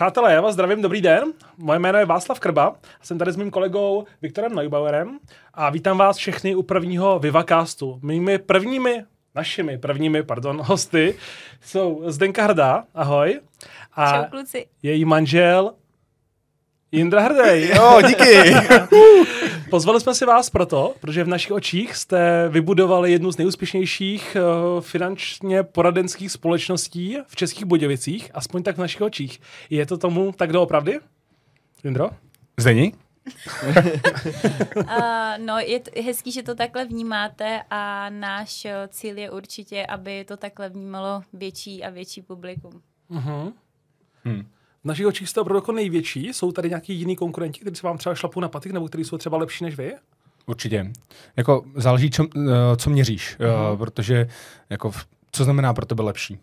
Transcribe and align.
Přátelé, 0.00 0.32
já 0.32 0.40
vás 0.40 0.54
zdravím, 0.54 0.82
dobrý 0.82 1.00
den. 1.00 1.32
Moje 1.56 1.78
jméno 1.78 1.98
je 1.98 2.04
Václav 2.04 2.40
Krba, 2.40 2.74
jsem 3.02 3.18
tady 3.18 3.32
s 3.32 3.36
mým 3.36 3.50
kolegou 3.50 4.04
Viktorem 4.22 4.54
Neubauerem 4.54 5.18
a 5.54 5.70
vítám 5.70 5.98
vás 5.98 6.16
všechny 6.16 6.54
u 6.54 6.62
prvního 6.62 7.18
Vivacastu. 7.18 7.98
Mými 8.02 8.38
prvními, 8.38 9.04
našimi 9.34 9.78
prvními, 9.78 10.22
pardon, 10.22 10.60
hosty 10.64 11.14
jsou 11.60 12.02
Zdenka 12.06 12.42
Hrdá, 12.42 12.84
ahoj. 12.94 13.40
A 13.94 14.12
Čau, 14.12 14.30
kluci. 14.30 14.66
její 14.82 15.04
manžel 15.04 15.74
Jindra 16.92 17.22
Hrdej. 17.22 17.68
Jo, 17.76 18.02
díky. 18.08 18.54
Pozvali 19.70 20.00
jsme 20.00 20.14
si 20.14 20.26
vás 20.26 20.50
proto, 20.50 20.94
protože 21.00 21.24
v 21.24 21.28
našich 21.28 21.52
očích 21.52 21.96
jste 21.96 22.48
vybudovali 22.48 23.12
jednu 23.12 23.32
z 23.32 23.36
nejúspěšnějších 23.36 24.36
uh, 24.36 24.80
finančně 24.80 25.62
poradenských 25.62 26.32
společností 26.32 27.18
v 27.26 27.36
Českých 27.36 27.64
Budějovicích, 27.64 28.30
aspoň 28.34 28.62
tak 28.62 28.76
v 28.76 28.80
našich 28.80 29.00
očích. 29.00 29.40
Je 29.70 29.86
to 29.86 29.98
tomu 29.98 30.32
tak 30.32 30.52
doopravdy? 30.52 31.00
Jindro? 31.84 32.10
Zdení? 32.56 32.94
uh, 33.66 33.74
no, 35.46 35.58
je, 35.58 35.80
t- 35.80 36.02
hezký, 36.02 36.32
že 36.32 36.42
to 36.42 36.54
takhle 36.54 36.84
vnímáte 36.84 37.60
a 37.70 38.10
náš 38.10 38.64
uh, 38.64 38.70
cíl 38.88 39.18
je 39.18 39.30
určitě, 39.30 39.86
aby 39.86 40.24
to 40.24 40.36
takhle 40.36 40.68
vnímalo 40.68 41.22
větší 41.32 41.84
a 41.84 41.90
větší 41.90 42.22
publikum. 42.22 42.82
Uh-huh. 43.10 43.52
Hmm. 44.24 44.46
V 44.82 44.84
našich 44.84 45.06
očích 45.06 45.28
jste 45.28 45.40
opravdu 45.40 45.58
jako 45.58 45.72
největší. 45.72 46.28
Jsou 46.28 46.52
tady 46.52 46.68
nějaký 46.68 46.94
jiný 46.94 47.16
konkurenti, 47.16 47.60
kteří 47.60 47.76
se 47.76 47.86
vám 47.86 47.98
třeba 47.98 48.14
šlapou 48.14 48.40
na 48.40 48.48
patik, 48.48 48.72
nebo 48.72 48.88
kteří 48.88 49.04
jsou 49.04 49.18
třeba 49.18 49.38
lepší 49.38 49.64
než 49.64 49.76
vy? 49.76 49.92
Určitě. 50.46 50.92
Jako 51.36 51.64
záleží, 51.74 52.10
čo, 52.10 52.26
eh, 52.36 52.76
co 52.76 52.90
měříš, 52.90 53.36
uh, 53.72 53.78
protože 53.78 54.28
jako, 54.70 54.92
co 55.32 55.44
znamená 55.44 55.74
pro 55.74 55.86
tebe 55.86 56.02
lepší? 56.02 56.38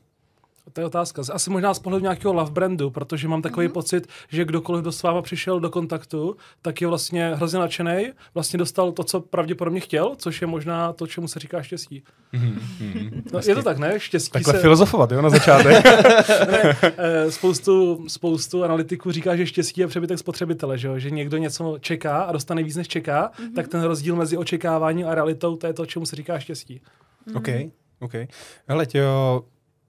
To 0.77 0.81
je 0.81 0.85
otázka. 0.85 1.21
Asi 1.31 1.49
možná 1.49 1.73
z 1.73 1.79
pohledu 1.79 2.03
nějakého 2.03 2.33
love 2.33 2.51
brandu, 2.51 2.89
protože 2.89 3.27
mám 3.27 3.41
takový 3.41 3.67
mm-hmm. 3.67 3.71
pocit, 3.71 4.07
že 4.29 4.45
kdokoliv 4.45 4.83
do 4.83 4.91
s 4.91 5.03
váma 5.03 5.21
přišel 5.21 5.59
do 5.59 5.69
kontaktu, 5.69 6.37
tak 6.61 6.81
je 6.81 6.87
vlastně 6.87 7.35
hrozně 7.35 7.59
nadšený, 7.59 8.11
vlastně 8.33 8.59
dostal 8.59 8.91
to, 8.91 9.03
co 9.03 9.19
pravděpodobně 9.19 9.79
chtěl, 9.79 10.15
což 10.17 10.41
je 10.41 10.47
možná 10.47 10.93
to, 10.93 11.07
čemu 11.07 11.27
se 11.27 11.39
říká 11.39 11.61
štěstí. 11.61 12.03
Mm-hmm. 12.33 13.23
No, 13.33 13.39
je 13.47 13.55
to 13.55 13.63
tak, 13.63 13.77
ne? 13.77 13.99
Štěstí 13.99 14.31
Takhle 14.31 14.53
se... 14.53 14.59
filozofovat, 14.59 15.11
jo, 15.11 15.21
na 15.21 15.29
začátek. 15.29 15.85
ne, 16.51 16.77
eh, 16.81 17.31
spoustu, 17.31 18.05
spoustu 18.07 18.63
analytiků 18.63 19.11
říká, 19.11 19.35
že 19.35 19.47
štěstí 19.47 19.81
je 19.81 19.87
přebytek 19.87 20.19
spotřebitele, 20.19 20.77
že, 20.77 20.99
že 20.99 21.09
někdo 21.09 21.37
něco 21.37 21.77
čeká 21.79 22.21
a 22.21 22.31
dostane 22.31 22.63
víc, 22.63 22.75
než 22.75 22.87
čeká, 22.87 23.31
mm-hmm. 23.31 23.55
tak 23.55 23.67
ten 23.67 23.81
rozdíl 23.81 24.15
mezi 24.15 24.37
očekáváním 24.37 25.07
a 25.07 25.15
realitou, 25.15 25.55
to 25.55 25.67
je 25.67 25.73
to, 25.73 25.85
čemu 25.85 26.05
se 26.05 26.15
říká 26.15 26.39
štěstí. 26.39 26.81
Mm-hmm. 27.27 27.37
OK, 27.37 27.71
OK. 27.99 28.29
Hele, 28.67 28.85
tějo, 28.85 29.43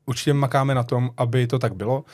určitě 0.09 0.34
makáme 0.34 0.75
na 0.75 0.83
tom, 0.83 1.11
aby 1.17 1.47
to 1.47 1.59
tak 1.59 1.75
bylo. 1.75 2.05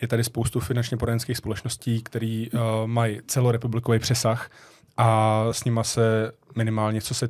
Je 0.00 0.08
tady 0.08 0.24
spoustu 0.24 0.60
finančně 0.60 0.96
poradenských 0.96 1.36
společností, 1.36 2.02
které 2.02 2.46
uh, 2.54 2.60
mají 2.86 3.20
celorepublikový 3.26 3.98
přesah 3.98 4.50
a 4.96 5.44
s 5.50 5.64
nima 5.64 5.84
se 5.84 6.32
minimálně, 6.56 7.00
co 7.00 7.14
se 7.14 7.28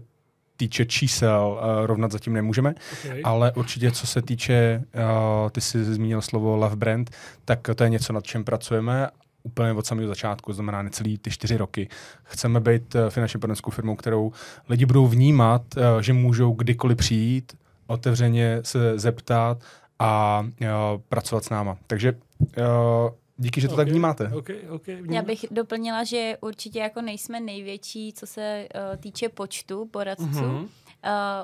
týče 0.56 0.86
čísel, 0.86 1.58
uh, 1.58 1.86
rovnat 1.86 2.12
zatím 2.12 2.32
nemůžeme, 2.32 2.74
okay. 3.04 3.20
ale 3.24 3.52
určitě 3.52 3.90
co 3.90 4.06
se 4.06 4.22
týče, 4.22 4.82
uh, 4.94 5.50
ty 5.50 5.60
jsi 5.60 5.84
zmínil 5.84 6.22
slovo 6.22 6.56
love 6.56 6.76
brand, 6.76 7.10
tak 7.44 7.70
to 7.74 7.84
je 7.84 7.90
něco, 7.90 8.12
nad 8.12 8.24
čem 8.24 8.44
pracujeme 8.44 9.08
úplně 9.42 9.72
od 9.72 9.86
samého 9.86 10.08
začátku, 10.08 10.52
znamená 10.52 10.82
necelý 10.82 11.18
ty 11.18 11.30
čtyři 11.30 11.56
roky. 11.56 11.88
Chceme 12.22 12.60
být 12.60 12.96
finančně 13.08 13.40
poradenskou 13.40 13.70
firmou, 13.70 13.96
kterou 13.96 14.32
lidi 14.68 14.86
budou 14.86 15.06
vnímat, 15.06 15.62
že 16.00 16.12
můžou 16.12 16.52
kdykoliv 16.52 16.98
přijít, 16.98 17.52
otevřeně 17.86 18.60
se 18.62 18.98
zeptat 18.98 19.58
a 20.02 20.46
jo, 20.60 21.02
pracovat 21.08 21.44
s 21.44 21.50
náma. 21.50 21.78
Takže 21.86 22.12
jo, 22.56 23.14
díky, 23.36 23.60
že 23.60 23.68
to 23.68 23.74
okay, 23.74 23.84
tak 23.84 23.90
vnímáte. 23.90 24.30
Okay, 24.34 24.56
okay, 24.70 25.02
Já 25.10 25.22
bych 25.22 25.44
doplnila, 25.50 26.04
že 26.04 26.36
určitě 26.40 26.78
jako 26.78 27.02
nejsme 27.02 27.40
největší, 27.40 28.12
co 28.12 28.26
se 28.26 28.68
uh, 28.74 28.96
týče 28.96 29.28
počtu 29.28 29.86
poradců. 29.86 30.24
Mm-hmm. 30.24 30.62
Uh, 30.62 30.68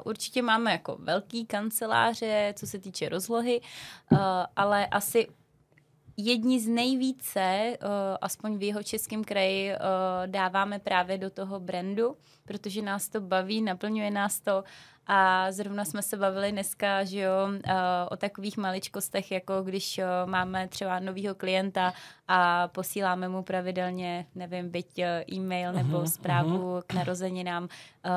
určitě 0.05 0.43
máme 0.43 0.73
jako 0.73 0.97
velký 1.01 1.47
kanceláře, 1.47 2.55
co 2.57 2.67
se 2.67 2.79
týče 2.79 3.09
rozlohy, 3.09 3.61
uh, 4.13 4.19
ale 4.57 4.87
asi 4.87 5.29
jedni 6.17 6.61
z 6.61 6.69
nejvíce, 6.69 7.77
uh, 7.83 7.89
aspoň 8.21 8.59
v 8.59 8.63
jeho 8.63 8.83
českém 8.83 9.25
kraji, 9.25 9.71
uh, 9.71 9.77
dáváme 10.27 10.79
právě 10.79 11.19
do 11.19 11.31
toho 11.31 11.61
brandu, 11.61 12.17
protože 12.45 12.83
nás 12.83 13.09
to 13.09 13.21
baví, 13.21 13.63
naplňuje 13.63 14.11
nás 14.11 14.41
to 14.41 14.65
a 15.09 15.53
zrovna 15.53 15.85
jsme 15.85 16.03
se 16.03 16.17
bavili 16.17 16.53
dneska, 16.53 17.05
že 17.05 17.21
jo, 17.21 17.49
o 18.11 18.17
takových 18.17 18.57
maličkostech, 18.57 19.33
jako 19.33 19.63
když 19.63 20.01
máme 20.25 20.69
třeba 20.69 20.99
novýho 21.01 21.35
klienta 21.35 21.93
a 22.29 22.69
posíláme 22.69 23.29
mu 23.29 23.43
pravidelně, 23.43 24.27
nevím, 24.35 24.71
byť 24.71 24.99
e, 24.99 25.25
e-mail 25.33 25.73
nebo 25.73 26.07
zprávu 26.07 26.59
uh-huh. 26.59 26.83
k 26.87 26.93
narozeninám, 26.93 27.69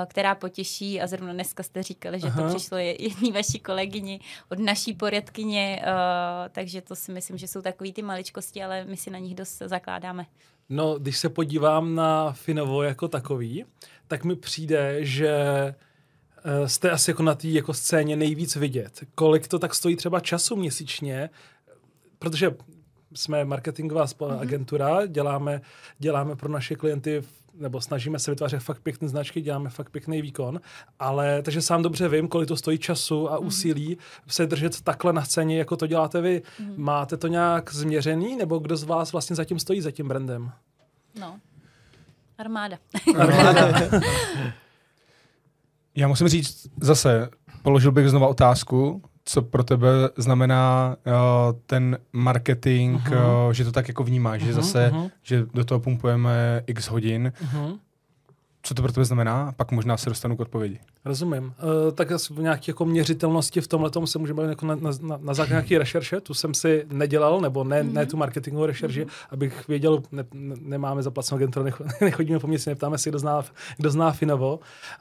která 0.08 0.36
potěší 0.36 1.02
a 1.02 1.08
zrovna 1.08 1.34
dneska 1.34 1.64
jste 1.64 1.84
říkali, 1.84 2.20
že 2.20 2.28
uh-huh. 2.28 2.48
to 2.48 2.56
přišlo 2.56 2.78
jedný 2.78 3.32
vaší 3.32 3.60
kolegyni 3.60 4.20
od 4.50 4.60
naší 4.60 4.94
poradkyně, 4.94 5.84
takže 6.52 6.82
to 6.82 6.96
si 6.96 7.12
myslím, 7.12 7.38
že 7.38 7.48
jsou 7.48 7.62
takový 7.62 7.94
ty 7.94 8.02
maličkosti, 8.02 8.64
ale 8.64 8.86
my 8.86 8.98
si 8.98 9.10
na 9.10 9.20
nich 9.20 9.36
dost 9.36 9.62
zakládáme. 9.66 10.26
No, 10.70 11.00
když 11.00 11.18
se 11.18 11.30
podívám 11.30 11.96
na 11.96 12.32
Finovo 12.32 12.84
jako 12.84 13.08
takový, 13.08 13.66
tak 14.08 14.24
mi 14.24 14.36
přijde, 14.36 15.06
že 15.06 15.36
Eh, 15.38 15.76
jste 16.66 16.92
asi 16.92 17.12
jako 17.12 17.24
na 17.24 17.36
té 17.36 17.48
jako 17.48 17.74
scéně 17.74 18.16
nejvíc 18.16 18.56
vidět. 18.56 19.04
Kolik 19.16 19.48
to 19.48 19.60
tak 19.60 19.76
stojí 19.76 19.96
třeba 19.96 20.20
času 20.20 20.56
měsíčně, 20.56 21.30
protože 22.20 22.56
jsme 23.14 23.46
marketingová 23.46 24.06
mm-hmm. 24.06 24.40
agentura, 24.40 25.06
děláme, 25.06 25.62
děláme 26.00 26.36
pro 26.36 26.50
naše 26.50 26.76
klienty 26.76 27.24
nebo 27.54 27.82
snažíme 27.82 28.20
se 28.20 28.32
vytvářet 28.32 28.60
fakt 28.60 28.82
pěkné 28.82 29.08
značky, 29.08 29.42
děláme 29.42 29.70
fakt 29.70 29.90
pěkný 29.90 30.22
výkon, 30.22 30.62
ale 31.00 31.42
takže 31.42 31.62
sám 31.62 31.82
dobře 31.82 32.10
vím, 32.10 32.28
kolik 32.28 32.48
to 32.48 32.58
stojí 32.58 32.78
času 32.78 33.32
a 33.32 33.36
mhm. 33.36 33.48
úsilí 33.48 33.96
mm-hmm. 33.96 34.32
se 34.32 34.46
držet 34.46 34.82
takhle 34.82 35.14
na 35.14 35.24
scéně, 35.24 35.58
jako 35.58 35.78
to 35.78 35.88
děláte 35.88 36.22
vy. 36.22 36.42
Mm-hmm. 36.42 36.74
Máte 36.78 37.18
to 37.18 37.28
nějak 37.28 37.74
změřený, 37.74 38.36
nebo 38.36 38.60
kdo 38.60 38.78
z 38.78 38.84
vás 38.84 39.12
vlastně 39.12 39.36
zatím 39.36 39.60
stojí 39.60 39.82
za 39.82 39.92
tím 39.92 40.08
brandem? 40.08 40.52
No, 41.20 41.40
armáda. 42.38 42.78
armáda. 43.18 43.72
Já 45.96 46.08
musím 46.08 46.28
říct 46.28 46.68
zase, 46.82 47.30
položil 47.62 47.92
bych 47.92 48.10
znova 48.10 48.28
otázku, 48.28 49.02
co 49.26 49.42
pro 49.42 49.64
tebe 49.64 49.88
znamená 50.18 50.96
uh, 51.06 51.14
ten 51.66 51.98
marketing, 52.14 53.00
uh-huh. 53.00 53.48
uh, 53.48 53.54
že 53.54 53.66
to 53.66 53.72
tak 53.72 53.88
jako 53.88 54.04
vnímáš, 54.04 54.42
uh-huh, 54.42 54.46
že 54.46 54.54
zase, 54.54 54.92
uh-huh. 54.94 55.12
že 55.24 55.46
do 55.54 55.66
toho 55.66 55.80
pumpujeme 55.80 56.64
x 56.68 56.88
hodin. 56.88 57.34
Uh-huh 57.44 57.80
co 58.64 58.74
to 58.74 58.82
pro 58.82 58.92
tebe 58.92 59.06
znamená, 59.06 59.52
pak 59.58 59.72
možná 59.72 59.98
se 59.98 60.10
dostanu 60.10 60.38
k 60.38 60.40
odpovědi. 60.40 60.80
Rozumím. 61.06 61.44
Uh, 61.44 61.92
tak 61.92 62.12
v 62.12 62.40
nějaké 62.40 62.64
jako 62.68 62.86
měřitelnosti 62.86 63.62
v 63.62 63.68
tomhle 63.68 63.90
tom 63.90 64.08
se 64.08 64.20
můžeme 64.20 64.44
jako 64.44 64.66
na, 64.66 64.76
na, 64.76 64.92
na, 65.02 65.18
na 65.22 65.34
základě 65.34 65.54
nějaké 65.54 65.78
rešerše, 65.78 66.22
tu 66.22 66.34
jsem 66.34 66.54
si 66.54 66.86
nedělal, 66.92 67.42
nebo 67.42 67.64
ne, 67.64 67.84
mm-hmm. 67.84 67.94
ne 67.94 68.06
tu 68.06 68.18
marketingovou 68.18 68.66
rešerši, 68.66 69.06
mm-hmm. 69.06 69.28
abych 69.30 69.68
věděl, 69.68 70.04
ne, 70.12 70.26
ne, 70.34 70.56
nemáme 70.62 71.04
zaplacenou 71.04 71.38
agenturu, 71.38 71.70
nechodíme 72.02 72.40
po 72.40 72.48
měsíci, 72.48 72.70
neptáme 72.70 72.98
se, 72.98 73.10
kdo 73.10 73.20
zná, 73.20 73.44
kdo 73.78 73.90
zná 73.90 74.12
Finovo, 74.12 74.60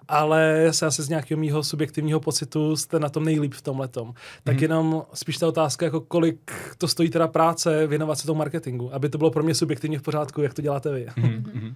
ale 0.08 0.68
se 0.70 0.86
asi 0.86 1.02
z 1.02 1.08
nějakého 1.08 1.40
mýho 1.40 1.62
subjektivního 1.62 2.20
pocitu 2.20 2.76
jste 2.76 3.00
na 3.00 3.08
tom 3.08 3.24
nejlíp 3.24 3.54
v 3.54 3.62
tomhle 3.62 3.88
tom. 3.88 4.14
Tak 4.44 4.56
mm-hmm. 4.56 4.62
jenom 4.62 5.02
spíš 5.14 5.38
ta 5.38 5.48
otázka, 5.48 5.86
jako 5.86 6.00
kolik 6.00 6.52
to 6.78 6.88
stojí 6.88 7.10
teda 7.10 7.28
práce 7.28 7.86
věnovat 7.86 8.18
se 8.18 8.26
tomu 8.26 8.38
marketingu, 8.38 8.94
aby 8.94 9.08
to 9.08 9.18
bylo 9.18 9.30
pro 9.30 9.42
mě 9.42 9.54
subjektivně 9.54 9.98
v 9.98 10.02
pořádku, 10.02 10.42
jak 10.42 10.54
to 10.54 10.62
děláte 10.62 10.92
vy. 10.92 11.06
Mm-hmm. 11.06 11.74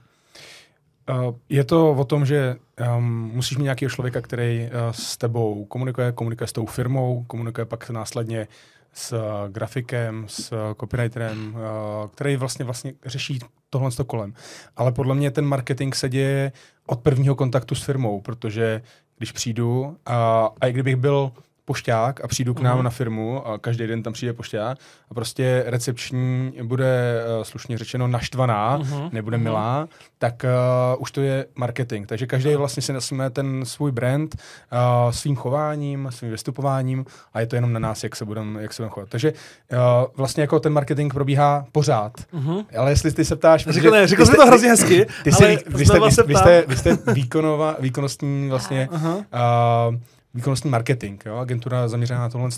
Uh, 1.10 1.34
je 1.48 1.64
to 1.64 1.90
o 1.90 2.04
tom, 2.04 2.26
že 2.26 2.56
um, 2.96 3.30
musíš 3.34 3.58
mít 3.58 3.64
nějakého 3.64 3.90
člověka, 3.90 4.20
který 4.20 4.66
uh, 4.66 4.70
s 4.90 5.16
tebou 5.16 5.64
komunikuje, 5.64 6.12
komunikuje 6.12 6.48
s 6.48 6.52
tou 6.52 6.66
firmou, 6.66 7.24
komunikuje 7.24 7.64
pak 7.64 7.90
následně 7.90 8.48
s 8.92 9.12
uh, 9.12 9.22
grafikem, 9.48 10.24
s 10.28 10.52
uh, 10.52 10.58
copywriterem, 10.80 11.54
uh, 11.54 12.10
který 12.10 12.36
vlastně 12.36 12.64
vlastně 12.64 12.92
řeší 13.06 13.38
tohle 13.70 13.90
s 13.90 14.04
kolem. 14.06 14.34
Ale 14.76 14.92
podle 14.92 15.14
mě 15.14 15.30
ten 15.30 15.46
marketing 15.46 15.94
se 15.94 16.08
děje 16.08 16.52
od 16.86 17.00
prvního 17.00 17.34
kontaktu 17.34 17.74
s 17.74 17.82
firmou, 17.82 18.20
protože 18.20 18.82
když 19.18 19.32
přijdu 19.32 19.96
a, 20.06 20.48
a 20.60 20.66
i 20.66 20.72
kdybych 20.72 20.96
byl 20.96 21.32
pošťák 21.64 22.24
a 22.24 22.28
přijdu 22.28 22.54
k 22.54 22.60
nám 22.60 22.78
uh-huh. 22.78 22.82
na 22.82 22.90
firmu 22.90 23.48
a 23.48 23.58
každý 23.58 23.86
den 23.86 24.02
tam 24.02 24.12
přijde 24.12 24.32
pošťák 24.32 24.78
a 25.10 25.14
prostě 25.14 25.64
recepční 25.66 26.52
bude 26.62 27.22
uh, 27.38 27.42
slušně 27.42 27.78
řečeno 27.78 28.08
naštvaná, 28.08 28.78
uh-huh. 28.78 29.08
nebude 29.12 29.36
uh-huh. 29.36 29.42
milá, 29.42 29.88
tak 30.18 30.44
uh, 30.44 31.02
už 31.02 31.10
to 31.10 31.20
je 31.20 31.46
marketing. 31.54 32.06
Takže 32.06 32.26
každý 32.26 32.54
vlastně 32.54 32.82
si 32.82 32.92
nesme 32.92 33.30
ten 33.30 33.64
svůj 33.64 33.92
brand 33.92 34.36
uh, 34.36 35.10
svým 35.10 35.36
chováním, 35.36 36.08
svým 36.10 36.30
vystupováním 36.30 37.04
a 37.32 37.40
je 37.40 37.46
to 37.46 37.56
jenom 37.56 37.72
na 37.72 37.80
nás, 37.80 38.02
jak 38.04 38.16
se 38.16 38.24
budeme 38.24 38.62
jak 38.62 38.72
se 38.72 38.82
budem 38.82 38.90
chovat. 38.90 39.08
Takže 39.08 39.32
uh, 39.32 39.78
vlastně 40.16 40.40
jako 40.40 40.60
ten 40.60 40.72
marketing 40.72 41.14
probíhá 41.14 41.66
pořád. 41.72 42.12
Uh-huh. 42.34 42.64
Ale 42.78 42.90
jestli 42.90 43.12
ty 43.12 43.24
se 43.24 43.36
ptáš... 43.36 43.66
Řekl, 43.68 43.90
ne, 43.90 44.06
řekl 44.06 44.26
jsi 44.26 44.36
to 44.36 44.46
hrozně 44.46 44.68
hezky, 44.68 45.06
ty 45.24 45.32
jsi, 45.32 45.58
vy, 45.66 45.86
jste, 45.86 46.00
vy, 46.00 46.06
vy, 46.26 46.34
jste, 46.34 46.64
vy 46.68 46.76
jste 46.76 46.98
výkonová, 47.12 47.76
výkonnostní 47.80 48.48
vlastně 48.50 48.88
uh-huh. 48.92 49.16
uh, 49.16 49.96
výkonnostní 50.34 50.70
marketing, 50.70 51.22
jo, 51.26 51.36
agentura 51.36 51.88
zaměřená 51.88 52.20
na 52.20 52.28
tohle. 52.28 52.48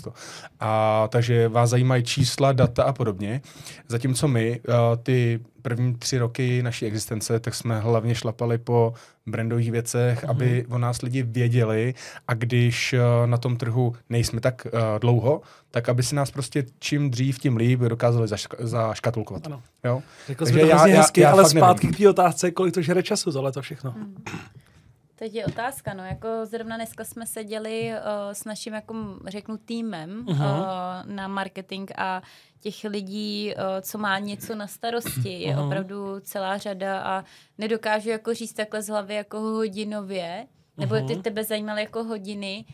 A 0.59 1.07
takže 1.11 1.47
vás 1.47 1.69
zajímají 1.69 2.03
čísla, 2.03 2.51
data 2.51 2.83
a 2.83 2.93
podobně. 2.93 3.41
Zatímco 3.87 4.27
my 4.27 4.59
uh, 4.67 4.75
ty 5.03 5.39
první 5.61 5.95
tři 5.95 6.17
roky 6.17 6.63
naší 6.63 6.85
existence, 6.85 7.39
tak 7.39 7.55
jsme 7.55 7.79
hlavně 7.79 8.15
šlapali 8.15 8.57
po 8.57 8.93
brandových 9.25 9.71
věcech, 9.71 10.23
mm-hmm. 10.23 10.29
aby 10.29 10.65
o 10.69 10.77
nás 10.77 11.01
lidi 11.01 11.23
věděli 11.23 11.93
a 12.27 12.33
když 12.33 12.93
uh, 12.93 13.27
na 13.29 13.37
tom 13.37 13.57
trhu 13.57 13.95
nejsme 14.09 14.41
tak 14.41 14.67
uh, 14.73 14.79
dlouho, 14.99 15.41
tak 15.71 15.89
aby 15.89 16.03
si 16.03 16.15
nás 16.15 16.31
prostě 16.31 16.65
čím 16.79 17.09
dřív, 17.09 17.39
tím 17.39 17.57
líp 17.57 17.79
dokázali 17.79 18.27
zaška- 18.27 18.65
zaškatulkovat. 18.65 19.47
Ano. 19.47 19.61
Jo? 19.83 20.01
Řekl 20.27 20.45
jsme 20.45 20.59
to 20.59 20.67
hrozně 20.67 20.95
hezky, 20.95 21.21
já, 21.21 21.27
já 21.27 21.33
ale 21.33 21.49
zpátky 21.49 21.87
nevím. 21.87 21.95
k 21.95 21.97
té 21.97 22.09
otázce, 22.09 22.51
kolik 22.51 22.73
to 22.73 22.81
žere 22.81 23.03
času, 23.03 23.31
tohle 23.31 23.51
to 23.51 23.61
všechno. 23.61 23.93
Mm. 23.97 24.15
Teď 25.19 25.35
je 25.35 25.45
otázka, 25.45 25.93
no, 25.93 26.05
jako 26.05 26.27
zrovna 26.43 26.75
dneska 26.75 27.05
jsme 27.05 27.25
seděli 27.25 27.91
uh, 27.91 28.33
s 28.33 28.45
naším, 28.45 28.73
jako 28.73 28.95
řeknu, 29.27 29.57
týmem 29.57 30.25
uh, 30.27 30.37
na 31.05 31.27
marketing 31.27 31.91
a 31.97 32.21
těch 32.59 32.83
lidí, 32.83 33.53
uh, 33.55 33.61
co 33.81 33.97
má 33.97 34.19
něco 34.19 34.55
na 34.55 34.67
starosti, 34.67 35.29
je 35.41 35.55
uh-huh. 35.55 35.65
opravdu 35.65 36.19
celá 36.19 36.57
řada 36.57 37.01
a 37.01 37.23
nedokážu 37.57 38.09
jako 38.09 38.33
říct 38.33 38.53
takhle 38.53 38.81
z 38.81 38.87
hlavy 38.87 39.15
jako 39.15 39.39
hodinově, 39.39 40.47
nebo 40.77 40.95
uh-huh. 40.95 41.07
ty 41.07 41.15
tebe 41.15 41.43
zajímaly 41.43 41.81
jako 41.81 42.03
hodiny, 42.03 42.65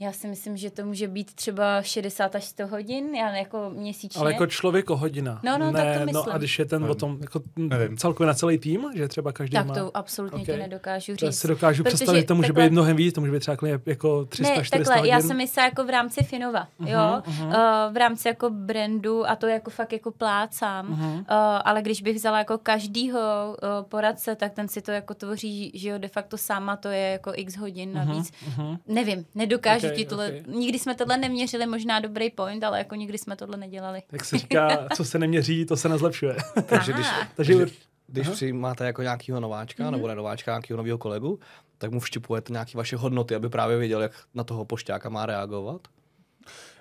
já 0.00 0.12
si 0.12 0.28
myslím, 0.28 0.56
že 0.56 0.70
to 0.70 0.84
může 0.84 1.08
být 1.08 1.34
třeba 1.34 1.82
60 1.82 2.34
až 2.34 2.44
100 2.44 2.66
hodin, 2.66 3.14
já 3.14 3.30
jako 3.30 3.70
měsíčně. 3.70 4.20
Ale 4.20 4.32
jako 4.32 4.46
člověk 4.46 4.90
o 4.90 4.96
hodina. 4.96 5.40
No, 5.44 5.58
no, 5.58 5.72
ne, 5.72 5.84
tak 5.84 5.98
to 5.98 6.04
myslím. 6.04 6.24
No 6.26 6.34
a 6.34 6.38
když 6.38 6.58
je 6.58 6.64
ten 6.64 6.82
no. 6.82 6.88
o 6.88 6.94
tom, 6.94 7.18
jako 7.20 7.42
Nevím. 7.56 7.96
celkově 7.96 8.26
na 8.26 8.34
celý 8.34 8.58
tým, 8.58 8.90
že 8.94 9.08
třeba 9.08 9.32
každý 9.32 9.54
tak 9.54 9.66
má... 9.66 9.74
Tak 9.74 9.82
to 9.82 9.96
absolutně 9.96 10.42
okay. 10.42 10.54
ti 10.54 10.60
nedokážu 10.60 11.12
říct. 11.12 11.20
To 11.20 11.32
si 11.32 11.48
dokážu 11.48 11.82
Protože 11.82 11.94
představit, 11.94 12.20
že 12.20 12.26
to 12.26 12.34
může 12.34 12.48
takhle... 12.48 12.64
být 12.64 12.72
mnohem 12.72 12.96
víc, 12.96 13.14
to 13.14 13.20
může 13.20 13.32
být 13.32 13.40
třeba 13.40 13.56
jako 13.86 14.24
300, 14.24 14.54
ne, 14.54 14.64
400 14.64 14.76
takhle, 14.78 14.96
hodin. 14.96 15.12
já 15.12 15.20
jsem 15.20 15.36
myslela 15.36 15.66
jako 15.66 15.84
v 15.84 15.90
rámci 15.90 16.24
Finova, 16.24 16.68
uh-huh, 16.80 16.88
jo, 16.88 16.98
uh-huh. 16.98 17.46
Uh, 17.46 17.94
v 17.94 17.96
rámci 17.96 18.28
jako 18.28 18.50
brandu 18.50 19.30
a 19.30 19.36
to 19.36 19.46
jako 19.46 19.70
fakt 19.70 19.92
jako 19.92 20.10
plácám, 20.10 20.88
uh-huh. 20.88 21.18
uh, 21.18 21.24
ale 21.64 21.82
když 21.82 22.02
bych 22.02 22.16
vzala 22.16 22.38
jako 22.38 22.58
každýho 22.58 23.20
uh, 23.20 23.88
poradce, 23.88 24.36
tak 24.36 24.52
ten 24.52 24.68
si 24.68 24.82
to 24.82 24.90
jako 24.90 25.14
tvoří, 25.14 25.72
že 25.74 25.88
jo, 25.88 25.98
de 25.98 26.08
facto 26.08 26.38
sama 26.38 26.76
to 26.76 26.88
je 26.88 27.10
jako 27.10 27.32
x 27.34 27.56
hodin 27.56 27.92
navíc. 27.94 28.30
Uh-huh, 28.30 28.62
uh-huh. 28.62 28.78
Nevím, 28.86 29.26
nedokážu 29.34 29.83
okay, 29.86 29.96
ti 29.96 30.04
tohle 30.04 30.26
okay 30.26 30.42
nikdy 30.46 30.78
jsme 30.78 30.94
tohle 30.94 31.16
neměřili, 31.16 31.66
možná 31.66 32.00
dobrý 32.00 32.30
point, 32.30 32.64
ale 32.64 32.78
jako 32.78 32.94
nikdy 32.94 33.18
jsme 33.18 33.36
tohle 33.36 33.56
nedělali. 33.56 34.02
Tak 34.06 34.24
se 34.24 34.38
říká, 34.38 34.88
co 34.94 35.04
se 35.04 35.18
neměří, 35.18 35.64
to 35.64 35.76
se 35.76 35.88
nezlepšuje. 35.88 36.36
Takže 36.66 36.92
když, 36.92 37.06
Takže, 37.36 37.54
když, 37.54 37.72
když 38.06 38.28
přijímáte 38.28 38.86
jako 38.86 39.02
nějakého 39.02 39.40
nováčka 39.40 39.84
mm-hmm. 39.84 39.90
nebo 39.90 40.08
nenováčka, 40.08 40.50
nějakého 40.50 40.76
nového 40.76 40.98
kolegu, 40.98 41.38
tak 41.78 41.90
mu 41.90 42.00
vštěpujete 42.00 42.52
nějaké 42.52 42.78
vaše 42.78 42.96
hodnoty, 42.96 43.34
aby 43.34 43.48
právě 43.48 43.76
věděl, 43.76 44.02
jak 44.02 44.12
na 44.34 44.44
toho 44.44 44.64
pošťáka 44.64 45.08
má 45.08 45.26
reagovat? 45.26 45.80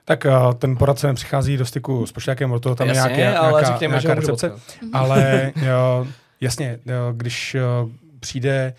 Tak 0.05 0.25
uh, 0.25 0.53
ten 0.53 0.77
poradce 0.77 1.07
nepřichází 1.07 1.57
do 1.57 1.65
styku 1.65 2.05
s 2.05 2.11
pošťákem, 2.11 2.51
o 2.51 2.59
toho 2.59 2.75
tam 2.75 2.87
jasně, 2.87 3.11
je 3.11 3.17
nějaké, 3.17 3.37
ale 3.37 3.51
nějaká, 3.51 3.71
řekněme, 3.71 3.91
nějaká 3.91 4.13
recepce. 4.13 4.49
Mm-hmm. 4.49 4.89
Ale 4.93 5.51
jo, 5.65 6.07
jasně, 6.41 6.79
jo, 6.85 7.13
když 7.13 7.55
uh, 7.83 7.91
přijde 8.19 8.73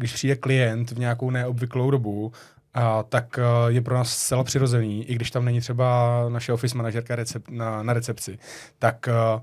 když 0.00 0.12
přijde 0.12 0.36
klient 0.36 0.90
v 0.90 0.98
nějakou 0.98 1.30
neobvyklou 1.30 1.90
dobu 1.90 2.32
a, 2.74 3.02
tak 3.02 3.38
uh, 3.38 3.68
je 3.68 3.80
pro 3.80 3.94
nás 3.94 4.16
zcela 4.16 4.44
přirozený, 4.44 5.04
i 5.04 5.14
když 5.14 5.30
tam 5.30 5.44
není 5.44 5.60
třeba 5.60 6.24
naše 6.28 6.52
office 6.52 6.76
manažerka 6.76 7.16
recep, 7.16 7.48
na, 7.48 7.82
na 7.82 7.92
recepci, 7.92 8.38
tak 8.78 9.08
uh, 9.34 9.40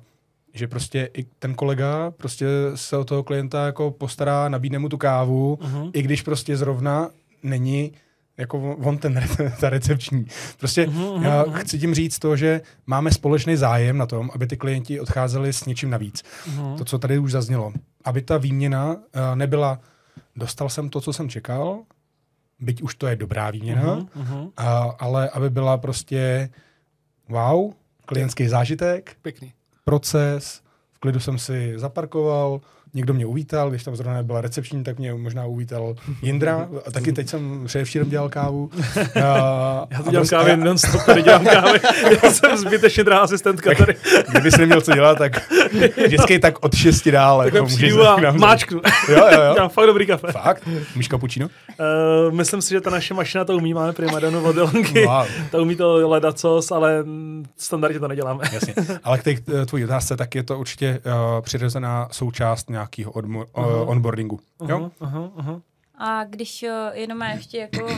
že 0.54 0.68
prostě 0.68 1.10
i 1.14 1.24
ten 1.24 1.56
kolega 1.56 2.12
prostě 2.12 2.48
se 2.76 2.98
o 2.98 3.04
toho 3.04 3.24
klienta 3.24 3.66
jako 3.66 3.92
postará, 3.92 4.50
nabídne 4.50 4.80
mu 4.80 4.90
tu 4.90 4.98
kávu, 4.98 5.56
uh-huh. 5.62 5.92
i 5.94 6.02
když 6.02 6.22
prostě 6.22 6.58
zrovna 6.58 7.10
není 7.44 7.92
jako 8.38 8.76
on 8.84 8.98
ten, 8.98 9.24
ta 9.60 9.70
recepční. 9.70 10.26
Prostě 10.58 10.86
uh-huh, 10.86 11.22
já 11.22 11.44
uh-huh. 11.44 11.54
chci 11.54 11.80
tím 11.80 11.94
říct 11.94 12.20
to, 12.20 12.36
že 12.36 12.62
máme 12.88 13.12
společný 13.12 13.56
zájem 13.56 13.98
na 13.98 14.06
tom, 14.06 14.30
aby 14.34 14.48
ty 14.48 14.58
klienti 14.58 15.00
odcházeli 15.00 15.54
s 15.54 15.66
něčím 15.66 15.90
navíc. 15.90 16.24
Uh-huh. 16.50 16.78
To, 16.78 16.86
co 16.86 17.00
tady 17.00 17.18
už 17.18 17.32
zaznělo. 17.32 17.74
Aby 18.04 18.22
ta 18.22 18.38
výměna 18.38 18.94
uh, 18.94 19.02
nebyla, 19.36 19.80
dostal 20.36 20.70
jsem 20.70 20.90
to, 20.90 21.02
co 21.02 21.14
jsem 21.14 21.30
čekal, 21.30 21.80
byť 22.60 22.82
už 22.82 22.96
to 22.96 23.08
je 23.08 23.16
dobrá 23.16 23.52
výměna, 23.52 23.96
uh-huh, 23.96 24.08
uh-huh. 24.24 24.52
A, 24.58 24.84
ale 25.00 25.30
aby 25.30 25.50
byla 25.50 25.78
prostě 25.78 26.50
wow, 27.30 27.74
klientský 28.06 28.48
zážitek, 28.48 29.16
Pěkný. 29.22 29.54
proces, 29.84 30.62
v 30.94 31.00
klidu 31.00 31.20
jsem 31.20 31.38
si 31.38 31.74
zaparkoval, 31.76 32.62
někdo 32.94 33.14
mě 33.14 33.26
uvítal, 33.26 33.70
když 33.70 33.84
tam 33.84 33.96
zrovna 33.96 34.14
nebyla 34.14 34.42
recepční, 34.42 34.84
tak 34.84 35.00
mě 35.00 35.14
možná 35.14 35.46
uvítal 35.46 35.96
Jindra. 36.22 36.70
A 36.86 36.92
taky 36.92 37.14
teď 37.14 37.30
jsem 37.30 37.64
předevčírem 37.66 38.10
dělal 38.10 38.30
kávu. 38.30 38.70
A, 39.24 39.88
já 39.90 40.04
to 40.04 40.12
dělám 40.12 40.14
prostě, 40.14 40.36
kávy 40.36 40.58
non 40.64 40.78
stop, 40.78 41.04
tady 41.06 41.24
dělám 41.24 41.46
kávy. 41.46 41.80
Já 42.24 42.32
jsem 42.32 42.58
zbytečně 42.58 43.04
drahá 43.04 43.22
asistentka 43.22 43.76
tady. 43.78 43.96
Kdyby 44.32 44.52
jsi 44.52 44.60
neměl 44.60 44.82
co 44.82 44.94
dělat, 44.94 45.18
tak 45.18 45.52
vždycky 46.06 46.40
tak 46.40 46.66
od 46.66 46.76
šesti 46.76 47.12
dál. 47.12 47.38
Tak 47.38 47.54
jako 47.54 47.66
můžeš 47.66 47.94
a 47.94 48.32
máčknu. 48.32 48.82
Jo, 49.10 49.28
jo, 49.32 49.42
jo. 49.42 49.54
Dělám 49.54 49.70
fakt 49.70 49.86
dobrý 49.86 50.06
kafe. 50.06 50.32
Fakt? 50.32 50.70
Míš 50.96 51.08
kapučino? 51.08 51.48
Uh, 51.48 52.34
myslím 52.36 52.62
si, 52.62 52.70
že 52.70 52.82
ta 52.82 52.90
naše 52.90 53.14
mašina 53.14 53.46
to 53.46 53.56
umí, 53.58 53.74
máme 53.74 53.94
primadonu 53.94 54.44
od 54.44 54.56
Wow. 54.56 55.28
To 55.52 55.62
umí 55.62 55.76
to 55.76 56.10
ledacos, 56.10 56.72
ale 56.72 57.06
standardně 57.58 58.00
to 58.00 58.08
neděláme. 58.08 58.44
Jasně. 58.52 58.74
Ale 59.04 59.18
k 59.18 59.24
té 59.24 59.66
tvojí 59.66 59.86
otázce, 59.86 60.18
tak 60.18 60.36
je 60.36 60.44
to 60.44 60.60
určitě 60.60 61.00
uh, 61.06 61.42
přirozená 61.42 62.08
součást 62.12 62.70
nějakého 62.78 63.12
uh-huh. 63.12 63.90
onboardingu. 63.90 64.40
Uh-huh, 64.60 64.70
jo? 64.70 64.92
Uh-huh, 65.00 65.32
uh-huh. 65.32 65.62
A 65.96 66.24
když 66.24 66.64
uh, 66.64 66.70
jenom 66.98 67.22
já 67.22 67.32
ještě 67.32 67.58
jako 67.58 67.86
uh, 67.86 67.94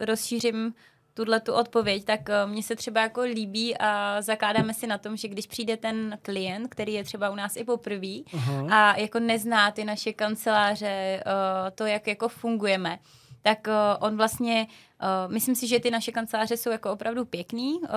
rozšířím 0.00 0.74
tuhle 1.14 1.40
tu 1.40 1.52
odpověď, 1.52 2.04
tak 2.04 2.20
uh, 2.28 2.50
mně 2.50 2.62
se 2.62 2.76
třeba 2.76 3.00
jako 3.00 3.20
líbí 3.20 3.76
a 3.78 4.22
zakládáme 4.22 4.74
si 4.74 4.86
na 4.86 4.98
tom, 4.98 5.16
že 5.16 5.28
když 5.28 5.46
přijde 5.46 5.76
ten 5.76 6.18
klient, 6.22 6.68
který 6.68 6.92
je 6.92 7.04
třeba 7.04 7.30
u 7.30 7.34
nás 7.34 7.56
i 7.56 7.64
poprvé 7.64 8.00
uh-huh. 8.00 8.72
a 8.72 8.96
jako 8.96 9.18
nezná 9.18 9.70
ty 9.70 9.84
naše 9.84 10.12
kanceláře, 10.12 11.24
uh, 11.26 11.70
to, 11.74 11.86
jak 11.86 12.06
jako 12.06 12.28
fungujeme, 12.28 12.98
tak 13.42 13.66
uh, 13.66 14.06
on 14.06 14.16
vlastně 14.16 14.66
Uh, 15.04 15.32
myslím 15.32 15.54
si, 15.54 15.66
že 15.66 15.80
ty 15.80 15.90
naše 15.90 16.12
kanceláře 16.12 16.56
jsou 16.56 16.70
jako 16.70 16.92
opravdu 16.92 17.24
pěkný, 17.24 17.74
uh, 17.74 17.88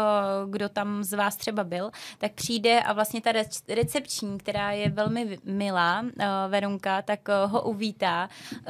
kdo 0.49 0.69
tam 0.69 1.03
z 1.03 1.13
vás 1.13 1.35
třeba 1.35 1.63
byl, 1.63 1.91
tak 2.17 2.31
přijde 2.31 2.81
a 2.81 2.93
vlastně 2.93 3.21
ta 3.21 3.31
recepční, 3.67 4.37
která 4.37 4.71
je 4.71 4.89
velmi 4.89 5.39
milá, 5.43 6.01
uh, 6.01 6.09
Verunka, 6.47 7.01
tak 7.01 7.19
uh, 7.27 7.51
ho 7.51 7.61
uvítá, 7.61 8.29
uh, 8.51 8.63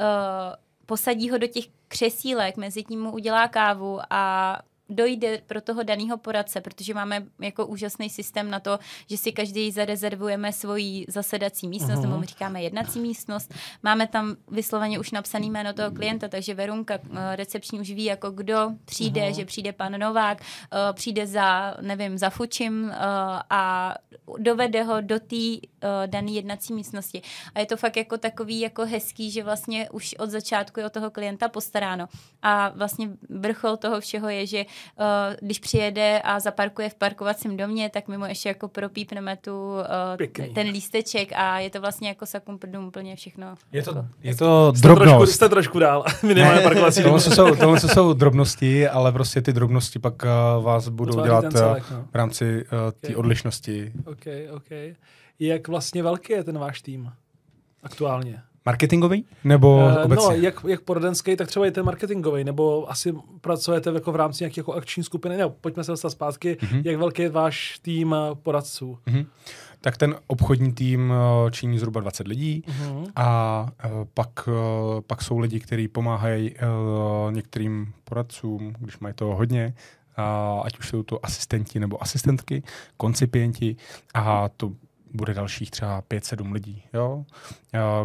posadí 0.86 1.30
ho 1.30 1.38
do 1.38 1.46
těch 1.46 1.64
křesílek, 1.88 2.56
mezi 2.56 2.82
tím 2.82 3.02
mu 3.02 3.12
udělá 3.12 3.48
kávu 3.48 4.00
a 4.10 4.58
dojde 4.88 5.42
pro 5.46 5.60
toho 5.60 5.82
daného 5.82 6.18
poradce, 6.18 6.60
protože 6.60 6.94
máme 6.94 7.26
jako 7.40 7.66
úžasný 7.66 8.10
systém 8.10 8.50
na 8.50 8.60
to, 8.60 8.78
že 9.10 9.16
si 9.16 9.32
každý 9.32 9.70
zarezervujeme 9.70 10.52
svoji 10.52 11.06
zasedací 11.08 11.68
místnost, 11.68 12.02
nebo 12.02 12.18
my 12.18 12.26
říkáme 12.26 12.62
jednací 12.62 13.00
místnost. 13.00 13.54
Máme 13.82 14.06
tam 14.06 14.36
vysloveně 14.50 14.98
už 14.98 15.10
napsaný 15.10 15.50
jméno 15.50 15.72
toho 15.72 15.90
klienta, 15.90 16.28
takže 16.28 16.54
Verunka 16.54 16.94
eh, 16.94 17.36
recepční 17.36 17.80
už 17.80 17.90
ví, 17.90 18.04
jako 18.04 18.30
kdo 18.30 18.70
přijde, 18.84 19.20
uh-huh. 19.20 19.36
že 19.36 19.44
přijde 19.44 19.72
pan 19.72 19.98
Novák, 19.98 20.40
uh, 20.40 20.78
přijde 20.92 21.26
za, 21.26 21.74
nevím, 21.80 22.18
za 22.18 22.30
Fučím 22.30 22.84
uh, 22.84 22.90
a 23.50 23.94
dovede 24.38 24.82
ho 24.82 25.00
do 25.00 25.20
té 25.20 25.68
dané 26.06 26.30
jednací 26.30 26.72
místnosti. 26.72 27.22
A 27.54 27.60
je 27.60 27.66
to 27.66 27.76
fakt 27.76 27.96
jako 27.96 28.18
takový 28.18 28.60
jako 28.60 28.86
hezký, 28.86 29.30
že 29.30 29.42
vlastně 29.42 29.90
už 29.90 30.14
od 30.18 30.30
začátku 30.30 30.80
je 30.80 30.86
o 30.86 30.90
toho 30.90 31.10
klienta 31.10 31.48
postaráno. 31.48 32.08
A 32.42 32.68
vlastně 32.68 33.10
vrchol 33.28 33.76
toho 33.76 34.00
všeho 34.00 34.28
je, 34.28 34.46
že 34.46 34.64
když 35.40 35.58
přijede 35.58 36.20
a 36.24 36.40
zaparkuje 36.40 36.90
v 36.90 36.94
parkovacím 36.94 37.56
domě, 37.56 37.90
tak 37.90 38.08
mimo 38.08 38.26
ještě 38.26 38.48
jako 38.48 38.68
propípneme 38.68 39.36
tu, 39.36 39.74
uh, 40.40 40.52
ten 40.54 40.68
lísteček 40.68 41.32
a 41.34 41.58
je 41.58 41.70
to 41.70 41.80
vlastně 41.80 42.08
jako 42.08 42.26
sakumprdum 42.26 42.86
úplně 42.86 43.16
všechno. 43.16 43.54
Je 43.72 43.82
to, 43.82 43.90
jako, 43.90 44.08
je 44.22 44.34
to 44.34 44.72
drobnost. 44.80 45.16
Trošku, 45.16 45.26
jste 45.26 45.48
trošku 45.48 45.78
dál. 45.78 46.04
My 46.22 46.34
nemáme 46.34 46.60
parkovací 46.60 47.02
tohle, 47.02 47.20
jsou, 47.20 47.54
tohle 47.54 47.80
jsou 47.80 48.12
drobnosti, 48.12 48.88
ale 48.88 49.12
prostě 49.12 49.42
ty 49.42 49.52
drobnosti 49.52 49.98
pak 49.98 50.14
uh, 50.22 50.64
vás 50.64 50.88
budou 50.88 51.12
Utváří 51.12 51.28
dělat 51.28 51.52
celek, 51.52 51.90
no. 51.90 52.04
v 52.12 52.14
rámci 52.14 52.64
uh, 52.64 52.70
té 53.00 53.08
okay. 53.08 53.16
odlišnosti. 53.16 53.92
OK, 54.06 54.26
OK. 54.56 54.96
Jak 55.38 55.68
vlastně 55.68 56.02
velký 56.02 56.32
je 56.32 56.44
ten 56.44 56.58
váš 56.58 56.82
tým 56.82 57.12
aktuálně? 57.82 58.42
Marketingový? 58.68 59.24
Nebo 59.44 59.76
uh, 59.76 60.04
obecně? 60.04 60.36
No, 60.36 60.42
jak, 60.42 60.64
jak 60.68 60.80
poradenský, 60.80 61.36
tak 61.36 61.48
třeba 61.48 61.66
i 61.66 61.70
ten 61.70 61.84
marketingový, 61.84 62.44
nebo 62.44 62.90
asi 62.90 63.14
pracujete 63.40 63.90
jako 63.90 64.12
v 64.12 64.16
rámci 64.16 64.44
nějaké 64.44 64.60
jako 64.60 64.72
akční 64.72 65.02
skupiny, 65.04 65.36
nebo 65.36 65.50
pojďme 65.60 65.84
se 65.84 65.92
dostat 65.92 66.10
zpátky, 66.10 66.56
mm-hmm. 66.60 66.82
jak 66.84 66.96
velký 66.96 67.22
je 67.22 67.30
váš 67.30 67.78
tým 67.82 68.14
eh, 68.14 68.34
poradců? 68.34 68.98
Mm-hmm. 69.06 69.26
Tak 69.80 69.96
ten 69.96 70.14
obchodní 70.26 70.72
tým 70.72 71.12
eh, 71.12 71.50
činí 71.50 71.78
zhruba 71.78 72.00
20 72.00 72.28
lidí 72.28 72.62
mm-hmm. 72.66 73.06
a 73.16 73.68
pak, 74.14 74.48
pak 75.06 75.22
jsou 75.22 75.38
lidi, 75.38 75.60
kteří 75.60 75.88
pomáhají 75.88 76.54
některým 77.30 77.92
poradcům, 78.04 78.74
když 78.78 78.98
mají 78.98 79.14
toho 79.14 79.36
hodně, 79.36 79.74
ať 80.62 80.78
už 80.78 80.88
jsou 80.88 81.02
to 81.02 81.26
asistenti 81.26 81.80
nebo 81.80 82.02
asistentky, 82.02 82.62
koncipienti 82.96 83.76
a 84.14 84.48
to 84.48 84.72
bude 85.14 85.34
dalších 85.34 85.70
třeba 85.70 86.02
5-7 86.10 86.52
lidí. 86.52 86.82
Jo? 86.94 87.24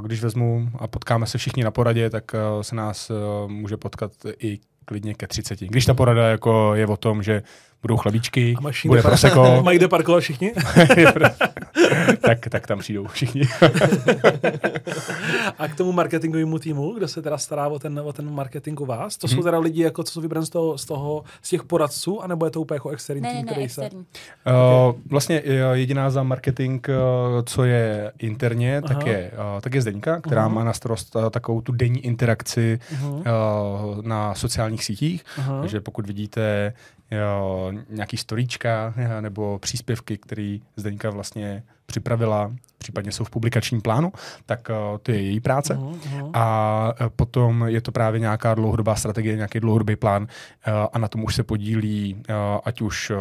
Když 0.04 0.24
vezmu 0.24 0.70
a 0.80 0.88
potkáme 0.88 1.26
se 1.26 1.38
všichni 1.38 1.64
na 1.64 1.72
poradě, 1.72 2.10
tak 2.10 2.32
se 2.62 2.76
nás 2.76 3.12
může 3.48 3.78
potkat 3.78 4.12
i 4.40 4.60
klidně 4.86 5.14
ke 5.14 5.28
30. 5.28 5.60
Když 5.60 5.86
ta 5.86 5.94
porada 5.94 6.28
jako 6.28 6.76
je 6.76 6.88
o 6.88 6.98
tom, 6.98 7.24
že 7.24 7.44
budou 7.82 7.98
chlebíčky, 7.98 8.56
bude 8.86 9.02
par- 9.02 9.12
proseko. 9.12 9.62
Mají 9.64 9.78
kde 9.78 9.88
parkovat 9.88 10.24
všichni? 10.24 10.54
tak, 12.22 12.40
tak 12.50 12.68
tam 12.68 12.80
přijdou 12.80 13.08
všichni. 13.08 13.42
a 15.60 15.68
k 15.68 15.76
tomu 15.76 15.92
marketingovému 15.92 16.60
týmu, 16.60 16.94
kdo 16.94 17.08
se 17.08 17.22
teda 17.22 17.38
stará 17.38 17.68
o 17.68 17.80
ten, 17.80 18.00
o 18.00 18.14
ten 18.14 18.34
marketing 18.34 18.82
u 18.82 18.86
vás, 18.86 19.18
to 19.18 19.28
hmm. 19.28 19.38
jsou 19.38 19.44
teda 19.44 19.60
lidi, 19.60 19.82
jako, 19.82 20.04
co 20.04 20.12
jsou 20.12 20.22
vybraní 20.22 20.46
z 20.46 20.50
toho, 20.50 20.78
z 20.78 20.86
toho, 20.86 21.24
z 21.42 21.50
těch 21.50 21.64
poradců, 21.64 22.22
anebo 22.22 22.46
je 22.46 22.52
to 22.52 22.62
úplně 22.62 22.76
jako 22.76 22.90
externí 22.90 23.22
ne, 23.22 23.30
tým, 23.30 23.46
ne, 23.46 23.52
který 23.52 23.66
externí. 23.66 24.06
se... 24.44 24.52
Uh, 24.52 24.96
vlastně 25.10 25.44
jediná 25.74 26.10
za 26.10 26.24
marketing, 26.24 26.88
uh, 26.90 26.96
co 27.46 27.64
je 27.64 28.12
interně, 28.20 28.78
Aha. 28.78 28.88
tak 28.88 29.08
je, 29.08 29.32
uh, 29.34 29.62
tak 29.62 29.74
je 29.74 29.82
Zdeňka, 29.82 30.22
která 30.22 30.48
uh-huh. 30.48 30.54
má 30.54 30.64
na 30.64 30.74
starost 30.74 31.16
uh, 31.16 31.30
takovou 31.30 31.62
tu 31.62 31.72
denní 31.72 32.06
interakci 32.06 32.80
uh-huh. 32.94 33.14
uh, 33.14 34.06
na 34.06 34.36
sociálních 34.36 34.84
sítích. 34.84 35.24
Uh-huh. 35.38 35.62
Takže 35.62 35.82
pokud 35.82 36.08
vidíte 36.08 36.74
jo, 37.12 37.72
nějaký 37.90 38.18
storíčka 38.18 38.94
nebo 39.22 39.60
příspěvky, 39.60 40.18
které 40.18 40.58
Zdeňka 40.76 41.10
vlastně 41.10 41.64
připravila, 41.94 42.52
případně 42.78 43.12
jsou 43.12 43.24
v 43.24 43.30
publikačním 43.30 43.82
plánu, 43.82 44.12
tak 44.46 44.70
uh, 44.70 44.98
to 44.98 45.12
je 45.12 45.22
její 45.22 45.40
práce. 45.40 45.76
Uh-huh, 45.76 46.00
uh-huh. 46.00 46.30
A 46.34 46.94
uh, 47.02 47.08
potom 47.16 47.64
je 47.68 47.82
to 47.82 47.92
právě 47.92 48.20
nějaká 48.20 48.54
dlouhodobá 48.54 48.96
strategie, 48.96 49.36
nějaký 49.36 49.60
dlouhodobý 49.60 49.96
plán 49.96 50.22
uh, 50.22 50.28
a 50.94 51.00
na 51.00 51.08
tom 51.08 51.24
už 51.24 51.36
se 51.36 51.44
podílí 51.44 52.16
uh, 52.16 52.36
ať 52.66 52.82
už 52.82 53.10
uh, 53.10 53.18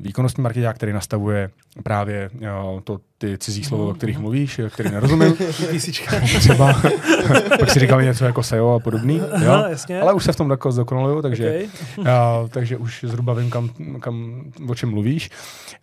výkonnostní 0.00 0.42
marketák, 0.42 0.76
který 0.76 0.92
nastavuje 0.92 1.50
právě 1.82 2.30
uh, 2.34 2.80
to, 2.80 2.98
ty 3.18 3.38
cizí 3.38 3.64
slovo, 3.64 3.84
uh-huh. 3.84 3.90
o 3.90 3.94
kterých 3.94 4.18
mluvíš, 4.18 4.60
který 4.70 4.90
nerozumím. 4.90 5.34
Třeba. 6.38 6.72
pak 7.60 7.70
si 7.70 7.80
říkali 7.80 8.04
něco 8.04 8.24
jako 8.24 8.42
SEO 8.42 8.74
a 8.74 8.80
podobný. 8.80 9.16
Jo? 9.16 9.52
Aha, 9.52 9.68
jasně. 9.68 10.00
Ale 10.00 10.12
už 10.12 10.24
se 10.24 10.32
v 10.32 10.36
tom 10.36 10.50
jako 10.50 10.72
zdokonaluju, 10.72 11.22
takže, 11.22 11.48
okay. 11.48 11.68
uh, 11.98 12.48
takže 12.48 12.76
už 12.76 13.04
zhruba 13.08 13.34
vím, 13.34 13.50
kam, 13.50 13.70
kam, 14.00 14.44
o 14.68 14.74
čem 14.74 14.90
mluvíš. 14.90 15.30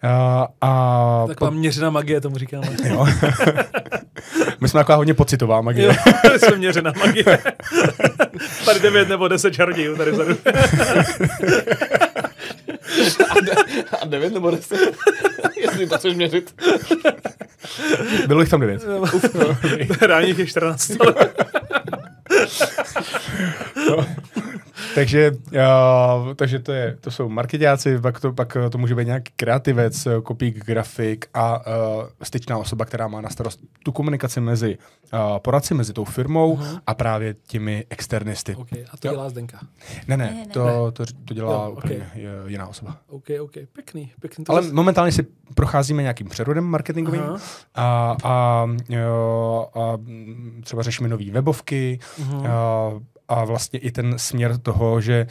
Uh, 0.03 0.09
a 0.61 1.25
Taková 1.27 1.51
po... 1.51 1.57
měřená 1.57 1.89
magie 1.89 2.21
tomu 2.33 2.39
říkáme. 2.39 2.67
Jo. 2.89 3.07
My 4.61 4.69
jsme 4.69 4.79
taková 4.79 4.95
hodně 4.95 5.13
pocitová 5.13 5.61
magie. 5.61 5.87
Jo, 5.87 5.93
jsme 6.39 6.57
měřená 6.57 6.93
magie. 6.99 7.39
tady 8.65 8.79
9 8.79 9.09
nebo 9.09 9.27
10 9.27 9.53
čarodějů 9.53 9.97
tady 9.97 10.11
vzadu. 10.11 10.37
a, 13.29 13.39
de, 13.41 13.51
a 14.01 14.05
9 14.05 14.33
nebo 14.33 14.51
10? 14.51 14.77
Jestli 15.61 15.87
to 15.87 15.97
chceš 15.97 16.15
měřit. 16.15 16.55
Bylo 18.27 18.41
jich 18.41 18.49
tam 18.49 18.59
9. 18.61 18.83
Uf, 19.13 19.33
no. 19.33 19.57
Reálně 20.01 20.33
je 20.37 20.47
14. 20.47 20.91
no. 23.89 24.05
takže, 24.95 25.31
uh, 25.31 26.33
takže 26.33 26.59
to, 26.59 26.71
je, 26.71 26.97
to 27.01 27.11
jsou 27.11 27.29
marketáci, 27.29 27.99
pak 27.99 28.19
to, 28.19 28.33
pak 28.33 28.57
to 28.71 28.77
může 28.77 28.95
být 28.95 29.05
nějaký 29.07 29.33
kreativec, 29.35 30.07
kopík, 30.23 30.65
grafik 30.65 31.25
a 31.33 31.67
uh, 31.67 32.03
styčná 32.23 32.57
osoba, 32.57 32.85
která 32.85 33.07
má 33.07 33.21
na 33.21 33.29
starost 33.29 33.59
tu 33.83 33.91
komunikaci 33.91 34.41
mezi 34.41 34.77
uh, 35.13 35.19
poradci, 35.37 35.73
mezi 35.73 35.93
tou 35.93 36.03
firmou 36.03 36.55
uh-huh. 36.55 36.79
a 36.87 36.93
právě 36.93 37.35
těmi 37.47 37.85
externisty. 37.89 38.55
Okay. 38.55 38.85
A 38.91 38.97
to 38.97 39.07
dělá 39.07 39.29
Zdenka? 39.29 39.59
Ne, 40.07 40.17
ne, 40.17 40.25
ne, 40.25 40.33
ne. 40.33 40.47
To, 40.47 40.91
to, 40.91 41.05
to 41.25 41.33
dělá 41.33 41.53
jo, 41.53 41.71
okay. 41.77 41.97
úplně 41.97 42.11
jiná 42.47 42.67
osoba. 42.67 42.97
OK, 43.09 43.25
OK, 43.41 43.53
pěkný. 43.73 44.11
pěkný. 44.19 44.45
Ale 44.47 44.63
zase... 44.63 44.75
momentálně 44.75 45.11
si 45.11 45.23
procházíme 45.55 46.01
nějakým 46.01 46.27
přerodem 46.27 46.63
marketingovým 46.63 47.21
uh-huh. 47.21 47.41
a, 47.75 48.17
a, 48.23 48.67
jo, 48.89 49.67
a 49.75 49.97
třeba 50.63 50.83
řešíme 50.83 51.09
nové 51.09 51.31
webovky, 51.31 51.99
uh-huh. 52.01 52.22
A, 52.47 52.91
a 53.27 53.45
vlastně 53.45 53.79
i 53.79 53.91
ten 53.91 54.19
směr 54.19 54.57
toho, 54.57 55.01
že 55.01 55.27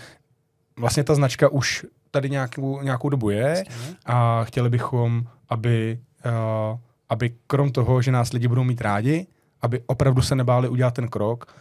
vlastně 0.76 1.04
ta 1.04 1.14
značka 1.14 1.48
už 1.48 1.86
tady 2.10 2.30
nějakou, 2.30 2.82
nějakou 2.82 3.08
dobu 3.08 3.30
je 3.30 3.64
a 4.06 4.44
chtěli 4.44 4.70
bychom, 4.70 5.24
aby, 5.48 5.98
uh, 6.26 6.78
aby 7.08 7.32
krom 7.46 7.72
toho, 7.72 8.02
že 8.02 8.12
nás 8.12 8.32
lidi 8.32 8.48
budou 8.48 8.64
mít 8.64 8.80
rádi, 8.80 9.26
aby 9.62 9.80
opravdu 9.86 10.22
se 10.22 10.34
nebáli 10.34 10.68
udělat 10.68 10.94
ten 10.94 11.08
krok 11.08 11.54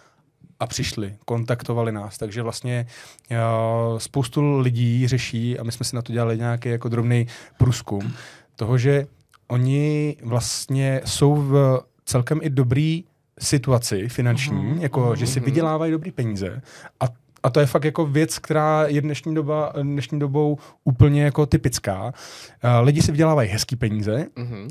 a 0.60 0.68
přišli, 0.68 1.16
kontaktovali 1.26 1.92
nás. 1.92 2.18
Takže 2.18 2.42
vlastně 2.42 2.86
uh, 3.32 3.98
spoustu 3.98 4.60
lidí 4.60 5.08
řeší, 5.08 5.60
a 5.60 5.64
my 5.64 5.72
jsme 5.72 5.86
si 5.86 5.96
na 5.96 6.02
to 6.02 6.14
dělali 6.14 6.38
nějaký 6.38 6.70
jako 6.70 6.90
drobný 6.90 7.28
průzkum, 7.58 8.14
toho, 8.56 8.78
že 8.78 9.08
oni 9.48 10.16
vlastně 10.24 11.02
jsou 11.06 11.36
v 11.36 11.84
celkem 12.06 12.40
i 12.44 12.50
dobrý 12.50 13.04
situaci 13.42 14.10
finanční, 14.10 14.74
uh-huh, 14.74 14.82
jako 14.82 15.02
uh-huh. 15.02 15.14
že 15.14 15.28
si 15.28 15.40
vydělávají 15.40 15.92
dobrý 15.92 16.12
peníze 16.12 16.62
a 17.00 17.06
a 17.44 17.50
to 17.50 17.60
je 17.60 17.66
fakt 17.66 17.84
jako 17.84 18.06
věc, 18.06 18.40
která 18.40 18.84
je 18.88 19.02
dnešní, 19.02 19.36
doba, 19.36 19.74
dnešní 19.82 20.20
dobou 20.20 20.58
úplně 20.84 21.24
jako 21.24 21.46
typická. 21.46 22.04
Uh, 22.04 22.12
lidi 22.82 23.02
si 23.02 23.12
vydělávají 23.12 23.50
hezký 23.50 23.76
peníze 23.76 24.26
uh-huh. 24.36 24.68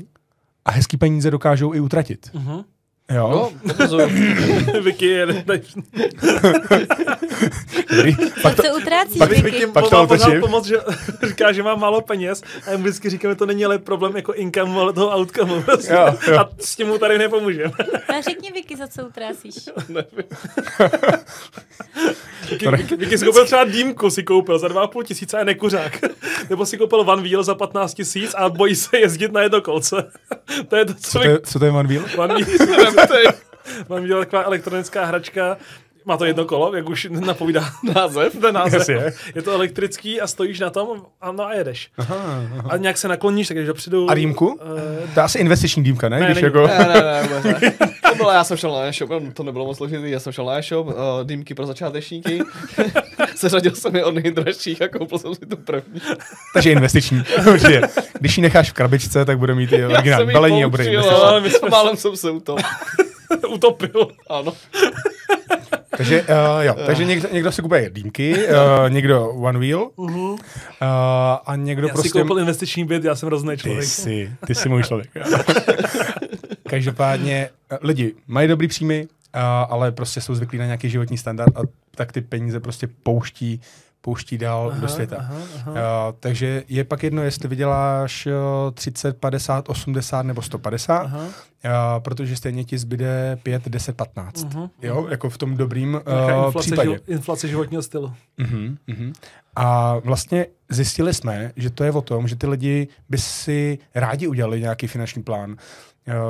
a 0.65 0.71
hezký 0.71 0.97
peníze 0.97 1.31
dokážou 1.31 1.73
i 1.73 1.79
utratit. 1.79 2.31
Uh-huh. 2.33 2.65
Jo. 3.13 3.51
No, 3.89 3.97
Vicky 4.81 5.05
je... 5.05 5.25
Dobrý. 7.91 8.15
Pak 8.41 8.55
to, 8.55 8.63
utrácí, 8.77 9.19
pak, 9.19 9.29
Vicky. 9.29 9.43
Vicky 9.43 9.67
pak 9.67 9.89
to 9.89 10.07
pomoc, 10.39 10.65
že 10.65 10.77
říká, 11.27 11.51
že 11.51 11.63
má 11.63 11.75
málo 11.75 12.01
peněz 12.01 12.41
a 12.67 12.71
jim 12.71 12.81
vždycky 12.81 13.09
říkáme, 13.09 13.35
to 13.35 13.45
není 13.45 13.65
ale 13.65 13.77
problém 13.79 14.15
jako 14.15 14.33
income, 14.33 14.79
ale 14.79 14.93
toho 14.93 15.17
outcome. 15.17 15.61
Prostě. 15.61 15.93
Jo, 15.93 16.17
jo. 16.27 16.39
A 16.39 16.49
s 16.59 16.75
tím 16.75 16.87
mu 16.87 16.97
tady 16.97 17.17
nepomůžeme. 17.17 17.71
A 18.07 18.21
řekni, 18.21 18.51
Vicky, 18.51 18.77
za 18.77 18.87
co 18.87 19.05
utrácíš. 19.05 19.55
Vicky, 22.97 23.17
si 23.17 23.25
koupil 23.25 23.45
třeba 23.45 23.63
dýmku, 23.63 24.09
si 24.09 24.23
koupil 24.23 24.59
za 24.59 24.67
2,5 24.67 25.03
tisíce 25.03 25.37
a 25.37 25.39
je 25.39 25.45
nekuřák. 25.45 25.99
Nebo 26.49 26.65
si 26.65 26.77
koupil 26.77 27.03
Van 27.03 27.21
Wheel 27.21 27.43
za 27.43 27.55
15 27.55 27.93
tisíc 27.93 28.33
a 28.33 28.49
bojí 28.49 28.75
se 28.75 28.97
jezdit 28.99 29.31
na 29.31 29.41
jedno 29.41 29.61
kolce. 29.61 30.11
to 30.67 30.75
je 30.75 30.85
to, 30.85 30.93
co, 30.93 31.01
co, 31.01 31.19
to 31.19 31.25
je, 31.25 31.39
co 31.39 31.59
to 31.59 31.65
je 31.65 31.71
Van 31.71 31.87
Wheel? 31.87 32.03
Van 32.17 32.29
Wheel. 32.43 32.93
Mám 33.89 34.05
dělat 34.05 34.19
taková 34.19 34.43
elektronická 34.43 35.05
hračka, 35.05 35.57
má 36.05 36.17
to 36.17 36.25
jedno 36.25 36.45
kolo, 36.45 36.75
jak 36.75 36.89
už 36.89 37.07
napovídá 37.11 37.69
název. 37.95 38.33
Ten 38.41 38.55
název. 38.55 38.89
je. 38.89 39.13
je 39.35 39.41
to 39.41 39.51
elektrický 39.51 40.21
a 40.21 40.27
stojíš 40.27 40.59
na 40.59 40.69
tom 40.69 41.05
a, 41.21 41.31
no 41.31 41.45
a 41.45 41.53
jedeš. 41.53 41.91
Aha, 41.97 42.15
aha. 42.59 42.69
A 42.69 42.77
nějak 42.77 42.97
se 42.97 43.07
nakloníš, 43.07 43.47
tak 43.47 43.57
jdeš 43.57 43.67
dopředu. 43.67 44.09
A 44.09 44.13
dýmku? 44.13 44.47
Uh, 44.47 44.57
to 45.13 45.19
je 45.19 45.23
asi 45.23 45.39
investiční 45.39 45.83
dýmka, 45.83 46.09
ne? 46.09 46.19
Ne, 46.19 46.25
Když 46.25 46.41
ne, 46.41 46.47
jako... 46.47 46.67
ne, 46.67 46.77
ne, 46.77 47.29
ne, 47.43 47.59
ne. 47.61 47.71
Bylo, 48.21 48.31
já 48.31 48.43
jsem 48.43 48.57
šel 48.57 48.73
na 48.73 48.85
e-shop, 48.85 49.09
to 49.33 49.43
nebylo 49.43 49.65
moc 49.65 49.77
složitý, 49.77 50.11
já 50.11 50.19
jsem 50.19 50.33
šel 50.33 50.45
na 50.45 50.57
e-shop, 50.57 50.87
uh, 50.87 50.93
dýmky 51.23 51.53
pro 51.53 51.65
začátečníky. 51.65 52.41
Seřadil 53.35 53.75
jsem 53.75 53.95
je 53.95 54.05
od 54.05 54.15
nejdražších 54.15 54.81
a 54.81 54.87
koupil 54.87 55.17
jsem 55.17 55.35
si 55.35 55.45
tu 55.45 55.57
první. 55.57 56.01
Takže 56.53 56.71
investiční. 56.71 57.23
Když 58.19 58.37
ji 58.37 58.41
necháš 58.41 58.69
v 58.69 58.73
krabičce, 58.73 59.25
tak 59.25 59.39
bude 59.39 59.55
mít 59.55 59.73
i 59.73 59.85
originální 59.85 60.33
balení 60.33 60.63
a 60.63 60.69
bude 60.69 60.85
investiční. 60.85 61.69
Málem 61.69 61.97
jsem 61.97 62.15
se 62.17 62.31
utopil. 62.31 62.65
utopil. 63.49 64.07
Ano. 64.29 64.53
Takže, 65.97 66.21
uh, 66.21 66.61
jo, 66.61 66.75
takže 66.85 67.05
někdo, 67.05 67.29
někdo 67.31 67.51
si 67.51 67.61
kupuje 67.61 67.89
dýmky, 67.89 68.35
uh, 68.47 68.89
někdo 68.89 69.29
One 69.29 69.59
Wheel 69.59 69.89
uh-huh. 69.97 70.31
uh, 70.31 70.37
a 71.45 71.55
někdo 71.55 71.87
já 71.87 71.93
prostě... 71.93 72.07
Já 72.07 72.11
si 72.11 72.19
koupil 72.19 72.39
investiční 72.39 72.85
byt, 72.85 73.03
já 73.03 73.15
jsem 73.15 73.29
roznej 73.29 73.57
člověk. 73.57 73.79
Ty 73.79 73.87
jsi, 73.87 74.31
ty 74.47 74.55
jsi 74.55 74.69
můj 74.69 74.83
člověk. 74.83 75.09
Každopádně 76.71 77.49
lidi 77.81 78.15
mají 78.27 78.47
dobrý 78.47 78.67
příjmy, 78.67 79.07
uh, 79.07 79.41
ale 79.69 79.91
prostě 79.91 80.21
jsou 80.21 80.35
zvyklí 80.35 80.57
na 80.57 80.65
nějaký 80.65 80.89
životní 80.89 81.17
standard 81.17 81.57
a 81.57 81.61
tak 81.95 82.11
ty 82.11 82.21
peníze 82.21 82.59
prostě 82.59 82.87
pouští 82.87 83.61
pouští 84.01 84.37
dál 84.37 84.69
aha, 84.71 84.81
do 84.81 84.87
světa. 84.87 85.15
Aha, 85.19 85.35
aha. 85.55 85.71
Uh, 85.71 86.15
takže 86.19 86.63
je 86.67 86.83
pak 86.83 87.03
jedno, 87.03 87.23
jestli 87.23 87.49
vyděláš 87.49 88.25
uh, 88.25 88.71
30, 88.73 89.17
50, 89.17 89.69
80 89.69 90.23
nebo 90.23 90.41
150, 90.41 90.97
aha. 90.97 91.19
Uh, 91.25 91.31
protože 91.99 92.35
stejně 92.35 92.63
ti 92.63 92.77
zbyde 92.77 93.39
5, 93.43 93.69
10, 93.69 93.97
15. 93.97 94.45
Uh-huh, 94.45 94.69
jo, 94.81 95.07
jako 95.09 95.29
v 95.29 95.37
tom 95.37 95.57
dobrým 95.57 95.93
uh, 95.93 95.99
inflace, 96.45 96.59
případě. 96.59 96.89
Živo, 96.89 97.03
inflace 97.07 97.47
životního 97.47 97.81
stylu. 97.81 98.13
Uh-huh, 98.39 98.77
uh-huh. 98.87 99.13
A 99.55 99.97
vlastně 99.97 100.45
zjistili 100.69 101.13
jsme, 101.13 101.51
že 101.55 101.69
to 101.69 101.83
je 101.83 101.91
o 101.91 102.01
tom, 102.01 102.27
že 102.27 102.35
ty 102.35 102.47
lidi 102.47 102.87
by 103.09 103.17
si 103.17 103.79
rádi 103.95 104.27
udělali 104.27 104.61
nějaký 104.61 104.87
finanční 104.87 105.23
plán, 105.23 105.57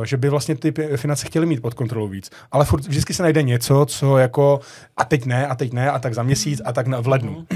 že 0.03 0.17
by 0.17 0.29
vlastně 0.29 0.55
ty 0.55 0.73
finance 0.95 1.25
chtěli 1.25 1.45
mít 1.45 1.61
pod 1.61 1.73
kontrolou 1.73 2.07
víc. 2.07 2.29
Ale 2.51 2.65
furt 2.65 2.87
vždycky 2.87 3.13
se 3.13 3.23
najde 3.23 3.43
něco, 3.43 3.85
co 3.85 4.17
jako 4.17 4.59
a 4.97 5.05
teď 5.05 5.25
ne, 5.25 5.47
a 5.47 5.55
teď 5.55 5.73
ne, 5.73 5.91
a 5.91 5.99
tak 5.99 6.13
za 6.13 6.23
měsíc, 6.23 6.61
a 6.65 6.73
tak 6.73 6.87
na, 6.87 6.99
v 7.01 7.07
lednu. 7.07 7.45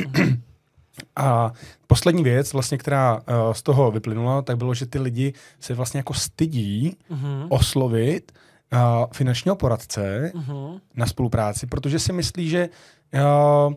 A 1.16 1.52
poslední 1.88 2.24
věc, 2.24 2.54
vlastně, 2.54 2.78
která 2.78 3.16
uh, 3.16 3.22
z 3.54 3.62
toho 3.62 3.92
vyplynula, 3.92 4.42
tak 4.42 4.58
bylo, 4.58 4.74
že 4.74 4.86
ty 4.86 5.00
lidi 5.00 5.34
se 5.60 5.74
vlastně 5.74 5.98
jako 5.98 6.14
stydí 6.14 6.98
uh-huh. 7.12 7.48
oslovit 7.50 8.32
uh, 8.74 8.80
finančního 9.14 9.56
poradce 9.56 10.32
uh-huh. 10.36 10.80
na 10.96 11.06
spolupráci, 11.06 11.68
protože 11.68 12.00
si 12.00 12.14
myslí, 12.14 12.50
že 12.50 12.70
uh, 13.14 13.74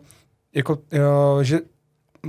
jako, 0.55 0.75
uh, 0.75 1.41
že 1.41 1.59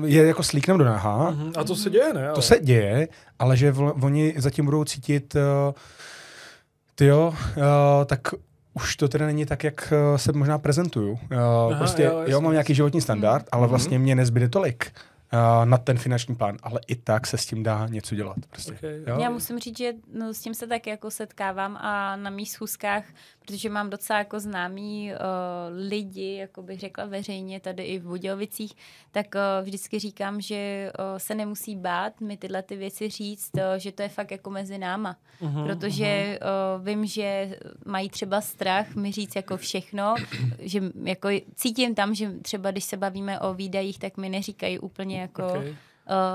je 0.04 0.26
jako 0.26 0.42
slíknem 0.42 0.78
do 0.78 0.84
náha. 0.84 1.30
Mhm, 1.30 1.52
A 1.56 1.64
to 1.64 1.76
se 1.76 1.90
děje, 1.90 2.14
ne? 2.14 2.28
To 2.28 2.34
Ale- 2.34 2.42
se 2.42 2.58
děje, 2.62 3.08
ale 3.38 3.56
že 3.56 3.72
vl- 3.72 3.94
oni 4.02 4.34
zatím 4.36 4.64
budou 4.64 4.84
cítit, 4.84 5.34
uh, 5.34 5.74
tyjo, 7.00 7.28
uh, 7.28 7.34
tak 8.06 8.20
už 8.74 8.96
to 8.96 9.08
teda 9.08 9.26
není 9.26 9.46
tak, 9.46 9.64
jak 9.64 9.92
uh, 9.92 10.16
se 10.16 10.32
možná 10.32 10.58
prezentuju. 10.58 11.12
Uh, 11.12 11.18
Aha, 11.38 11.78
prostě 11.78 12.02
jo, 12.02 12.12
jo, 12.12 12.24
jo, 12.26 12.40
mám 12.40 12.52
nějaký 12.52 12.74
životní 12.74 13.00
standard, 13.00 13.46
ale 13.52 13.66
vlastně 13.66 13.98
mě 13.98 14.14
nezbyde 14.14 14.48
tolik 14.48 14.92
uh, 15.32 15.66
na 15.66 15.78
ten 15.78 15.98
finanční 15.98 16.34
plán, 16.34 16.56
ale 16.62 16.80
i 16.86 16.96
tak 16.96 17.26
se 17.26 17.38
s 17.38 17.46
tím 17.46 17.62
dá 17.62 17.86
něco 17.86 18.14
dělat. 18.14 18.36
Prostě. 18.50 18.72
Okay. 18.72 19.02
Jo? 19.06 19.18
Já 19.20 19.30
musím 19.30 19.58
říct, 19.58 19.78
že 19.78 19.92
no, 20.14 20.34
s 20.34 20.40
tím 20.40 20.54
se 20.54 20.66
taky 20.66 20.90
jako 20.90 21.10
setkávám 21.10 21.76
a 21.76 22.16
na 22.16 22.30
mých 22.30 22.50
schůzkách, 22.50 23.04
protože 23.50 23.68
mám 23.70 23.90
docela 23.90 24.18
jako 24.18 24.40
známý 24.40 25.12
uh, 25.12 25.18
lidi, 25.88 26.36
jako 26.36 26.62
bych 26.62 26.80
řekla 26.80 27.04
veřejně 27.04 27.60
tady 27.60 27.82
i 27.82 27.98
v 27.98 28.02
Budějovicích, 28.06 28.72
tak 29.10 29.26
uh, 29.34 29.66
vždycky 29.66 29.98
říkám, 29.98 30.40
že 30.40 30.92
uh, 30.98 31.18
se 31.18 31.34
nemusí 31.34 31.76
bát 31.76 32.20
mi 32.20 32.36
tyhle 32.36 32.62
ty 32.62 32.76
věci 32.76 33.08
říct, 33.08 33.50
uh, 33.54 33.62
že 33.76 33.92
to 33.92 34.02
je 34.02 34.08
fakt 34.08 34.30
jako 34.30 34.50
mezi 34.50 34.78
náma. 34.78 35.16
Mhm, 35.40 35.64
protože 35.64 36.38
uh, 36.78 36.84
vím, 36.86 37.06
že 37.06 37.58
mají 37.86 38.10
třeba 38.10 38.40
strach 38.40 38.94
mi 38.94 39.12
říct 39.12 39.36
jako 39.36 39.56
všechno, 39.56 40.14
že 40.58 40.80
jako 41.04 41.28
cítím 41.54 41.94
tam, 41.94 42.14
že 42.14 42.30
třeba 42.30 42.70
když 42.70 42.84
se 42.84 42.96
bavíme 42.96 43.40
o 43.40 43.54
výdajích, 43.54 43.98
tak 43.98 44.16
mi 44.16 44.28
neříkají 44.28 44.78
úplně 44.78 45.20
jako 45.20 45.42
Okay. 45.50 45.74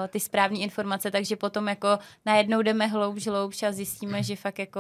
ty 0.10 0.20
správné 0.20 0.60
informace, 0.60 1.12
takže 1.12 1.36
potom 1.36 1.68
jako 1.68 2.00
najednou 2.26 2.62
jdeme 2.62 2.88
hloubš, 2.88 3.28
hloubš 3.28 3.64
a 3.64 3.72
zjistíme, 3.72 4.24
že 4.24 4.36
fakt 4.36 4.60
jako 4.60 4.80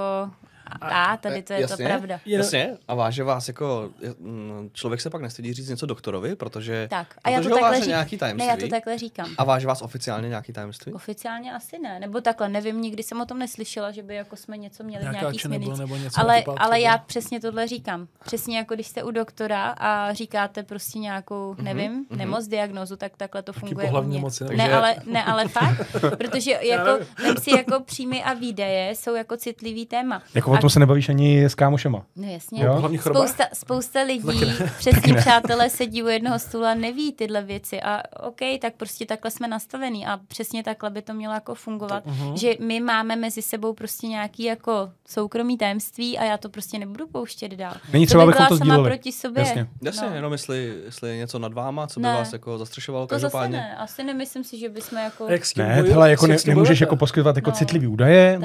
a 0.81 1.17
tady 1.17 1.41
to 1.41 1.53
je 1.53 1.61
Jasně, 1.61 1.77
to 1.77 1.83
pravda. 1.83 2.19
Jasně, 2.25 2.77
a 2.87 2.95
váže 2.95 3.23
vás 3.23 3.47
jako, 3.47 3.89
mm, 4.19 4.69
člověk 4.73 5.01
se 5.01 5.09
pak 5.09 5.21
nestydí 5.21 5.53
říct 5.53 5.69
něco 5.69 5.85
doktorovi, 5.85 6.35
protože, 6.35 6.87
Tak, 6.89 7.15
a 7.23 7.29
já 7.29 7.37
protože 7.37 7.49
to 7.49 7.55
takhle 7.55 7.75
říkám. 7.75 7.89
nějaký 7.89 8.17
tajemství. 8.17 8.47
Ne, 8.47 8.51
já 8.53 8.57
to 8.57 8.67
takhle 8.67 8.97
říkám. 8.97 9.29
A 9.37 9.43
váže 9.43 9.67
vás 9.67 9.81
oficiálně 9.81 10.29
nějaký 10.29 10.53
tajemství? 10.53 10.93
Oficiálně 10.93 11.53
asi 11.53 11.79
ne, 11.79 11.99
nebo 11.99 12.21
takhle, 12.21 12.49
nevím, 12.49 12.81
nikdy 12.81 13.03
jsem 13.03 13.21
o 13.21 13.25
tom 13.25 13.39
neslyšela, 13.39 13.91
že 13.91 14.03
by 14.03 14.15
jako 14.15 14.35
jsme 14.35 14.57
něco 14.57 14.83
měli 14.83 14.99
v 14.99 15.01
Nějaká 15.03 15.19
nějaký 15.19 15.39
směrnici. 15.39 15.79
nebo 15.79 15.95
něco 15.95 16.19
Ale, 16.19 16.43
ale 16.57 16.79
já 16.79 16.97
přesně 16.97 17.39
tohle 17.39 17.67
říkám. 17.67 18.07
Přesně 18.25 18.57
jako 18.57 18.73
když 18.73 18.87
jste 18.87 19.03
u 19.03 19.11
doktora 19.11 19.69
a 19.77 20.13
říkáte 20.13 20.63
prostě 20.63 20.99
nějakou, 20.99 21.55
nevím, 21.61 22.05
nemoc, 22.09 22.47
diagnózu, 22.47 22.95
tak 22.95 23.11
takhle 23.17 23.41
to 23.43 23.53
funguje 23.53 23.91
u 23.91 24.01
mě. 24.01 24.21
Ne, 24.55 24.73
ale, 24.73 24.95
ne, 25.05 25.23
ale 25.23 25.47
fakt, 25.47 25.87
protože 26.17 26.51
jako, 26.61 27.05
vem 27.23 27.37
si 27.37 27.51
jako 27.51 27.79
příjmy 27.83 28.23
a 28.23 28.33
výdaje 28.33 28.95
jsou 28.95 29.15
jako 29.15 29.37
citlivý 29.37 29.85
téma. 29.85 30.21
Jako 30.33 30.54
o 30.57 30.61
tom 30.61 30.69
se 30.69 30.79
nebavíš 30.79 31.09
ani 31.09 31.43
s 31.43 31.55
kámošema. 31.55 32.05
No 32.15 32.27
jasně. 32.27 32.63
Jo? 32.63 32.89
Spousta, 33.01 33.43
spousta 33.53 34.01
lidí, 34.01 34.41
přesně 34.77 35.13
přátelé, 35.17 35.69
sedí 35.69 36.03
u 36.03 36.07
jednoho 36.07 36.39
stůla, 36.39 36.73
neví 36.73 37.13
tyhle 37.13 37.41
věci 37.41 37.81
a 37.81 38.01
OK, 38.27 38.39
tak 38.61 38.73
prostě 38.77 39.05
takhle 39.05 39.31
jsme 39.31 39.47
nastavení 39.47 40.07
a 40.07 40.19
přesně 40.27 40.63
takhle 40.63 40.89
by 40.89 41.01
to 41.01 41.13
mělo 41.13 41.33
jako 41.33 41.55
fungovat, 41.55 42.05
Mhm. 42.05 42.37
že 42.37 42.53
my 42.59 42.79
máme 42.79 43.15
mezi 43.15 43.41
sebou 43.41 43.73
prostě 43.73 44.07
nějaký 44.07 44.43
jako 44.43 44.89
soukromý 45.07 45.57
tajemství 45.57 46.17
a 46.17 46.23
já 46.23 46.37
to 46.37 46.49
prostě 46.49 46.79
nebudu 46.79 47.07
pouštět 47.07 47.51
dál. 47.51 47.73
Není 47.93 48.05
to 48.05 48.09
třeba, 48.09 48.25
bych 48.25 48.35
abychom 48.35 48.47
byla 48.47 48.49
to 48.49 48.57
sama 48.57 48.73
sdíleli. 48.75 48.89
proti 48.89 49.11
sobě. 49.11 49.43
Jasně. 49.43 49.67
Jasně, 49.81 50.09
No. 50.09 50.15
jenom 50.15 50.31
jestli, 50.31 50.73
jestli 50.85 51.09
je 51.09 51.17
něco 51.17 51.39
nad 51.39 51.53
váma, 51.53 51.87
co 51.87 51.99
by 51.99 52.03
Ne. 52.03 52.13
vás 52.13 52.33
jako 52.33 52.57
zastřešovalo 52.57 53.07
To 53.07 53.15
zase 53.15 53.21
každopádně. 53.23 53.57
ne, 53.57 53.75
asi 53.77 54.03
nemyslím 54.03 54.43
si, 54.43 54.57
že 54.59 54.69
bychom 54.69 54.97
jako... 54.97 55.27
Jak 55.29 55.41
Ne, 55.57 55.65
hele, 55.73 56.09
jako 56.09 56.27
jak 56.27 56.45
ne, 56.45 56.53
nemůžeš 56.53 56.81
jako 56.81 56.95
poskytovat 56.95 57.35
jako 57.35 57.49
No. 57.49 57.55
citlivý 57.55 57.87
údaje. 57.87 58.39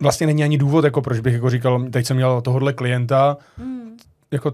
Vlastně 0.00 0.26
není 0.26 0.44
ani 0.44 0.58
důvod, 0.58 0.84
jako 0.84 1.02
proč 1.02 1.20
bych 1.20 1.34
jako 1.34 1.50
říkal, 1.50 1.84
teď 1.90 2.06
jsem 2.06 2.16
měl 2.16 2.40
tohohle 2.40 2.72
klienta, 2.72 3.36
Hmm. 3.56 3.96
jako 4.30 4.52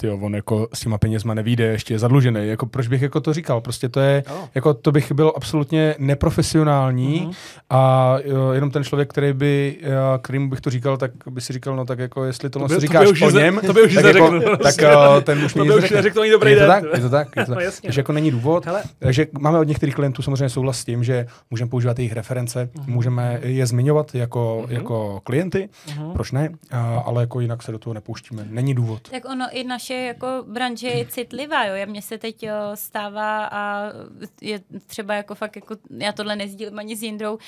ty 0.00 0.10
on 0.10 0.34
jako 0.34 0.68
s 0.74 0.80
těma 0.80 0.98
penězma 0.98 1.34
nevíde, 1.34 1.64
ještě 1.64 1.94
je 1.94 1.98
zadlužený. 1.98 2.48
Jako 2.48 2.66
proč 2.66 2.88
bych 2.88 3.02
jako 3.02 3.20
to 3.20 3.32
říkal? 3.32 3.60
Prostě 3.60 3.88
to 3.88 4.00
je, 4.00 4.24
Jo. 4.30 4.48
jako 4.54 4.74
to 4.74 4.92
bych 4.92 5.12
byl 5.12 5.32
absolutně 5.36 5.94
neprofesionální 5.98 7.20
Mhm. 7.20 7.32
a 7.70 8.14
jo, 8.24 8.50
jenom 8.52 8.70
ten 8.70 8.84
člověk, 8.84 9.10
který 9.10 9.32
by, 9.32 9.76
eh, 9.82 9.88
kterýmu 10.22 10.50
bych 10.50 10.60
to 10.60 10.70
říkal, 10.70 10.96
tak 10.96 11.10
by 11.30 11.40
si 11.40 11.52
říkal, 11.52 11.76
no 11.76 11.84
tak 11.84 11.98
jako 11.98 12.24
jestli 12.24 12.50
tohle 12.50 12.68
To 12.68 12.74
by- 12.74 12.74
to 12.74 12.80
to 12.80 12.86
říkáš 12.86 13.04
by 13.04 13.10
už 13.12 13.22
o 13.22 13.30
něm, 13.30 13.60
to 13.66 13.72
by 13.72 13.82
už 13.82 13.94
tak, 13.94 14.04
jako, 14.04 14.40
tak 14.62 14.74
eh, 14.82 15.20
ten 15.22 15.44
už 15.44 15.52
To 15.54 15.64
by 15.64 15.74
už 15.74 15.90
neřekl 15.90 16.20
ani 16.22 16.30
dobrý 16.30 16.50
je 16.50 16.58
to 16.60 16.66
tak, 16.66 16.84
je 16.94 17.00
to 17.00 17.10
tak, 17.10 17.28
je 17.36 17.44
to 17.44 17.50
No 17.50 17.54
tak. 17.56 17.64
jasně, 17.64 17.86
Takže 17.86 17.98
no. 17.98 18.00
jako 18.00 18.12
není 18.12 18.30
důvod. 18.30 18.66
Hele. 18.66 18.82
Takže 18.98 19.26
máme 19.40 19.58
od 19.58 19.68
některých 19.68 19.94
klientů 19.94 20.22
samozřejmě 20.22 20.48
souhlas 20.48 20.78
s 20.78 20.84
tím, 20.84 21.04
že 21.04 21.26
můžeme 21.50 21.68
používat 21.70 21.98
jejich 21.98 22.12
reference, 22.12 22.70
Mhm. 22.78 22.92
můžeme 22.92 23.38
je 23.42 23.66
zmiňovat 23.66 24.14
jako, 24.14 24.62
Mhm. 24.66 24.74
jako 24.74 25.20
klienty, 25.24 25.68
Mhm. 25.88 26.12
proč 26.12 26.32
ne, 26.32 26.48
a, 26.70 26.98
ale 26.98 27.22
jako 27.22 27.40
jinak 27.40 27.62
se 27.62 27.72
do 27.72 27.78
toho 27.78 27.94
nepouštíme. 27.94 28.46
Není 28.50 28.74
důvod. 28.74 29.08
Tak 29.10 29.24
ono 29.24 29.46
i 29.52 29.64
naše 29.88 30.04
jako 30.04 30.26
branže 30.46 30.88
je 30.88 31.06
citlivá, 31.06 31.64
jo. 31.64 31.86
Mně 31.86 32.02
se 32.02 32.18
teď 32.18 32.42
jo, 32.42 32.54
stává 32.74 33.46
a 33.46 33.92
je 34.40 34.60
třeba 34.86 35.14
jako 35.14 35.34
fakt 35.34 35.56
jako, 35.56 35.76
já 35.90 36.12
tohle 36.12 36.36
nezdílím 36.36 36.78
ani 36.78 36.96
s 36.96 37.02
Jindrou, 37.02 37.34
uh, 37.34 37.40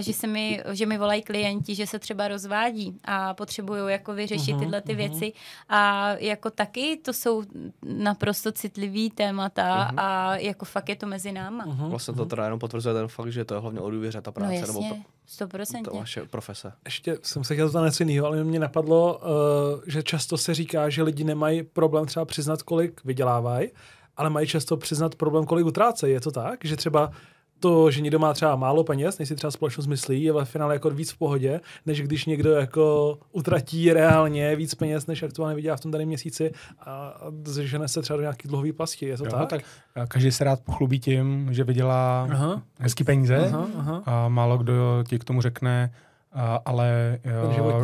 že 0.00 0.12
se 0.12 0.26
mi, 0.26 0.62
že 0.72 0.86
mi 0.86 0.98
volají 0.98 1.22
klienti, 1.22 1.74
že 1.74 1.86
se 1.86 1.98
třeba 1.98 2.28
rozvádí 2.28 2.96
a 3.04 3.34
potřebují 3.34 3.92
jako 3.92 4.14
vyřešit 4.14 4.58
tyhle 4.58 4.80
ty 4.80 4.94
věci 4.94 5.32
a 5.68 6.12
jako 6.12 6.50
taky 6.50 6.96
to 6.96 7.12
jsou 7.12 7.42
naprosto 7.82 8.52
citlivý 8.52 9.10
témata 9.10 9.90
a 9.96 10.36
jako 10.36 10.64
fakt 10.64 10.88
je 10.88 10.96
to 10.96 11.06
mezi 11.06 11.32
náma. 11.32 11.64
Mhm. 11.66 11.90
Vlastně 11.90 12.14
to 12.14 12.26
teda 12.26 12.44
jenom 12.44 12.58
potvrzuje 12.58 12.94
ten 12.94 13.08
fakt, 13.08 13.32
že 13.32 13.44
to 13.44 13.54
je 13.54 13.60
hlavně 13.60 13.80
o 13.80 13.90
důvěře, 13.90 14.20
ta 14.20 14.30
No 14.30 14.32
práce, 14.32 14.66
nebo 14.66 14.80
jasně, 15.32 15.38
to, 15.38 15.46
to 15.46 15.46
stoprocentně. 15.46 16.00
vaše 16.00 16.24
profese. 16.24 16.72
Ještě 16.84 17.18
jsem 17.22 17.44
se 17.44 17.54
chtěl 17.54 17.68
zeptat 17.68 17.84
něco 17.84 18.02
jiného, 18.02 18.26
ale 18.26 18.44
mě 18.44 18.58
napadlo, 18.58 19.18
uh, 19.18 19.80
že 19.86 20.02
často 20.02 20.38
se 20.38 20.54
říká, 20.54 20.88
že 20.88 21.02
lidi 21.02 21.24
nemají 21.24 21.62
problém 21.62 22.06
třeba 22.06 22.24
přiznat, 22.24 22.62
kolik 22.62 23.04
vydělávají, 23.04 23.70
ale 24.16 24.30
mají 24.30 24.46
často 24.46 24.76
přiznat 24.76 25.14
problém, 25.14 25.44
kolik 25.44 25.66
utrácejí. 25.66 26.12
Je 26.12 26.20
to 26.20 26.30
tak, 26.30 26.64
že 26.64 26.76
třeba 26.76 27.10
to, 27.62 27.90
že 27.90 28.00
někdo 28.00 28.18
má 28.18 28.32
třeba 28.32 28.56
málo 28.56 28.84
peněz, 28.84 29.18
než 29.18 29.28
si 29.28 29.34
třeba 29.36 29.50
společnost 29.50 29.86
myslí, 29.86 30.22
je 30.22 30.32
ve 30.32 30.44
finále 30.44 30.74
jako 30.74 30.90
víc 30.90 31.10
v 31.12 31.18
pohodě, 31.18 31.60
než 31.86 32.02
když 32.02 32.26
někdo 32.26 32.52
jako 32.52 33.18
utratí 33.32 33.92
reálně 33.92 34.56
víc 34.56 34.74
peněz, 34.74 35.06
než 35.06 35.22
aktuálně 35.22 35.56
vydělá 35.56 35.76
v 35.76 35.80
tom 35.80 35.90
daném 35.90 36.08
měsíci 36.08 36.52
a 36.86 37.20
zžene 37.44 37.88
se 37.88 38.02
třeba 38.02 38.16
do 38.16 38.20
nějaký 38.22 38.48
dlouhý 38.48 38.72
pasti. 38.72 39.06
Je 39.06 39.16
to 39.16 39.24
Jo, 39.24 39.30
tak? 39.30 39.48
tak 39.48 39.62
a 39.94 40.06
každý 40.06 40.32
se 40.32 40.44
rád 40.44 40.60
pochlubí 40.60 41.00
tím, 41.00 41.48
že 41.50 41.64
vydělá 41.64 42.28
Aha. 42.30 42.62
hezký 42.78 43.04
peníze 43.04 43.36
Aha, 43.36 43.66
aha. 43.78 44.02
a 44.06 44.28
málo 44.28 44.58
kdo 44.58 45.04
ti 45.08 45.18
k 45.18 45.24
tomu 45.24 45.40
řekne, 45.40 45.92
a, 46.34 46.58
ale 46.64 47.18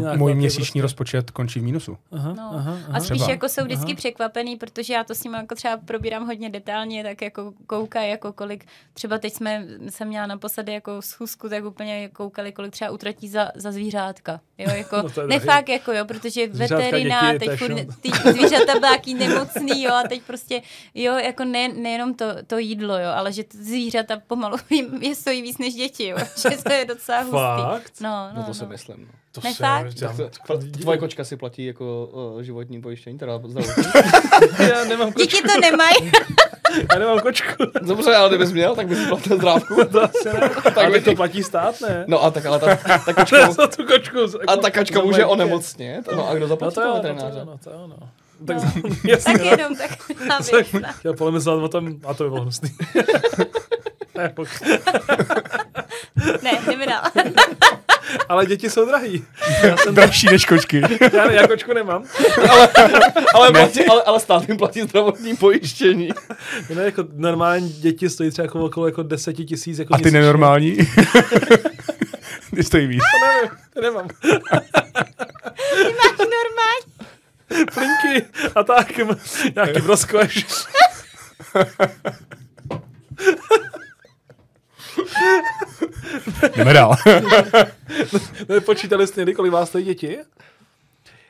náklad 0.00 0.16
můj 0.16 0.34
měsíční 0.34 0.62
prostě- 0.64 0.82
rozpočet 0.82 1.30
končí 1.30 1.60
v 1.60 1.62
mínusu. 1.62 1.98
Aha, 2.12 2.32
No. 2.36 2.50
aha, 2.54 2.72
A 2.72 2.88
aha. 2.88 3.00
spíš 3.00 3.18
Třeba. 3.18 3.30
jako 3.30 3.48
jsou 3.48 3.64
vždycky 3.64 3.86
Aha. 3.86 3.96
překvapený, 3.96 4.56
protože 4.56 4.92
já 4.94 5.04
to 5.04 5.14
s 5.14 5.24
ním 5.24 5.34
jako 5.34 5.54
třeba 5.54 5.76
probírám 5.76 6.26
hodně 6.26 6.50
detailně, 6.50 7.02
tak 7.04 7.22
jako 7.22 7.52
koukají, 7.66 8.10
jako 8.10 8.32
kolik, 8.32 8.64
třeba 8.92 9.18
teď 9.18 9.32
jsme, 9.32 9.64
jsem 9.88 10.08
měla 10.08 10.26
naposledy 10.26 10.72
jako 10.72 11.02
schůzku, 11.02 11.48
tak 11.48 11.64
úplně 11.64 12.08
koukali, 12.08 12.52
kolik 12.52 12.72
třeba 12.72 12.90
utratí 12.90 13.28
za, 13.28 13.48
za 13.54 13.72
zvířátka. 13.72 14.40
Jo, 14.58 14.70
jako, 14.74 14.96
No 15.02 15.10
to 15.10 15.20
je 15.20 15.26
ne 15.26 15.38
drahý. 15.40 15.58
fakt, 15.58 15.68
jako 15.68 15.92
jo, 15.92 16.04
protože 16.04 16.46
veterina, 16.46 17.32
děti, 17.32 17.46
teď 17.46 17.58
furt, 17.58 17.74
ty 18.00 18.10
zvířata 18.32 18.72
byly 18.80 18.92
jaký 18.92 19.14
nemocný, 19.14 19.82
jo, 19.82 19.92
a 19.94 20.02
teď 20.08 20.22
prostě, 20.22 20.62
jo, 20.94 21.14
jako 21.14 21.44
ne, 21.44 21.68
nejenom 21.68 22.14
to, 22.14 22.24
to 22.46 22.58
jídlo, 22.58 22.98
jo, 22.98 23.10
ale 23.14 23.32
že 23.32 23.44
zvířata 23.50 24.20
pomalu 24.26 24.56
jim- 24.70 25.02
je 25.02 25.14
stojí 25.14 25.42
víc 25.42 25.58
než 25.58 25.74
děti, 25.74 26.06
jo, 26.08 26.16
že 26.50 26.56
to 26.62 26.72
je 26.72 26.84
docela 26.84 27.18
hustý. 27.20 27.36
Fakt? 27.62 27.92
No, 28.00 28.28
no, 28.36 28.37
No 28.38 28.42
to 28.44 28.48
no. 28.48 28.54
si 28.54 28.66
myslím. 28.66 28.96
No. 29.00 29.12
To 29.32 29.40
Ne, 29.44 29.54
se- 29.54 29.64
fakt? 29.64 30.02
já- 30.02 30.80
Tvoje 30.80 30.98
kočka 30.98 31.24
si 31.24 31.36
platí 31.36 31.64
jako 31.66 32.06
uh, 32.34 32.40
životní 32.42 32.80
pojištění, 32.82 33.18
teda 33.18 33.40
zdravotní. 33.46 33.84
Já 34.68 34.84
nemám 34.84 35.12
kočku. 35.12 35.22
Děti 35.36 35.42
to 35.54 35.60
nemají. 35.60 35.96
Já 36.92 36.98
nemám 36.98 37.20
kočku. 37.20 37.64
Dobře, 37.82 38.14
ale 38.16 38.28
kdybys 38.28 38.52
měl, 38.52 38.76
tak 38.76 38.88
bys 38.88 39.08
platil 39.08 39.36
zdrávku. 39.36 39.74
To 39.92 40.02
asi 40.02 40.28
ne. 40.40 40.50
Tak 40.64 40.78
ale 40.78 40.90
by 40.90 41.00
to 41.00 41.14
platí 41.14 41.42
stát, 41.42 41.80
ne? 41.80 42.04
No 42.06 42.24
a 42.24 42.30
tak 42.30 42.46
ale 42.46 42.58
ta, 42.58 42.76
ta 43.06 43.12
kočka, 43.12 43.38
Já 43.38 43.50
za 43.52 43.66
tu 43.66 43.86
kočku. 43.86 44.18
a 44.46 44.56
ta 44.56 44.70
kačka 44.70 45.00
může 45.02 45.24
onemocnit. 45.26 46.08
No 46.16 46.28
a 46.28 46.34
kdo 46.34 46.40
No 46.44 46.48
zaplatí 46.48 46.74
to 46.74 46.80
no 46.84 47.00
to 47.02 47.44
no 47.44 47.58
to. 47.64 48.08
Tak 48.46 48.56
No. 48.56 48.72
jasně, 49.04 49.32
Tak 49.32 49.42
no. 49.44 49.50
jenom 49.50 49.76
tak 49.76 49.90
na 50.80 50.92
chtěl 50.92 51.14
polemizovat 51.14 51.64
o 51.64 51.68
tom, 51.68 51.88
a 52.06 52.14
to 52.14 52.24
by 52.24 52.30
bylo 52.30 52.42
hnusný. 52.42 52.70
Ne, 54.16 54.32
pok- 54.36 54.78
Ne, 56.42 56.50
jdeme 56.66 56.86
dál. 56.86 57.02
Ale 58.28 58.46
děti 58.46 58.70
jsou 58.70 58.86
drahý. 58.86 59.24
Já, 59.62 59.76
jsem, 59.76 59.94
Dražší 59.94 60.26
než 60.26 60.44
kočky. 60.44 60.82
já, 61.12 61.32
já 61.32 61.46
kočku 61.46 61.72
nemám. 61.72 62.04
Ale, 63.34 63.50
platí, 63.52 63.84
ale, 63.84 64.02
ale 64.02 64.20
stát 64.20 64.48
jim 64.48 64.56
platí 64.56 64.82
zdravotní 64.82 65.36
pojištění. 65.36 66.08
Jinak 66.68 66.84
jako 66.84 67.04
normální 67.12 67.68
děti 67.68 68.10
stojí 68.10 68.30
třeba 68.30 68.44
jako 68.44 68.64
okolo 68.64 68.86
jako 68.86 69.02
deseti 69.02 69.44
tisíc. 69.44 69.78
Jako 69.78 69.94
A 69.94 69.98
ty 69.98 70.10
nenormální? 70.10 70.76
ty 72.54 72.64
stojí 72.64 72.86
víc. 72.86 73.02
To 73.02 73.26
nevím, 73.26 73.50
to 73.74 73.80
nemám. 73.80 74.08
Máš 75.96 76.18
normální. 76.18 77.08
Plinky 77.74 78.26
a 78.54 78.62
tak, 78.62 78.86
nějaký 79.54 79.80
broskveš. 79.80 80.46
Jdeme 86.56 86.72
dál. 86.72 86.96
Počítali 88.66 89.06
jste 89.06 89.20
někdy, 89.20 89.34
kolik 89.34 89.52
vás 89.52 89.68
stojí 89.68 89.84
děti? 89.84 90.18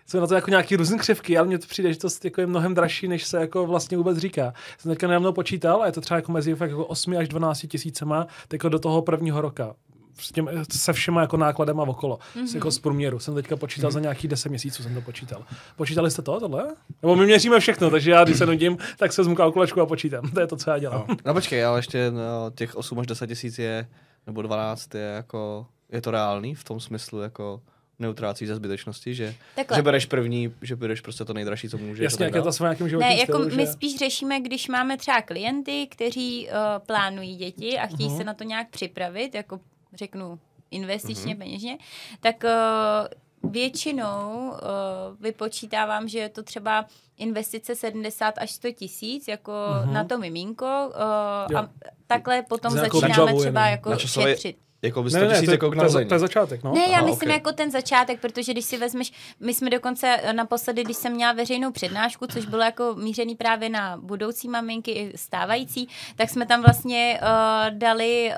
jsou 0.08 0.20
na 0.20 0.26
to 0.26 0.34
jako 0.34 0.50
nějaký 0.50 0.76
různé 0.76 0.98
křivky, 0.98 1.38
ale 1.38 1.46
mně 1.46 1.58
to 1.58 1.66
přijde, 1.66 1.92
že 1.92 1.98
to 1.98 2.08
jako 2.24 2.40
je 2.40 2.46
mnohem 2.46 2.74
dražší, 2.74 3.08
než 3.08 3.24
se 3.24 3.40
jako 3.40 3.66
vlastně 3.66 3.96
vůbec 3.96 4.18
říká. 4.18 4.54
Jsem 4.78 4.92
teďka 4.92 5.06
nedávno 5.06 5.32
počítal 5.32 5.82
a 5.82 5.86
je 5.86 5.92
to 5.92 6.00
třeba 6.00 6.18
jako 6.18 6.32
mezi 6.32 6.56
jako 6.60 6.86
8 6.86 7.16
až 7.16 7.28
12 7.28 7.66
tisícema 7.68 8.26
jako 8.52 8.68
do 8.68 8.78
toho 8.78 9.02
prvního 9.02 9.40
roka 9.40 9.74
s 10.18 10.32
těm, 10.32 10.50
se 10.72 10.92
všema 10.92 11.20
jako 11.20 11.36
nákladem 11.36 11.80
a 11.80 11.82
okolo. 11.82 12.18
Mm-hmm. 12.36 12.54
Jako 12.54 12.70
z 12.70 12.78
průměru. 12.78 13.18
Jsem 13.18 13.34
teďka 13.34 13.56
počítal 13.56 13.90
mm-hmm. 13.90 13.94
za 13.94 14.00
nějakých 14.00 14.30
10 14.30 14.48
měsíců 14.48 14.82
jsem 14.82 14.94
to 14.94 15.00
počítal. 15.00 15.44
Počítali 15.76 16.10
jste 16.10 16.22
to, 16.22 16.40
tohle? 16.40 16.66
Nebo 17.02 17.16
my 17.16 17.26
měříme 17.26 17.60
všechno, 17.60 17.90
takže 17.90 18.10
já, 18.10 18.24
když 18.24 18.38
se 18.38 18.46
nudím, 18.46 18.78
tak 18.96 19.12
se 19.12 19.20
vezmu 19.22 19.34
kalkulačku 19.34 19.80
a 19.80 19.86
počítám. 19.86 20.30
To 20.30 20.40
je 20.40 20.46
to, 20.46 20.56
co 20.56 20.70
já 20.70 20.78
dělám. 20.78 21.04
No, 21.08 21.16
no 21.24 21.34
počkej, 21.34 21.64
ale 21.64 21.78
ještě 21.78 22.10
no, 22.10 22.50
těch 22.54 22.76
8 22.76 22.98
až 22.98 23.06
10 23.06 23.26
tisíc 23.26 23.58
je, 23.58 23.88
nebo 24.26 24.42
12 24.42 24.94
je 24.94 25.00
jako, 25.00 25.66
je 25.92 26.00
to 26.00 26.10
reálný 26.10 26.54
v 26.54 26.64
tom 26.64 26.80
smyslu, 26.80 27.20
jako 27.20 27.60
neutrácí 27.98 28.46
ze 28.46 28.54
zbytečnosti, 28.54 29.14
že, 29.14 29.34
že 29.74 29.82
bereš 29.82 30.06
první, 30.06 30.54
že 30.62 30.76
bereš 30.76 31.00
prostě 31.00 31.24
to 31.24 31.34
nejdražší, 31.34 31.68
co 31.68 31.78
můžeš. 31.78 32.04
Jasně, 32.04 32.24
jak 32.24 32.34
je 32.34 32.42
to 32.42 32.52
s 32.52 32.60
nějakým 32.60 32.88
životním 32.88 33.10
Ne, 33.10 33.16
jako 33.20 33.32
stylu, 33.32 33.56
my 33.56 33.66
že... 33.66 33.72
spíš 33.72 33.98
řešíme, 33.98 34.40
když 34.40 34.68
máme 34.68 34.96
třeba 34.96 35.22
klienty, 35.22 35.86
kteří 35.90 36.48
uh, 36.48 36.54
plánují 36.86 37.36
děti 37.36 37.78
a 37.78 37.86
chtějí 37.86 38.08
uh-huh. 38.08 38.16
se 38.16 38.24
na 38.24 38.34
to 38.34 38.44
nějak 38.44 38.70
připravit, 38.70 39.34
jako 39.34 39.60
řeknu 39.94 40.38
investičně, 40.70 41.34
uh-huh. 41.34 41.38
peněžně, 41.38 41.78
tak 42.20 42.44
uh, 42.44 43.50
většinou 43.50 44.50
uh, 44.50 44.58
vypočítávám, 45.20 46.08
že 46.08 46.18
je 46.18 46.28
to 46.28 46.42
třeba 46.42 46.86
investice 47.16 47.74
70 47.74 48.34
až 48.38 48.50
100 48.50 48.72
tisíc 48.72 49.28
jako 49.28 49.52
uh-huh. 49.52 49.92
na 49.92 50.04
to 50.04 50.18
miminko 50.18 50.90
uh, 51.46 51.58
a 51.58 51.70
takhle 52.06 52.42
potom 52.42 52.72
začínáme 52.72 53.34
třeba 53.34 53.66
jako 53.66 53.98
šetřit. 53.98 54.56
Jako 54.82 55.02
by 55.02 55.10
100 55.10 55.18
ne, 55.18 55.28
ne, 55.28 55.34
tisíc 55.34 55.50
jako 55.50 55.70
to, 55.70 56.04
to 56.04 56.14
je 56.14 56.18
začátek, 56.18 56.62
no. 56.62 56.74
Ne, 56.74 56.80
já 56.80 56.96
Aha, 56.96 57.06
myslím 57.06 57.28
okay. 57.28 57.38
jako 57.38 57.52
ten 57.52 57.70
začátek, 57.70 58.20
protože 58.20 58.52
když 58.52 58.64
si 58.64 58.76
vezmeš, 58.76 59.12
my 59.40 59.54
jsme 59.54 59.70
dokonce 59.70 60.20
naposledy, 60.32 60.84
když 60.84 60.96
jsem 60.96 61.12
měla 61.12 61.32
veřejnou 61.32 61.72
přednášku, 61.72 62.26
což 62.26 62.46
bylo 62.46 62.62
jako 62.62 62.94
mířený 62.94 63.34
právě 63.34 63.68
na 63.68 63.96
budoucí 63.96 64.48
maminky 64.48 64.90
i 64.90 65.12
stávající, 65.18 65.88
tak 66.16 66.30
jsme 66.30 66.46
tam 66.46 66.62
vlastně 66.62 67.20
uh, 67.22 67.78
dali, 67.78 68.32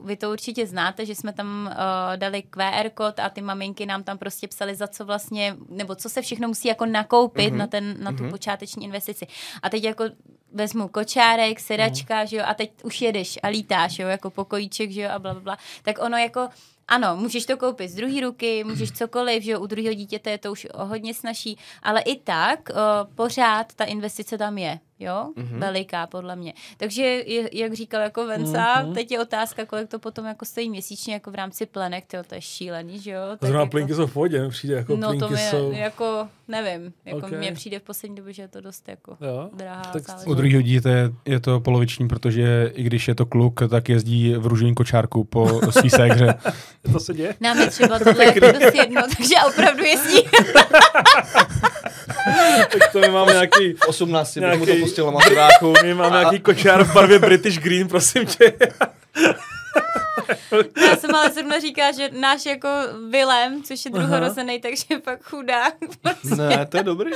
uh, 0.00 0.06
vy 0.06 0.16
to 0.16 0.30
určitě 0.30 0.66
znáte, 0.66 1.06
že 1.06 1.14
jsme 1.14 1.32
tam 1.32 1.70
uh, 1.72 2.16
dali 2.16 2.42
QR 2.42 2.90
kód 2.94 3.20
a 3.20 3.28
ty 3.28 3.42
maminky 3.42 3.86
nám 3.86 4.02
tam 4.02 4.18
prostě 4.18 4.48
psali, 4.48 4.74
za 4.74 4.86
co 4.86 5.04
vlastně, 5.04 5.56
nebo 5.68 5.94
co 5.94 6.08
se 6.08 6.22
všechno 6.22 6.48
musí 6.48 6.68
jako 6.68 6.86
nakoupit 6.86 7.52
mm-hmm. 7.52 7.56
na, 7.56 7.66
ten, 7.66 7.96
na 7.98 8.12
tu 8.12 8.18
mm-hmm. 8.18 8.30
počáteční 8.30 8.84
investici. 8.84 9.26
A 9.62 9.70
teď 9.70 9.84
jako 9.84 10.04
vezmu 10.52 10.88
kočárek, 10.88 11.60
sedačka, 11.60 12.20
mm. 12.20 12.26
že 12.26 12.36
jo, 12.36 12.42
a 12.46 12.54
teď 12.54 12.70
už 12.84 13.02
jedeš 13.02 13.38
a 13.42 13.48
lítáš, 13.48 13.98
jo, 13.98 14.08
jako 14.08 14.30
pokojíček, 14.30 14.90
že 14.90 15.00
jo, 15.00 15.10
a 15.10 15.18
bla, 15.18 15.32
bla, 15.32 15.42
bla. 15.42 15.58
Tak 15.82 15.98
ono 16.02 16.16
jako 16.16 16.48
ano, 16.88 17.16
můžeš 17.16 17.46
to 17.46 17.56
koupit 17.56 17.88
z 17.88 17.94
druhé 17.94 18.20
ruky, 18.20 18.64
můžeš 18.64 18.92
cokoliv, 18.92 19.42
že 19.42 19.58
u 19.58 19.66
druhého 19.66 19.94
dítěte 19.94 20.30
je 20.30 20.38
to 20.38 20.52
už 20.52 20.66
hodně 20.74 21.14
snažší, 21.14 21.58
ale 21.82 22.00
i 22.00 22.16
tak 22.16 22.68
uh, 22.70 22.76
pořád 23.14 23.74
ta 23.74 23.84
investice 23.84 24.38
tam 24.38 24.58
je, 24.58 24.78
jo, 25.00 25.32
mm-hmm. 25.36 25.58
veliká 25.58 26.06
podle 26.06 26.36
mě. 26.36 26.54
Takže 26.76 27.22
jak 27.52 27.72
říkal 27.72 28.00
jako 28.00 28.26
Venca, 28.26 28.82
mm-hmm. 28.82 28.94
teď 28.94 29.12
je 29.12 29.20
otázka, 29.20 29.66
kolik 29.66 29.88
to 29.88 29.98
potom 29.98 30.26
jako 30.26 30.44
stojí 30.44 30.70
měsíčně 30.70 31.14
jako 31.14 31.30
v 31.30 31.34
rámci 31.34 31.66
plenek, 31.66 32.04
tyjo, 32.06 32.22
to 32.22 32.34
je 32.34 32.40
šílený, 32.40 33.00
že 33.00 33.10
jo. 33.10 33.22
Zrovna 33.40 33.60
jako, 33.60 33.70
plinky 33.70 33.94
jsou 33.94 34.06
v 34.06 34.12
pohodě, 34.12 34.48
přijde 34.48 34.74
jako 34.74 34.96
No 34.96 35.08
plinky 35.08 35.26
to 35.26 35.28
mě, 35.28 35.50
jsou... 35.50 35.72
jako, 35.72 36.28
nevím, 36.48 36.92
jako 37.04 37.26
okay. 37.26 37.38
mně 37.38 37.52
přijde 37.52 37.78
v 37.78 37.82
poslední 37.82 38.16
době, 38.16 38.32
že 38.32 38.42
je 38.42 38.48
to 38.48 38.60
dost 38.60 38.88
jako 38.88 39.16
jo? 39.20 39.50
drahá 39.52 39.82
tak 39.82 40.02
U 40.26 40.34
druhého 40.34 40.62
dítěte 40.62 41.12
je 41.24 41.40
to 41.40 41.60
poloviční, 41.60 42.08
protože 42.08 42.72
i 42.74 42.82
když 42.82 43.08
je 43.08 43.14
to 43.14 43.26
kluk, 43.26 43.60
tak 43.70 43.88
jezdí 43.88 44.34
v 44.34 44.46
růžovém 44.46 44.74
kočárku 44.74 45.24
po 45.24 45.60
svý 45.70 45.90
ségře. 45.98 46.34
to 46.92 47.00
se 47.00 47.14
děje? 47.14 47.34
Nám 47.40 47.58
je 47.58 47.66
třeba 47.66 47.98
tohle 47.98 48.24
jako 48.34 48.40
dost 48.40 48.74
jedno, 48.74 49.02
takže 49.16 49.34
opravdu 49.48 49.84
jezdí. 49.84 50.18
tak 52.72 52.92
to 52.92 52.98
my 53.00 53.08
máme 53.08 53.32
nějaký... 53.32 53.72
V 53.72 53.88
18 53.88 54.34
nějaký, 54.34 54.60
bych 54.60 54.68
mu 54.68 54.74
to 54.74 54.80
pustil 54.80 55.06
na 55.06 55.10
maturáku. 55.10 55.74
My 55.82 55.94
máme 55.94 56.16
a... 56.16 56.20
nějaký 56.20 56.40
kočár 56.40 56.84
v 56.84 56.92
barvě 56.94 57.18
British 57.18 57.58
Green, 57.58 57.88
prosím 57.88 58.26
tě. 58.26 58.52
Já 60.88 60.96
jsem 60.96 61.14
ale 61.14 61.30
zrovna 61.30 61.60
říká, 61.60 61.92
že 61.92 62.10
náš 62.20 62.46
jako 62.46 62.68
Vilem, 63.10 63.62
což 63.62 63.84
je 63.84 63.90
druhorozený, 63.90 64.60
takže 64.60 64.84
pak 65.04 65.22
chudák. 65.22 65.74
Prostě 66.02 66.34
ne, 66.36 66.66
to 66.66 66.76
je 66.76 66.82
dobrý. 66.82 67.10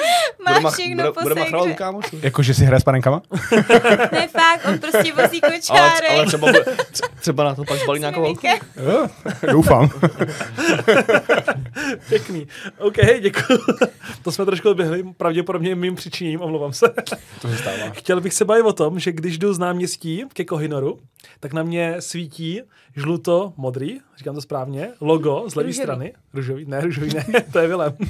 Má 0.46 0.60
bude 0.60 0.72
všechno 0.72 1.12
bude, 1.12 1.34
bude. 1.34 1.76
Jako, 2.22 2.42
že 2.42 2.54
si 2.54 2.64
hraje 2.64 2.80
s 2.80 2.84
panenkama? 2.84 3.22
ne, 4.12 4.28
fakt, 4.28 4.66
on 4.68 4.78
prostě 4.78 5.12
vozí 5.12 5.40
kočárek. 5.40 6.10
Ale, 6.10 6.16
ale 6.16 6.26
třeba, 6.26 6.46
bude, 6.46 6.64
třeba 7.20 7.44
na 7.44 7.54
to 7.54 7.64
pak 7.64 7.78
zbalí 7.78 8.00
nějakou 8.00 8.20
holku. 8.20 8.46
Doufám. 9.50 9.88
Pěkný. 12.08 12.46
OK, 12.78 12.96
děkuji. 13.20 13.58
To 14.22 14.32
jsme 14.32 14.44
trošku 14.44 14.70
odběhli, 14.70 15.04
pravděpodobně 15.16 15.74
mým 15.74 15.94
přičiním, 15.94 16.40
omlouvám 16.40 16.72
se. 16.72 16.86
To 17.42 17.48
se 17.48 17.56
stává. 17.56 17.90
Chtěl 17.92 18.20
bych 18.20 18.34
se 18.34 18.44
bavit 18.44 18.62
o 18.62 18.72
tom, 18.72 18.98
že 18.98 19.12
když 19.12 19.38
jdu 19.38 19.54
z 19.54 19.58
náměstí 19.58 20.24
ke 20.32 20.44
Kohinoru, 20.44 20.98
tak 21.40 21.52
na 21.52 21.62
mě 21.62 21.96
svítí 21.98 22.60
žluto, 22.96 23.52
modrý, 23.56 24.00
říkám 24.18 24.34
to 24.34 24.40
správně, 24.40 24.88
logo 25.00 25.44
z 25.48 25.54
levé 25.54 25.72
strany. 25.72 26.12
Ružový, 26.34 26.64
ne, 26.64 26.80
ružový 26.80 27.14
ne, 27.14 27.24
to 27.52 27.58
je 27.58 27.68
Vilem. 27.68 27.92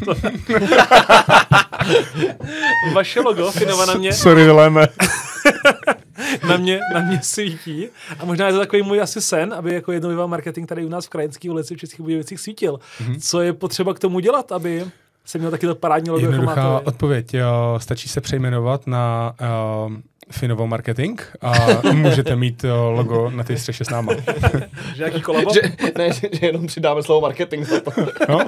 Vaše 2.94 3.20
logo, 3.20 3.50
Finova 3.50 3.86
na 3.86 3.94
mě. 3.94 4.12
Sorry, 4.12 4.44
Vileme. 4.44 4.86
na 6.48 6.56
mě, 6.56 6.80
na 6.94 7.00
mě 7.00 7.20
svítí. 7.22 7.88
A 8.18 8.24
možná 8.24 8.46
je 8.46 8.52
to 8.52 8.58
takový 8.58 8.82
můj 8.82 9.00
asi 9.00 9.20
sen, 9.20 9.54
aby 9.54 9.74
jako 9.74 9.92
jednou 9.92 10.28
marketing 10.28 10.68
tady 10.68 10.84
u 10.84 10.88
nás 10.88 11.06
v 11.06 11.08
Krajinské 11.08 11.50
ulici 11.50 11.74
v 11.74 11.78
Českých 11.78 12.00
Budějovicích 12.00 12.40
svítil. 12.40 12.74
Mm-hmm. 12.74 13.16
Co 13.20 13.40
je 13.40 13.52
potřeba 13.52 13.94
k 13.94 13.98
tomu 13.98 14.20
dělat, 14.20 14.52
aby 14.52 14.84
jsem 15.24 15.40
měl 15.40 15.50
taky 15.50 15.66
to 15.66 15.74
parádní 15.74 16.10
logo. 16.10 16.20
Jako 16.20 16.32
Jednoduchá 16.32 16.60
jako 16.60 16.80
odpověď. 16.84 17.34
Jo, 17.34 17.74
stačí 17.78 18.08
se 18.08 18.20
přejmenovat 18.20 18.86
na 18.86 19.34
uh, 19.86 19.92
Finovo 20.32 20.66
marketing 20.66 21.20
a 21.40 21.52
můžete 21.92 22.36
mít 22.36 22.64
logo 22.88 23.30
na 23.30 23.44
té 23.44 23.56
střeše 23.56 23.84
s 23.84 23.90
náma. 23.90 24.12
že 24.96 25.02
jaký 25.02 25.20
kolabo? 25.20 25.54
Že, 25.54 25.60
ne, 25.98 26.12
že, 26.12 26.28
že 26.32 26.46
jenom 26.46 26.66
přidáme 26.66 27.02
slovo 27.02 27.20
marketing 27.20 27.66
za 27.66 27.80
to. 27.80 27.90
No? 28.28 28.46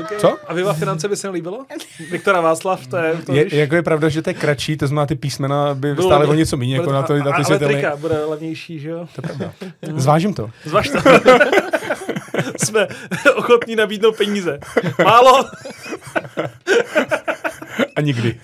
Okay. 0.00 0.18
Co? 0.18 0.36
A 0.46 0.54
Viva 0.54 0.72
Finance 0.72 1.08
by 1.08 1.16
se 1.16 1.28
líbilo? 1.28 1.66
Viktora 2.10 2.40
Václav, 2.40 2.86
to 2.86 2.96
je... 2.96 3.14
To 3.26 3.32
je 3.32 3.56
jako 3.56 3.74
je 3.74 3.82
pravda, 3.82 4.08
že 4.08 4.22
to 4.22 4.30
je 4.30 4.34
kratší, 4.34 4.76
to 4.76 4.86
znamená 4.86 5.06
ty 5.06 5.14
písmena 5.14 5.74
by 5.74 5.94
Bylo 5.94 6.08
stále 6.08 6.26
o 6.26 6.34
něco 6.34 6.56
méně, 6.56 6.76
jako 6.76 6.92
na 6.92 7.02
to, 7.02 7.16
na 7.16 7.32
ty 7.32 7.42
Ale 7.44 7.58
trika 7.58 7.96
bude 7.96 8.24
levnější, 8.24 8.78
že 8.78 8.88
jo? 8.88 9.08
To 9.16 9.22
je 9.22 9.22
pravda. 9.22 9.52
Zvážím 9.96 10.34
to. 10.34 10.50
Zvaž 10.64 10.88
to. 10.92 10.98
Jsme 12.56 12.88
ochotní 13.36 13.76
nabídnout 13.76 14.16
peníze. 14.16 14.58
Málo? 15.04 15.44
A 17.96 18.00
nikdy. 18.00 18.40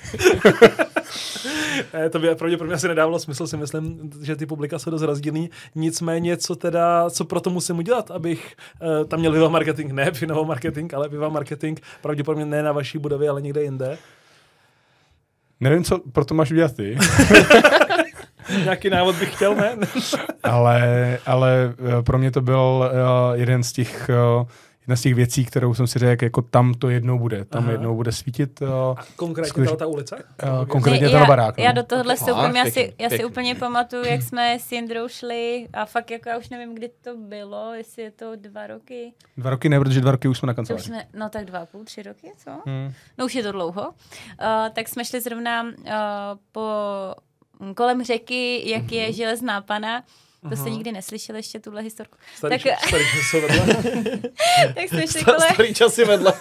to 2.11 2.19
by 2.19 2.35
pravděpodobně 2.35 2.75
asi 2.75 2.89
nedávalo 2.89 3.19
smysl, 3.19 3.47
si 3.47 3.57
myslím, 3.57 4.11
že 4.23 4.37
ty 4.37 4.47
publika 4.47 4.79
jsou 4.79 4.91
dost 4.91 5.03
rozdílný. 5.03 5.51
Nicméně, 5.75 6.37
co 6.37 6.57
teda, 6.57 7.11
co 7.11 7.25
pro 7.25 7.41
to 7.41 7.51
musím 7.51 7.79
udělat, 7.79 8.11
abych 8.11 8.57
uh, 8.81 9.05
tam 9.05 9.21
měl 9.21 9.33
Viva 9.33 9.49
Marketing, 9.49 9.93
ne 9.93 10.13
Finovo 10.13 10.45
Marketing, 10.45 10.95
ale 10.95 11.09
Viva 11.09 11.29
Marketing, 11.29 11.81
pravděpodobně 12.03 12.45
ne 12.45 12.63
na 12.63 12.73
vaší 12.73 12.99
budově, 12.99 13.29
ale 13.29 13.43
někde 13.43 13.63
jinde. 13.63 13.99
Nevím, 15.61 15.85
co 15.85 15.99
pro 16.13 16.25
to 16.25 16.35
máš 16.35 16.51
udělat 16.51 16.77
ty. 16.77 16.99
Nějaký 18.65 18.91
návod 18.91 19.17
bych 19.17 19.35
chtěl, 19.35 19.55
ne? 19.55 19.77
ale, 20.43 21.19
ale 21.27 21.75
eh, 21.99 22.03
pro 22.03 22.19
mě 22.19 22.31
to 22.31 22.41
byl 22.41 22.61
uh, 22.61 23.41
jeden 23.41 23.63
z 23.63 23.73
těch 23.73 24.11
uh, 24.41 24.47
jedna 24.87 24.97
z 24.97 25.01
těch 25.01 25.15
věcí, 25.15 25.45
kterou 25.45 25.75
jsem 25.75 25.87
si 25.87 25.99
řekl, 25.99 26.25
jako 26.25 26.43
tam 26.43 26.75
to 26.75 26.91
jednou 26.91 27.19
bude, 27.19 27.45
tam 27.45 27.63
Aha. 27.63 27.73
jednou 27.73 27.97
bude 27.97 28.13
svítit. 28.13 28.63
Uh, 28.63 28.69
a 28.69 29.05
konkrétně 29.17 29.49
skutečně, 29.49 29.77
ta 29.77 29.87
ulice? 29.87 30.17
Uh, 30.17 30.67
konkrétně 30.67 31.09
ten 31.09 31.27
barák. 31.27 31.59
Já, 31.59 31.69
no. 31.69 31.75
do 31.75 31.83
tohohle 31.83 32.17
vstoupím, 32.17 32.57
já, 32.57 32.65
si, 32.65 32.95
já 32.99 33.11
si 33.11 33.25
úplně 33.25 33.55
pamatuju, 33.55 34.05
jak 34.05 34.23
jsme 34.23 34.59
s 34.61 34.73
Jindrou 34.73 35.09
šli 35.09 35.69
a 35.73 35.85
fakt 35.85 36.11
jako 36.11 36.29
já 36.29 36.39
už 36.39 36.49
nevím, 36.49 36.75
kdy 36.75 36.91
to 37.01 37.17
bylo, 37.17 37.75
jestli 37.75 38.03
je 38.03 38.11
to 38.11 38.37
dva 38.37 38.67
roky. 38.67 39.13
Dva 39.37 39.51
roky 39.51 39.69
ne, 39.69 39.79
protože 39.81 40.01
dva 40.01 40.11
roky 40.11 40.29
už 40.29 40.39
jsme 40.39 40.47
na 40.47 40.55
kanceláři. 40.55 40.85
Jsme, 40.85 41.07
no 41.15 41.29
tak 41.29 41.45
dva 41.45 41.67
půl, 41.67 41.85
tři 41.85 42.03
roky, 42.03 42.33
co? 42.37 42.51
Hmm. 42.67 42.93
No 43.19 43.25
už 43.25 43.35
je 43.35 43.43
to 43.43 43.53
dlouho. 43.53 43.83
Uh, 43.83 43.95
tak 44.73 44.89
jsme 44.89 45.05
šli 45.05 45.21
zrovna 45.21 45.63
uh, 45.63 45.71
po 46.53 46.71
kolem 47.77 48.05
řeky, 48.05 48.71
jak 48.71 48.93
je 48.93 49.05
mhm. 49.05 49.13
železná 49.13 49.61
pana 49.61 50.03
to 50.51 50.57
jste 50.57 50.71
nikdy 50.71 50.93
neslyšeli 50.93 51.39
ještě 51.39 51.61
tuhle 51.61 51.83
historku. 51.83 52.17
Starý, 52.37 52.59
tak, 52.63 52.87
starý 52.87 53.05
časy 53.05 53.41
vedle. 53.41 53.83
tak 54.75 54.89
jsme 54.89 55.07
šli 55.07 55.25
kolem... 55.25 55.41
Starý 55.55 55.75
časy 55.75 56.05
vedle. 56.05 56.33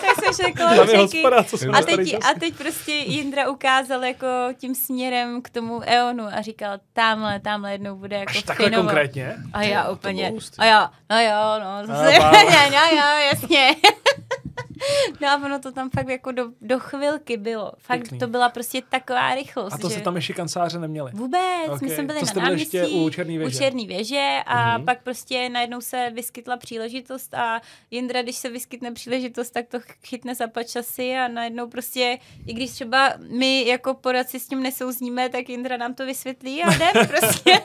tak 0.00 0.24
jsme 0.24 0.44
šli 0.44 0.52
kolem 0.52 0.86
řeky. 0.86 1.22
a, 1.72 1.82
teď, 1.82 2.14
a 2.14 2.40
teď 2.40 2.54
prostě 2.54 2.92
Jindra 2.92 3.50
ukázal 3.50 4.04
jako 4.04 4.26
tím 4.58 4.74
směrem 4.74 5.42
k 5.42 5.50
tomu 5.50 5.80
Eonu 5.86 6.24
a 6.24 6.42
říkal, 6.42 6.78
tamhle, 6.92 7.40
tamhle 7.40 7.72
jednou 7.72 7.96
bude 7.96 8.16
jako 8.16 8.30
Až 8.30 8.42
takhle 8.42 8.66
Finova. 8.66 8.84
konkrétně? 8.84 9.36
A 9.52 9.62
já 9.62 9.90
úplně. 9.90 10.32
A 10.58 10.64
já, 10.64 10.90
no 11.10 11.20
jo, 11.20 11.60
no, 11.60 11.86
zase, 11.86 12.18
no, 12.18 12.32
no, 12.70 12.96
jo, 12.96 13.28
jasně. 13.32 13.76
no 15.20 15.28
a 15.28 15.36
ono 15.44 15.58
to 15.58 15.72
tam 15.72 15.90
fakt 15.90 16.08
jako 16.08 16.32
do, 16.32 16.44
do 16.60 16.78
chvilky 16.78 17.36
bylo. 17.36 17.72
Fakt 17.78 18.00
Pěkný. 18.00 18.18
to 18.18 18.26
byla 18.26 18.48
prostě 18.48 18.82
taková 18.88 19.34
rychlost. 19.34 19.72
A 19.72 19.78
to 19.78 19.88
že... 19.88 19.94
se 19.94 20.00
tam 20.00 20.16
ještě 20.16 20.32
kanceláře 20.32 20.78
neměli? 20.78 21.10
Vůbec, 21.14 21.66
okay. 21.66 21.78
my 21.82 21.90
jsme 21.90 22.04
byli 22.04 22.20
to 22.20 22.40
na 22.40 22.44
náměstí, 22.44 22.76
ještě 22.76 22.94
u 22.94 23.10
Černý 23.10 23.38
věže. 23.38 23.56
U 23.56 23.58
Černý 23.58 23.86
věže 23.86 24.38
a 24.46 24.78
mm-hmm. 24.78 24.84
pak 24.84 25.02
prostě 25.02 25.48
najednou 25.48 25.80
se 25.80 26.10
vyskytla 26.14 26.56
příležitost 26.56 27.34
a 27.34 27.60
Jindra, 27.90 28.22
když 28.22 28.36
se 28.36 28.50
vyskytne 28.50 28.92
příležitost, 28.92 29.50
tak 29.50 29.66
to 29.68 29.78
chytne 30.06 30.34
za 30.34 30.46
pačasy 30.46 31.16
a 31.16 31.28
najednou 31.28 31.68
prostě, 31.68 32.18
i 32.46 32.52
když 32.52 32.70
třeba 32.70 33.12
my 33.28 33.66
jako 33.68 33.94
poradci 33.94 34.40
s 34.40 34.48
tím 34.48 34.62
nesouzníme, 34.62 35.28
tak 35.28 35.48
Jindra 35.48 35.76
nám 35.76 35.94
to 35.94 36.06
vysvětlí 36.06 36.62
a 36.62 36.74
jde 36.74 36.90
prostě. 37.08 37.60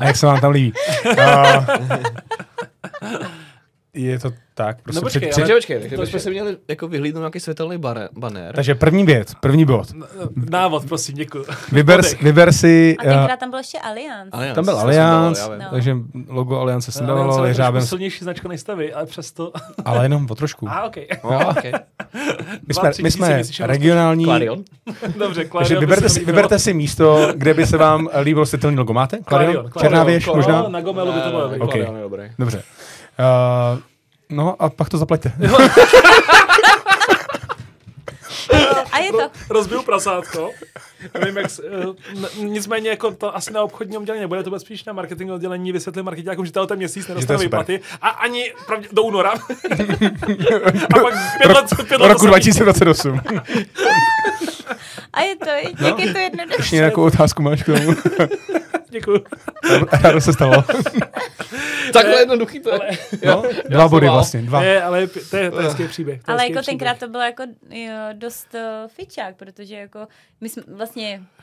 a 0.00 0.04
jak 0.04 0.16
se 0.16 0.26
vám 0.26 0.40
tam 0.40 0.50
líbí? 0.50 0.72
Uh, 3.02 3.26
je 3.94 4.18
to 4.18 4.30
tak, 4.54 4.82
prostě 4.82 4.96
no 4.96 5.02
počkej, 5.02 5.30
před, 5.30 5.42
ale... 5.42 5.54
počkej, 5.54 5.80
takže 5.80 5.96
bychom 5.96 6.20
se 6.20 6.30
měli 6.30 6.56
jako 6.68 6.88
vyhlídnout 6.88 7.20
nějaký 7.20 7.40
světelný 7.40 7.78
bar, 7.78 8.08
banner. 8.18 8.54
Takže 8.54 8.74
první 8.74 9.04
věc, 9.04 9.34
první 9.34 9.64
bod. 9.64 9.86
Návod, 10.50 10.84
prosím, 10.84 11.14
děkuji. 11.14 11.44
Vyber, 11.72 12.00
vyber 12.22 12.52
si... 12.52 12.96
A 12.98 13.02
tenkrát 13.02 13.40
tam 13.40 13.50
byl 13.50 13.58
ještě 13.58 13.78
Allianz. 13.78 14.28
Allianz. 14.32 14.54
Tam 14.54 14.64
byl 14.64 14.78
Allianz, 14.78 15.48
no. 15.48 15.64
takže 15.70 15.96
logo 16.28 16.58
Alliance 16.58 16.92
se 16.92 17.04
dávalo 17.04 17.46
jeřábem. 17.46 17.86
silnější 17.86 18.24
značka 18.24 18.48
než 18.48 18.60
stavy, 18.60 18.92
ale 18.92 19.06
přesto... 19.06 19.52
ale 19.84 20.04
jenom 20.04 20.26
po 20.26 20.34
trošku. 20.34 20.68
A, 20.68 20.82
ok. 20.82 20.96
No, 21.24 21.48
okay. 21.50 21.72
My 22.68 22.74
jsme, 22.74 22.90
my 23.02 23.10
jsme 23.10 23.42
regionální... 23.60 24.24
Klarion. 24.24 24.64
Dobře, 25.18 25.44
Klarion. 25.44 25.68
Takže 25.68 25.78
vyberte 25.78 26.08
si, 26.08 26.24
vyberte 26.24 26.58
si 26.58 26.74
místo, 26.74 27.32
kde 27.34 27.54
by 27.54 27.66
se 27.66 27.76
vám 27.76 28.08
líbilo 28.22 28.46
světelný 28.46 28.76
logo. 28.76 28.92
Máte? 28.92 29.18
Klarion? 29.18 29.70
Černá 29.80 30.04
věž, 30.04 30.26
možná? 30.26 30.68
Na 30.68 30.80
Gomelu 30.80 31.12
by 31.12 31.20
to 31.20 31.30
bylo. 31.30 31.50
Dobře. 32.38 32.62
Uh, 33.18 33.80
No 34.32 34.56
a 34.56 34.72
pak 34.72 34.88
to 34.88 34.96
zaplaťte. 34.96 35.36
a 38.92 38.96
je 38.98 39.10
to. 39.12 39.26
Rozbiju 39.52 39.82
prasátko. 39.84 40.56
Nevím, 41.20 41.36
jak, 41.36 41.46
uh, 41.86 42.44
nicméně 42.44 42.90
jako 42.90 43.10
to 43.10 43.36
asi 43.36 43.52
na 43.52 43.62
obchodním 43.62 44.00
oddělení 44.00 44.20
nebude, 44.20 44.42
to 44.42 44.50
bude 44.50 44.60
spíš 44.60 44.84
na 44.84 44.92
marketing 44.92 45.30
oddělení, 45.30 45.72
vysvětlím 45.72 46.04
marketákům, 46.04 46.46
že 46.46 46.52
ten 46.52 46.76
měsíc 46.76 47.08
nedostane 47.08 47.38
výplaty 47.38 47.80
a 48.02 48.08
ani 48.08 48.52
pravdě, 48.66 48.88
do 48.92 49.02
února. 49.02 49.30
a 50.94 50.98
pak 51.00 51.14
pět 51.38 51.52
let, 51.52 51.66
pět 51.88 52.00
let 52.00 52.08
roku 52.08 52.26
2028. 52.26 53.20
a 55.12 55.20
je 55.20 55.36
to, 55.36 55.48
jak 55.48 55.80
no. 55.80 55.96
je 55.98 56.12
to 56.12 56.18
jednoduché. 56.18 56.62
Ještě 56.62 56.76
nějakou 56.76 57.02
otázku 57.02 57.42
máš 57.42 57.62
k 57.62 57.66
tomu? 57.66 57.94
Děkuju. 58.92 59.24
Rádo 60.02 60.20
se 60.20 60.32
stalo. 60.32 60.64
Takhle 61.92 62.18
jednoduchý 62.20 62.60
to 62.60 62.70
je. 62.70 62.80
No, 63.24 63.42
dva 63.68 63.88
body 63.88 64.08
vlastně, 64.08 64.42
dva. 64.42 64.62
Je, 64.62 64.82
ale 64.82 65.06
to 65.06 65.36
je, 65.36 65.50
to 65.50 65.60
je 65.60 65.66
hezký 65.66 65.88
příběh. 65.88 66.22
To 66.24 66.32
ale 66.32 66.48
jako 66.48 66.62
tenkrát 66.62 66.98
to 66.98 67.08
bylo 67.08 67.22
jako 67.22 67.42
jo, 67.70 67.92
dost 68.12 68.48
uh, 68.54 68.60
fičák, 68.88 69.36
protože 69.36 69.74
jako 69.76 70.06
my 70.40 70.48
jsme 70.48 70.62
vlastně 70.68 70.91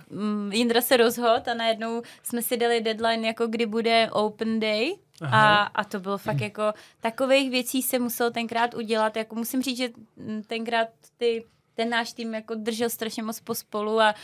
um, 0.09 0.51
Jindra 0.51 0.81
se 0.81 0.97
rozhod 0.97 1.47
a 1.47 1.53
najednou 1.53 2.01
jsme 2.23 2.41
si 2.41 2.57
dali 2.57 2.81
deadline, 2.81 3.27
jako 3.27 3.47
kdy 3.47 3.65
bude 3.65 4.09
open 4.12 4.59
day, 4.59 4.95
a, 5.21 5.63
a 5.63 5.83
to 5.83 5.99
bylo 5.99 6.17
fakt 6.17 6.41
jako, 6.41 6.73
takových 6.99 7.51
věcí 7.51 7.81
se 7.81 7.99
muselo 7.99 8.29
tenkrát 8.29 8.73
udělat, 8.73 9.15
jako 9.15 9.35
musím 9.35 9.62
říct, 9.62 9.77
že 9.77 9.89
tenkrát 10.47 10.88
ty 11.17 11.45
ten 11.79 11.89
náš 11.89 12.13
tým 12.13 12.33
jako 12.33 12.55
držel 12.55 12.89
strašně 12.89 13.23
moc 13.23 13.39
pospolu 13.39 14.01
a 14.01 14.15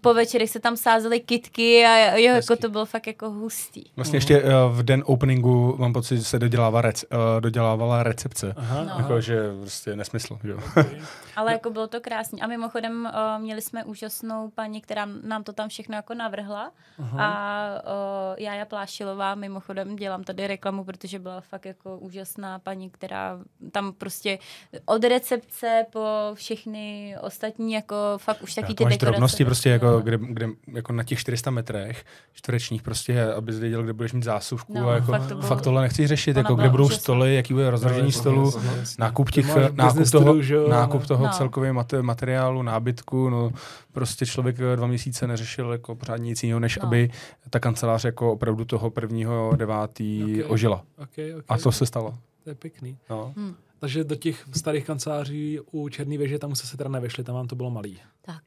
po 0.00 0.14
večerech 0.14 0.50
se 0.50 0.60
tam 0.60 0.76
sázely 0.76 1.20
kitky 1.20 1.84
a 1.84 2.16
jo, 2.16 2.34
jako 2.34 2.56
to 2.56 2.68
bylo 2.68 2.86
fakt 2.86 3.06
jako 3.06 3.30
hustý. 3.30 3.84
Vlastně 3.96 4.16
ještě 4.16 4.42
uh, 4.42 4.48
v 4.70 4.82
den 4.82 5.02
openingu 5.06 5.76
mám 5.78 5.92
pocit, 5.92 6.16
že 6.16 6.24
se 6.24 6.38
dodělává 6.38 6.82
rec, 6.82 7.04
uh, 7.04 7.40
dodělávala 7.40 8.02
recepce. 8.02 8.54
Aha. 8.56 8.84
No. 8.84 8.94
Jako, 8.98 9.20
že 9.20 9.38
prostě 9.60 9.96
nesmysl. 9.96 10.38
Že? 10.44 10.54
Okay. 10.54 10.84
Ale 11.36 11.52
jako 11.52 11.70
bylo 11.70 11.86
to 11.86 12.00
krásný. 12.00 12.42
A 12.42 12.46
mimochodem 12.46 13.08
uh, 13.36 13.42
měli 13.42 13.62
jsme 13.62 13.84
úžasnou 13.84 14.50
paní, 14.54 14.80
která 14.80 15.06
nám 15.22 15.44
to 15.44 15.52
tam 15.52 15.68
všechno 15.68 15.96
jako 15.96 16.14
navrhla. 16.14 16.72
Aha. 16.98 17.26
A 17.26 17.68
uh, 17.82 18.36
Jája 18.38 18.64
Plášilová, 18.64 19.34
mimochodem 19.34 19.96
dělám 19.96 20.24
tady 20.24 20.46
reklamu, 20.46 20.84
protože 20.84 21.18
byla 21.18 21.40
fakt 21.40 21.66
jako 21.66 21.98
úžasná 21.98 22.58
paní, 22.58 22.90
která 22.90 23.38
tam 23.72 23.92
prostě 23.92 24.38
od 24.84 25.04
recepce 25.04 25.86
po 25.92 26.06
všechny 26.34 27.16
ostatní 27.20 27.72
jako 27.72 27.96
fakt 28.16 28.42
už 28.42 28.54
taky 28.54 28.74
ty 28.74 28.84
dekorace 28.84 29.18
prostě 29.18 29.44
jako, 29.70 30.00
kde, 30.00 30.18
kde, 30.18 30.48
jako 30.72 30.92
na 30.92 31.04
těch 31.04 31.18
400 31.18 31.50
metrech 31.50 32.04
čtverečních 32.32 32.82
prostě, 32.82 33.24
abys 33.24 33.58
věděl, 33.58 33.82
kde 33.82 33.92
budeš 33.92 34.12
mít 34.12 34.24
zásuvku 34.24 34.78
no, 34.78 34.88
a 34.88 34.94
jako 34.94 35.06
fakt, 35.06 35.26
to 35.26 35.34
bylo, 35.34 35.48
fakt 35.48 35.62
tohle 35.62 35.82
nechci 35.82 36.06
řešit, 36.06 36.36
jako 36.36 36.54
kde 36.54 36.68
budou 36.68 36.88
stoly, 36.88 37.34
jaký 37.34 37.54
bude 37.54 37.70
rozvržení 37.70 38.06
no, 38.06 38.12
stolu, 38.12 38.52
nákup 38.98 39.30
těch, 39.30 39.56
nákup 39.72 40.10
toho, 40.10 40.34
nákup 40.68 41.06
toho 41.06 41.26
no. 41.26 41.32
celkově 41.32 41.72
materiálu, 42.00 42.62
nábytku, 42.62 43.30
no 43.30 43.50
prostě 43.92 44.26
člověk 44.26 44.56
dva 44.76 44.86
měsíce 44.86 45.26
neřešil 45.26 45.72
jako 45.72 45.94
pořád 45.94 46.16
nic 46.16 46.42
jiného, 46.42 46.60
než 46.60 46.78
no. 46.78 46.86
aby 46.86 47.10
ta 47.50 47.60
kancelář 47.60 48.04
jako 48.04 48.32
opravdu 48.32 48.64
toho 48.64 48.90
prvního 48.90 49.52
devátý 49.56 50.22
okay. 50.22 50.44
ožila. 50.48 50.82
Okay, 50.96 51.30
okay. 51.30 51.42
A 51.48 51.58
to 51.58 51.72
se 51.72 51.86
stalo. 51.86 52.18
To 52.44 52.50
je 52.50 52.54
pěkný. 52.54 52.98
No. 53.10 53.32
Hmm. 53.36 53.54
Takže 53.78 54.04
do 54.04 54.14
těch 54.14 54.44
starých 54.52 54.84
kanceláří 54.84 55.60
u 55.72 55.88
Černé 55.88 56.18
věže 56.18 56.38
tam 56.38 56.54
se 56.54 56.76
teda 56.76 56.90
nevešli, 56.90 57.24
tam 57.24 57.34
vám 57.34 57.46
to 57.46 57.56
bylo 57.56 57.70
malý. 57.70 58.00
Tak. 58.22 58.42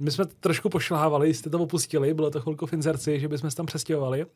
My 0.00 0.10
jsme 0.10 0.24
trošku 0.40 0.68
pošlhávali, 0.68 1.34
jste 1.34 1.50
to 1.50 1.58
opustili, 1.58 2.14
bylo 2.14 2.30
to 2.30 2.40
chvilku 2.40 2.66
v 2.66 2.72
inzerci, 2.72 3.20
že 3.20 3.28
bychom 3.28 3.50
se 3.50 3.56
tam 3.56 3.66
přestěhovali, 3.66 4.26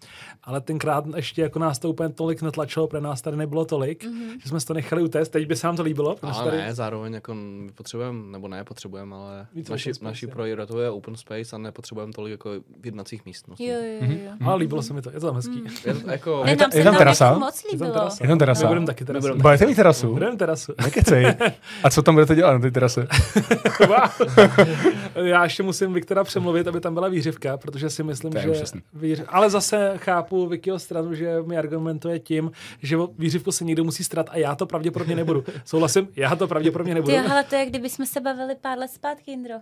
ale 0.42 0.60
tenkrát 0.60 1.04
ještě 1.16 1.42
jako 1.42 1.58
nás 1.58 1.78
to 1.78 1.90
úplně 1.90 2.08
tolik 2.08 2.42
netlačilo, 2.42 2.86
pro 2.86 3.00
nás 3.00 3.22
tady 3.22 3.36
nebylo 3.36 3.64
tolik, 3.64 4.04
mm-hmm. 4.04 4.38
že 4.42 4.48
jsme 4.48 4.60
to 4.60 4.74
nechali 4.74 5.02
utéct, 5.02 5.28
teď 5.28 5.48
by 5.48 5.56
se 5.56 5.66
nám 5.66 5.76
to 5.76 5.82
líbilo. 5.82 6.16
Ale 6.22 6.44
tady... 6.44 6.56
ne, 6.56 6.74
zároveň 6.74 7.14
jako 7.14 7.36
potřebujeme, 7.74 8.32
nebo 8.32 8.48
ne 8.48 8.64
potřebujeme, 8.64 9.16
ale 9.16 9.46
Víc 9.54 9.68
naši, 9.68 9.94
space, 9.94 10.04
naši 10.04 10.26
prioritou 10.26 10.78
je 10.78 10.90
open 10.90 11.16
space 11.16 11.56
a 11.56 11.58
nepotřebujeme 11.58 12.12
tolik 12.12 12.30
jako 12.30 12.50
v 12.80 12.86
jednacích 12.86 13.24
místností. 13.24 13.66
Jo, 13.66 13.74
jo, 13.74 13.92
jo. 14.00 14.00
Mm-hmm. 14.00 14.48
Ale 14.48 14.56
líbilo 14.56 14.82
se 14.82 14.94
mi 14.94 15.02
to, 15.02 15.10
je 15.10 15.20
to 15.20 15.26
tam 15.26 15.36
hezký. 15.36 15.60
Mm. 15.60 15.66
Je, 15.86 15.94
jako... 16.12 16.42
je, 16.46 16.56
tam, 16.56 16.70
je 16.74 16.84
tam 16.84 16.96
terasa? 16.96 17.38
Moc 17.38 17.64
líbilo. 17.72 18.08
Je 18.20 18.28
tam 18.28 18.38
terasa? 18.38 18.66
Budeme 18.66 18.86
taky 18.86 19.04
terasu. 19.04 19.34
Budete 19.34 19.66
mít 19.66 19.74
terasu? 19.74 20.12
Budeme 20.12 20.36
terasu. 20.36 20.72
Nekecej. 20.84 21.26
A 21.82 21.90
co 21.90 22.02
tam 22.02 22.14
budete 22.14 22.34
dělat 22.34 22.52
na 22.52 22.58
té 22.58 22.70
terase? 22.70 23.06
Já 25.14 25.46
ještě 25.54 25.62
musím 25.62 25.92
Viktora 25.92 26.24
přemluvit, 26.24 26.68
aby 26.68 26.80
tam 26.80 26.94
byla 26.94 27.08
výřivka, 27.08 27.56
protože 27.56 27.90
si 27.90 28.02
myslím, 28.02 28.32
že... 28.32 28.64
Výř... 28.94 29.22
Ale 29.28 29.50
zase 29.50 29.92
chápu 29.96 30.46
Vikyho 30.46 30.78
stranu, 30.78 31.14
že 31.14 31.42
mi 31.42 31.58
argumentuje 31.58 32.18
tím, 32.18 32.50
že 32.82 32.96
výřivku 33.18 33.52
se 33.52 33.64
někdo 33.64 33.84
musí 33.84 34.04
strat 34.04 34.26
a 34.30 34.36
já 34.38 34.54
to 34.54 34.66
pravděpodobně 34.66 35.16
nebudu. 35.16 35.44
Souhlasím, 35.64 36.08
já 36.16 36.36
to 36.36 36.48
pravděpodobně 36.48 36.94
nebudu. 36.94 37.12
Ty, 37.12 37.18
ale 37.18 37.44
to 37.44 37.54
je, 37.56 37.66
kdyby 37.66 37.90
jsme 37.90 38.06
se 38.06 38.20
bavili 38.20 38.54
pár 38.60 38.78
let 38.78 38.90
zpátky, 38.90 39.30
Indro. 39.30 39.54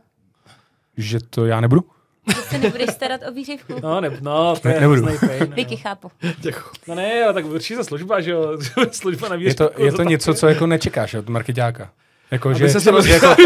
Že 0.97 1.19
to 1.31 1.47
já 1.47 1.61
nebudu? 1.61 1.85
Že 2.29 2.43
se 2.43 2.59
nebudeš 2.59 2.91
starat 2.91 3.21
o 3.29 3.33
výřivku. 3.33 3.75
No, 3.83 4.01
ne, 4.01 4.11
no 4.21 4.57
to 4.57 4.69
ne, 4.69 4.75
je 4.75 4.81
nebudu. 4.81 5.03
Pain, 5.03 5.53
Vicky, 5.55 5.77
chápu. 5.77 6.11
Děkuji. 6.39 6.71
No 6.89 6.95
ne, 6.95 7.25
ale 7.25 7.35
tak 7.35 7.45
určitě 7.45 7.85
služba, 7.85 8.21
že 8.21 8.31
jo, 8.31 8.59
služba 8.91 9.29
na 9.29 9.37
výřivku. 9.37 9.63
Je 9.63 9.69
to, 9.69 9.83
je 9.83 9.93
to, 9.93 10.03
něco, 10.03 10.35
co 10.35 10.47
jako 10.47 10.67
nečekáš 10.67 11.15
od 11.15 11.29
marketáka. 11.29 11.91
Jako, 12.31 12.55
že, 12.55 12.69
se 12.69 12.91
jako, 12.91 13.29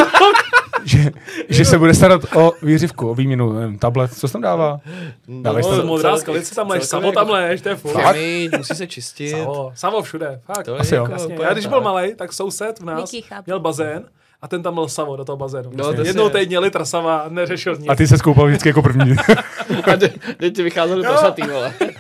že, 0.87 1.11
že 1.49 1.65
se 1.65 1.79
bude 1.79 1.95
starat 1.95 2.37
o 2.37 2.53
výřivku, 2.63 3.11
o 3.11 3.15
výměnu 3.15 3.53
nevím, 3.53 3.79
tablet, 3.79 4.15
co 4.15 4.29
se 4.29 4.33
tam 4.33 4.43
dává? 4.43 4.81
No, 5.29 5.53
no 5.53 5.85
modrá 5.85 6.17
skalice 6.17 6.55
tam 6.55 6.71
lež, 6.71 6.85
samo 6.85 7.13
tam 7.13 7.31
lež, 7.31 7.61
to 7.61 7.69
je 7.69 7.77
furt. 7.77 8.17
musí 8.59 8.75
se 8.75 8.87
čistit. 8.87 9.31
Savo, 9.31 9.73
savo 9.75 10.03
všude, 10.03 10.41
fakt. 10.45 10.65
To 10.65 10.81
Asi 10.81 10.95
jako, 10.95 11.13
jo. 11.13 11.43
Já 11.43 11.53
když 11.53 11.67
byl 11.67 11.81
malý, 11.81 12.15
tak 12.15 12.33
soused 12.33 12.81
v 12.81 12.85
nás 12.85 13.13
měl 13.47 13.61
bazén 13.61 14.05
a 14.43 14.49
ten 14.49 14.63
tam 14.63 14.75
byl 14.75 14.89
Savo 14.89 15.17
do 15.17 15.25
toho 15.25 15.37
bazénu. 15.37 15.71
No, 15.75 15.85
vlastně. 15.85 16.09
Jednou 16.09 16.29
týdně 16.29 16.59
litr 16.59 16.85
Sava 16.85 17.19
a 17.19 17.29
neřešil 17.29 17.77
nic. 17.77 17.89
A 17.89 17.95
ty 17.95 18.07
se 18.07 18.19
skoupal 18.19 18.47
vždycky 18.47 18.69
jako 18.69 18.83
první. 18.83 19.17
a 19.93 19.97
teď 20.37 20.57
ti 20.57 20.63
vycházeli 20.63 21.07
posatý, 21.07 21.43
vole. 21.43 21.75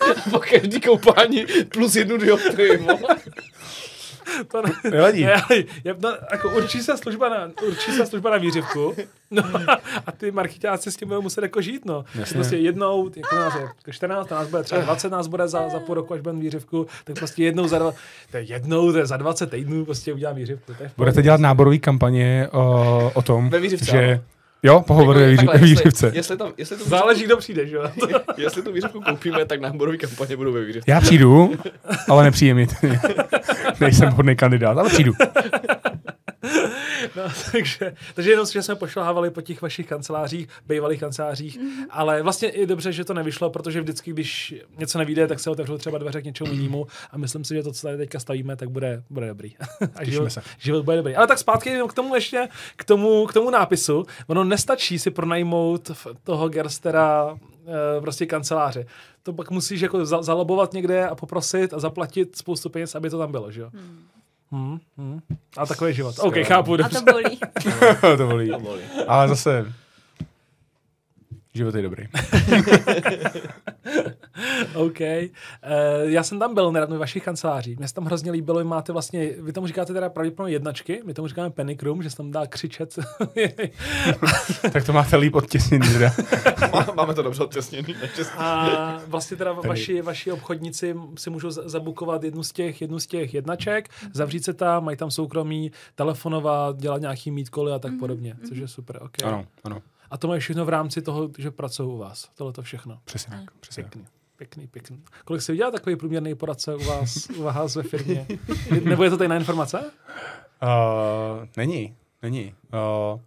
po 0.30 0.38
každý 0.38 0.80
koupání 0.80 1.46
plus 1.68 1.96
jednu 1.96 2.16
dioptrii, 2.16 2.76
vole 2.76 2.98
to 4.48 4.62
ne, 4.62 4.90
Nevadí. 4.90 5.24
Ne, 5.24 5.42
je, 5.84 5.96
no, 6.02 6.16
jako 6.32 6.50
určí 6.50 6.80
se 6.80 6.96
služba 6.96 7.28
na, 7.28 7.50
určí 7.66 7.92
se 7.92 8.06
služba 8.06 8.30
na 8.30 8.36
výřivku 8.36 8.94
no, 9.30 9.42
a 10.06 10.12
ty 10.12 10.30
marketáci 10.30 10.92
s 10.92 10.96
tím 10.96 11.08
budou 11.08 11.22
muset 11.22 11.42
jako 11.42 11.60
žít, 11.60 11.84
no. 11.84 12.04
Jasně. 12.14 12.34
Prostě 12.34 12.56
jednou, 12.56 13.10
jako 13.16 13.34
nás 13.36 13.54
je 13.86 13.92
14, 13.92 14.30
nás 14.30 14.48
bude 14.48 14.62
třeba 14.62 14.80
20 14.80 15.08
nás 15.08 15.26
bude 15.26 15.48
za, 15.48 15.68
za 15.68 15.80
půl 15.80 15.94
roku, 15.94 16.14
až 16.14 16.20
budeme 16.20 16.40
výřivku, 16.40 16.86
tak 17.04 17.16
prostě 17.16 17.44
jednou 17.44 17.68
za, 17.68 17.78
dva, 17.78 17.92
to 18.30 18.36
je 18.36 18.42
jednou, 18.42 18.92
to 18.92 18.98
je 18.98 19.06
za 19.06 19.16
20 19.16 19.50
týdnů 19.50 19.84
prostě 19.84 20.12
udělám 20.12 20.36
výřivku. 20.36 20.72
Budete 20.96 21.22
dělat 21.22 21.40
náborový 21.40 21.78
kampaně 21.78 22.48
o, 22.52 23.10
o 23.14 23.22
tom, 23.22 23.50
Ve 23.50 23.60
výřivce, 23.60 23.90
že... 23.90 24.20
Jo, 24.62 24.80
pohovory 24.86 25.36
jako, 25.36 25.52
ve 25.52 25.58
výřivce. 25.58 26.06
Jestli, 26.06 26.18
jestli, 26.18 26.36
tam, 26.36 26.52
jestli 26.56 26.76
to 26.76 26.84
Záleží, 26.84 27.24
kdo 27.24 27.36
přijde, 27.36 27.66
že 27.66 27.76
jo? 27.76 27.90
jestli 28.36 28.62
tu 28.62 28.72
výřivku 28.72 29.00
koupíme, 29.00 29.44
tak 29.44 29.60
náborové 29.60 29.96
kampaně 29.96 30.36
budou 30.36 30.52
ve 30.52 30.64
výřivce. 30.64 30.90
Já 30.90 31.00
přijdu, 31.00 31.54
ale 32.08 32.24
nepřijde 32.24 32.54
mi. 32.54 32.66
Nejsem 33.80 34.08
hodný 34.10 34.36
kandidát, 34.36 34.78
ale 34.78 34.88
přijdu. 34.88 35.12
no, 37.16 37.22
takže, 37.52 37.94
takže 38.14 38.30
jenom, 38.30 38.46
že 38.46 38.62
jsme 38.62 38.74
pošlahávali 38.74 39.30
po 39.30 39.40
těch 39.40 39.62
vašich 39.62 39.86
kancelářích, 39.86 40.48
bývalých 40.66 41.00
kancelářích, 41.00 41.58
mm-hmm. 41.58 41.86
ale 41.90 42.22
vlastně 42.22 42.48
i 42.48 42.66
dobře, 42.66 42.92
že 42.92 43.04
to 43.04 43.14
nevyšlo, 43.14 43.50
protože 43.50 43.80
vždycky, 43.80 44.10
když 44.10 44.54
něco 44.78 44.98
nevíde, 44.98 45.26
tak 45.26 45.40
se 45.40 45.50
otevřou 45.50 45.78
třeba 45.78 45.98
dveře 45.98 46.22
k 46.22 46.24
něčemu 46.24 46.52
jinému 46.52 46.86
a 47.10 47.18
myslím 47.18 47.44
si, 47.44 47.54
že 47.54 47.62
to, 47.62 47.72
co 47.72 47.82
tady 47.86 47.96
teďka 47.96 48.20
stavíme, 48.20 48.56
tak 48.56 48.70
bude, 48.70 49.02
bude 49.10 49.26
dobrý. 49.26 49.54
a 49.94 50.04
život, 50.04 50.30
se. 50.30 50.42
život 50.58 50.84
bude 50.84 50.96
dobrý. 50.96 51.16
Ale 51.16 51.26
tak 51.26 51.38
zpátky 51.38 51.78
k 51.88 51.92
tomu 51.92 52.14
ještě, 52.14 52.48
k 52.76 52.84
tomu, 52.84 53.26
k 53.26 53.32
tomu 53.32 53.50
nápisu. 53.50 54.06
Ono 54.26 54.44
nestačí 54.44 54.98
si 54.98 55.10
pronajmout 55.10 55.90
toho 56.24 56.48
Gerstera 56.48 57.36
Eh, 57.66 58.00
prostě 58.00 58.26
kanceláře. 58.26 58.86
To 59.22 59.32
pak 59.32 59.50
musíš 59.50 59.80
jako 59.80 60.06
za- 60.06 60.22
zalobovat 60.22 60.72
někde 60.72 61.08
a 61.08 61.14
poprosit 61.14 61.74
a 61.74 61.78
zaplatit 61.78 62.36
spoustu 62.36 62.70
peněz, 62.70 62.94
aby 62.94 63.10
to 63.10 63.18
tam 63.18 63.32
bylo, 63.32 63.50
že 63.50 63.60
jo? 63.60 63.70
Hmm. 63.74 64.02
Hmm, 64.52 64.78
hmm. 64.98 65.20
A 65.56 65.66
takový 65.66 65.90
je 65.90 65.94
život. 65.94 66.14
OK, 66.18 66.34
chápu. 66.42 66.76
Dobře. 66.76 66.98
A 66.98 67.00
to 67.00 67.12
bolí. 67.12 67.38
to 68.16 68.26
bolí. 68.26 68.48
To 68.50 68.60
bolí. 68.60 68.82
Ale 69.06 69.28
zase 69.28 69.72
Život 71.54 71.74
je 71.74 71.82
dobrý. 71.82 72.04
OK. 74.74 75.00
Uh, 75.00 75.06
já 76.04 76.22
jsem 76.22 76.38
tam 76.38 76.54
byl 76.54 76.72
nedávno 76.72 76.96
v 76.96 76.98
vašich 76.98 77.24
kancelářích. 77.24 77.78
Mně 77.78 77.88
se 77.88 77.94
tam 77.94 78.04
hrozně 78.04 78.32
líbilo, 78.32 78.64
máte 78.64 78.92
vlastně, 78.92 79.30
vy 79.42 79.52
tomu 79.52 79.66
říkáte 79.66 79.92
teda 79.92 80.08
pravděpodobně 80.08 80.54
jednačky, 80.54 81.02
my 81.04 81.14
tomu 81.14 81.28
říkáme 81.28 81.50
panic 81.50 81.82
room, 81.82 82.02
že 82.02 82.10
se 82.10 82.16
tam 82.16 82.30
dá 82.30 82.46
křičet. 82.46 82.98
tak 84.72 84.86
to 84.86 84.92
máte 84.92 85.16
líp 85.16 85.34
odtěsněný, 85.34 85.88
teda. 85.92 86.12
Máme 86.94 87.14
to 87.14 87.22
dobře 87.22 87.42
odtěsněný. 87.42 87.94
A 88.36 88.98
vlastně 89.06 89.36
teda 89.36 89.52
vaši, 89.52 90.02
vaši 90.02 90.32
obchodníci 90.32 90.94
si 91.18 91.30
můžou 91.30 91.50
zabukovat 91.50 92.24
jednu 92.24 92.42
z 92.42 92.52
těch, 92.52 92.80
jednu 92.80 92.98
z 92.98 93.06
těch 93.06 93.34
jednaček, 93.34 93.88
zavřít 94.12 94.44
se 94.44 94.52
tam, 94.52 94.84
mají 94.84 94.96
tam 94.96 95.10
soukromí, 95.10 95.72
telefonovat, 95.94 96.76
dělat 96.76 97.00
nějaký 97.00 97.30
mítkoly 97.30 97.72
a 97.72 97.78
tak 97.78 97.90
mhm, 97.90 98.00
podobně, 98.00 98.36
což 98.48 98.58
je 98.58 98.68
super. 98.68 98.96
Okay. 99.02 99.32
Ano, 99.32 99.46
ano. 99.64 99.82
A 100.12 100.16
to 100.18 100.28
mají 100.28 100.40
všechno 100.40 100.64
v 100.64 100.68
rámci 100.68 101.02
toho, 101.02 101.30
že 101.38 101.50
pracují 101.50 101.88
u 101.88 101.96
vás. 101.98 102.30
Tohle 102.34 102.52
to 102.52 102.62
všechno. 102.62 102.98
Přesně 103.04 103.36
tak. 103.36 103.50
Přesně 103.60 103.82
pěkný, 103.82 104.04
pěkný, 104.36 104.66
pěkný. 104.66 105.02
Kolik 105.24 105.42
si 105.42 105.52
udělal 105.52 105.72
takový 105.72 105.96
průměrný 105.96 106.34
poradce 106.34 106.74
u 106.74 106.84
vás, 106.84 107.30
u 107.30 107.42
vás 107.42 107.76
ve 107.76 107.82
firmě? 107.82 108.26
Nebo 108.84 109.04
je 109.04 109.10
to 109.10 109.16
tajná 109.16 109.36
informace? 109.36 109.80
Uh, 109.80 111.46
není, 111.56 111.96
není. 112.22 112.54
Uh, 113.14 113.20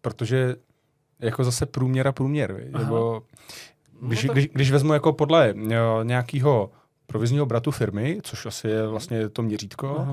protože 0.00 0.56
jako 1.18 1.44
zase 1.44 1.66
průměr 1.66 2.08
a 2.08 2.12
průměr. 2.12 2.64
Nebo, 2.78 3.22
když, 4.02 4.24
no, 4.24 4.32
když, 4.32 4.48
když 4.48 4.70
vezmu 4.70 4.92
jako 4.92 5.12
podle 5.12 5.54
uh, 5.54 5.60
nějakého 6.02 6.70
provizního 7.10 7.46
bratu 7.46 7.70
firmy, 7.70 8.18
což 8.22 8.46
asi 8.46 8.68
je 8.68 8.86
vlastně 8.86 9.28
to 9.28 9.42
měřítko. 9.42 10.08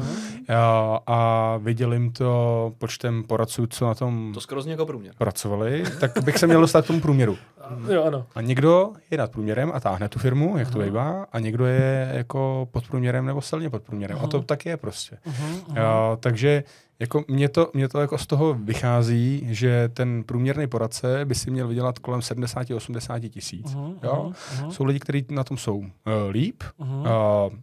A, 0.49 0.99
a 1.07 1.57
vydělím 1.57 2.11
to 2.11 2.73
počtem 2.77 3.23
poradců, 3.23 3.67
co 3.67 3.85
na 3.85 3.95
tom 3.95 4.31
to 4.33 4.41
skoro 4.41 4.61
jako 4.61 4.85
průměr. 4.85 5.13
pracovali, 5.17 5.83
tak 5.99 6.11
bych 6.23 6.37
se 6.37 6.47
měl 6.47 6.61
dostat 6.61 6.83
k 6.83 6.87
tomu 6.87 6.99
průměru. 7.01 7.37
Jo, 7.93 8.03
ano. 8.03 8.25
A 8.35 8.41
někdo 8.41 8.91
je 9.11 9.17
nad 9.17 9.31
průměrem 9.31 9.71
a 9.73 9.79
táhne 9.79 10.09
tu 10.09 10.19
firmu, 10.19 10.57
jak 10.57 10.71
to 10.71 10.79
bývá, 10.79 11.25
a 11.31 11.39
někdo 11.39 11.65
je 11.65 12.11
jako 12.13 12.67
pod 12.71 12.87
průměrem 12.87 13.25
nebo 13.25 13.41
silně 13.41 13.69
pod 13.69 13.83
průměrem. 13.83 14.17
A 14.23 14.27
to 14.27 14.41
tak 14.41 14.65
je 14.65 14.77
prostě. 14.77 15.17
Uh-huh. 15.27 15.81
A, 15.81 16.15
takže 16.15 16.63
jako 16.99 17.23
mě 17.27 17.49
to, 17.49 17.71
mě 17.73 17.87
to 17.87 17.99
jako 17.99 18.17
z 18.17 18.27
toho 18.27 18.53
vychází, 18.53 19.47
že 19.49 19.89
ten 19.93 20.23
průměrný 20.23 20.67
poradce 20.67 21.25
by 21.25 21.35
si 21.35 21.51
měl 21.51 21.67
vydělat 21.67 21.99
kolem 21.99 22.19
70-80 22.19 23.29
tisíc. 23.29 23.75
Uh-huh, 23.75 23.95
jo? 24.03 24.31
Uh-huh. 24.31 24.69
Jsou 24.69 24.83
lidi, 24.83 24.99
kteří 24.99 25.25
na 25.29 25.43
tom 25.43 25.57
jsou 25.57 25.77
uh, 25.77 25.87
líp, 26.29 26.63
uh-huh. 26.79 27.47
uh, 27.47 27.53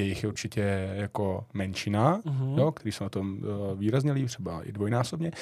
je 0.00 0.06
jich 0.06 0.24
určitě 0.28 0.90
jako 0.94 1.44
menšina, 1.54 2.20
uh-huh. 2.20 2.58
jo, 2.58 2.72
kteří 2.72 2.92
jsou 2.92 3.04
na 3.04 3.10
tom 3.10 3.38
uh, 3.38 3.78
výrazně 3.78 4.12
líp, 4.12 4.26
třeba 4.26 4.62
i 4.62 4.72
dvojnásobně, 4.72 5.32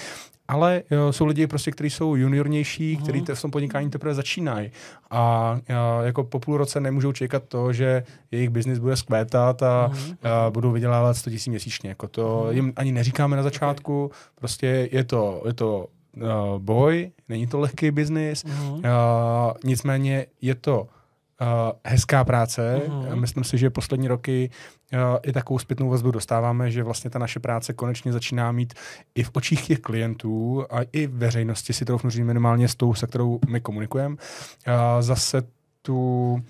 ale 0.48 0.82
jo, 0.90 1.12
jsou 1.12 1.26
lidi, 1.26 1.46
prostě, 1.46 1.70
kteří 1.70 1.90
jsou 1.90 2.16
juniornější, 2.16 2.96
uh-huh. 2.96 3.02
kteří 3.02 3.24
v 3.34 3.42
tom 3.42 3.50
podnikání 3.50 3.90
teprve 3.90 4.14
začínají 4.14 4.70
a 5.10 5.52
uh, 5.70 6.06
jako 6.06 6.24
po 6.24 6.38
půl 6.40 6.56
roce 6.56 6.80
nemůžou 6.80 7.12
čekat 7.12 7.42
to, 7.48 7.72
že 7.72 8.02
jejich 8.30 8.50
biznis 8.50 8.78
bude 8.78 8.96
skvétat 8.96 9.62
a 9.62 9.90
uh-huh. 9.92 10.16
uh, 10.46 10.52
budou 10.52 10.72
vydělávat 10.72 11.14
100 11.14 11.30
000 11.30 11.40
měsíčně. 11.48 11.88
Jako 11.88 12.08
to 12.08 12.44
uh-huh. 12.46 12.50
jim 12.50 12.72
ani 12.76 12.92
neříkáme 12.92 13.36
na 13.36 13.42
začátku, 13.42 14.04
okay. 14.04 14.18
prostě 14.34 14.88
je 14.92 15.04
to, 15.04 15.42
je 15.46 15.52
to 15.52 15.86
uh, 16.16 16.58
boj, 16.58 17.10
není 17.28 17.46
to 17.46 17.60
lehký 17.60 17.90
biznis, 17.90 18.44
uh-huh. 18.44 18.74
uh, 18.74 19.52
nicméně 19.64 20.26
je 20.40 20.54
to 20.54 20.88
hezká 21.84 22.24
práce. 22.24 22.82
Uh-huh. 22.86 23.16
Myslím 23.16 23.44
si, 23.44 23.58
že 23.58 23.70
poslední 23.70 24.08
roky 24.08 24.50
uh, 24.92 24.98
i 25.22 25.32
takovou 25.32 25.58
zpětnou 25.58 25.88
vazbu 25.88 26.10
dostáváme, 26.10 26.70
že 26.70 26.82
vlastně 26.82 27.10
ta 27.10 27.18
naše 27.18 27.40
práce 27.40 27.72
konečně 27.72 28.12
začíná 28.12 28.52
mít 28.52 28.74
i 29.14 29.22
v 29.22 29.30
očích 29.34 29.66
těch 29.66 29.78
klientů 29.78 30.64
a 30.70 30.78
i 30.92 31.06
veřejnosti 31.06 31.72
si 31.72 31.84
troufnu 31.84 32.10
říct 32.10 32.24
minimálně 32.24 32.68
s 32.68 32.74
tou, 32.74 32.94
se 32.94 33.06
kterou 33.06 33.38
my 33.48 33.60
komunikujeme, 33.60 34.14
uh, 34.14 34.72
zase 35.00 35.42
tu, 35.82 36.42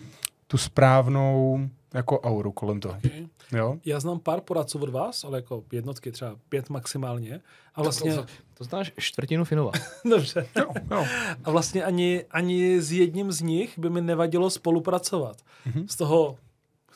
tu 0.47 0.59
správnou 0.59 1.69
jako 1.95 2.21
auru 2.21 2.53
kolem 2.53 2.81
toho. 2.81 2.99
Okay. 2.99 3.27
Jo? 3.53 3.79
Já 3.85 4.01
znám 4.01 4.21
pár 4.21 4.41
poradců 4.41 4.79
od 4.79 4.89
vás, 4.89 5.25
ale 5.25 5.39
jako 5.39 5.65
jednotky, 5.73 6.13
třeba 6.13 6.37
pět 6.49 6.71
maximálně. 6.71 7.41
A 7.75 7.83
vlastně... 7.83 8.15
To, 8.15 8.23
to, 8.23 8.29
to 8.55 8.65
znáš 8.65 8.93
čtvrtinu 8.99 9.45
Finova. 9.45 9.73
Dobře. 10.11 10.47
Jo, 10.59 10.67
jo. 10.91 11.07
A 11.45 11.51
vlastně 11.51 11.85
ani, 11.85 12.25
ani 12.31 12.83
s 12.83 12.93
jedním 12.93 13.33
z 13.33 13.41
nich 13.41 13.79
by 13.79 13.91
mi 13.91 14.01
nevadilo 14.01 14.51
spolupracovat. 14.51 15.37
Mm-hmm. 15.67 15.87
Z 15.87 15.97
toho 15.97 16.37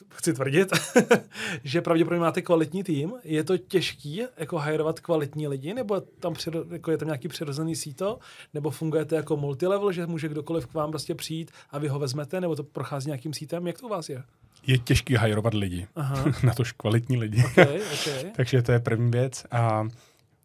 chci 0.09 0.33
tvrdit, 0.33 0.69
že 1.63 1.81
pravděpodobně 1.81 2.21
máte 2.21 2.41
kvalitní 2.41 2.83
tým. 2.83 3.13
Je 3.23 3.43
to 3.43 3.57
těžký 3.57 4.21
jako 4.37 4.57
hajrovat 4.57 4.99
kvalitní 4.99 5.47
lidi, 5.47 5.73
nebo 5.73 6.01
tam 6.01 6.33
přiro, 6.33 6.63
jako 6.71 6.91
je 6.91 6.97
tam 6.97 7.07
nějaký 7.07 7.27
přirozený 7.27 7.75
síto, 7.75 8.19
nebo 8.53 8.71
fungujete 8.71 9.15
jako 9.15 9.37
multilevel, 9.37 9.91
že 9.91 10.07
může 10.07 10.29
kdokoliv 10.29 10.67
k 10.67 10.73
vám 10.73 10.91
prostě 10.91 11.15
přijít 11.15 11.51
a 11.71 11.79
vy 11.79 11.87
ho 11.87 11.99
vezmete, 11.99 12.41
nebo 12.41 12.55
to 12.55 12.63
prochází 12.63 13.07
nějakým 13.07 13.33
sítem? 13.33 13.67
Jak 13.67 13.79
to 13.79 13.85
u 13.85 13.89
vás 13.89 14.09
je? 14.09 14.23
Je 14.67 14.77
těžký 14.77 15.15
hajrovat 15.15 15.53
lidi, 15.53 15.87
Aha. 15.95 16.25
na 16.43 16.53
tož 16.53 16.71
kvalitní 16.71 17.17
lidi. 17.17 17.43
Okay, 17.45 17.81
okay. 17.93 18.31
Takže 18.35 18.61
to 18.61 18.71
je 18.71 18.79
první 18.79 19.11
věc. 19.11 19.45
A 19.51 19.87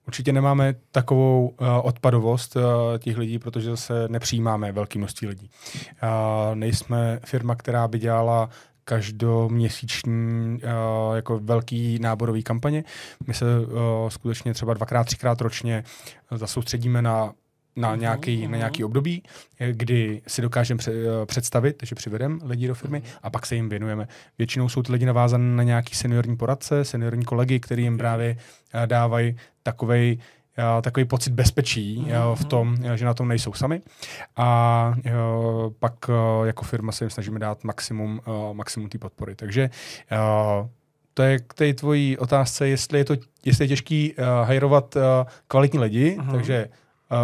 Určitě 0.09 0.33
nemáme 0.33 0.75
takovou 0.93 1.49
uh, 1.49 1.69
odpadovost 1.83 2.57
uh, 2.57 2.63
těch 2.99 3.19
lidí, 3.19 3.39
protože 3.39 3.71
zase 3.71 4.09
nepřijímáme 4.09 4.73
velké 4.73 4.99
množství 4.99 5.29
lidí. 5.29 5.51
Uh, 6.03 6.55
nejsme 6.55 7.21
firma, 7.25 7.55
která 7.55 7.89
by 7.89 7.99
dělala 7.99 8.49
každoměsíční 8.85 10.61
uh, 10.63 11.17
jako 11.17 11.39
velký 11.39 11.99
náborový 11.99 12.43
kampaně. 12.43 12.85
My 13.27 13.35
se 13.35 13.45
uh, 13.61 14.09
skutečně 14.09 14.55
třeba 14.55 14.75
dvakrát, 14.75 15.05
třikrát 15.05 15.41
ročně 15.41 15.85
zasoustředíme 16.31 17.03
na 17.03 17.33
na 17.79 17.97
nějaký, 17.97 18.49
na 18.49 18.57
nějaký 18.57 18.85
období, 18.85 19.23
kdy 19.71 20.23
si 20.27 20.43
dokážeme 20.43 20.81
představit, 21.27 21.83
že 21.83 21.95
přivedeme 21.95 22.39
lidi 22.45 22.69
do 22.69 22.75
firmy 22.75 23.03
a 23.23 23.31
pak 23.31 23.47
se 23.47 23.55
jim 23.55 23.69
věnujeme. 23.69 24.09
Většinou 24.39 24.69
jsou 24.69 24.83
ty 24.83 24.93
lidi 24.93 25.07
navázané 25.07 25.57
na 25.57 25.63
nějaký 25.63 25.95
seniorní 25.95 26.37
poradce, 26.37 26.85
seniorní 26.85 27.25
kolegy, 27.25 27.61
který 27.61 27.83
jim 27.83 27.99
právě 27.99 28.37
dávají 28.87 29.37
takovej 29.63 30.19
takový 30.83 31.05
pocit 31.05 31.33
bezpečí 31.33 32.05
mm-hmm. 32.07 32.35
v 32.35 32.45
tom, 32.45 32.77
že 32.95 33.05
na 33.05 33.15
tom 33.15 33.29
nejsou 33.29 33.53
sami. 33.53 33.81
A 34.37 34.95
pak 35.79 35.95
jako 36.45 36.65
firma 36.65 36.93
se 36.93 37.05
jim 37.05 37.11
snažíme 37.11 37.39
dát 37.39 37.65
maximum, 37.65 38.21
maximum 38.53 38.89
té 38.89 38.99
podpory. 38.99 39.35
Takže 39.35 39.71
to 41.15 41.23
je 41.23 41.39
k 41.39 41.55
té 41.55 41.75
tvojí 41.75 42.19
otázce, 42.19 42.69
jestli 42.69 42.99
je, 42.99 43.05
to, 43.05 43.15
jestli 43.45 43.65
je 43.65 43.69
těžký 43.69 44.15
hajrovat 44.45 44.97
kvalitní 45.49 45.79
lidi, 45.79 46.17
mm-hmm. 46.19 46.33
takže 46.33 46.69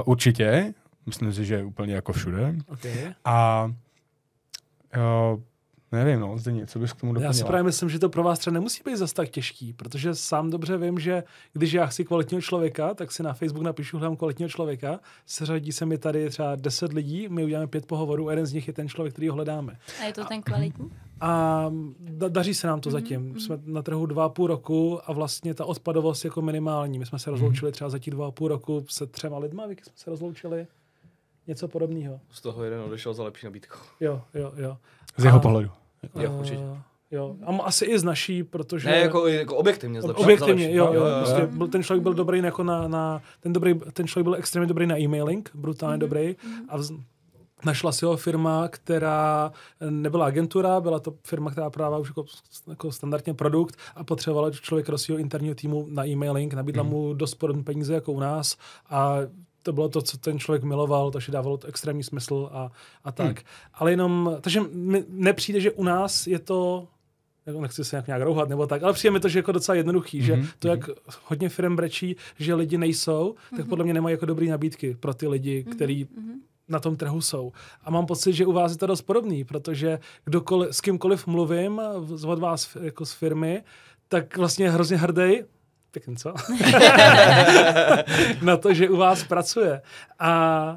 určitě, 0.05 0.75
myslím 1.07 1.33
si, 1.33 1.45
že 1.45 1.65
úplně 1.65 1.95
jako 1.95 2.13
všude. 2.13 2.55
Okay. 2.69 3.15
A 3.25 3.69
Nevím, 5.95 6.21
no, 6.21 6.39
zde 6.39 6.67
co 6.67 6.79
bys 6.79 6.93
k 6.93 7.01
tomu 7.01 7.13
doplnila? 7.13 7.29
Já 7.29 7.33
si 7.33 7.45
právě 7.45 7.63
myslím, 7.63 7.91
že 7.91 7.99
to 7.99 8.09
pro 8.09 8.23
vás 8.23 8.39
třeba 8.39 8.55
nemusí 8.55 8.83
být 8.87 8.97
zase 8.97 9.15
tak 9.15 9.29
těžký, 9.29 9.73
protože 9.73 10.15
sám 10.15 10.51
dobře 10.51 10.79
vím, 10.79 10.99
že 10.99 11.25
když 11.53 11.73
já 11.73 11.87
chci 11.87 12.05
kvalitního 12.05 12.41
člověka, 12.41 12.95
tak 12.95 13.13
si 13.13 13.23
na 13.23 13.33
Facebook 13.33 13.65
napíšu 13.65 13.99
hledám 13.99 14.17
kvalitního 14.17 14.49
člověka, 14.49 15.01
seřadí 15.27 15.73
se 15.73 15.87
mi 15.87 15.99
tady 15.99 16.31
třeba 16.31 16.57
10 16.57 16.93
lidí, 16.93 17.29
my 17.29 17.45
uděláme 17.45 17.67
pět 17.67 17.87
pohovorů 17.87 18.29
a 18.29 18.33
jeden 18.33 18.47
z 18.47 18.53
nich 18.53 18.69
je 18.69 18.75
ten 18.75 18.89
člověk, 18.89 19.15
který 19.15 19.29
ho 19.29 19.35
hledáme. 19.35 19.79
A 20.01 20.05
je 20.05 20.13
to 20.13 20.25
ten 20.25 20.43
kvalitní? 20.43 20.91
A 21.21 21.71
da, 21.99 22.29
daří 22.29 22.55
se 22.55 22.67
nám 22.67 22.81
to 22.81 22.89
mm-hmm. 22.89 22.93
zatím. 22.93 23.21
Mhm. 23.21 23.41
Jsme 23.41 23.59
na 23.65 23.83
trhu 23.83 24.07
dva 24.07 24.25
a 24.25 24.29
půl 24.29 24.47
roku 24.47 25.01
a 25.05 25.13
vlastně 25.13 25.55
ta 25.55 25.65
odpadovost 25.65 26.25
jako 26.25 26.43
minimální. 26.43 26.99
My 26.99 27.07
jsme 27.07 27.19
se 27.19 27.31
rozloučili 27.31 27.73
třeba 27.73 27.91
za 27.91 27.99
těch 27.99 28.15
dva 28.15 28.27
a 28.27 28.31
půl 28.31 28.49
roku 28.49 28.85
se 28.89 29.07
třema 29.07 29.39
lidma, 29.39 29.67
vy 29.67 29.77
jsme 29.83 29.93
se 29.97 30.11
rozloučili. 30.11 30.67
Něco 31.47 31.69
podobného. 31.69 32.21
Z 32.31 32.41
toho 32.41 32.65
jeden 32.65 32.81
odešel 32.81 33.15
za 33.15 33.25
lepší 33.25 33.47
nabídku. 33.47 33.79
Jo, 34.01 34.23
jo, 34.35 34.53
jo. 34.57 34.77
Z 35.17 35.25
jeho 35.25 35.39
a, 35.39 35.41
pohledu. 35.41 35.71
Jo, 36.15 36.31
uh, 36.31 36.39
určitě. 36.39 36.65
Jo, 37.11 37.37
a 37.47 37.63
asi 37.63 37.85
i 37.85 37.99
z 37.99 38.05
naší, 38.05 38.45
protože... 38.45 38.89
Ne, 38.89 38.99
jako, 38.99 39.27
jako 39.27 39.57
objektivně 39.57 40.03
zlepšil. 40.03 40.25
Objektivně, 40.25 40.75
jo, 40.75 40.87
jo, 40.87 40.93
jo, 40.93 41.07
jo, 41.07 41.17
prostě 41.19 41.47
Byl, 41.47 41.69
ten 41.69 41.83
člověk 41.83 42.03
byl 42.03 42.15
dobrý 42.15 42.39
jako 42.39 42.63
na, 42.63 42.89
na 42.89 43.23
ten, 43.41 43.53
dobrý, 43.53 43.75
ten 43.93 44.07
člověk 44.07 44.25
byl 44.25 44.35
extrémně 44.35 44.67
dobrý 44.67 44.87
na 44.87 44.99
e-mailing, 44.99 45.51
brutálně 45.55 45.97
mm-hmm. 45.97 46.01
dobrý. 46.01 46.37
A 46.69 46.77
vz, 46.77 46.93
našla 47.65 47.93
si 47.93 48.05
ho 48.05 48.17
firma, 48.17 48.69
která 48.69 49.53
nebyla 49.91 50.27
agentura, 50.27 50.81
byla 50.81 50.99
to 50.99 51.15
firma, 51.27 51.51
která 51.51 51.71
právě 51.71 51.99
už 51.99 52.09
jako, 52.09 52.25
jako 52.69 52.93
standardně 52.93 53.35
produkt 53.35 53.77
a 53.95 54.05
potřebovala 54.05 54.51
člověk 54.51 54.91
do 54.91 54.99
svého 54.99 55.19
interního 55.19 55.55
týmu 55.55 55.87
na 55.91 56.07
e-mailing, 56.07 56.55
nabídla 56.55 56.83
mm. 56.83 56.89
mu 56.89 57.15
dost 57.15 57.35
podobné 57.35 57.63
peníze 57.63 57.95
jako 57.95 58.13
u 58.13 58.21
nás 58.21 58.57
a 58.91 59.19
to 59.65 59.73
bylo 59.73 59.89
to, 59.89 60.03
co 60.03 60.19
ten 60.19 60.39
člověk 60.39 60.63
miloval, 60.63 61.11
takže 61.11 61.33
dávalo 61.33 61.57
to 61.57 61.67
extrémní 61.67 62.03
smysl 62.03 62.49
a, 62.53 62.71
a 63.05 63.13
tak. 63.13 63.37
Hmm. 63.37 63.47
Ale 63.75 63.91
jenom, 63.91 64.37
takže 64.41 64.61
mi 64.73 65.05
nepřijde, 65.09 65.61
že 65.61 65.71
u 65.71 65.85
nás 65.85 66.27
je 66.27 66.39
to 66.39 66.89
jako 67.47 67.61
nechci 67.61 67.85
se 67.85 68.05
nějak 68.07 68.23
rouhat 68.23 68.49
nebo 68.49 68.67
tak, 68.67 68.83
ale 68.83 68.93
přijde 68.93 69.13
mi 69.13 69.21
to, 69.21 69.29
že 69.29 69.39
jako 69.39 69.53
docela 69.53 69.77
jednoduchý, 69.77 70.21
mm-hmm. 70.21 70.25
že 70.25 70.37
mhm, 70.37 70.49
to, 70.59 70.69
jak 70.69 70.89
mhm. 70.89 70.97
hodně 71.25 71.49
firm 71.49 71.77
brečí, 71.77 72.17
že 72.39 72.55
lidi 72.55 72.79
nejsou, 72.79 73.33
mm-hmm. 73.33 73.57
tak 73.57 73.61
mhm. 73.61 73.69
podle 73.69 73.85
mě 73.85 73.95
nemají 73.95 74.13
jako 74.13 74.27
dobrý 74.27 74.49
nabídky 74.49 74.97
pro 75.01 75.15
ty 75.15 75.29
lidi, 75.29 75.65
mm-hmm. 75.67 75.75
který 75.75 76.07
na 76.69 76.81
tom 76.81 76.97
trhu 76.97 77.21
jsou. 77.21 77.53
A 77.85 77.91
mám 77.91 78.07
pocit, 78.07 78.33
že 78.33 78.47
u 78.47 78.53
vás 78.53 78.73
je 78.73 78.79
to 78.79 78.87
dost 78.87 79.03
podobný, 79.03 79.45
protože 79.45 79.99
kdokoliv, 80.25 80.77
s 80.77 80.81
kýmkoliv 80.81 81.27
mluvím 81.27 81.81
od 82.27 82.39
vás 82.39 82.77
jako 82.81 83.07
z 83.07 83.13
firmy, 83.13 83.63
tak 84.09 84.37
vlastně 84.37 84.71
hrozně 84.71 84.97
hrdý, 84.97 85.43
pěkný, 85.95 86.17
co? 86.17 86.33
na 88.43 88.57
to, 88.57 88.75
že 88.75 88.89
u 88.89 88.97
vás 88.97 89.25
pracuje. 89.25 89.83
A 90.19 90.77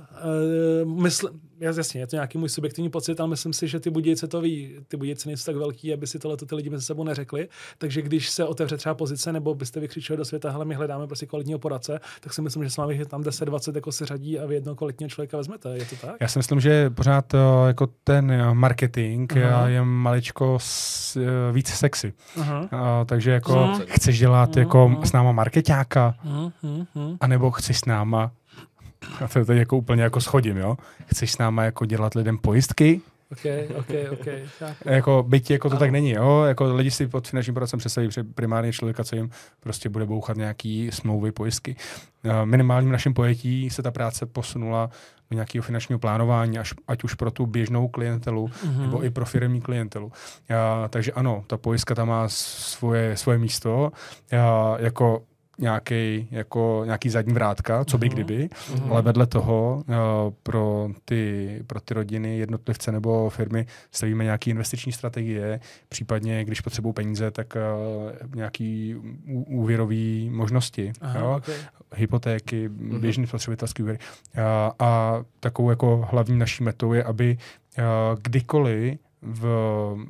uh, 0.83 1.01
mysl, 1.01 1.29
jasně, 1.59 2.01
je 2.01 2.07
to 2.07 2.15
nějaký 2.15 2.37
můj 2.37 2.49
subjektivní 2.49 2.89
pocit, 2.89 3.19
ale 3.19 3.29
myslím 3.29 3.53
si, 3.53 3.67
že 3.67 3.79
ty 3.79 3.89
budějce 3.89 4.27
to 4.27 4.41
ví. 4.41 4.75
Ty 4.87 4.97
budějce 4.97 5.29
nejsou 5.29 5.45
tak 5.45 5.55
velký, 5.55 5.93
aby 5.93 6.07
si 6.07 6.19
tohle 6.19 6.37
ty 6.37 6.55
lidi 6.55 6.69
mezi 6.69 6.85
sebou 6.85 7.03
neřekli. 7.03 7.49
Takže 7.77 8.01
když 8.01 8.29
se 8.29 8.45
otevře 8.45 8.77
třeba 8.77 8.95
pozice, 8.95 9.33
nebo 9.33 9.55
byste 9.55 9.79
vykřičeli 9.79 10.17
do 10.17 10.25
světa, 10.25 10.51
hele, 10.51 10.65
my 10.65 10.75
hledáme 10.75 11.07
prostě 11.07 11.25
kvalitního 11.25 11.59
poradce, 11.59 11.99
tak 12.19 12.33
si 12.33 12.41
myslím, 12.41 12.63
že 12.63 12.69
s 12.69 12.77
vámi 12.77 13.05
tam 13.05 13.21
10-20 13.21 13.75
jako 13.75 13.91
se 13.91 14.05
řadí 14.05 14.39
a 14.39 14.45
vy 14.45 14.55
jedno 14.55 14.75
kvalitního 14.75 15.09
člověka 15.09 15.37
vezmete. 15.37 15.77
Je 15.77 15.85
to 15.85 15.95
tak? 15.95 16.15
Já 16.21 16.27
si 16.27 16.39
myslím, 16.39 16.59
že 16.59 16.89
pořád 16.89 17.33
eh, 17.33 17.37
jako 17.67 17.87
ten 18.03 18.31
eh, 18.31 18.53
marketing 18.53 19.33
Aha. 19.37 19.67
je 19.67 19.83
maličko 19.83 20.57
s, 20.61 21.17
víc 21.51 21.67
sexy. 21.67 22.13
Aha. 22.39 22.67
A, 22.71 23.05
takže 23.05 23.31
jako 23.31 23.59
Aha. 23.59 23.79
chceš 23.87 24.19
dělat 24.19 24.49
Aha. 24.53 24.59
jako 24.59 24.95
s 25.03 25.11
náma 25.11 25.31
marketáka, 25.31 26.15
anebo 27.19 27.51
chceš 27.51 27.77
s 27.77 27.85
náma 27.85 28.31
a 29.25 29.27
to 29.27 29.45
teď 29.45 29.57
jako 29.57 29.77
úplně 29.77 30.03
jako 30.03 30.21
schodím, 30.21 30.57
jo? 30.57 30.77
Chceš 31.05 31.31
s 31.31 31.37
náma 31.37 31.63
jako 31.63 31.85
dělat 31.85 32.15
lidem 32.15 32.37
pojistky? 32.37 33.01
OK, 33.31 33.45
OK, 33.79 33.89
OK. 34.11 34.27
jako, 34.85 35.25
byť 35.27 35.51
jako 35.51 35.69
to 35.69 35.73
ano. 35.73 35.79
tak 35.79 35.91
není, 35.91 36.11
jo? 36.11 36.43
Jako 36.43 36.73
lidi 36.75 36.91
si 36.91 37.07
pod 37.07 37.27
finančním 37.27 37.53
poradcem 37.53 37.79
představí 37.79 38.09
primárně 38.35 38.73
člověka, 38.73 39.03
co 39.03 39.15
jim 39.15 39.29
prostě 39.59 39.89
bude 39.89 40.05
bouchat 40.05 40.37
nějaký 40.37 40.89
smlouvy, 40.91 41.31
pojistky. 41.31 41.75
Minimálním 42.43 42.91
našem 42.91 43.13
pojetí 43.13 43.69
se 43.69 43.83
ta 43.83 43.91
práce 43.91 44.25
posunula 44.25 44.89
do 45.31 45.35
nějakého 45.35 45.63
finančního 45.63 45.99
plánování, 45.99 46.59
až, 46.59 46.73
ať 46.87 47.03
už 47.03 47.13
pro 47.13 47.31
tu 47.31 47.45
běžnou 47.45 47.87
klientelu, 47.87 48.47
mm-hmm. 48.47 48.81
nebo 48.81 49.03
i 49.03 49.09
pro 49.09 49.25
firmní 49.25 49.61
klientelu. 49.61 50.11
Já, 50.49 50.87
takže 50.89 51.11
ano, 51.11 51.43
ta 51.47 51.57
pojistka 51.57 51.95
tam 51.95 52.07
má 52.07 52.29
svoje, 52.29 53.17
svoje 53.17 53.37
místo. 53.37 53.91
Já, 54.31 54.77
jako 54.79 55.23
nějaký, 55.57 56.27
jako 56.31 56.81
nějaký 56.85 57.09
zadní 57.09 57.33
vrátka, 57.33 57.85
co 57.85 57.97
by 57.97 58.07
uh-huh. 58.07 58.13
kdyby, 58.13 58.49
uh-huh. 58.49 58.91
ale 58.91 59.01
vedle 59.01 59.27
toho 59.27 59.83
uh, 59.87 59.95
pro, 60.43 60.89
ty, 61.05 61.63
pro 61.67 61.81
ty 61.81 61.93
rodiny, 61.93 62.37
jednotlivce 62.37 62.91
nebo 62.91 63.29
firmy 63.29 63.65
stavíme 63.91 64.23
nějaké 64.23 64.49
investiční 64.49 64.91
strategie, 64.91 65.59
případně 65.89 66.45
když 66.45 66.61
potřebují 66.61 66.93
peníze, 66.93 67.31
tak 67.31 67.57
uh, 67.57 68.35
nějaký 68.35 68.95
úvěrový 69.47 70.29
možnosti, 70.29 70.91
Aha, 71.01 71.19
jo? 71.19 71.35
Okay. 71.37 71.55
hypotéky, 71.95 72.69
uh-huh. 72.69 72.99
běžný 72.99 73.27
spotřebitelský 73.27 73.83
úvěr. 73.83 73.97
Uh, 74.37 74.41
a 74.79 75.21
takovou 75.39 75.69
jako 75.69 76.07
hlavní 76.11 76.39
naší 76.39 76.63
metou 76.63 76.93
je, 76.93 77.03
aby 77.03 77.37
uh, 77.77 77.83
kdykoliv 78.21 78.97
v, 79.21 79.45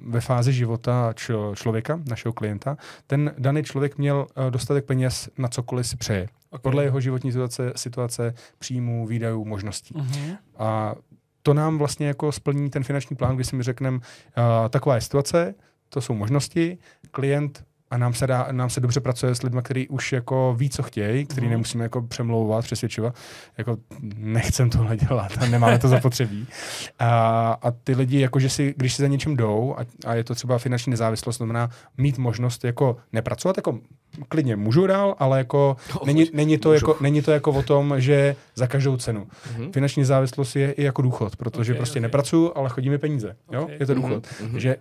ve 0.07 0.21
fázi 0.21 0.53
života 0.53 1.13
č, 1.13 1.33
člověka, 1.55 1.99
našeho 2.09 2.33
klienta, 2.33 2.77
ten 3.07 3.33
daný 3.37 3.63
člověk 3.63 3.97
měl 3.97 4.27
uh, 4.37 4.51
dostatek 4.51 4.85
peněz 4.85 5.29
na 5.37 5.47
cokoliv 5.47 5.87
si 5.87 5.97
přeje. 5.97 6.27
Okay. 6.49 6.61
Podle 6.61 6.83
jeho 6.83 6.99
životní 6.99 7.31
situace, 7.31 7.73
situace 7.75 8.33
příjmů, 8.59 9.07
výdajů, 9.07 9.45
možností. 9.45 9.93
Uh-huh. 9.93 10.37
A 10.57 10.95
to 11.43 11.53
nám 11.53 11.77
vlastně 11.77 12.07
jako 12.07 12.31
splní 12.31 12.69
ten 12.69 12.83
finanční 12.83 13.15
plán, 13.15 13.35
kdy 13.35 13.43
si 13.43 13.55
mi 13.55 13.63
řekneme, 13.63 13.97
uh, 13.97 14.03
taková 14.69 14.95
je 14.95 15.01
situace, 15.01 15.55
to 15.89 16.01
jsou 16.01 16.13
možnosti, 16.13 16.77
klient 17.11 17.63
a 17.91 17.97
nám 17.97 18.13
se, 18.13 18.27
dá, 18.27 18.47
nám 18.51 18.69
se 18.69 18.79
dobře 18.79 18.99
pracuje 18.99 19.35
s 19.35 19.43
lidmi, 19.43 19.61
kteří 19.63 19.87
už 19.87 20.13
jako 20.13 20.55
ví, 20.57 20.69
co 20.69 20.83
chtějí, 20.83 21.25
který 21.25 21.47
mm. 21.47 21.51
nemusíme 21.51 21.83
jako 21.83 22.01
přemlouvat, 22.01 22.65
přesvědčovat. 22.65 23.15
Jako 23.57 23.77
nechcem 24.15 24.69
tohle 24.69 24.97
dělat 24.97 25.31
a 25.39 25.45
nemáme 25.45 25.79
to 25.79 25.87
zapotřebí. 25.87 26.47
A, 26.99 27.51
a 27.61 27.71
ty 27.71 27.95
lidi, 27.95 28.19
jako 28.19 28.39
že 28.39 28.49
si, 28.49 28.73
když 28.77 28.93
si 28.93 29.01
za 29.01 29.07
něčím 29.07 29.35
jdou 29.35 29.75
a, 29.77 29.85
a 30.05 30.15
je 30.15 30.23
to 30.23 30.35
třeba 30.35 30.57
finanční 30.57 30.91
nezávislost, 30.91 31.37
znamená 31.37 31.69
mít 31.97 32.17
možnost 32.17 32.63
jako 32.63 32.97
nepracovat, 33.13 33.57
jako 33.57 33.79
klidně 34.29 34.55
můžu 34.55 34.87
dál, 34.87 35.15
ale 35.19 35.37
jako 35.37 35.77
no, 35.93 36.01
není, 36.05 36.25
není, 36.33 36.57
to 36.57 36.73
jako, 36.73 36.97
není 37.01 37.21
to 37.21 37.31
jako 37.31 37.51
o 37.51 37.61
tom, 37.61 37.95
že 37.97 38.35
za 38.55 38.67
každou 38.67 38.97
cenu. 38.97 39.27
Mm-hmm. 39.27 39.71
Finanční 39.71 40.03
závislost 40.03 40.55
je 40.55 40.71
i 40.71 40.83
jako 40.83 41.01
důchod, 41.01 41.35
protože 41.35 41.71
okay, 41.71 41.77
prostě 41.77 41.99
okay. 41.99 42.01
nepracuju, 42.01 42.51
ale 42.55 42.69
chodí 42.69 42.89
mi 42.89 42.97
peníze. 42.97 43.35
Jo? 43.51 43.63
Okay. 43.63 43.75
Je 43.79 43.85
to 43.85 43.93
důchod. 43.93 44.27
Mm-hmm. 44.27 44.57
Že, 44.57 44.77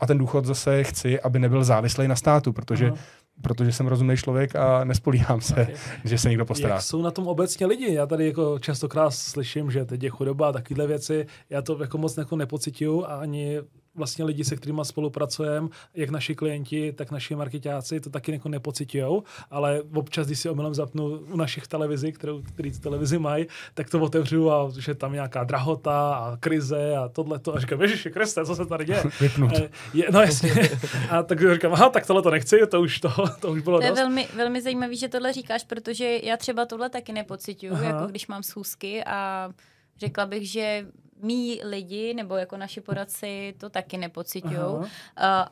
a 0.00 0.06
ten 0.06 0.18
důchod 0.18 0.44
zase 0.44 0.84
chci, 0.84 1.20
aby 1.20 1.38
nebyl 1.38 1.64
závislý 1.64 2.08
na 2.08 2.16
státu, 2.18 2.52
protože 2.52 2.90
uh-huh 2.90 2.98
protože 3.42 3.72
jsem 3.72 3.86
rozumný 3.86 4.16
člověk 4.16 4.56
a 4.56 4.84
nespolíhám 4.84 5.40
se, 5.40 5.62
okay. 5.62 5.74
že 6.04 6.18
se 6.18 6.28
někdo 6.28 6.44
postará. 6.44 6.74
Jak 6.74 6.82
jsou 6.82 7.02
na 7.02 7.10
tom 7.10 7.28
obecně 7.28 7.66
lidi? 7.66 7.94
Já 7.94 8.06
tady 8.06 8.26
jako 8.26 8.58
častokrát 8.58 9.14
slyším, 9.14 9.70
že 9.70 9.84
teď 9.84 10.02
je 10.02 10.10
chudoba 10.10 10.48
a 10.48 10.52
takovéhle 10.52 10.86
věci. 10.86 11.26
Já 11.50 11.62
to 11.62 11.82
jako 11.82 11.98
moc 11.98 12.16
jako 12.16 12.36
nepocituju 12.36 13.04
a 13.04 13.08
ani 13.08 13.58
vlastně 13.98 14.24
lidi, 14.24 14.44
se 14.44 14.56
kterými 14.56 14.80
spolupracujeme, 14.82 15.68
jak 15.94 16.10
naši 16.10 16.34
klienti, 16.34 16.92
tak 16.92 17.10
naši 17.10 17.34
marketáci, 17.34 18.00
to 18.00 18.10
taky 18.10 18.32
jako 18.32 18.48
nepocitujou, 18.48 19.22
ale 19.50 19.82
občas, 19.94 20.26
když 20.26 20.38
si 20.38 20.48
omylem 20.48 20.74
zapnu 20.74 21.04
u 21.18 21.36
našich 21.36 21.66
televizí, 21.66 22.12
kterou, 22.12 22.42
který 22.42 22.70
televizi 22.70 23.18
mají, 23.18 23.46
tak 23.74 23.90
to 23.90 24.00
otevřu 24.00 24.52
a 24.52 24.70
že 24.78 24.94
tam 24.94 25.12
nějaká 25.12 25.44
drahota 25.44 26.14
a 26.14 26.36
krize 26.36 26.96
a 26.96 27.08
tohle 27.08 27.38
to 27.38 27.54
a 27.54 27.60
říkám, 27.60 27.82
Ježiši 27.82 28.10
Kriste, 28.10 28.44
co 28.46 28.54
se 28.54 28.66
tady 28.66 28.84
děje? 28.84 29.02
Vypnout. 29.20 29.52
Eh, 29.56 29.68
je, 29.94 30.06
no 30.10 30.20
jasně. 30.20 30.52
a 31.10 31.22
tak 31.22 31.52
říkám, 31.52 31.72
aha, 31.72 31.88
tak 31.88 32.06
tohle 32.06 32.22
to 32.22 32.30
nechci, 32.30 32.66
to 32.70 32.80
už, 32.80 33.00
to, 33.00 33.10
to 33.40 33.50
už 33.50 33.62
bylo 33.62 33.78
To 33.78 33.84
je 33.84 33.90
dost. 33.90 33.98
velmi, 33.98 34.28
velmi 34.36 34.62
zajímavé, 34.62 34.96
že 34.96 35.08
tohle 35.08 35.32
říkáš, 35.32 35.64
protože 35.64 36.18
já 36.22 36.36
třeba 36.36 36.66
tohle 36.66 36.90
taky 36.90 37.12
nepocituju, 37.12 37.74
jako 37.82 38.06
když 38.06 38.26
mám 38.26 38.42
schůzky 38.42 39.04
a 39.04 39.50
řekla 39.98 40.26
bych, 40.26 40.50
že 40.50 40.86
mý 41.22 41.60
lidi 41.64 42.14
nebo 42.14 42.36
jako 42.36 42.56
naši 42.56 42.80
poradci 42.80 43.54
to 43.58 43.70
taky 43.70 43.98
nepocitují, 43.98 44.54
uh, 44.54 44.86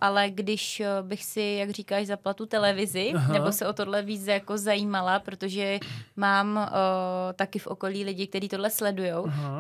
ale 0.01 0.31
když 0.31 0.81
eh, 0.81 0.87
bych 1.03 1.25
si, 1.25 1.57
jak 1.61 1.71
říkáš, 1.71 2.07
zaplatu 2.07 2.47
televizi, 2.47 3.13
Aha. 3.17 3.33
nebo 3.33 3.53
se 3.53 3.67
o 3.67 3.73
tohle 3.73 4.03
víc 4.03 4.27
jako 4.27 4.59
zajímala, 4.59 5.19
protože 5.21 5.79
mám 6.17 6.57
uh, 6.57 7.33
taky 7.35 7.59
v 7.59 7.67
okolí 7.67 8.05
lidi, 8.05 8.27
kteří 8.27 8.49
tohle 8.49 8.71
sledují, 8.71 9.13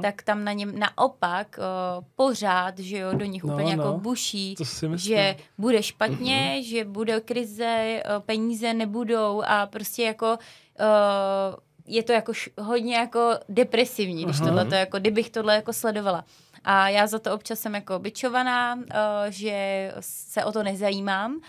tak 0.02 0.22
tam 0.22 0.44
na 0.44 0.52
něm 0.52 0.78
naopak 0.78 1.58
uh, 1.58 2.04
pořád, 2.14 2.78
že 2.78 2.98
jo, 2.98 3.12
do 3.12 3.24
nich 3.24 3.44
no, 3.44 3.54
úplně 3.54 3.70
jako 3.70 3.82
no. 3.82 3.88
jako 3.88 4.00
buší, 4.00 4.54
že 4.94 5.36
bude 5.58 5.82
špatně, 5.82 6.56
uh-huh. 6.58 6.68
že 6.68 6.84
bude 6.84 7.20
krize, 7.20 8.02
uh, 8.04 8.22
peníze 8.22 8.74
nebudou 8.74 9.42
a 9.46 9.66
prostě 9.66 10.02
jako 10.02 10.38
uh, 10.80 11.65
je 11.86 12.02
to 12.02 12.12
jako 12.12 12.32
š- 12.32 12.50
hodně 12.60 12.96
jako 12.96 13.30
depresivní, 13.48 14.24
když 14.24 14.38
tohle 14.46 14.64
to 14.64 14.74
jako, 14.74 14.98
kdybych 14.98 15.30
tohle 15.30 15.54
jako 15.54 15.72
sledovala. 15.72 16.24
A 16.64 16.88
já 16.88 17.06
za 17.06 17.18
to 17.18 17.34
občas 17.34 17.60
jsem 17.60 17.74
jako 17.74 17.98
byčovaná, 17.98 18.74
uh, 18.74 18.82
že 19.28 19.92
se 20.00 20.44
o 20.44 20.52
to 20.52 20.62
nezajímám, 20.62 21.34
uh, 21.34 21.40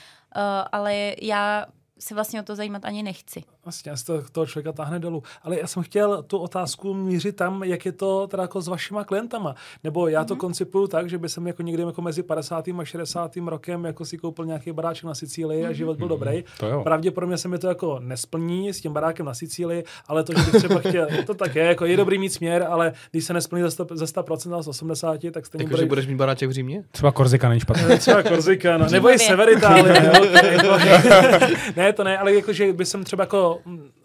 ale 0.71 1.15
já 1.21 1.65
se 1.99 2.15
vlastně 2.15 2.39
o 2.41 2.43
to 2.43 2.55
zajímat 2.55 2.85
ani 2.85 3.03
nechci. 3.03 3.43
Vlastně, 3.68 3.97
z 3.97 4.03
toho 4.32 4.45
člověka 4.45 4.72
táhne 4.72 4.99
dolů. 4.99 5.24
Ale 5.43 5.59
já 5.59 5.68
jsem 5.68 5.84
chtěl 5.84 6.24
tu 6.24 6.38
otázku 6.38 6.93
mířit 6.93 7.36
tam, 7.36 7.63
jak 7.63 7.86
je 7.86 7.91
to 7.91 8.28
teda 8.28 8.43
jako 8.43 8.61
s 8.61 8.68
vašima 8.68 9.03
klientama. 9.03 9.55
Nebo 9.84 10.07
já 10.07 10.22
mm-hmm. 10.22 10.28
to 10.28 10.34
mhm. 10.34 10.39
koncipuju 10.39 10.88
tak, 10.88 11.09
že 11.09 11.18
by 11.18 11.30
jsem 11.30 11.47
jako 11.47 11.61
někdy 11.61 11.84
jako 11.84 12.01
mezi 12.01 12.24
50. 12.24 12.68
a 12.68 12.86
60. 12.86 13.38
rokem 13.38 13.86
jako 13.86 14.05
si 14.05 14.18
koupil 14.18 14.45
nějaký 14.45 14.72
baráček 14.72 15.03
na 15.03 15.15
Sicílii 15.15 15.63
mm-hmm. 15.63 15.70
a 15.70 15.74
život 15.74 15.97
byl 15.97 16.07
dobrý. 16.07 16.43
To 16.59 16.82
Pravděpodobně 16.84 17.38
se 17.38 17.47
mi 17.47 17.57
to 17.57 17.68
jako 17.68 17.99
nesplní 17.99 18.74
s 18.74 18.82
tím 18.82 18.93
barákem 18.93 19.26
na 19.26 19.34
Sicílii, 19.34 19.84
ale 20.07 20.24
to, 20.24 20.34
že 20.34 20.51
bych 20.51 20.55
třeba 20.55 20.80
chtěl, 20.80 21.07
to 21.26 21.34
tak 21.34 21.55
je, 21.55 21.63
jako 21.63 21.86
je 21.86 21.97
dobrý 21.97 22.18
mít 22.18 22.34
směr, 22.34 22.65
ale 22.70 22.93
když 23.11 23.26
se 23.26 23.34
nesplní 23.34 23.61
ze 23.61 23.84
100%, 23.84 23.95
ze 23.95 24.05
100% 24.05 24.57
a 24.57 24.61
z 24.61 24.68
80, 24.68 25.22
tak 25.32 25.45
stejně 25.45 25.63
jako, 25.63 25.76
bude... 25.76 25.86
budeš 25.86 26.07
mít 26.07 26.15
baráček 26.15 26.49
v 26.49 26.51
Římě? 26.51 26.84
Třeba 26.91 27.11
Korzika 27.11 27.49
není 27.49 27.61
špatný. 27.61 27.97
třeba 27.99 28.24
Korzika, 28.24 28.78
no. 28.78 28.88
nebo 28.89 29.09
i 29.09 29.20
Sever 29.20 29.49
Itálie. 29.49 30.11
ne, 31.76 31.93
to 31.93 32.03
ne, 32.03 32.18
ale 32.18 32.34
jakože 32.34 32.74
by 32.74 32.86
jsem 32.86 33.03
třeba 33.03 33.24
jako 33.24 33.57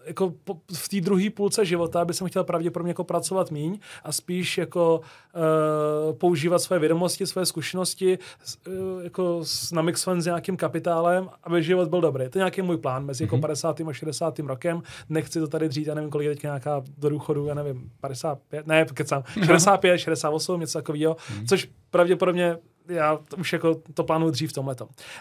jako, 0.05 0.34
jako 0.46 0.57
v 0.72 0.88
té 0.88 1.00
druhé 1.00 1.30
půlce 1.30 1.64
života 1.64 2.05
by 2.05 2.14
jsem 2.14 2.28
chtěl 2.28 2.44
pravděpodobně 2.44 2.90
jako 2.90 3.05
pracovat 3.05 3.50
míň 3.50 3.78
a 4.05 4.12
spíš 4.12 4.59
jako 4.59 5.00
uh, 5.34 6.18
používat 6.18 6.59
své 6.59 6.78
vědomosti, 6.78 7.26
své 7.26 7.46
zkušenosti 7.46 8.18
uh, 8.66 8.74
jako 9.05 9.42
namixovat 9.72 10.20
s 10.20 10.24
nějakým 10.24 10.57
kapitálem, 10.57 11.28
aby 11.42 11.62
život 11.62 11.88
byl 11.88 12.00
dobrý. 12.00 12.28
To 12.28 12.38
je 12.38 12.40
nějaký 12.40 12.62
můj 12.62 12.76
plán 12.76 13.05
mezi 13.05 13.24
mm-hmm. 13.24 13.26
jako 13.26 13.38
50. 13.38 13.80
Mhm. 13.80 13.88
a 13.88 13.92
60. 13.92 14.38
rokem. 14.38 14.82
Nechci 15.09 15.40
to 15.40 15.48
tady 15.48 15.68
dřít, 15.68 15.86
já 15.86 15.94
nevím, 15.94 16.11
kolik 16.11 16.28
je 16.28 16.34
teď 16.34 16.42
nějaká 16.42 16.82
do 16.98 17.09
důchodu, 17.09 17.46
já 17.46 17.55
nevím, 17.55 17.90
55, 18.00 18.66
ne, 18.66 18.86
kecám, 18.94 19.22
65, 19.44 19.98
68, 19.98 20.61
něco 20.61 20.78
takového, 20.78 21.14
mm-hmm. 21.14 21.46
což 21.48 21.68
pravděpodobně 21.90 22.57
já 22.88 23.18
to 23.28 23.36
už 23.36 23.52
jako 23.52 23.82
to 23.94 24.04
plánuju 24.04 24.30
dřív 24.30 24.50
v 24.50 24.52
tomhle. 24.52 24.76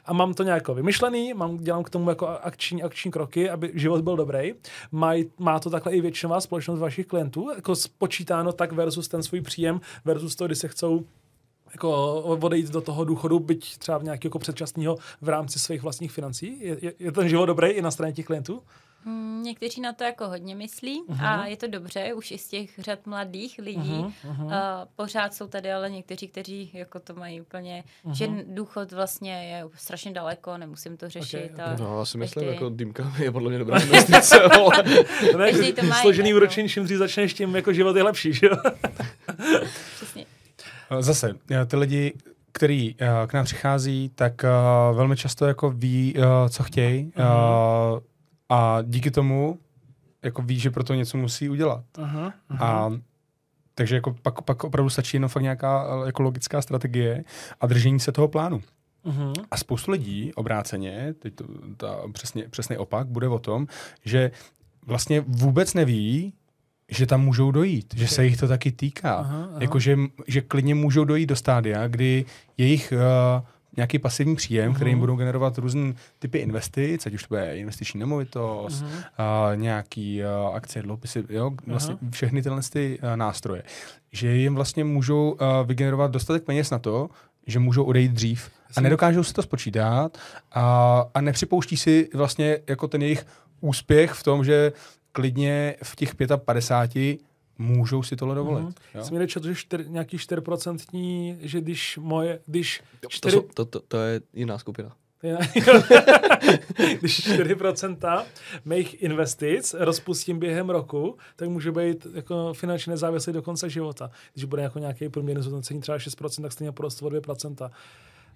A 0.06 0.14
mám 0.14 0.34
to 0.34 0.44
nějak 0.44 0.70
vymyšlený, 0.70 1.34
mám, 1.34 1.58
dělám 1.58 1.84
k 1.84 1.90
tomu 1.90 2.10
jako 2.10 2.28
akční, 2.28 2.84
akční 2.84 3.12
kroky, 3.12 3.50
aby 3.50 3.72
život 3.74 4.02
byl 4.02 4.16
dobrý. 4.16 4.54
Maj, 4.92 5.26
má 5.38 5.60
to 5.60 5.70
takhle 5.70 5.92
i 5.92 6.02
většinová 6.02 6.42
společnost 6.42 6.80
vašich 6.80 7.08
klientů, 7.08 7.50
jako 7.56 7.76
spočítáno 7.76 8.52
tak 8.52 8.72
versus 8.72 9.08
ten 9.08 9.24
svůj 9.24 9.42
příjem, 9.42 9.82
versus 10.06 10.36
to, 10.36 10.46
kdy 10.46 10.56
se 10.56 10.68
chcou 10.68 11.06
jako 11.72 12.22
odejít 12.22 12.70
do 12.70 12.82
toho 12.82 13.06
důchodu, 13.06 13.40
byť 13.40 13.78
třeba 13.78 13.98
v 13.98 14.04
nějakého 14.04 14.30
jako 14.30 14.40
předčasného 14.40 14.98
v 15.22 15.30
rámci 15.30 15.60
svých 15.60 15.82
vlastních 15.82 16.12
financí. 16.12 16.60
Je, 16.60 16.78
je, 16.82 16.94
je 17.00 17.12
ten 17.12 17.30
život 17.30 17.46
dobrý 17.46 17.70
i 17.70 17.82
na 17.82 17.92
straně 17.92 18.14
těch 18.14 18.26
klientů? 18.26 18.62
Mm, 19.06 19.44
někteří 19.44 19.82
na 19.82 19.94
to 19.94 20.04
jako 20.04 20.28
hodně 20.28 20.56
myslí 20.56 21.04
uh-huh. 21.10 21.26
a 21.26 21.46
je 21.46 21.58
to 21.58 21.68
dobře, 21.68 22.14
už 22.14 22.32
i 22.32 22.38
z 22.38 22.48
těch 22.48 22.80
řad 22.80 23.08
mladých 23.08 23.60
lidí. 23.64 24.06
Uh-huh. 24.06 24.46
Uh, 24.46 24.52
pořád 24.96 25.34
jsou 25.34 25.48
tady 25.48 25.72
ale 25.72 25.90
někteří, 25.90 26.28
kteří 26.28 26.72
jako 26.74 27.00
to 27.00 27.16
mají 27.16 27.42
úplně, 27.42 27.84
uh-huh. 28.06 28.14
že 28.14 28.28
důchod 28.48 28.92
vlastně 28.92 29.46
je 29.46 29.64
strašně 29.76 30.12
daleko, 30.12 30.58
nemusím 30.58 30.98
to 30.98 31.10
řešit. 31.10 31.52
Okay, 31.54 31.66
okay. 31.66 31.76
No, 31.80 32.00
já 32.00 32.06
si 32.06 32.18
myslím, 32.18 32.48
jako 32.48 32.70
dýmka 32.70 33.14
je 33.18 33.32
podle 33.32 33.50
mě 33.50 33.60
dobrá 33.60 33.80
investice. 33.84 34.40
to 35.32 35.38
ne, 35.38 35.74
to 35.74 35.86
má 35.86 35.96
složený 35.96 36.30
jako. 36.30 36.38
úročení, 36.38 36.70
čím 36.70 36.84
dřív 36.84 36.98
začneš, 36.98 37.34
tím 37.34 37.56
jako 37.56 37.74
život 37.74 37.96
je 37.96 38.04
lepší, 38.04 38.34
že 38.34 38.48
jo? 38.48 38.56
Přesně. 39.96 40.26
Zase, 41.00 41.34
ty 41.68 41.76
lidi, 41.76 42.14
který 42.52 42.96
uh, 42.96 43.28
k 43.28 43.34
nám 43.34 43.46
přichází, 43.46 44.12
tak 44.16 44.34
uh, 44.44 44.98
velmi 44.98 45.18
často 45.18 45.46
jako 45.46 45.70
ví, 45.70 46.14
uh, 46.18 46.24
co 46.50 46.64
chtějí. 46.64 47.12
Uh-huh. 47.18 47.94
Uh, 47.94 48.00
a 48.52 48.82
díky 48.82 49.12
tomu 49.12 49.60
jako 50.24 50.42
ví, 50.42 50.60
že 50.60 50.72
pro 50.72 50.84
to 50.84 50.94
něco 50.94 51.18
musí 51.18 51.50
udělat. 51.50 51.84
Aha, 51.98 52.34
aha. 52.50 52.68
A 52.68 52.92
takže 53.76 53.96
jako 53.96 54.16
pak, 54.22 54.42
pak 54.42 54.64
opravdu 54.64 54.90
stačí 54.90 55.18
jenom 55.18 55.30
fakt 55.30 55.44
nějaká 55.44 55.86
jako 56.06 56.24
logická 56.24 56.62
strategie 56.62 57.24
a 57.62 57.68
držení 57.68 58.00
se 58.00 58.12
toho 58.12 58.28
plánu. 58.28 58.62
Uh-huh. 59.06 59.34
A 59.52 59.58
spoustu 59.58 59.92
lidí 59.92 60.34
obráceně, 60.34 61.14
teď 61.20 61.36
to, 61.36 61.46
ta 61.78 61.98
přesně, 62.14 62.48
přesný 62.50 62.78
opak, 62.78 63.08
bude 63.08 63.28
o 63.28 63.40
tom, 63.40 63.68
že 64.06 64.32
vlastně 64.86 65.24
vůbec 65.28 65.74
neví, 65.74 66.34
že 66.90 67.06
tam 67.06 67.22
můžou 67.22 67.52
dojít, 67.52 67.94
že 67.98 68.08
se 68.08 68.26
jich 68.26 68.38
to 68.38 68.48
taky 68.48 68.72
týká. 68.72 69.14
Aha, 69.14 69.48
aha. 69.50 69.58
Jako, 69.60 69.80
že, 69.80 69.98
že 70.28 70.42
klidně 70.42 70.76
můžou 70.76 71.04
dojít 71.04 71.26
do 71.26 71.36
stádia, 71.36 71.88
kdy 71.88 72.26
jejich 72.58 72.94
uh, 72.94 73.48
nějaký 73.78 74.00
pasivní 74.00 74.36
příjem, 74.36 74.72
uh-huh. 74.72 74.76
který 74.76 74.92
jim 74.92 74.98
mhm. 74.98 75.00
budou 75.00 75.16
generovat 75.16 75.58
různé 75.58 75.94
typy 76.20 76.38
investic, 76.38 77.06
ať 77.06 77.14
už 77.14 77.22
to 77.24 77.28
bude 77.28 77.58
investiční 77.58 78.00
nemovitost, 78.00 78.84
uh-huh. 78.84 79.54
uh, 79.54 79.60
nějaký 79.60 80.22
uh, 80.24 80.56
akcie, 80.56 80.84
dluhopisy, 80.84 81.24
jo, 81.30 81.52
vlastně 81.68 81.96
uh-huh. 81.96 82.12
všechny 82.12 82.42
tyhle 82.42 82.62
ty, 82.74 83.00
uh, 83.04 83.16
nástroje. 83.16 83.64
Že 84.12 84.36
jim 84.36 84.56
vlastně 84.56 84.84
můžou 84.84 85.32
uh, 85.32 85.38
vygenerovat 85.66 86.12
dostatek 86.12 86.44
peněz 86.44 86.70
na 86.70 86.80
to, 86.80 87.10
že 87.48 87.60
můžou 87.60 87.84
odejít 87.84 88.12
dřív 88.12 88.50
a 88.78 88.82
nedokážou 88.82 89.24
si 89.24 89.34
to 89.34 89.42
spočítat 89.42 90.18
a, 90.52 91.06
a 91.14 91.22
nepřipouští 91.22 91.78
si 91.78 92.10
vlastně 92.14 92.60
jako 92.70 92.88
ten 92.88 93.02
jejich 93.02 93.26
úspěch 93.62 94.12
v 94.12 94.24
tom, 94.24 94.44
že 94.44 94.72
klidně 95.12 95.76
v 95.84 95.96
těch 95.96 96.16
55 96.38 97.20
můžou 97.62 98.04
si 98.04 98.16
tohle 98.16 98.36
dovolit. 98.36 98.66
Mm-hmm. 98.66 99.02
Jsem 99.02 99.28
četl, 99.28 99.48
že 99.48 99.56
čtyř, 99.56 99.82
nějaký 99.88 100.18
4%, 100.18 101.38
že 101.40 101.62
když 101.62 101.98
moje, 102.02 102.40
když 102.46 102.82
4... 103.08 103.36
to, 103.36 103.42
to, 103.54 103.66
to, 103.66 103.80
to 103.80 103.98
je 103.98 104.22
jiná 104.34 104.58
skupina. 104.58 104.96
když 107.00 107.30
4% 107.30 108.26
mých 108.66 109.04
investic 109.04 109.76
rozpustím 109.80 110.40
během 110.40 110.70
roku, 110.70 111.18
tak 111.36 111.50
může 111.50 111.72
být 111.72 112.08
jako 112.14 112.54
finančně 112.54 112.92
nezávislý 112.92 113.34
do 113.34 113.42
konce 113.42 113.70
života. 113.70 114.12
Když 114.34 114.46
bude 114.46 114.62
jako 114.62 114.80
nějaký 114.80 115.10
průměrný 115.10 115.44
zhodnocení 115.44 115.82
třeba 115.82 115.98
6%, 115.98 116.42
tak 116.42 116.52
stejně 116.52 116.72
porostu 116.72 117.06
o 117.06 117.10
2%. 117.10 117.72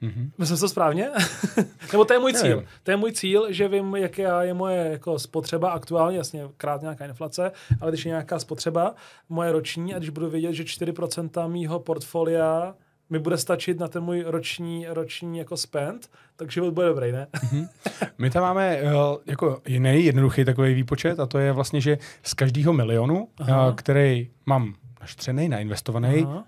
Mm-hmm. 0.01 0.31
Myslím 0.37 0.57
to 0.57 0.69
správně? 0.69 1.09
Nebo 1.91 2.05
to 2.05 2.13
je 2.13 2.19
můj 2.19 2.33
cíl. 2.33 2.49
Nevím. 2.49 2.65
To 2.83 2.91
je 2.91 2.97
můj 2.97 3.11
cíl, 3.11 3.45
že 3.49 3.67
vím, 3.67 3.95
jaká 3.95 4.43
je 4.43 4.53
moje 4.53 4.89
jako 4.91 5.19
spotřeba 5.19 5.71
aktuálně, 5.71 6.17
jasně 6.17 6.43
krát 6.57 6.81
nějaká 6.81 7.05
inflace, 7.05 7.51
ale 7.81 7.91
když 7.91 8.05
je 8.05 8.09
nějaká 8.09 8.39
spotřeba 8.39 8.95
moje 9.29 9.51
roční 9.51 9.95
a 9.95 9.97
když 9.97 10.09
budu 10.09 10.29
vědět, 10.29 10.53
že 10.53 10.63
4% 10.63 11.49
mýho 11.49 11.79
portfolia 11.79 12.75
mi 13.09 13.19
bude 13.19 13.37
stačit 13.37 13.79
na 13.79 13.87
ten 13.87 14.03
můj 14.03 14.23
roční, 14.27 14.85
roční 14.89 15.37
jako 15.37 15.57
spend, 15.57 16.09
tak 16.35 16.51
život 16.51 16.73
bude 16.73 16.87
dobrý, 16.87 17.11
ne? 17.11 17.27
Mm-hmm. 17.33 17.67
My 18.17 18.29
tam 18.29 18.43
máme 18.43 18.81
uh, 18.81 18.89
jako 19.25 19.61
jiný 19.67 20.05
jednoduchý 20.05 20.45
takový 20.45 20.73
výpočet 20.73 21.19
a 21.19 21.25
to 21.25 21.37
je 21.37 21.51
vlastně, 21.51 21.81
že 21.81 21.97
z 22.23 22.33
každého 22.33 22.73
milionu, 22.73 23.27
uh, 23.39 23.47
který 23.75 24.29
mám 24.45 24.73
naštřený, 25.01 25.49
nainvestovaný, 25.49 26.23
Aha 26.23 26.43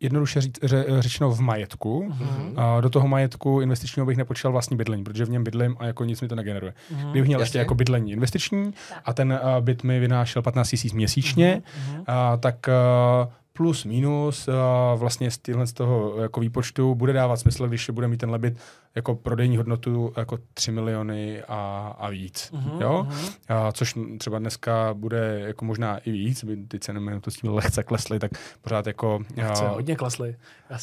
jednoduše 0.00 0.40
říct, 0.40 0.58
ře, 0.62 0.84
řečeno 0.98 1.30
v 1.30 1.40
majetku. 1.40 2.08
Uh-huh. 2.08 2.52
A 2.56 2.80
do 2.80 2.90
toho 2.90 3.08
majetku 3.08 3.60
investičního 3.60 4.06
bych 4.06 4.16
nepočítal 4.16 4.52
vlastní 4.52 4.76
bydlení, 4.76 5.04
protože 5.04 5.24
v 5.24 5.30
něm 5.30 5.44
bydlím 5.44 5.76
a 5.78 5.86
jako 5.86 6.04
nic 6.04 6.20
mi 6.20 6.28
to 6.28 6.34
negeneruje. 6.34 6.72
Uh-huh. 6.72 7.10
Kdybych 7.10 7.28
měl 7.28 7.40
Jasně. 7.40 7.48
ještě 7.48 7.58
jako 7.58 7.74
bydlení 7.74 8.12
investiční 8.12 8.72
tak. 8.88 9.02
a 9.04 9.12
ten 9.12 9.32
uh, 9.32 9.64
byt 9.64 9.84
mi 9.84 10.00
vynášel 10.00 10.42
15 10.42 10.72
000 10.84 10.96
měsíčně, 10.96 11.62
uh-huh. 11.62 11.98
uh, 11.98 12.40
tak 12.40 12.56
uh, 12.68 13.32
plus 13.52 13.84
minus 13.84 14.48
uh, 14.48 14.54
vlastně 15.00 15.30
z, 15.30 15.40
z 15.64 15.72
toho 15.72 16.14
jako 16.22 16.40
výpočtu 16.40 16.94
bude 16.94 17.12
dávat 17.12 17.36
smysl, 17.36 17.68
když 17.68 17.90
bude 17.90 18.08
mít 18.08 18.16
ten 18.16 18.30
lebit 18.30 18.56
jako 18.94 19.14
prodejní 19.14 19.56
hodnotu 19.56 20.12
jako 20.16 20.38
3 20.54 20.72
miliony 20.72 21.42
a, 21.48 21.94
a 21.98 22.10
víc. 22.10 22.52
Uh-huh, 22.52 22.82
jo? 22.82 23.06
Uh-huh. 23.08 23.32
A, 23.48 23.72
což 23.72 23.94
třeba 24.18 24.38
dneska 24.38 24.94
bude 24.94 25.40
jako 25.40 25.64
možná 25.64 25.98
i 25.98 26.10
víc, 26.10 26.44
by 26.44 26.56
ty 26.56 26.78
ceny 26.78 27.20
to 27.20 27.30
s 27.30 27.34
tím 27.34 27.54
lehce 27.54 27.82
klesly, 27.82 28.18
tak 28.18 28.30
pořád 28.60 28.86
jako... 28.86 29.20
Lehce, 29.36 29.66
a, 29.66 29.68
hodně 29.68 29.96
klesly. 29.96 30.36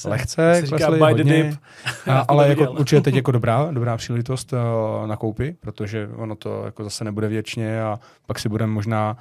lehce 0.05 0.63
klesly, 0.69 0.99
hodně, 0.99 1.57
a, 2.07 2.19
ale 2.27 2.49
jako 2.49 2.71
určitě 2.71 3.01
teď 3.01 3.15
jako 3.21 3.31
dobrá, 3.31 3.71
dobrá 3.71 3.97
příležitost 3.97 4.53
uh, 4.53 5.07
na 5.07 5.15
koupy, 5.15 5.55
protože 5.59 6.09
ono 6.15 6.35
to 6.35 6.65
jako 6.65 6.83
zase 6.83 7.03
nebude 7.03 7.27
věčně 7.27 7.81
a 7.81 7.99
pak 8.25 8.39
si 8.39 8.49
budeme 8.49 8.73
možná 8.73 9.17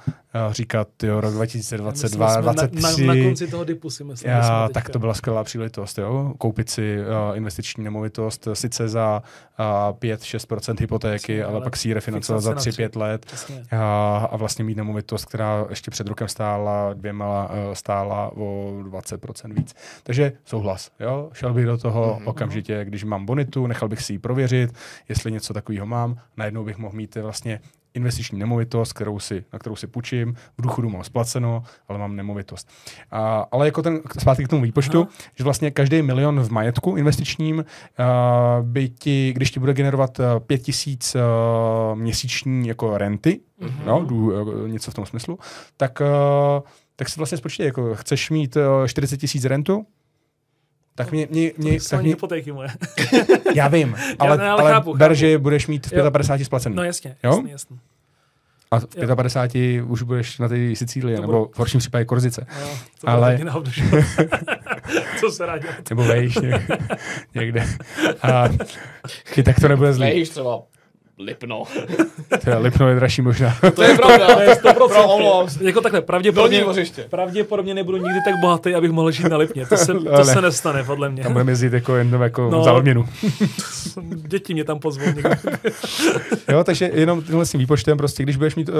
uh, 0.47 0.53
říkat, 0.53 0.87
jo, 1.03 1.21
rok 1.21 1.33
2022, 1.33 2.41
2023. 2.41 3.05
Na, 3.05 3.13
na, 3.13 3.15
na 3.21 3.23
konci 3.23 3.47
toho 3.47 3.63
dipu 3.63 3.89
si 3.89 4.03
myslím. 4.03 4.31
Já, 4.31 4.69
tak 4.73 4.89
to 4.89 4.99
byla 4.99 5.13
skvělá 5.13 5.43
příležitost, 5.43 5.97
jo, 5.97 6.33
koupit 6.37 6.69
si 6.69 6.97
uh, 6.99 7.37
investiční 7.37 7.83
nemovitost, 7.83 8.47
sice 8.53 8.76
sice 8.77 8.87
za 8.87 9.21
uh, 9.59 9.97
5-6% 9.97 10.75
hypotéky, 10.79 11.17
Přesně, 11.17 11.43
ale, 11.43 11.53
ale 11.53 11.63
pak 11.63 11.77
si 11.77 11.87
ji 11.87 11.93
refinancovat 11.93 12.43
za 12.43 12.53
3-5 12.53 12.99
let 12.99 13.25
a, 13.71 14.17
a 14.31 14.37
vlastně 14.37 14.63
mít 14.63 14.77
nemovitost, 14.77 15.25
která 15.25 15.65
ještě 15.69 15.91
před 15.91 16.07
rokem 16.07 16.27
stála 16.27 16.93
dvěma, 16.93 17.49
stála 17.73 18.31
o 18.37 18.71
20% 18.83 19.53
víc. 19.53 19.75
Takže 20.03 20.33
souhlas. 20.45 20.91
Jo? 20.99 21.29
Šel 21.33 21.53
bych 21.53 21.65
do 21.65 21.77
toho 21.77 22.19
mm-hmm. 22.19 22.29
okamžitě, 22.29 22.85
když 22.85 23.03
mám 23.03 23.25
bonitu, 23.25 23.67
nechal 23.67 23.89
bych 23.89 24.01
si 24.01 24.13
ji 24.13 24.19
prověřit, 24.19 24.73
jestli 25.09 25.31
něco 25.31 25.53
takového 25.53 25.85
mám. 25.85 26.17
Najednou 26.37 26.63
bych 26.63 26.77
mohl 26.77 26.95
mít 26.95 27.15
vlastně 27.15 27.59
investiční 27.97 28.39
nemovitost, 28.39 28.93
kterou 28.93 29.19
si, 29.19 29.45
na 29.53 29.59
kterou 29.59 29.75
si 29.75 29.87
půjčím, 29.87 30.35
v 30.57 30.61
důchodu 30.61 30.89
mám 30.89 31.03
splaceno, 31.03 31.63
ale 31.87 31.99
mám 31.99 32.15
nemovitost. 32.15 32.69
A, 33.11 33.47
ale 33.51 33.65
jako 33.65 33.81
ten, 33.81 34.01
zpátky 34.19 34.45
k 34.45 34.47
tomu 34.47 34.61
výpočtu, 34.61 35.01
Aha. 35.01 35.09
že 35.35 35.43
vlastně 35.43 35.71
každý 35.71 36.01
milion 36.01 36.41
v 36.41 36.49
majetku 36.49 36.95
investičním 36.95 37.57
uh, 37.57 37.65
by 38.65 38.89
ti, 38.89 39.33
když 39.33 39.51
ti 39.51 39.59
bude 39.59 39.73
generovat 39.73 40.19
uh, 40.19 40.25
pět 40.39 40.57
tisíc 40.57 41.15
uh, 41.15 41.99
měsíční 41.99 42.67
jako 42.67 42.97
renty, 42.97 43.39
uh-huh. 43.61 43.85
no, 43.85 44.05
dů, 44.05 44.41
uh, 44.41 44.69
něco 44.69 44.91
v 44.91 44.93
tom 44.93 45.05
smyslu, 45.05 45.39
tak, 45.77 46.01
uh, 46.01 46.61
tak 46.95 47.09
si 47.09 47.17
vlastně 47.17 47.37
spočítej, 47.37 47.65
jako 47.65 47.95
chceš 47.95 48.29
mít 48.29 48.55
uh, 48.55 48.87
40 48.87 49.17
tisíc 49.17 49.45
rentu, 49.45 49.85
tak 50.97 51.11
mě, 51.11 51.27
mě, 51.31 51.51
mě, 51.57 51.79
to 51.79 51.89
tak 51.89 52.01
mě... 52.01 52.09
hypotéky 52.09 52.51
moje. 52.51 52.69
já 53.55 53.67
vím, 53.67 53.95
ale, 54.19 54.43
já, 54.43 54.53
ale, 54.53 54.61
ale 54.61 54.71
chápu, 54.71 54.93
ber, 54.93 55.09
chápu. 55.09 55.19
že 55.19 55.37
budeš 55.37 55.67
mít 55.67 55.87
v 55.87 56.11
55 56.11 56.45
splacený. 56.45 56.75
No 56.75 56.83
jasně, 56.83 57.15
jo? 57.23 57.31
jasně, 57.31 57.51
jasně. 57.51 57.77
A 58.71 58.79
v 58.79 59.15
55 59.15 59.75
jo. 59.75 59.85
už 59.85 60.01
budeš 60.01 60.39
na 60.39 60.47
té 60.47 60.75
Sicílii, 60.75 61.21
nebo 61.21 61.49
v 61.53 61.59
horším 61.59 61.79
případě 61.79 62.05
Korzice. 62.05 62.45
Jo, 62.61 62.69
to 63.01 63.09
ale... 63.09 63.39
Co 65.19 65.31
se 65.31 65.45
rádi. 65.45 65.67
nebo 65.89 66.03
vejš 66.03 66.35
někde. 66.35 66.67
někde. 67.35 67.67
A, 68.21 68.49
tak 69.43 69.59
to 69.59 69.67
nebude 69.67 69.93
zlý. 69.93 70.05
Vejš 70.07 70.29
třeba. 70.29 70.61
Lipno. 71.19 71.63
To 72.43 72.49
je 72.49 72.57
Lipno 72.57 72.89
je 72.89 72.95
dražší 72.95 73.21
možná. 73.21 73.55
To 73.75 73.83
je 73.83 73.95
pravda. 73.95 74.33
To 74.35 74.41
je 74.41 74.53
100%. 74.53 74.73
Pro. 74.73 75.45
Jako 75.61 75.81
takhle, 75.81 76.01
pravděpodobně, 76.01 76.65
pravděpodobně 77.09 77.73
nebudu 77.73 77.97
nikdy 77.97 78.19
tak 78.25 78.35
bohatý, 78.41 78.75
abych 78.75 78.91
mohl 78.91 79.11
žít 79.11 79.29
na 79.29 79.37
Lipně. 79.37 79.65
To 79.65 79.77
se, 79.77 79.93
to 79.93 80.13
Ale- 80.13 80.25
se 80.25 80.41
nestane, 80.41 80.83
podle 80.83 81.09
mě. 81.09 81.23
Tam 81.23 81.31
budeme 81.31 81.51
jezdit 81.51 81.73
jako 81.73 81.95
jenom 81.95 82.21
jako 82.21 82.49
No. 82.49 82.63
za 82.63 82.73
odměnu. 82.73 83.05
Děti 84.27 84.53
mě 84.53 84.63
tam 84.63 84.79
pozvou 84.79 85.05
někdy. 85.05 85.23
Jo, 86.51 86.63
takže 86.63 86.91
jenom 86.93 87.21
tímhle 87.21 87.45
s 87.45 87.51
tím 87.51 87.59
výpočtem, 87.59 87.97
prostě, 87.97 88.23
když 88.23 88.35
budeš 88.37 88.55
mít 88.55 88.69
uh, 88.69 88.75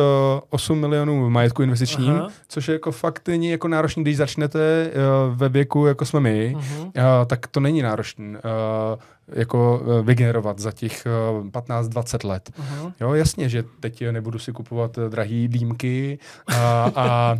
8 0.49 0.79
milionů 0.79 1.29
majetku 1.29 1.63
investičním, 1.63 2.11
Aha. 2.13 2.27
Což 2.49 2.67
je 2.67 2.73
jako 2.73 2.91
fakt 2.91 3.27
není 3.27 3.49
jako 3.49 3.67
náročný, 3.67 4.03
když 4.03 4.17
začnete 4.17 4.89
uh, 5.29 5.37
ve 5.37 5.49
věku, 5.49 5.85
jako 5.85 6.05
jsme 6.05 6.19
my, 6.19 6.53
Mhm. 6.57 6.81
uh, 6.81 6.91
tak 7.27 7.47
to 7.47 7.59
není 7.59 7.81
náročný. 7.81 8.25
Uh, 8.29 8.99
jako 9.33 9.79
uh, 9.79 10.05
vygenerovat 10.05 10.59
za 10.59 10.71
těch 10.71 11.07
uh, 11.41 11.47
15-20 11.47 12.27
let. 12.27 12.49
Mhm. 12.57 12.93
Jo, 13.01 13.13
jasně, 13.13 13.49
že 13.49 13.63
teď 13.79 14.03
nebudu 14.11 14.39
si 14.39 14.51
kupovat 14.51 14.97
eh, 14.97 15.09
drahý 15.09 15.47
dýmky 15.47 16.19
a, 16.47 16.91
a, 16.95 17.35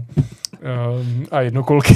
a 1.32 1.42
jednokolky. 1.42 1.94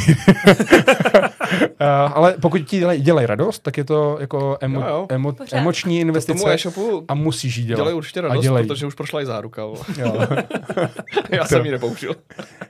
a, 1.79 2.05
ale 2.15 2.35
pokud 2.41 2.57
ti 2.61 2.79
dělají, 2.79 3.01
dělají 3.01 3.27
radost, 3.27 3.59
tak 3.59 3.77
je 3.77 3.83
to 3.83 4.17
jako 4.21 4.57
emo, 4.61 4.79
Jo, 4.81 4.87
jo. 4.87 5.05
emo, 5.09 5.31
Pořád. 5.33 5.57
emoční 5.57 5.95
Tomu 5.99 6.07
investice 6.07 6.53
e-shopu 6.53 7.05
a 7.07 7.13
musíš 7.13 7.55
jí 7.57 7.65
dělat. 7.65 7.77
dělají 7.77 7.95
určitě 7.95 8.19
A 8.19 8.23
radost, 8.23 8.43
dělají. 8.43 8.67
protože 8.67 8.85
už 8.85 8.95
prošla 8.95 9.21
i 9.21 9.25
záruka. 9.25 9.61
Jo, 9.61 9.75
Já 11.29 11.45
jsem 11.45 11.65
ji 11.65 11.71
nepoužil. 11.71 12.15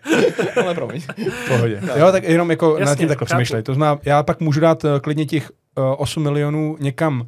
Ale 0.64 0.74
promiň. 0.76 1.02
v 1.32 1.48
pohodě. 1.48 1.82
Jo, 1.96 2.12
tak 2.12 2.24
jenom 2.24 2.50
jako 2.52 2.70
Jasně, 2.72 2.86
nad 2.86 2.98
tím 2.98 3.08
takhle 3.08 3.26
přemýšlej. 3.26 3.64
To 3.64 3.74
znamená, 3.74 4.00
já 4.06 4.24
pak 4.24 4.40
můžu 4.40 4.60
dát 4.60 4.86
eh, 4.86 5.00
klidně 5.00 5.26
těch 5.26 5.52
uh, 5.78 5.84
8 5.98 6.24
milionů 6.24 6.78
někam 6.80 7.22
uh, 7.22 7.28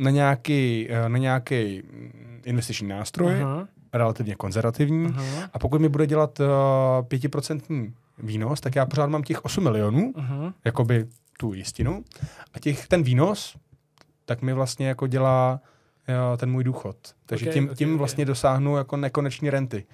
na 0.00 0.10
nějaký, 0.10 0.88
uh, 1.02 1.08
na 1.08 1.18
nějaký 1.18 1.82
mm, 1.92 2.40
investiční 2.44 2.88
nástroj, 2.88 3.34
Aha, 3.42 3.66
relativně 3.98 4.34
konzervativní. 4.34 5.06
aha, 5.16 5.50
A 5.52 5.58
pokud 5.58 5.80
mi 5.80 5.88
bude 5.88 6.06
dělat 6.06 6.40
uh, 6.40 6.46
5% 7.06 7.92
výnos, 8.18 8.60
tak 8.60 8.76
já 8.76 8.86
pořád 8.86 9.06
mám 9.06 9.22
těch 9.22 9.44
8 9.44 9.64
milionů, 9.64 10.12
aha. 10.16 10.52
jakoby 10.64 11.06
tu 11.38 11.52
jistinu. 11.54 12.04
A 12.54 12.58
těch, 12.58 12.88
ten 12.88 13.02
výnos, 13.02 13.56
tak 14.24 14.42
mi 14.42 14.52
vlastně 14.52 14.88
jako 14.88 15.06
dělá 15.06 15.60
uh, 16.30 16.36
ten 16.36 16.50
můj 16.50 16.64
důchod. 16.64 16.96
Takže 17.26 17.46
Ok, 17.46 17.52
tím, 17.54 17.68
ok, 17.70 17.76
tím 17.76 17.92
ok. 17.92 17.98
vlastně 17.98 18.24
dosáhnu 18.24 18.76
jako 18.76 18.96
nekoneční 18.96 19.50
renty. 19.50 19.84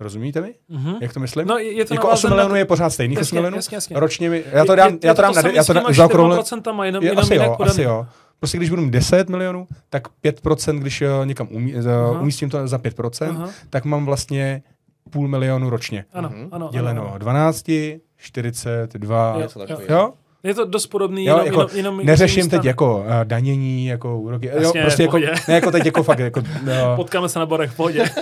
Rozumíte 0.00 0.40
mi? 0.40 0.54
Mhm. 0.68 0.94
Jak 1.00 1.12
to 1.12 1.20
myslím? 1.20 1.46
No, 1.46 1.58
je 1.58 1.72
je 1.72 1.84
to 1.84 1.94
jako 1.94 2.08
8 2.08 2.10
navázané 2.10 2.30
na 2.30 2.36
milionů 2.36 2.52
to- 2.52 2.56
je 2.56 2.64
pořád 2.64 2.90
stejných 2.90 3.18
8 3.18 3.20
Jasně, 3.22 3.36
milionů? 3.36 3.56
jasně, 3.56 3.74
jasně. 3.76 4.00
Ročně 4.00 4.30
mi, 4.30 4.44
já 4.52 4.64
to 4.64 4.72
Je- 4.72 4.76
dám, 4.76 4.88
je- 4.92 4.98
já 5.04 5.14
to 5.14 5.22
je 5.22 5.24
dám, 5.24 5.34
na, 5.44 5.50
já 5.50 5.64
to 5.64 5.72
dám 5.72 5.94
zaokrouhle, 5.94 6.38
4%, 6.38 6.84
jenom, 6.84 7.02
je, 7.02 7.08
jenom 7.10 7.18
asi 7.24 7.34
jinak 7.34 7.46
jo, 7.48 7.56
asi 7.60 7.82
jo. 7.82 8.06
Prostě 8.40 8.56
když 8.58 8.70
budu 8.70 8.82
mít 8.82 8.90
10 8.90 9.28
milionů, 9.28 9.66
tak 9.90 10.02
5%, 10.24 10.78
když 10.78 11.02
uh, 11.02 11.26
někam 11.26 11.48
umí, 11.50 11.74
uh, 11.74 12.20
umístím 12.20 12.50
to 12.50 12.68
za 12.68 12.78
5%, 12.78 13.30
Aha. 13.30 13.48
tak 13.70 13.84
mám 13.84 14.06
vlastně 14.06 14.62
půl 15.10 15.28
milionu 15.28 15.70
ročně. 15.70 16.04
Ano, 16.12 16.30
Mhm. 16.36 16.48
ano. 16.52 16.68
Děleno 16.72 17.08
ano. 17.08 17.18
12, 17.18 17.70
42, 18.16 19.32
Jo, 19.34 19.40
Něco 19.40 19.60
jo. 19.60 19.66
takového. 19.66 19.94
jo? 20.02 20.12
Je 20.42 20.54
to 20.54 20.64
dost 20.64 20.86
podobný, 20.86 21.24
Jo, 21.24 21.34
jenom, 21.38 21.46
jako 21.46 21.60
jenom, 21.60 21.76
jenom 21.76 22.06
Neřeším 22.06 22.48
teď 22.48 22.64
jako 22.64 22.98
uh, 22.98 23.04
danění, 23.24 23.86
jako 23.86 24.20
úroky. 24.20 24.46
Jo, 24.46 24.52
Jasně, 24.60 24.82
prostě 24.82 25.02
v 25.02 25.06
jako, 25.06 25.18
ne, 25.18 25.54
jako 25.54 25.70
teď 25.70 25.86
jako 25.86 26.02
fakt, 26.02 26.18
jako, 26.18 26.40
uh, 26.62 26.96
Potkáme 26.96 27.28
se 27.28 27.38
na 27.38 27.46
borech, 27.46 27.70
v 27.70 27.76
pohodě. 27.76 28.04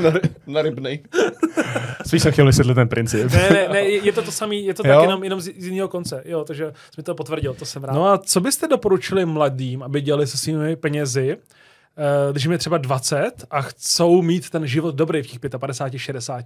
Na, 0.00 0.10
ry- 0.10 0.20
na 0.46 0.62
rybnej. 0.62 1.02
spíš 2.06 2.22
jsem 2.22 2.32
chtěl 2.32 2.46
vysvětlit 2.46 2.74
ten 2.74 2.88
princip. 2.88 3.32
ne, 3.32 3.50
ne, 3.50 3.68
ne, 3.68 3.80
je 3.80 4.12
to 4.12 4.22
to 4.22 4.32
samý, 4.32 4.64
je 4.64 4.74
to 4.74 4.82
tak 4.82 4.92
Jo? 4.92 5.02
jenom, 5.02 5.24
jenom 5.24 5.40
z, 5.40 5.44
z 5.44 5.66
jiného 5.66 5.88
konce. 5.88 6.22
Jo, 6.24 6.44
takže 6.44 6.64
jsi 6.66 6.94
mi 6.96 7.02
to 7.02 7.14
potvrdil, 7.14 7.54
to 7.54 7.64
jsem 7.64 7.84
rád. 7.84 7.92
No 7.92 8.06
a 8.08 8.18
co 8.18 8.40
byste 8.40 8.66
doporučili 8.68 9.26
mladým, 9.26 9.82
aby 9.82 10.00
dělali 10.00 10.26
se 10.26 10.38
svými 10.38 10.76
penězi, 10.76 11.36
eh, 11.36 12.32
když 12.32 12.42
jim 12.44 12.52
je 12.52 12.58
třeba 12.58 12.78
20 12.78 13.32
a 13.50 13.62
chcou 13.62 14.22
mít 14.22 14.50
ten 14.50 14.66
život 14.66 14.94
dobrý 14.94 15.22
v 15.22 15.26
těch 15.26 15.40
55, 15.58 15.98
60? 15.98 16.44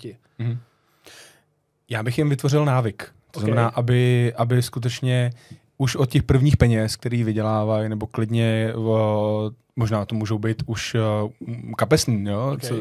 Já 1.91 2.03
bych 2.03 2.19
jim 2.19 2.29
vytvořil 2.29 2.65
návyk. 2.65 3.11
To 3.31 3.41
Ok. 3.41 3.45
znamená, 3.45 3.69
aby, 3.69 4.33
aby 4.37 4.63
skutečně 4.63 5.31
už 5.79 5.97
od 5.97 6.11
těch 6.11 6.23
prvních 6.23 6.57
peněz, 6.57 6.97
který 6.97 7.25
vydělávají, 7.25 7.89
nebo 7.89 8.07
klidně 8.07 8.73
o, 8.77 9.51
možná 9.77 10.05
to 10.05 10.15
můžou 10.15 10.39
být 10.39 10.63
už 10.67 10.95
uh, 10.95 11.31
kapesní, 11.79 12.25
jo? 12.29 12.51
Ok. 12.55 12.63
Co, 12.63 12.75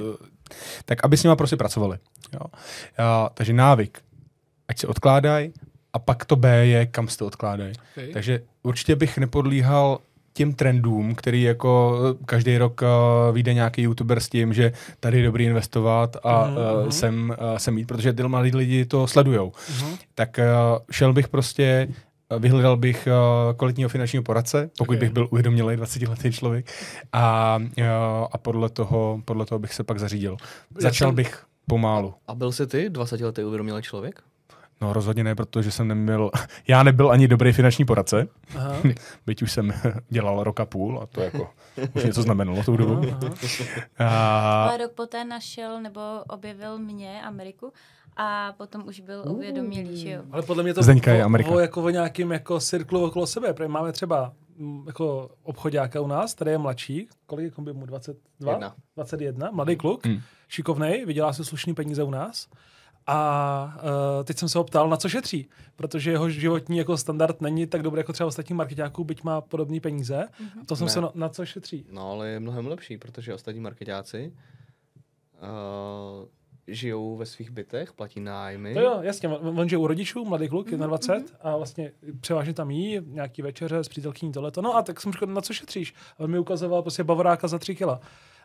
tak 0.86 1.00
aby 1.04 1.18
s 1.18 1.24
nima 1.24 1.36
prostě 1.36 1.56
pracovali. 1.56 1.98
Jo? 2.34 2.46
A, 2.98 3.30
takže 3.34 3.54
návyk, 3.54 4.02
ať 4.68 4.80
se 4.80 4.88
odkládají, 4.88 5.54
a 5.94 6.00
pak 6.00 6.26
to 6.26 6.36
B 6.36 6.66
je, 6.66 6.86
kam 6.86 7.08
se 7.08 7.18
to 7.18 7.28
odkládají. 7.28 7.74
Okay. 7.92 8.08
Takže 8.14 8.42
určitě 8.64 8.96
bych 8.96 9.18
nepodlíhal 9.18 10.00
těm 10.34 10.54
trendům, 10.54 11.16
který 11.16 11.42
jako 11.42 12.00
eh, 12.00 12.24
každý 12.26 12.58
rok 12.58 12.82
uh, 12.82 13.34
vyjde 13.34 13.54
nějaký 13.54 13.82
youtuber 13.82 14.20
s 14.20 14.30
tím, 14.30 14.54
že 14.54 14.74
tady 15.00 15.18
je 15.18 15.24
dobrý 15.26 15.46
investovat 15.46 16.18
a 16.24 16.46
uh, 16.46 16.54
mhm. 16.82 16.92
sem, 16.92 17.36
uh, 17.52 17.58
sem 17.58 17.78
jít, 17.78 17.86
protože 17.86 18.14
ty 18.14 18.24
mladí 18.24 18.52
lidi 18.52 18.86
to 18.86 19.08
sledujou. 19.08 19.52
Mhm. 19.70 19.96
Tak 20.16 20.40
uh, 20.40 20.80
šel 20.92 21.14
bych 21.14 21.28
prostě, 21.28 21.88
uh, 21.90 21.96
vyhledal 22.40 22.78
bych 22.78 23.08
uh, 23.08 23.54
kvalitního 23.58 23.90
finančního 23.90 24.24
poradce, 24.24 24.70
pokud 24.78 24.82
Ok. 24.82 24.88
okay. 24.88 25.00
bych 25.00 25.10
byl 25.10 25.28
uvědomělý 25.32 25.76
20-letý 25.76 26.32
člověk 26.32 26.72
a, 27.14 27.58
uh, 27.78 27.86
a 28.32 28.38
podle, 28.38 28.70
toho, 28.70 29.22
podle 29.26 29.46
toho 29.46 29.60
bych 29.60 29.74
se 29.74 29.84
pak 29.84 30.00
zařídil. 30.00 30.38
Já 30.42 30.82
Začal 30.82 31.08
jsem- 31.08 31.16
bych 31.16 31.44
pomálu. 31.68 32.14
A 32.28 32.36
byl 32.36 32.52
jsi 32.52 32.68
ty 32.68 32.90
20 32.90 33.22
letý 33.22 33.44
uvědomělý 33.44 33.82
člověk? 33.82 34.22
No 34.82 34.94
rozhodně 34.94 35.24
ne, 35.24 35.36
protože 35.36 35.72
jsem 35.72 35.88
neměl, 35.88 36.32
já 36.68 36.84
nebyl 36.84 37.12
ani 37.12 37.28
dobrý 37.28 37.52
finanční 37.52 37.86
poradce, 37.86 38.28
Aha. 38.58 38.76
byť 39.26 39.42
už 39.42 39.52
jsem 39.52 39.74
dělal 40.10 40.44
rok 40.44 40.60
a 40.60 40.66
půl 40.66 41.00
a 41.04 41.06
to 41.06 41.22
jako 41.22 41.50
už 41.96 42.04
něco 42.04 42.22
znamenalo 42.22 42.64
tou 42.64 42.78
dobu. 42.78 43.02
Aha. 43.12 43.30
A, 44.00 44.64
Ale 44.68 44.78
rok 44.78 44.92
poté 44.92 45.26
našel 45.26 45.82
nebo 45.82 46.02
objevil 46.30 46.80
mě, 46.80 47.22
Ameriku, 47.22 47.74
a 48.18 48.54
potom 48.58 48.88
už 48.88 49.00
byl 49.00 49.24
uvědomělý, 49.28 49.98
že 49.98 50.10
jo. 50.10 50.22
Ale 50.32 50.42
podle 50.42 50.64
mě 50.64 50.74
to 50.74 50.84
Zdeňka 50.84 51.14
je 51.14 51.22
o- 51.24 51.26
Amerika. 51.26 51.50
o, 51.52 51.60
jako 51.60 51.84
o 51.84 51.90
nějakým 51.90 52.32
jako 52.32 52.60
cirklu 52.60 53.04
okolo 53.06 53.28
sebe. 53.28 53.54
Protože 53.54 53.68
máme 53.68 53.92
třeba 53.92 54.34
mm, 54.58 54.84
jako 54.88 55.32
obchodáka 55.44 56.02
u 56.02 56.08
nás, 56.08 56.34
který 56.34 56.52
je 56.52 56.58
mladší, 56.58 57.08
kolik 57.26 57.54
je 57.68 57.74
mu 57.74 57.86
22? 57.86 58.52
Jedna. 58.52 58.76
21, 58.96 59.52
mladý 59.52 59.76
kluk, 59.76 60.06
Hmm. 60.06 60.20
šikovnej, 60.48 61.06
vydělá 61.06 61.34
si 61.34 61.46
slušný 61.46 61.74
peníze 61.74 62.04
u 62.04 62.10
nás. 62.10 62.48
A 63.08 63.76
uh, 64.20 64.24
teď 64.24 64.38
jsem 64.38 64.50
se 64.50 64.58
ho 64.58 64.64
ptal, 64.64 64.90
na 64.90 64.98
co 64.98 65.10
šetří, 65.10 65.50
protože 65.76 66.12
jeho 66.12 66.30
životní 66.30 66.78
jako 66.78 66.98
standard 66.98 67.42
není 67.42 67.68
tak 67.68 67.82
dobrý 67.84 68.00
jako 68.00 68.14
třeba 68.14 68.28
ostatní 68.28 68.56
marketáků, 68.56 69.04
byť 69.04 69.24
má 69.24 69.42
podobné 69.42 69.80
peníze. 69.80 70.24
A 70.62 70.66
to 70.66 70.76
jsem 70.76 70.86
Ne. 70.86 70.92
se 70.92 71.02
na, 71.02 71.12
na 71.16 71.30
co 71.30 71.46
šetří. 71.46 71.86
No, 71.92 72.12
ale 72.12 72.30
je 72.30 72.40
mnohem 72.40 72.68
lepší, 72.68 72.98
protože 72.98 73.34
ostatní 73.34 73.62
marketáci 73.62 74.34
uh, 75.42 76.28
žijou 76.68 77.18
ve 77.18 77.26
svých 77.26 77.50
bytech, 77.50 77.94
platí 77.94 78.20
nájmy. 78.20 78.74
To 78.74 78.80
jo, 78.80 79.00
jasně, 79.02 79.30
on, 79.30 79.60
on 79.60 79.70
žije 79.70 79.80
u 79.80 79.88
rodičů, 79.88 80.26
mladý 80.26 80.50
kluk, 80.50 80.72
21, 80.72 81.28
a 81.42 81.58
vlastně 81.58 81.92
převážně 82.20 82.54
tam 82.54 82.72
jí, 82.72 83.00
nějaký 83.06 83.42
večeře 83.42 83.84
s 83.84 83.90
přítelkyní 83.90 84.32
tohleto. 84.32 84.62
No 84.62 84.76
a 84.76 84.82
tak 84.82 85.02
jsem 85.02 85.12
říkal, 85.12 85.28
na 85.28 85.42
co 85.42 85.54
šetříš? 85.54 85.94
A 86.18 86.20
on 86.20 86.32
mi 86.32 86.40
ukazoval 86.40 86.82
prostě 86.82 87.04
bavoráka 87.04 87.48
za 87.48 87.60
3 87.60 87.76
kila. 87.76 88.00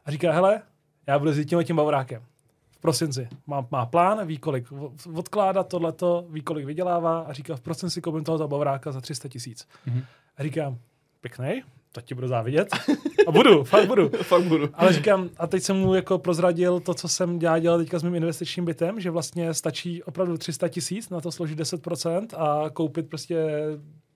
A 0.04 0.10
říká, 0.10 0.32
hele, 0.32 0.62
já 1.06 1.18
budu 1.18 1.32
s 1.32 1.46
tím 1.46 1.64
tím 1.64 1.76
bavorákem. 1.76 2.22
V 2.70 2.78
prosinci. 2.78 3.28
Má, 3.46 3.66
má 3.70 3.86
plán, 3.86 4.26
ví 4.26 4.38
kolik 4.38 4.66
odkládá 5.14 5.62
tohleto, 5.62 6.26
ví 6.30 6.42
kolik 6.42 6.66
vydělává 6.66 7.20
a 7.20 7.32
říká, 7.32 7.56
v 7.56 7.60
prosinci 7.60 8.00
koupím 8.00 8.24
tohoto 8.24 8.48
bavoráka 8.48 8.92
za 8.92 9.00
300 9.00 9.28
tisíc. 9.28 9.68
Mhm. 9.86 10.02
A 10.36 10.42
říkám, 10.42 10.78
pěknej, 11.20 11.62
to 11.92 12.00
ti 12.00 12.14
budu 12.14 12.28
závidět. 12.28 12.68
A 13.26 13.30
budu, 13.32 13.64
fakt 13.64 13.86
budu. 13.86 14.08
Fakt 14.22 14.44
budu. 14.44 14.68
Ale 14.74 14.92
říkám, 14.92 15.28
a 15.38 15.46
teď 15.46 15.62
jsem 15.62 15.76
mu 15.76 15.94
jako 15.94 16.18
prozradil 16.18 16.80
to, 16.80 16.94
co 16.94 17.08
jsem 17.08 17.38
dělal, 17.38 17.60
dělal 17.60 17.78
teďka 17.78 17.98
s 17.98 18.02
mým 18.02 18.14
investičním 18.14 18.64
bytem, 18.64 19.00
že 19.00 19.10
vlastně 19.10 19.54
stačí 19.54 20.02
opravdu 20.02 20.38
300 20.38 20.68
tisíc 20.68 21.10
na 21.10 21.20
to 21.20 21.32
složit 21.32 21.60
10% 21.60 22.26
a 22.36 22.70
koupit 22.70 23.08
prostě 23.08 23.46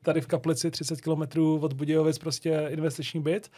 tady 0.02 0.20
v 0.20 0.26
Kaplici 0.26 0.70
30 0.70 1.00
kilometrů 1.00 1.60
od 1.62 1.72
Budějovic 1.72 2.18
prostě 2.18 2.66
investiční 2.70 3.20
byt 3.20 3.50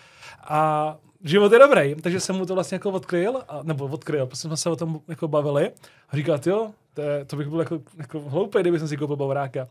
a 0.44 0.96
život 1.24 1.52
je 1.52 1.58
dobrý, 1.58 1.94
takže 1.94 2.20
jsem 2.20 2.36
mu 2.36 2.46
to 2.46 2.54
vlastně 2.54 2.74
jako 2.74 2.90
odkryl, 2.90 3.36
a, 3.48 3.60
nebo 3.62 3.84
odkryl, 3.84 4.26
prostě 4.26 4.48
jsme 4.48 4.56
se 4.56 4.70
o 4.70 4.76
tom 4.76 5.00
jako 5.08 5.28
bavili 5.28 5.70
a 6.08 6.16
říkal, 6.16 6.40
jo, 6.46 6.70
to, 6.94 7.00
je, 7.02 7.24
to 7.24 7.36
bych 7.36 7.48
byl 7.48 7.58
jako, 7.58 7.80
jako 7.98 8.20
hloupý, 8.20 8.58
kdyby 8.60 8.78
jsem 8.78 8.88
si 8.88 8.96
koupil 8.96 9.16
bavoráka. 9.16 9.68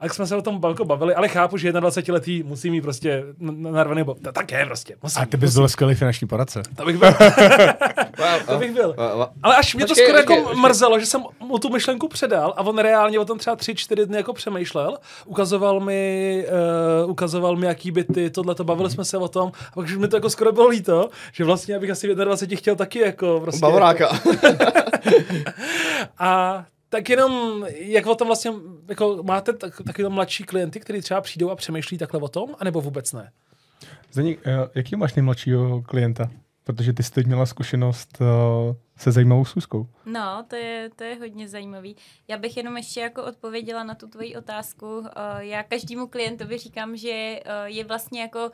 A 0.00 0.04
tak 0.04 0.14
jsme 0.14 0.26
se 0.26 0.36
o 0.36 0.42
tom 0.42 0.60
jako 0.68 0.84
bavili, 0.84 1.14
ale 1.14 1.28
chápu, 1.28 1.56
že 1.56 1.72
21 1.72 2.14
letý 2.14 2.42
musí 2.42 2.70
mít 2.70 2.80
prostě 2.80 3.24
narvaný 3.38 4.04
bo. 4.04 4.14
To 4.14 4.32
tak 4.32 4.52
je 4.52 4.66
prostě. 4.66 4.96
Musím, 5.02 5.22
a 5.22 5.26
ty 5.26 5.36
bys 5.36 5.54
byl 5.54 5.68
skvělý 5.68 5.94
finanční 5.94 6.28
poradce. 6.28 6.62
to 6.76 6.84
bych 6.84 6.98
byl. 6.98 7.14
To 8.46 8.58
bych 8.58 8.72
byl. 8.72 8.94
wow, 8.98 9.12
wow. 9.18 9.26
Ale 9.42 9.56
až 9.56 9.74
mě 9.74 9.86
to 9.86 9.94
skoro 9.94 10.18
jako 10.18 10.54
mrzelo, 10.54 11.00
že 11.00 11.06
jsem 11.06 11.22
mu 11.40 11.58
tu 11.58 11.68
myšlenku 11.68 12.08
předal 12.08 12.54
a 12.56 12.62
on 12.62 12.78
reálně 12.78 13.18
o 13.18 13.24
tom 13.24 13.38
třeba 13.38 13.56
tři, 13.56 13.74
čtyři 13.74 14.06
dny 14.06 14.16
jako 14.16 14.32
přemýšlel. 14.32 14.98
Ukazoval 15.26 15.80
mi, 15.80 16.44
uh, 17.04 17.10
ukazoval 17.10 17.56
mi, 17.56 17.66
jaký 17.66 17.90
byty, 17.90 18.30
tohle 18.30 18.54
to 18.54 18.64
bavili 18.64 18.90
jsme 18.90 19.04
se 19.04 19.18
o 19.18 19.28
tom. 19.28 19.52
A 19.68 19.74
pak 19.74 19.84
už 19.84 19.96
mi 19.96 20.08
to 20.08 20.16
jako 20.16 20.30
skoro 20.30 20.52
bylo 20.52 20.68
líto, 20.68 21.08
že 21.32 21.44
vlastně 21.44 21.76
abych 21.76 21.90
asi 21.90 22.14
v 22.14 22.16
21 22.16 22.56
chtěl 22.58 22.76
taky 22.76 22.98
jako 22.98 23.40
prostě. 23.40 23.60
Bavoráka. 23.60 24.08
A 26.18 26.64
Tak 26.88 27.08
jenom, 27.08 27.64
jak 27.68 28.06
o 28.06 28.14
tom 28.14 28.26
vlastně, 28.26 28.52
jako 28.88 29.22
máte 29.22 29.52
tak, 29.52 29.82
taky 29.86 30.08
mladší 30.08 30.44
klienty, 30.44 30.80
kteří 30.80 31.00
třeba 31.00 31.20
přijdou 31.20 31.50
a 31.50 31.56
přemýšlí 31.56 31.98
takhle 31.98 32.20
o 32.20 32.28
tom, 32.28 32.56
anebo 32.58 32.80
vůbec 32.80 33.12
ne? 33.12 33.32
Zdeník, 34.12 34.40
eh, 34.46 34.68
jaký 34.74 34.96
máš 34.96 35.14
nejmladšího 35.14 35.82
klienta? 35.82 36.30
Protože 36.64 36.92
ty 36.92 37.02
jsi 37.02 37.12
teď 37.12 37.26
měla 37.26 37.46
zkušenost 37.46 38.18
uh, 38.20 38.26
se 38.96 39.12
zajímavou 39.12 39.44
schůzkou. 39.44 39.86
No, 40.06 40.44
to 40.48 40.56
je, 40.56 40.90
to 40.96 41.04
je 41.04 41.14
hodně 41.14 41.48
zajímavý. 41.48 41.96
Já 42.28 42.38
bych 42.38 42.56
jenom 42.56 42.76
ještě 42.76 43.00
jako 43.00 43.24
odpověděla 43.24 43.84
na 43.84 43.94
tu 43.94 44.08
tvoji 44.08 44.36
otázku. 44.36 44.98
Uh, 44.98 45.06
já 45.38 45.62
každému 45.62 46.06
klientovi 46.06 46.58
říkám, 46.58 46.96
že 46.96 47.40
uh, 47.46 47.52
je 47.64 47.84
vlastně 47.84 48.20
jako 48.20 48.50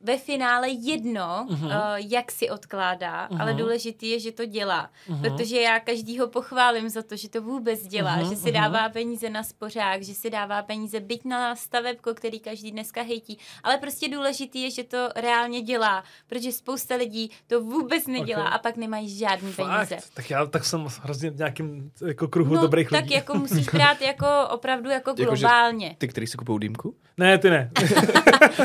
ve 0.00 0.18
finále 0.18 0.68
jedno, 0.68 1.46
uh-huh. 1.50 1.66
uh, 1.66 1.72
jak 1.96 2.32
si 2.32 2.50
odkládá, 2.50 3.28
uh-huh. 3.28 3.40
ale 3.40 3.54
důležitý 3.54 4.10
je, 4.10 4.20
že 4.20 4.32
to 4.32 4.46
dělá. 4.46 4.90
Uh-huh. 5.08 5.20
Protože 5.20 5.60
já 5.60 5.80
každýho 5.80 6.28
pochválím 6.28 6.88
za 6.88 7.02
to, 7.02 7.16
že 7.16 7.28
to 7.28 7.42
vůbec 7.42 7.86
dělá, 7.86 8.18
uh-huh. 8.18 8.28
že 8.28 8.36
si 8.36 8.52
dává 8.52 8.88
peníze 8.88 9.30
na 9.30 9.42
spořák, 9.42 10.02
že 10.02 10.14
si 10.14 10.30
dává 10.30 10.62
peníze 10.62 11.00
byť 11.00 11.24
na 11.24 11.56
stavebko, 11.56 12.14
který 12.14 12.40
každý 12.40 12.72
dneska 12.72 13.02
hejtí. 13.02 13.38
Ale 13.62 13.78
prostě 13.78 14.08
důležitý 14.08 14.62
je, 14.62 14.70
že 14.70 14.84
to 14.84 15.08
reálně 15.16 15.60
dělá, 15.60 16.04
protože 16.26 16.52
spousta 16.52 16.94
lidí 16.94 17.30
to 17.46 17.60
vůbec 17.60 18.06
nedělá 18.06 18.44
okay. 18.44 18.54
a 18.54 18.58
pak 18.58 18.76
nemají 18.76 19.18
žádný 19.18 19.52
Fakt? 19.52 19.88
peníze. 19.88 20.08
Tak 20.14 20.30
já 20.30 20.46
tak 20.46 20.64
jsem 20.64 20.86
hrozně 21.02 21.30
v 21.30 21.36
nějakým 21.36 21.90
jako 22.06 22.28
kruhu 22.28 22.54
no, 22.54 22.60
dobrých 22.60 22.88
tak 22.88 23.00
lidí. 23.00 23.14
jako 23.14 23.34
musíš 23.34 23.68
brát 23.68 24.00
jako 24.00 24.26
opravdu 24.50 24.90
jako, 24.90 25.10
jako 25.10 25.22
globálně. 25.22 25.96
Ty, 25.98 26.08
který 26.08 26.26
si 26.26 26.36
kupují 26.36 26.60
dýmku? 26.60 26.94
Ne, 27.16 27.38
ty 27.38 27.50
ne. 27.50 27.70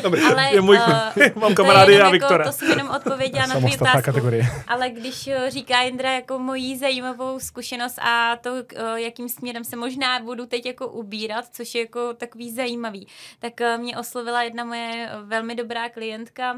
ale, 0.31 0.53
je 0.53 0.61
můj, 0.61 0.77
uh, 0.77 1.20
mám 1.35 1.55
kamarády 1.55 1.95
a 1.95 1.97
jako, 1.97 2.11
Viktora. 2.11 2.45
To 2.45 2.51
jsem 2.51 2.69
jenom 2.69 2.89
odpověděla 2.89 3.45
na 3.45 3.55
tvou 3.55 3.73
otázku. 3.73 4.01
Kategorie. 4.01 4.45
Ale 4.67 4.89
když 4.89 5.27
eh, 5.27 5.49
říká 5.49 5.81
Jindra 5.81 6.11
jako 6.11 6.39
mojí 6.39 6.77
zajímavou 6.77 7.39
zkušenost 7.39 7.99
a 7.99 8.35
to, 8.35 8.55
eh, 8.75 9.01
jakým 9.01 9.29
směrem 9.29 9.63
se 9.63 9.75
možná 9.75 10.19
budu 10.19 10.45
teď 10.45 10.65
jako 10.65 10.87
ubírat, 10.87 11.45
což 11.51 11.75
je 11.75 11.81
jako 11.81 12.13
takový 12.13 12.51
zajímavý, 12.51 13.07
tak 13.39 13.61
eh, 13.61 13.77
mě 13.77 13.97
oslovila 13.97 14.43
jedna 14.43 14.65
moje 14.65 15.09
velmi 15.23 15.55
dobrá 15.55 15.89
klientka, 15.89 16.55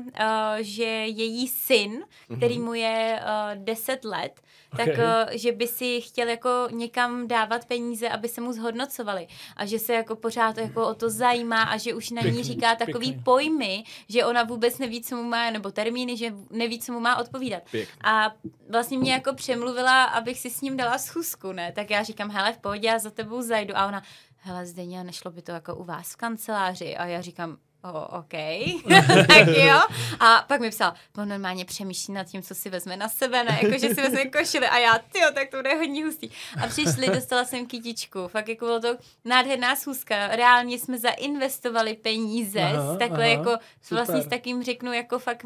že 0.59 0.83
její 0.83 1.47
syn, 1.47 2.03
který 2.37 2.55
mhm. 2.55 2.65
mu 2.65 2.73
je 2.73 3.19
10 3.55 4.05
let, 4.05 4.41
okay. 4.73 4.85
tak 4.85 4.97
že 5.37 5.51
by 5.51 5.67
si 5.67 6.01
chtěl 6.01 6.27
jako 6.27 6.67
někam 6.71 7.27
dávat 7.27 7.65
peníze, 7.65 8.09
aby 8.09 8.27
se 8.27 8.41
mu 8.41 8.53
zhodnocovali 8.53 9.27
a 9.55 9.65
že 9.65 9.79
se 9.79 9.93
jako 9.93 10.15
pořád 10.15 10.57
jako 10.57 10.87
o 10.87 10.93
to 10.93 11.09
zajímá 11.09 11.63
a 11.63 11.77
že 11.77 11.93
už 11.93 12.09
na 12.09 12.21
ní 12.21 12.43
říká 12.43 12.75
takový 12.75 13.07
pěkný. 13.07 13.23
pojmy, 13.23 13.83
že 14.09 14.25
ona 14.25 14.43
vůbec 14.43 14.77
neví, 14.77 15.01
co 15.01 15.15
mu 15.15 15.23
má, 15.23 15.49
nebo 15.49 15.71
termíny, 15.71 16.17
že 16.17 16.33
neví, 16.49 16.79
co 16.79 16.93
mu 16.93 16.99
má 16.99 17.17
odpovídat. 17.17 17.63
Pěkný. 17.71 17.93
A 18.03 18.33
vlastně 18.69 18.97
mě 18.97 19.13
jako 19.13 19.33
přemluvila, 19.33 20.03
abych 20.03 20.39
si 20.39 20.49
s 20.49 20.61
ním 20.61 20.77
dala 20.77 20.97
schůzku, 20.97 21.51
ne? 21.51 21.71
Tak 21.71 21.89
já 21.89 22.03
říkám, 22.03 22.31
hele, 22.31 22.53
v 22.53 22.57
pohodě, 22.57 22.87
já 22.87 22.99
za 22.99 23.09
tebou 23.09 23.41
zajdu. 23.41 23.77
A 23.77 23.87
ona, 23.87 24.03
hele, 24.37 24.65
Zdeně, 24.65 25.03
nešlo 25.03 25.31
by 25.31 25.41
to 25.41 25.51
jako 25.51 25.75
u 25.75 25.83
vás 25.83 26.13
v 26.13 26.15
kanceláři? 26.15 26.97
A 26.97 27.05
já 27.05 27.21
říkám, 27.21 27.57
oh, 27.83 28.19
OK, 28.19 28.33
tak 29.27 29.47
jo. 29.47 29.79
A 30.19 30.45
pak 30.47 30.61
mi 30.61 30.69
psal, 30.69 30.93
on 31.17 31.29
normálně 31.29 31.65
přemýšlí 31.65 32.13
nad 32.13 32.23
tím, 32.23 32.41
co 32.41 32.55
si 32.55 32.69
vezme 32.69 32.97
na 32.97 33.09
sebe, 33.09 33.43
ne, 33.43 33.59
jako 33.63 33.77
že 33.77 33.95
si 33.95 34.01
vezme 34.01 34.25
košile 34.25 34.69
a 34.69 34.77
já, 34.77 34.97
ty 34.97 35.19
tak 35.33 35.49
to 35.49 35.57
bude 35.57 35.75
hodně 35.75 36.05
hustý. 36.05 36.29
A 36.63 36.67
přišli, 36.67 37.07
dostala 37.07 37.45
jsem 37.45 37.65
kytičku, 37.65 38.27
fakt 38.27 38.47
jako 38.49 38.65
bylo 38.65 38.79
to 38.79 38.95
nádherná 39.25 39.75
schůzka, 39.75 40.27
reálně 40.27 40.79
jsme 40.79 40.97
zainvestovali 40.97 41.93
peníze 41.93 42.61
aha, 42.61 42.95
s 42.95 42.97
takhle 42.97 43.25
aha, 43.25 43.33
jako, 43.37 43.57
super. 43.81 43.97
vlastně 43.97 44.21
s 44.21 44.27
takým 44.27 44.63
řeknu, 44.63 44.93
jako 44.93 45.19
fakt 45.19 45.43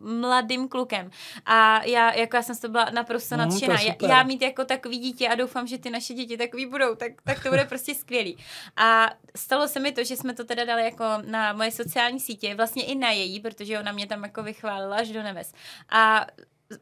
mladým 0.00 0.68
klukem. 0.68 1.10
A 1.46 1.84
já, 1.84 2.14
jako 2.14 2.36
já 2.36 2.42
jsem 2.42 2.54
z 2.54 2.60
toho 2.60 2.72
byla 2.72 2.90
naprosto 2.90 3.34
mm, 3.34 3.40
nadšená. 3.40 3.80
Já, 3.80 3.94
já 4.08 4.22
mít 4.22 4.42
jako 4.42 4.64
takový 4.64 4.98
dítě 4.98 5.28
a 5.28 5.34
doufám, 5.34 5.66
že 5.66 5.78
ty 5.78 5.90
naše 5.90 6.14
děti 6.14 6.36
takový 6.36 6.66
budou, 6.66 6.94
tak, 6.94 7.12
tak 7.24 7.42
to 7.42 7.48
bude 7.48 7.64
prostě 7.64 7.94
skvělý. 7.94 8.36
A 8.76 9.10
stalo 9.36 9.68
se 9.68 9.80
mi 9.80 9.92
to, 9.92 10.04
že 10.04 10.16
jsme 10.16 10.34
to 10.34 10.44
teda 10.44 10.64
dali 10.64 10.84
jako 10.84 11.04
na 11.26 11.52
moje 11.52 11.70
sociální 11.82 12.20
sítě, 12.20 12.54
vlastně 12.54 12.84
i 12.84 12.94
na 12.94 13.10
její, 13.10 13.40
protože 13.40 13.78
ona 13.78 13.92
mě 13.92 14.06
tam 14.06 14.22
jako 14.22 14.42
vychválila 14.42 14.96
až 14.96 15.08
do 15.08 15.22
neves. 15.22 15.52
A 15.88 16.26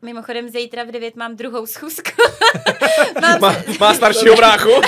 Mimochodem 0.03 0.49
zítra 0.49 0.85
v 0.85 0.87
9 0.87 1.17
mám 1.17 1.37
druhou 1.37 1.67
schůzku. 1.67 2.11
mám 3.23 3.41
má, 3.41 3.57
má 3.81 3.95
staršího 3.95 4.37
bráchu. 4.37 4.71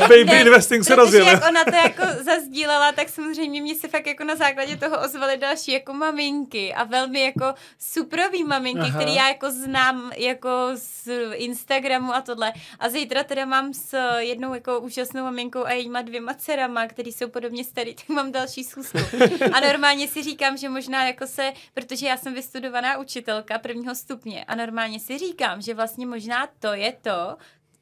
Baby 0.00 0.24
ne, 0.24 0.40
investing 0.40 0.84
se 0.84 0.94
rozjel. 0.94 1.26
jak 1.26 1.44
ona 1.48 1.64
to 1.64 1.74
jako 1.76 2.24
zazdílela, 2.24 2.92
tak 2.92 3.08
samozřejmě 3.08 3.62
mě 3.62 3.74
se 3.74 3.88
fakt 3.88 4.06
jako 4.06 4.24
na 4.24 4.36
základě 4.36 4.76
toho 4.76 5.00
ozvaly 5.04 5.36
další 5.36 5.72
jako 5.72 5.92
maminky 5.92 6.74
a 6.74 6.84
velmi 6.84 7.24
jako 7.24 7.54
suprový 7.78 8.44
maminky, 8.44 8.80
Aha. 8.80 8.98
který 8.98 9.14
já 9.14 9.28
jako 9.28 9.50
znám 9.50 10.12
jako 10.16 10.70
z 10.74 11.08
Instagramu 11.34 12.14
a 12.14 12.20
tohle. 12.20 12.52
A 12.80 12.88
zítra 12.88 13.24
teda 13.24 13.44
mám 13.44 13.74
s 13.74 13.96
jednou 14.18 14.54
jako 14.54 14.80
úžasnou 14.80 15.24
maminkou 15.24 15.64
a 15.64 15.72
jejíma 15.72 16.02
dvěma 16.02 16.34
dcerama, 16.34 16.86
který 16.86 17.12
jsou 17.12 17.28
podobně 17.28 17.64
starý, 17.64 17.94
tak 17.94 18.08
mám 18.08 18.32
další 18.32 18.64
schůzku. 18.64 18.98
A 19.52 19.60
normálně 19.60 20.08
si 20.08 20.22
říkám, 20.22 20.56
že 20.56 20.68
možná 20.68 21.06
jako 21.06 21.26
se, 21.26 21.52
protože 21.74 22.06
já 22.06 22.16
jsem 22.16 22.34
vystudovaná 22.34 22.98
učitelka 22.98 23.58
prvního 23.58 23.94
stupně, 23.94 24.41
a 24.44 24.54
normálně 24.54 25.00
si 25.00 25.18
říkám, 25.18 25.60
že 25.60 25.74
vlastně 25.74 26.06
možná 26.06 26.48
to 26.58 26.74
je 26.74 26.92
to, 26.92 27.36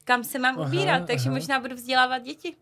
kam 0.04 0.24
se 0.24 0.38
mám 0.38 0.58
aha, 0.58 0.68
ubírat, 0.68 1.06
takže 1.06 1.28
aha. 1.28 1.38
možná 1.38 1.60
budu 1.60 1.74
vzdělávat 1.74 2.18
děti. 2.18 2.56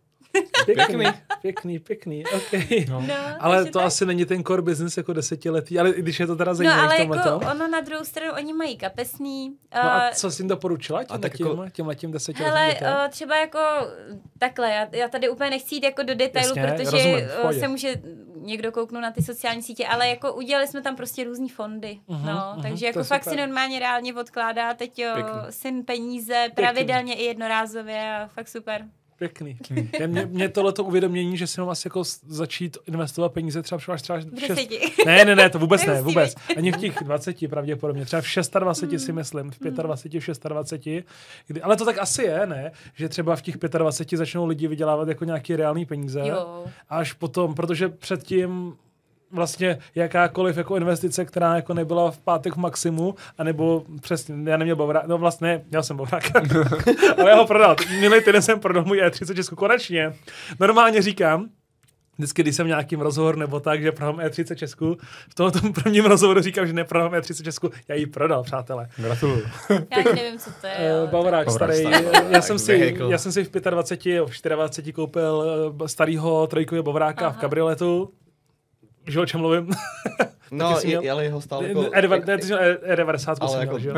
Pěkný, 0.64 1.04
pěkný, 1.42 1.78
pěkný, 1.78 2.24
okay. 2.26 2.86
no. 2.88 3.00
No, 3.00 3.14
ale 3.38 3.64
to 3.64 3.78
tak. 3.78 3.86
asi 3.86 4.06
není 4.06 4.24
ten 4.24 4.44
core 4.44 4.62
business 4.62 4.96
jako 4.96 5.12
desetiletý, 5.12 5.78
ale 5.78 5.90
i 5.90 6.02
když 6.02 6.20
je 6.20 6.26
to 6.26 6.36
teda 6.36 6.54
zajímavé 6.54 6.82
no, 6.82 7.14
ale 7.14 7.16
jako 7.16 7.46
ono 7.50 7.68
na 7.68 7.80
druhou 7.80 8.04
stranu, 8.04 8.32
oni 8.32 8.52
mají 8.52 8.76
kapesný. 8.76 9.50
Uh, 9.50 9.82
no 9.84 9.90
a 9.90 10.10
co 10.14 10.30
jsi 10.30 10.42
jim 10.42 10.48
doporučila 10.48 11.04
těm, 11.04 11.20
tak 11.20 11.40
jako... 11.40 11.56
těm, 11.56 11.70
těm 11.70 11.86
letím 11.86 12.12
desetiletým 12.12 12.54
Hele, 12.54 12.74
uh, 12.80 13.10
třeba 13.10 13.36
jako 13.36 13.58
takhle, 14.38 14.70
já, 14.70 14.88
já 14.92 15.08
tady 15.08 15.28
úplně 15.28 15.50
nechci 15.50 15.74
jít 15.74 15.84
jako 15.84 16.02
do 16.02 16.14
detailu, 16.14 16.52
Jasně, 16.56 16.72
protože 16.72 17.28
rozumím, 17.42 17.60
se 17.60 17.68
může 17.68 17.94
někdo 18.48 18.72
kouknout 18.72 19.02
na 19.02 19.10
ty 19.10 19.22
sociální 19.22 19.62
sítě, 19.62 19.86
ale 19.86 20.08
jako 20.08 20.32
udělali 20.32 20.66
jsme 20.68 20.82
tam 20.82 20.96
prostě 20.96 21.24
různý 21.24 21.48
fondy, 21.48 22.00
uh-huh, 22.08 22.24
no, 22.24 22.32
uh-huh, 22.32 22.62
takže 22.62 22.86
jako 22.86 23.04
fakt 23.04 23.24
super. 23.24 23.38
si 23.38 23.46
normálně 23.46 23.78
reálně 23.78 24.14
odkládá 24.14 24.74
teď 24.74 24.98
jo, 24.98 25.10
syn 25.50 25.84
peníze 25.84 26.48
pravidelně 26.54 27.12
Pěkný. 27.12 27.24
i 27.24 27.28
jednorázově 27.28 28.16
a 28.16 28.28
fakt 28.28 28.48
super. 28.48 28.88
Pěkný. 29.18 29.58
Hmm. 29.70 29.88
Mě, 30.06 30.26
mě 30.26 30.48
tohle 30.48 30.72
to 30.72 30.84
uvědomění, 30.84 31.36
že 31.36 31.46
si 31.46 31.60
mám 31.60 31.70
asi 31.70 31.86
jako 31.88 32.02
začít 32.26 32.78
investovat 32.86 33.32
peníze 33.32 33.62
třeba 33.62 33.80
až 33.88 34.02
třeba 34.02 34.20
šest... 34.20 34.58
Ne, 35.06 35.24
ne, 35.24 35.36
ne, 35.36 35.50
to 35.50 35.58
vůbec 35.58 35.86
ne, 35.86 36.02
vůbec. 36.02 36.34
Ani 36.56 36.72
v 36.72 36.76
těch 36.76 36.96
20 37.04 37.50
pravděpodobně. 37.50 38.04
Třeba 38.04 38.22
v 38.22 38.50
26 38.58 38.90
hmm. 38.90 38.98
si 39.06 39.12
myslím, 39.12 39.50
v 39.50 39.58
25, 39.58 40.20
v 40.20 40.46
26. 40.48 41.04
Kdy, 41.46 41.62
ale 41.62 41.76
to 41.76 41.84
tak 41.84 41.98
asi 41.98 42.22
je, 42.22 42.46
ne? 42.46 42.72
Že 42.94 43.08
třeba 43.08 43.36
v 43.36 43.42
těch 43.42 43.56
25 43.56 44.18
začnou 44.18 44.46
lidi 44.46 44.68
vydělávat 44.68 45.08
jako 45.08 45.24
nějaký 45.24 45.56
reální 45.56 45.86
peníze. 45.86 46.20
Jo. 46.24 46.64
Až 46.88 47.12
potom, 47.12 47.54
protože 47.54 47.88
předtím 47.88 48.76
vlastně 49.30 49.78
jakákoliv 49.94 50.56
jako 50.56 50.76
investice, 50.76 51.24
která 51.24 51.56
jako 51.56 51.74
nebyla 51.74 52.10
v 52.10 52.18
pátek 52.18 52.54
v 52.54 52.56
maximu, 52.56 53.14
anebo 53.38 53.84
přesně, 54.00 54.50
já 54.50 54.56
neměl 54.56 54.76
bovrák, 54.76 55.06
no 55.06 55.18
vlastně, 55.18 55.64
měl 55.70 55.82
jsem 55.82 55.96
bovrák, 55.96 56.24
ale 57.18 57.30
já 57.30 57.36
ho 57.36 57.46
prodal. 57.46 57.76
Minulý 58.00 58.20
týden 58.24 58.42
jsem 58.42 58.60
prodal 58.60 58.84
můj 58.84 59.02
E30 59.02 59.34
Česku 59.34 59.56
konečně. 59.56 60.12
Normálně 60.60 61.02
říkám, 61.02 61.48
vždycky, 62.18 62.42
když 62.42 62.56
jsem 62.56 62.66
nějakým 62.66 63.00
rozhovor 63.00 63.36
nebo 63.36 63.60
tak, 63.60 63.82
že 63.82 63.92
prodám 63.92 64.16
E30 64.16 64.54
Česku, 64.54 64.96
v 65.28 65.34
tomto 65.34 65.72
prvním 65.72 66.04
rozhovoru 66.04 66.40
říkám, 66.40 66.66
že 66.66 66.72
neprodám 66.72 67.12
E30 67.12 67.44
Česku, 67.44 67.70
já 67.88 67.94
ji 67.94 68.06
prodal, 68.06 68.42
přátelé. 68.42 68.88
Gratuluju. 68.96 69.42
Já 69.70 70.12
nevím, 70.14 70.38
co 70.38 70.50
to 70.60 70.66
je. 70.66 71.02
Uh, 71.04 71.10
Bavorák 71.10 71.50
starý. 71.50 71.84
Já 72.28 72.42
jsem, 72.42 72.58
si, 72.58 72.96
já 73.08 73.18
jsem 73.18 73.32
si 73.32 73.44
v 73.44 73.50
25, 73.50 74.26
v 74.26 74.42
24 74.42 74.92
koupil 74.92 75.44
eh, 75.84 75.88
starého 75.88 76.46
trojkového 76.46 76.82
Bavoráka 76.82 77.26
Aha. 77.26 77.38
v 77.38 77.40
kabrioletu 77.40 78.12
že 79.08 79.20
o 79.20 79.26
čem 79.26 79.40
mluvím? 79.40 79.70
No, 80.50 80.76
je, 80.84 81.10
ale 81.10 81.24
jeho 81.24 81.40
stále 81.40 81.68
jako... 81.68 81.80
E90 81.80 83.36
ale 83.40 83.60
jako, 83.60 83.78
že 83.78 83.88
jo? 83.88 83.94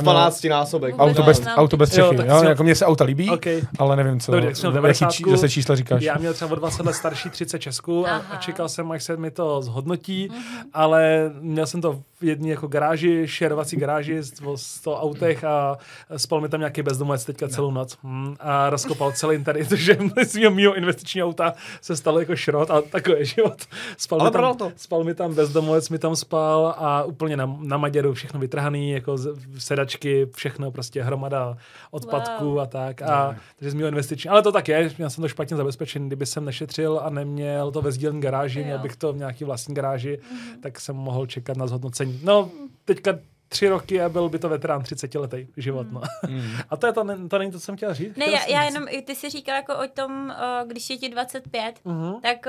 12 0.00 0.44
násobek. 0.44 0.94
Auto 0.98 1.22
bez, 1.22 1.42
auto 1.56 1.76
bez 1.76 1.88
střechy, 1.88 2.16
jo, 2.16 2.22
jo, 2.26 2.42
jako 2.44 2.62
mně 2.64 2.74
se 2.74 2.86
auta 2.86 3.04
líbí, 3.04 3.30
okay. 3.30 3.62
ale 3.78 3.96
nevím 3.96 4.20
co, 4.20 4.32
Dobrý, 4.32 4.46
jaký 4.86 5.06
či, 5.10 5.24
zase 5.30 5.48
čísla 5.48 5.76
říkáš. 5.76 6.02
Já 6.02 6.18
měl 6.18 6.34
třeba 6.34 6.52
o 6.52 6.54
20 6.54 6.86
let 6.86 6.94
starší 6.94 7.30
30 7.30 7.58
Česku 7.58 8.08
a, 8.08 8.16
a 8.30 8.36
čekal 8.36 8.68
jsem, 8.68 8.90
až 8.90 9.04
se 9.04 9.16
mi 9.16 9.30
to 9.30 9.62
zhodnotí, 9.62 10.28
mm-hmm. 10.28 10.64
ale 10.72 11.30
měl 11.40 11.66
jsem 11.66 11.80
to 11.80 12.02
jedné 12.26 12.48
jako 12.48 12.66
garáži, 12.66 13.22
šerovací 13.26 13.76
garáži 13.76 14.22
z 14.22 14.32
100 14.56 15.00
autech 15.00 15.44
a 15.44 15.78
spal 16.16 16.40
mi 16.40 16.48
tam 16.48 16.60
nějaký 16.60 16.82
bezdomovec 16.82 17.24
teďka 17.24 17.48
celou 17.48 17.70
noc 17.70 17.98
hmm, 18.02 18.36
a 18.40 18.70
rozkopal 18.70 19.12
celý 19.12 19.44
tady, 19.44 19.64
protože 19.64 19.96
z 20.24 20.50
mého 20.50 20.74
investičního 20.74 21.28
auta 21.28 21.52
se 21.80 21.96
stalo 21.96 22.20
jako 22.20 22.36
šrot 22.36 22.70
a 22.70 22.80
takový 22.80 23.24
život. 23.24 23.64
Spal, 23.96 24.20
ale 24.20 24.30
mi 24.30 24.32
tam, 24.32 24.56
to. 24.56 24.72
spal 24.76 25.04
mi 25.04 25.14
tam 25.14 25.34
bezdomovec, 25.34 25.90
mi 25.90 25.98
tam 25.98 26.16
spal 26.16 26.74
a 26.78 27.04
úplně 27.04 27.36
na, 27.36 27.56
na 27.60 27.76
maděru 27.76 28.14
všechno 28.14 28.40
vytrhaný, 28.40 28.90
jako 28.90 29.18
z, 29.18 29.36
sedačky, 29.58 30.26
všechno 30.34 30.70
prostě 30.70 31.02
hromada 31.02 31.56
odpadků 31.90 32.44
wow. 32.44 32.60
a 32.60 32.66
tak. 32.66 33.02
A, 33.02 33.32
no. 33.32 33.38
takže 33.58 33.70
z 33.70 33.74
mého 33.74 33.88
investiční. 33.88 34.30
Ale 34.30 34.42
to 34.42 34.52
tak 34.52 34.68
je, 34.68 34.90
měl 34.98 35.10
jsem 35.10 35.22
to 35.22 35.28
špatně 35.28 35.56
zabezpečený, 35.56 36.06
kdyby 36.06 36.26
jsem 36.26 36.44
nešetřil 36.44 37.00
a 37.04 37.10
neměl 37.10 37.70
to 37.70 37.82
ve 37.82 37.92
sdílení 37.92 38.20
garáži, 38.20 38.64
měl 38.64 38.78
bych 38.78 38.96
to 38.96 39.12
v 39.12 39.16
nějaký 39.16 39.44
vlastní 39.44 39.74
garáži, 39.74 40.18
mm-hmm. 40.18 40.60
tak 40.60 40.80
jsem 40.80 40.96
mohl 40.96 41.26
čekat 41.26 41.56
na 41.56 41.66
zhodnocení. 41.66 42.13
No, 42.22 42.50
teďka 42.84 43.18
tři 43.48 43.68
roky 43.68 44.02
a 44.02 44.08
byl 44.08 44.28
by 44.28 44.38
to 44.38 44.48
veterán 44.48 44.82
30 44.82 45.14
letý 45.14 45.46
život. 45.56 45.86
No. 45.92 46.02
Mm. 46.28 46.52
A 46.70 46.76
to, 46.76 46.86
je 46.86 46.92
to, 46.92 47.28
to 47.28 47.38
není 47.38 47.50
to, 47.50 47.58
co 47.58 47.64
jsem 47.64 47.76
chtěla 47.76 47.94
říct. 47.94 48.16
Ne, 48.16 48.26
já, 48.30 48.46
já 48.46 48.62
jenom, 48.62 48.86
ty 49.04 49.14
jsi 49.14 49.30
říkal 49.30 49.56
jako 49.56 49.76
o 49.76 49.88
tom, 49.94 50.34
když 50.66 50.90
je 50.90 50.98
ti 50.98 51.08
25, 51.08 51.80
uh-huh. 51.84 52.20
tak 52.20 52.46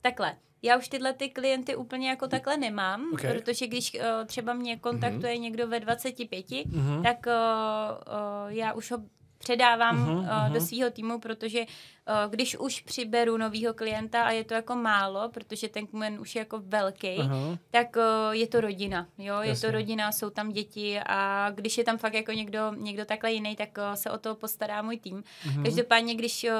takhle. 0.00 0.36
Já 0.62 0.76
už 0.76 0.88
tyhle 0.88 1.12
ty 1.12 1.28
klienty 1.28 1.76
úplně 1.76 2.08
jako 2.08 2.28
takhle 2.28 2.56
nemám, 2.56 3.12
okay. 3.12 3.32
protože 3.32 3.66
když 3.66 3.94
uh, 3.94 4.26
třeba 4.26 4.52
mě 4.54 4.76
kontaktuje 4.76 5.34
mm-hmm. 5.34 5.40
někdo 5.40 5.68
ve 5.68 5.80
25, 5.80 6.46
mm-hmm. 6.46 7.02
tak 7.02 7.26
uh, 7.26 7.32
uh, 7.32 8.52
já 8.52 8.72
už 8.72 8.90
ho 8.90 8.98
předávám 9.38 10.06
uh-huh, 10.06 10.46
uh, 10.46 10.52
do 10.52 10.60
svého 10.60 10.90
týmu, 10.90 11.20
protože 11.20 11.60
uh, 11.60 12.30
když 12.30 12.58
už 12.58 12.80
přiberu 12.80 13.36
nového 13.36 13.74
klienta 13.74 14.22
a 14.22 14.30
je 14.30 14.44
to 14.44 14.54
jako 14.54 14.76
málo, 14.76 15.28
protože 15.28 15.68
ten 15.68 15.86
kmen 15.86 16.20
už 16.20 16.34
je 16.34 16.38
jako 16.38 16.62
velký, 16.64 17.08
uh-huh. 17.08 17.58
tak 17.70 17.96
uh, 17.96 18.32
je 18.32 18.46
to 18.46 18.60
rodina, 18.60 19.06
jo, 19.18 19.34
Jasně. 19.34 19.50
je 19.50 19.56
to 19.56 19.70
rodina, 19.70 20.12
jsou 20.12 20.30
tam 20.30 20.52
děti 20.52 21.00
a 21.06 21.50
když 21.50 21.78
je 21.78 21.84
tam 21.84 21.98
fakt 21.98 22.14
jako 22.14 22.32
někdo, 22.32 22.72
někdo 22.76 23.04
takhle 23.04 23.32
jiný, 23.32 23.56
tak 23.56 23.68
uh, 23.78 23.94
se 23.94 24.10
o 24.10 24.18
to 24.18 24.34
postará 24.34 24.82
můj 24.82 24.98
tým. 24.98 25.24
Uh-huh. 25.46 25.62
Každopádně, 25.64 26.14
když 26.14 26.44
uh, 26.44 26.50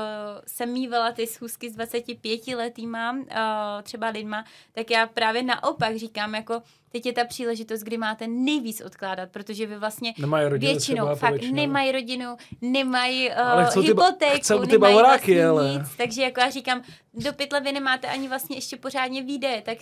jsem 0.47 0.73
mývala 0.73 1.13
ty 1.13 1.27
schůzky 1.27 1.71
s 1.71 1.75
25 1.75 2.47
letýma 2.47 3.13
uh, 3.13 3.19
třeba 3.83 4.09
lidma, 4.09 4.45
tak 4.73 4.91
já 4.91 5.07
právě 5.07 5.43
naopak 5.43 5.97
říkám 5.97 6.35
jako 6.35 6.63
teď 6.95 7.07
je 7.07 7.13
ta 7.13 7.25
příležitost, 7.25 7.81
kdy 7.81 7.99
máte 7.99 8.27
nejvíc 8.27 8.81
odkládat, 8.81 9.31
protože 9.31 9.67
vy 9.67 9.79
vlastně 9.79 10.15
nemají 10.19 10.49
rodinu 10.49 10.73
většinou 10.73 11.15
fakt 11.15 11.33
většinou. 11.33 11.57
nemají 11.57 11.93
rodinu, 11.93 12.37
nemají 12.61 13.31
uh, 13.77 13.85
hypotéku, 13.85 14.61
ty, 14.61 14.67
ty 14.67 14.73
nemají 14.73 14.95
vlastně 14.95 15.47
ale... 15.47 15.73
nic. 15.73 15.97
Takže 15.97 16.23
jako 16.23 16.41
já 16.41 16.51
říkám, 16.51 16.83
do 17.15 17.33
pytle 17.33 17.61
vy 17.61 17.73
nemáte 17.73 18.07
ani 18.07 18.29
vlastně 18.29 18.57
ještě 18.57 18.77
pořádně 18.77 19.23
výdaje, 19.23 19.63
tak 19.63 19.79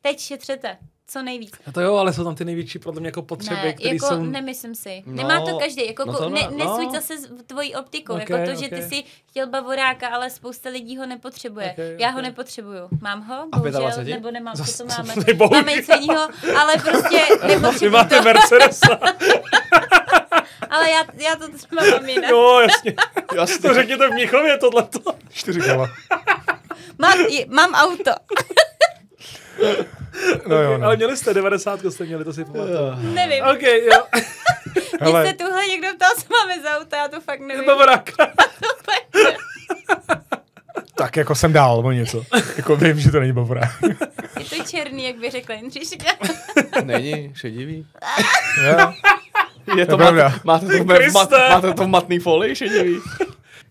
teď 0.00 0.20
šetřete 0.20 0.78
co 1.10 1.22
nejvíc. 1.22 1.52
A 1.66 1.72
to 1.72 1.80
jo, 1.80 1.96
ale 1.96 2.12
jsou 2.12 2.24
tam 2.24 2.34
ty 2.34 2.44
největší 2.44 2.78
podle 2.78 3.00
mě 3.00 3.08
jako 3.08 3.22
potřeby, 3.22 3.62
ne, 3.64 3.72
které 3.72 3.94
jako 3.94 4.06
jsou... 4.06 4.22
nemyslím 4.22 4.74
si. 4.74 5.02
No, 5.06 5.16
Nemá 5.16 5.40
to 5.40 5.58
každý. 5.58 5.86
Jako 5.86 6.04
no 6.04 6.18
to 6.18 6.28
ne, 6.28 6.40
ne, 6.40 6.56
nesuď 6.56 6.84
no. 6.84 6.92
zase 6.92 7.14
tvojí 7.46 7.74
optikou. 7.74 8.12
Okay, 8.12 8.26
jako 8.30 8.50
to, 8.50 8.56
okay. 8.56 8.56
že 8.56 8.76
ty 8.76 8.82
si 8.82 9.04
chtěl 9.30 9.46
bavoráka, 9.46 10.08
ale 10.08 10.30
spousta 10.30 10.70
lidí 10.70 10.96
ho 10.96 11.06
nepotřebuje. 11.06 11.72
Okay, 11.72 11.96
Já 11.98 12.08
okay. 12.08 12.12
ho 12.12 12.22
nepotřebuju. 12.22 12.88
Mám 13.00 13.22
ho, 13.22 13.48
bohužel, 13.56 13.86
A 13.86 14.02
nebo 14.02 14.30
nemám, 14.30 14.54
co 14.56 14.76
to 14.76 14.84
máme. 14.84 15.14
Máme 15.50 15.72
nic 15.72 15.88
jiného, 16.00 16.28
ale 16.60 16.74
prostě 16.76 17.20
nepotřebuju 17.46 17.92
máte 17.92 18.20
Mercedesa. 18.22 18.98
ale 20.70 20.90
já, 20.90 21.04
já 21.14 21.36
to 21.36 21.52
třeba 21.52 21.82
mám 21.90 22.08
jinak. 22.08 22.30
Jo, 22.30 22.60
jasně. 22.68 22.94
jasně. 23.34 23.68
To 23.68 23.74
řekněte 23.74 24.08
v 24.08 24.12
Mnichově 24.12 24.58
tohleto. 24.58 25.00
Čtyři 25.30 25.60
kola. 25.60 25.88
Mám, 26.98 27.18
mám 27.48 27.72
auto. 27.74 28.10
No 30.46 30.56
okay, 30.56 30.64
jo, 30.64 30.78
no. 30.78 30.86
Ale 30.86 30.96
měli 30.96 31.16
jste 31.16 31.34
90, 31.34 31.80
jste 31.90 32.04
měli, 32.04 32.24
to 32.24 32.32
si 32.32 32.44
pamatuju. 32.44 33.14
Nevím. 33.14 33.44
Ok, 33.44 33.62
jo. 33.62 34.02
Hele. 35.00 35.22
Když 35.22 35.30
se 35.30 35.44
tuhle 35.44 35.66
někdo 35.66 35.88
ptal, 35.96 36.10
co 36.16 36.24
máme 36.30 36.62
za 36.62 36.78
auto, 36.78 36.96
já 36.96 37.08
to 37.08 37.20
fakt 37.20 37.40
nevím. 37.40 37.66
Bavoraka. 37.66 38.32
tak 40.94 41.16
jako 41.16 41.34
jsem 41.34 41.52
dál, 41.52 41.76
nebo 41.76 41.92
něco. 41.92 42.24
jako 42.56 42.76
vím, 42.76 43.00
že 43.00 43.10
to 43.10 43.20
není 43.20 43.32
bavorák. 43.32 43.70
Je 44.38 44.44
to 44.44 44.64
černý, 44.64 45.04
jak 45.04 45.16
by 45.16 45.30
řekla 45.30 45.54
Jindřiška. 45.54 46.12
není, 46.84 47.32
šedivý. 47.34 47.86
jo. 48.66 48.92
Je 49.76 49.86
to, 49.86 49.98
mat, 49.98 50.14
máte, 50.44 50.66
to 50.66 50.84
v, 50.84 51.12
mat, 51.12 51.30
máte 51.30 51.72
to 51.72 51.84
v 51.84 51.86
matný 51.86 52.18
folii 52.18 52.56
šedivý. 52.56 53.00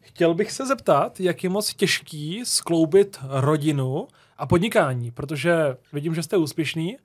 Chtěl 0.01 0.34
bych 0.34 0.51
se 0.51 0.65
zeptat, 0.65 1.19
jak 1.19 1.43
je 1.43 1.49
moc 1.49 1.73
těžký 1.73 2.41
skloubit 2.43 3.19
rodinu 3.30 4.07
a 4.40 4.46
podnikání, 4.46 5.12
protože 5.12 5.78
vidím, 5.94 6.16
že 6.16 6.24
jste 6.24 6.38
úspěšný 6.38 6.98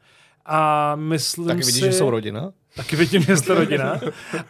a 0.46 0.94
myslím 0.96 1.46
Taky 1.46 1.60
vidíš, 1.60 1.74
si... 1.74 1.80
že 1.80 1.92
jsou 1.92 2.10
rodina? 2.10 2.52
Taky 2.76 2.96
vidím, 2.96 3.22
že 3.22 3.36
jste 3.36 3.54
rodina. 3.54 4.00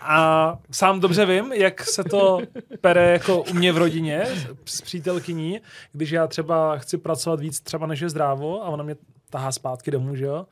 A 0.00 0.58
sám 0.70 1.00
dobře 1.00 1.26
vím, 1.26 1.52
jak 1.52 1.84
se 1.84 2.04
to 2.04 2.40
pere 2.80 3.12
jako 3.12 3.42
u 3.42 3.54
mě 3.54 3.72
v 3.72 3.76
rodině 3.76 4.26
s 4.64 4.80
přítelkyní, 4.80 5.60
když 5.92 6.10
já 6.10 6.26
třeba 6.26 6.78
chci 6.78 6.98
pracovat 6.98 7.40
víc 7.40 7.60
třeba 7.60 7.86
než 7.86 8.00
je 8.00 8.08
zdrávo 8.08 8.64
a 8.64 8.68
ona 8.68 8.84
mě 8.84 8.96
tahá 9.30 9.52
zpátky 9.52 9.90
domů, 9.90 10.16
že 10.16 10.24
jo? 10.24 10.46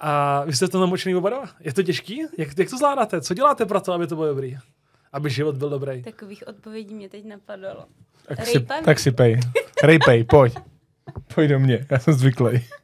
A 0.00 0.44
vy 0.44 0.52
jste 0.52 0.68
to 0.68 0.80
namočený 0.80 1.14
oba 1.14 1.30
dva? 1.30 1.42
Je 1.60 1.72
to 1.72 1.82
těžký? 1.82 2.22
Jak, 2.38 2.58
jak 2.58 2.70
to 2.70 2.78
zvládáte? 2.78 3.20
Co 3.20 3.34
děláte 3.34 3.66
pro 3.66 3.80
to, 3.80 3.92
aby 3.92 4.06
to 4.06 4.14
bylo 4.14 4.26
dobrý? 4.26 4.58
Aby 5.12 5.30
život 5.30 5.56
byl 5.56 5.70
dobrý? 5.70 6.02
Takových 6.02 6.44
odpovědí 6.46 6.94
mě 6.94 7.08
teď 7.08 7.24
napadalo. 7.24 7.84
Tak 8.28 8.46
si, 8.46 8.66
tak 8.84 8.98
si 8.98 9.12
pej. 9.12 9.40
Rejpej, 9.82 10.24
pojď. 10.24 10.58
Pojď 11.34 11.50
do 11.50 11.58
mě, 11.58 11.86
já 11.90 11.98
jsem 11.98 12.14
zvyklý. 12.14 12.64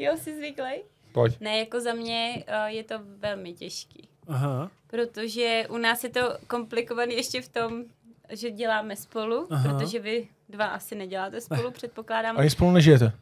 Jo, 0.00 0.12
jsi 0.16 0.36
zvyklý? 0.36 0.70
Pojď. 1.12 1.40
Ne, 1.40 1.58
jako 1.58 1.80
za 1.80 1.92
mě 1.92 2.44
uh, 2.48 2.66
je 2.66 2.84
to 2.84 2.94
velmi 3.18 3.52
těžký. 3.52 4.08
Aha. 4.28 4.70
Protože 4.86 5.64
u 5.68 5.76
nás 5.76 6.04
je 6.04 6.10
to 6.10 6.38
komplikované 6.46 7.14
ještě 7.14 7.42
v 7.42 7.48
tom, 7.48 7.82
že 8.32 8.50
děláme 8.50 8.96
spolu, 8.96 9.46
Aha. 9.50 9.78
protože 9.78 9.98
vy 9.98 10.28
dva 10.48 10.66
asi 10.66 10.94
neděláte 10.94 11.40
spolu, 11.40 11.64
ne. 11.64 11.70
předpokládám. 11.70 12.38
A 12.38 12.50
spolu 12.50 12.72
nežijete? 12.72 13.12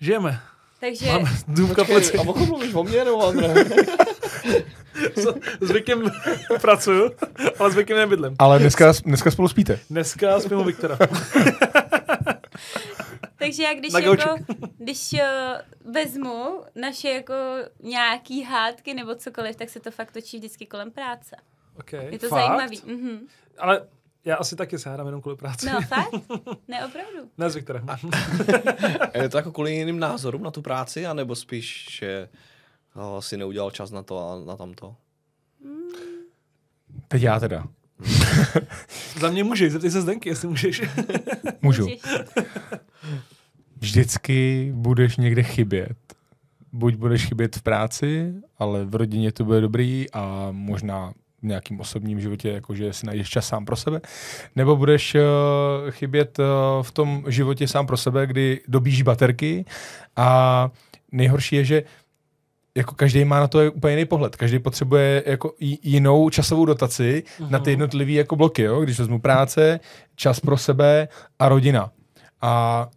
Žijeme. 0.00 0.40
Takže... 0.80 1.06
Máme 1.06 1.30
dům 1.48 1.74
kaplici. 1.74 2.18
A 2.18 2.24
pokud 2.24 2.48
mluvíš 2.48 2.74
o 2.74 2.84
mě, 2.84 3.04
nebo 3.04 3.26
André? 3.26 3.54
zvykem 5.60 6.10
pracuju, 6.60 7.10
ale 7.58 7.70
zvykem 7.70 7.96
nebydlím. 7.96 8.36
Ale 8.38 8.58
dneska, 8.58 8.92
dneska 9.04 9.30
spolu 9.30 9.48
spíte? 9.48 9.78
Dneska 9.90 10.40
spím 10.40 10.58
u 10.58 10.64
Viktora. 10.64 10.98
Takže 13.42 13.62
já 13.62 13.74
když, 13.74 13.92
jako, 13.92 14.36
když 14.78 15.12
uh, 15.12 15.92
vezmu 15.92 16.64
naše 16.74 17.08
jako 17.08 17.34
nějaký 17.82 18.42
hádky 18.42 18.94
nebo 18.94 19.14
cokoliv, 19.14 19.56
tak 19.56 19.68
se 19.68 19.80
to 19.80 19.90
fakt 19.90 20.12
točí 20.12 20.38
vždycky 20.38 20.66
kolem 20.66 20.90
práce. 20.90 21.36
Okay. 21.78 22.08
Je 22.12 22.18
to 22.18 22.28
fakt? 22.28 22.38
zajímavý. 22.38 22.76
Mm-hmm. 22.76 23.18
Ale 23.58 23.88
já 24.24 24.36
asi 24.36 24.56
taky 24.56 24.78
se 24.78 24.90
hádám 24.90 25.06
jenom 25.06 25.20
kvůli 25.20 25.36
práci. 25.36 25.66
No 25.66 25.80
fakt? 25.80 26.14
Ne, 26.68 26.86
opravdu. 26.86 27.30
Ne 27.38 27.50
s 27.50 27.54
Viktorem. 27.54 27.86
je 29.14 29.28
to 29.28 29.36
jako 29.36 29.52
kvůli 29.52 29.74
jiným 29.74 29.98
názorům 29.98 30.42
na 30.42 30.50
tu 30.50 30.62
práci, 30.62 31.06
anebo 31.06 31.36
spíš, 31.36 31.86
že 31.90 32.28
oh, 32.94 33.20
si 33.20 33.36
neudělal 33.36 33.70
čas 33.70 33.90
na 33.90 34.02
to 34.02 34.28
a 34.28 34.44
na 34.46 34.56
tamto? 34.56 34.96
Mm. 35.64 35.88
Teď 37.08 37.22
já 37.22 37.40
teda. 37.40 37.66
Za 39.20 39.30
mě 39.30 39.44
můžeš, 39.44 39.72
zeptej 39.72 39.90
se 39.90 40.00
Zdenky, 40.00 40.28
jestli 40.28 40.48
můžeš. 40.48 40.82
Můžu. 41.62 41.88
Vždycky 43.82 44.70
budeš 44.74 45.16
někde 45.16 45.42
chybět. 45.42 45.96
Buď 46.72 46.94
budeš 46.94 47.26
chybět 47.26 47.56
v 47.56 47.62
práci, 47.62 48.34
ale 48.58 48.84
v 48.84 48.94
rodině 48.94 49.32
to 49.32 49.44
bude 49.44 49.60
dobrý 49.60 50.06
a 50.12 50.48
možná 50.50 51.12
v 51.42 51.46
nějakým 51.46 51.80
osobním 51.80 52.20
životě, 52.20 52.48
jakože 52.48 52.92
si 52.92 53.06
najdeš 53.06 53.30
čas 53.30 53.46
sám 53.46 53.64
pro 53.64 53.76
sebe, 53.76 54.00
nebo 54.56 54.76
budeš 54.76 55.14
uh, 55.14 55.20
chybět 55.90 56.38
uh, 56.38 56.44
v 56.82 56.92
tom 56.92 57.24
životě 57.28 57.68
sám 57.68 57.86
pro 57.86 57.96
sebe, 57.96 58.26
kdy 58.26 58.60
dobíš 58.68 59.02
baterky 59.02 59.64
a 60.16 60.70
nejhorší 61.12 61.56
je, 61.56 61.64
že 61.64 61.82
jako 62.74 62.94
každý 62.94 63.24
má 63.24 63.40
na 63.40 63.48
to 63.48 63.72
úplně 63.72 63.92
jiný 63.92 64.04
pohled. 64.04 64.36
Každý 64.36 64.58
potřebuje 64.58 65.22
jako 65.26 65.54
jinou 65.82 66.30
časovou 66.30 66.64
dotaci 66.64 67.22
uh-huh. 67.26 67.50
na 67.50 67.58
ty 67.58 67.62
mhm. 67.62 67.70
jednotlivé 67.70 68.12
jako 68.12 68.36
bloky, 68.36 68.62
jo? 68.62 68.80
když 68.80 68.98
vezmu 68.98 69.20
práce, 69.20 69.80
čas 70.16 70.40
pro 70.40 70.56
sebe 70.56 71.08
a 71.38 71.48
rodina. 71.48 71.90
A 72.40 72.88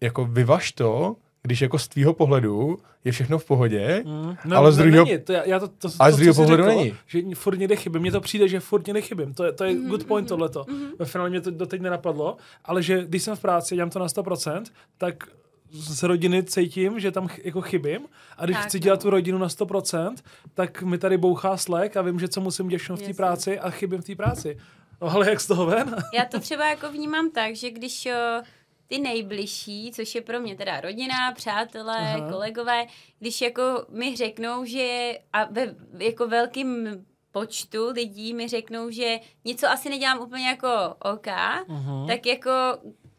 jako 0.00 0.24
vyvaž 0.24 0.72
to, 0.72 1.16
když 1.42 1.60
jako 1.60 1.78
z 1.78 1.88
tvýho 1.88 2.14
pohledu 2.14 2.78
je 3.04 3.12
všechno 3.12 3.38
v 3.38 3.44
pohodě, 3.44 4.02
mm. 4.06 4.36
no, 4.44 4.56
ale 4.56 4.72
z 4.72 4.76
druhého 4.76 5.06
to, 5.24 5.32
já 5.32 5.60
to, 5.60 5.68
to, 5.68 5.88
ale 5.98 6.12
z 6.12 6.16
druhého 6.16 6.34
pohledu 6.34 6.62
řekl, 6.62 6.76
není. 6.78 6.94
Že 7.06 7.22
furt 7.34 7.58
někde 7.58 7.76
chybím. 7.76 8.02
Mně 8.02 8.12
to 8.12 8.20
přijde, 8.20 8.48
že 8.48 8.60
furt 8.60 8.86
někde 8.86 9.00
chybím. 9.00 9.34
To 9.34 9.44
je, 9.44 9.52
to 9.52 9.64
je 9.64 9.74
mm, 9.74 9.88
good 9.88 10.04
point 10.04 10.24
mm, 10.24 10.28
tohleto. 10.28 10.66
Mm. 10.68 10.86
Ve 10.98 11.04
finále 11.04 11.30
mě 11.30 11.40
to 11.40 11.50
doteď 11.50 11.80
nenapadlo, 11.80 12.36
ale 12.64 12.82
že 12.82 13.04
když 13.04 13.22
jsem 13.22 13.36
v 13.36 13.40
práci, 13.40 13.74
dělám 13.74 13.90
to 13.90 13.98
na 13.98 14.06
100%, 14.06 14.62
tak 14.98 15.28
z 15.70 16.02
rodiny 16.02 16.42
cítím, 16.42 17.00
že 17.00 17.10
tam 17.10 17.28
ch- 17.28 17.44
jako 17.44 17.60
chybím 17.60 18.00
a 18.38 18.44
když 18.44 18.56
tak, 18.56 18.66
chci 18.66 18.78
dělat 18.78 19.00
no. 19.00 19.02
tu 19.02 19.10
rodinu 19.10 19.38
na 19.38 19.48
100%, 19.48 20.14
tak 20.54 20.82
mi 20.82 20.98
tady 20.98 21.18
bouchá 21.18 21.56
slek 21.56 21.96
a 21.96 22.02
vím, 22.02 22.20
že 22.20 22.28
co 22.28 22.40
musím 22.40 22.68
dělat 22.68 23.00
v 23.00 23.02
té 23.02 23.14
práci 23.14 23.58
a 23.58 23.70
chybím 23.70 24.00
v 24.00 24.04
té 24.04 24.14
práci. 24.14 24.58
No, 25.02 25.10
ale 25.10 25.30
jak 25.30 25.40
z 25.40 25.46
toho 25.46 25.66
ven? 25.66 25.96
Já 26.14 26.24
to 26.24 26.40
třeba 26.40 26.70
jako 26.70 26.92
vnímám 26.92 27.30
tak, 27.30 27.56
že 27.56 27.70
když 27.70 28.06
uh, 28.06 28.44
ty 28.86 28.98
nejbližší, 28.98 29.92
což 29.94 30.14
je 30.14 30.20
pro 30.20 30.40
mě 30.40 30.56
teda 30.56 30.80
rodina, 30.80 31.32
přátelé, 31.32 31.98
Aha. 31.98 32.30
kolegové, 32.32 32.86
když 33.18 33.40
jako 33.40 33.86
mi 33.88 34.16
řeknou, 34.16 34.64
že 34.64 35.18
a 35.32 35.44
ve 35.44 35.74
jako 35.98 36.28
velkým 36.28 36.88
počtu 37.32 37.90
lidí 37.90 38.34
mi 38.34 38.48
řeknou, 38.48 38.90
že 38.90 39.20
něco 39.44 39.68
asi 39.68 39.88
nedělám 39.88 40.20
úplně 40.20 40.48
jako 40.48 40.68
OK, 40.98 41.28
Aha. 41.28 42.06
tak 42.06 42.26
jako 42.26 42.50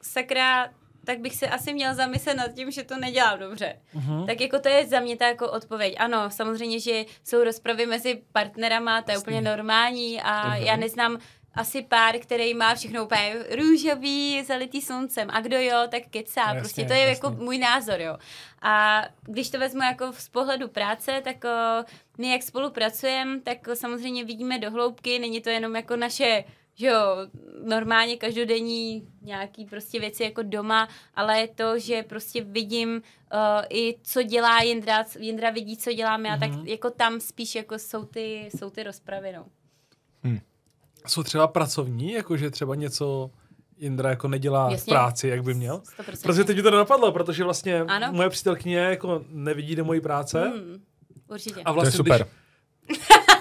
sakra, 0.02 0.70
tak 1.06 1.20
bych 1.20 1.36
se 1.36 1.48
asi 1.48 1.74
měl 1.74 1.96
zamyslet 1.96 2.38
nad 2.38 2.54
tím, 2.54 2.72
že 2.72 2.84
to 2.84 2.98
nedělám 2.98 3.40
dobře. 3.40 3.80
Uh-huh. 3.96 4.26
Tak 4.26 4.42
jako 4.42 4.60
to 4.60 4.70
je 4.70 4.88
za 4.88 5.00
mě 5.00 5.18
ta 5.18 5.28
jako 5.28 5.52
odpověď. 5.52 5.96
Ano, 5.98 6.30
samozřejmě, 6.30 6.80
že 6.80 7.06
jsou 7.24 7.44
rozpravy 7.44 7.86
mezi 7.86 8.22
partnerama, 8.32 9.02
to 9.02 9.12
je 9.12 9.16
Jasný. 9.16 9.24
úplně 9.24 9.42
normální 9.42 10.22
a 10.22 10.50
uh-huh. 10.50 10.64
já 10.64 10.76
neznám 10.76 11.20
asi 11.56 11.82
pár, 11.82 12.20
který 12.20 12.54
má 12.54 12.76
všechno 12.76 13.06
úplně 13.06 13.36
růžový, 13.56 14.44
zalitý 14.44 14.82
sluncem. 14.82 15.28
A 15.32 15.42
kdo 15.42 15.58
jo, 15.60 15.78
tak 15.90 16.04
kecá. 16.10 16.42
No, 16.42 16.48
jasně, 16.48 16.60
prostě 16.60 16.86
to 16.86 16.94
je 16.94 17.00
jasně. 17.00 17.12
jako 17.12 17.44
můj 17.44 17.58
názor, 17.58 18.02
jo. 18.02 18.18
A 18.62 19.04
když 19.22 19.50
to 19.50 19.60
vezmu 19.60 19.82
jako 19.82 20.14
z 20.14 20.30
pohledu 20.30 20.68
práce, 20.68 21.22
tak 21.24 21.44
o, 21.44 21.86
my 22.18 22.32
jak 22.32 22.44
spolupracujeme, 22.44 23.42
tak 23.42 23.58
samozřejmě 23.74 24.26
vidíme 24.26 24.60
do 24.60 24.72
hloubky, 24.72 25.20
není 25.20 25.42
to 25.42 25.50
jenom 25.50 25.76
jako 25.76 25.96
naše 25.96 26.44
že 26.78 26.88
jo, 26.88 27.18
normálně 27.64 28.18
každodenní 28.18 29.08
nějaký 29.22 29.66
prostě 29.66 30.00
věci 30.00 30.24
jako 30.24 30.44
doma, 30.44 30.90
ale 31.16 31.40
je 31.40 31.48
to, 31.48 31.80
že 31.80 32.04
prostě 32.04 32.44
vidím 32.44 32.90
uh, 32.90 33.02
i 33.70 33.96
co 34.04 34.24
dělá 34.24 34.62
Jindra, 34.62 35.06
Jindra 35.20 35.50
vidí, 35.50 35.78
co 35.78 35.94
dělám 35.94 36.26
já, 36.26 36.36
mm-hmm. 36.36 36.40
tak 36.40 36.50
mhm. 36.50 36.68
jako 36.68 36.90
tam 36.90 37.20
spíš 37.20 37.56
jako 37.56 37.80
jsou 37.80 38.06
ty, 38.06 38.50
jsou 38.58 38.70
ty 38.70 38.84
rozpravy, 38.84 39.32
no. 39.32 39.46
Hmm. 40.24 40.40
Jsou 41.06 41.24
třeba 41.24 41.48
pracovní, 41.48 42.12
jakože 42.12 42.52
třeba 42.52 42.76
něco 42.76 43.32
Jindra 43.78 44.10
jako 44.10 44.28
nedělá 44.28 44.72
Jasně. 44.72 44.92
v 44.92 44.94
práci, 44.94 45.28
jak 45.28 45.44
by 45.44 45.54
měl. 45.54 45.82
100%. 46.00 46.22
Protože 46.24 46.44
teď 46.44 46.58
mi 46.58 46.64
to 46.64 46.72
nenapadlo, 46.72 47.12
protože 47.12 47.44
vlastně 47.44 47.82
ano. 47.82 48.08
moje 48.12 48.30
přítelkyně 48.30 48.78
jako 48.78 49.22
nevidí 49.30 49.76
do 49.76 49.86
mojí 49.86 50.02
práce. 50.02 50.42
Hmm, 50.42 50.84
určitě. 51.28 51.62
A 51.66 51.72
vlastně, 51.72 51.92
to 51.92 51.96
je 51.96 52.18
super. 52.18 52.28
Když, 52.86 53.00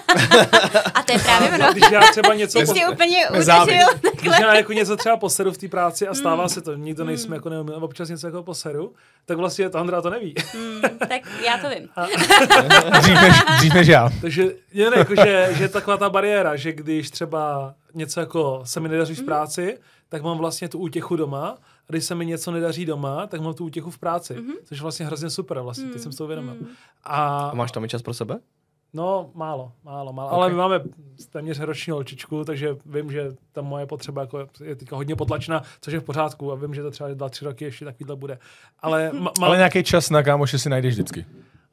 a 0.93 1.03
to 1.03 1.11
je 1.11 1.19
právě 1.19 1.49
ono. 1.49 1.71
Když 1.71 1.91
já 1.91 2.01
třeba 2.11 2.33
něco... 2.33 2.59
Když 2.59 2.83
po... 2.83 2.91
úplně 2.91 3.29
udeřil. 3.29 3.87
Když 4.21 4.33
já 4.39 4.55
jako 4.55 4.73
něco 4.73 4.97
třeba 4.97 5.17
poseru 5.17 5.51
v 5.51 5.57
té 5.57 5.67
práci 5.67 6.07
a 6.07 6.13
stává 6.13 6.43
mm. 6.43 6.49
se 6.49 6.61
to, 6.61 6.75
nikdo 6.75 7.03
nejsme 7.03 7.27
mm. 7.27 7.33
jako 7.33 7.49
neumil, 7.49 7.83
občas 7.83 8.09
něco 8.09 8.27
jako 8.27 8.43
poseru, 8.43 8.93
tak 9.25 9.37
vlastně 9.37 9.69
to 9.69 9.77
Andra 9.77 10.01
to 10.01 10.09
neví. 10.09 10.35
Mm, 10.55 10.81
tak 10.99 11.21
já 11.45 11.57
to 11.57 11.69
vím. 11.69 11.89
A... 11.95 12.05
dřív, 12.99 13.21
než, 13.21 13.35
dřív 13.57 13.73
než 13.73 13.87
já. 13.87 14.09
Takže 14.21 14.51
jen 14.73 14.93
jako, 14.97 15.15
že, 15.15 15.49
že 15.51 15.69
taková 15.69 15.97
ta 15.97 16.09
bariéra, 16.09 16.55
že 16.55 16.73
když 16.73 17.09
třeba 17.09 17.73
něco 17.93 18.19
jako 18.19 18.61
se 18.65 18.79
mi 18.79 18.89
nedaří 18.89 19.15
v 19.15 19.19
mm. 19.19 19.25
práci, 19.25 19.77
tak 20.09 20.23
mám 20.23 20.37
vlastně 20.37 20.69
tu 20.69 20.79
útěchu 20.79 21.15
doma 21.15 21.57
a 21.89 21.91
když 21.91 22.05
se 22.05 22.15
mi 22.15 22.25
něco 22.25 22.51
nedaří 22.51 22.85
doma, 22.85 23.27
tak 23.27 23.41
mám 23.41 23.53
tu 23.53 23.65
útěchu 23.65 23.91
v 23.91 23.97
práci, 23.97 24.33
mm-hmm. 24.33 24.55
což 24.63 24.77
je 24.77 24.81
vlastně 24.81 25.05
hrozně 25.05 25.29
super 25.29 25.59
vlastně, 25.59 25.85
mm. 25.85 25.91
teď 25.91 26.01
jsem 26.01 26.11
s 26.11 26.15
tou 26.15 26.27
vědomil. 26.27 26.53
Mm. 26.53 26.67
A... 27.03 27.49
a 27.49 27.55
máš 27.55 27.71
tam 27.71 27.85
i 27.85 27.87
čas 27.87 28.01
pro 28.01 28.13
sebe? 28.13 28.39
No, 28.95 29.29
málo, 29.33 29.71
málo, 29.83 30.13
málo. 30.13 30.29
Okay. 30.29 30.39
Ale 30.39 30.49
my 30.49 30.55
máme 30.55 30.79
téměř 31.29 31.59
roční 31.59 31.91
holčičku, 31.91 32.43
takže 32.43 32.75
vím, 32.85 33.11
že 33.11 33.31
ta 33.51 33.61
moje 33.61 33.85
potřeba 33.85 34.21
jako 34.21 34.47
je 34.63 34.75
teďka 34.75 34.95
hodně 34.95 35.15
potlačena, 35.15 35.63
což 35.81 35.93
je 35.93 35.99
v 35.99 36.03
pořádku 36.03 36.51
a 36.51 36.55
vím, 36.55 36.73
že 36.73 36.83
to 36.83 36.91
třeba 36.91 37.09
dva, 37.13 37.29
tři 37.29 37.45
roky 37.45 37.65
ještě 37.65 37.85
takovýhle 37.85 38.15
bude. 38.15 38.39
Ale, 38.79 39.11
ma, 39.19 39.31
ale 39.41 39.57
nějaký 39.57 39.83
čas 39.83 40.09
na 40.09 40.23
kámoše 40.23 40.59
si 40.59 40.69
najdeš 40.69 40.93
vždycky. 40.93 41.25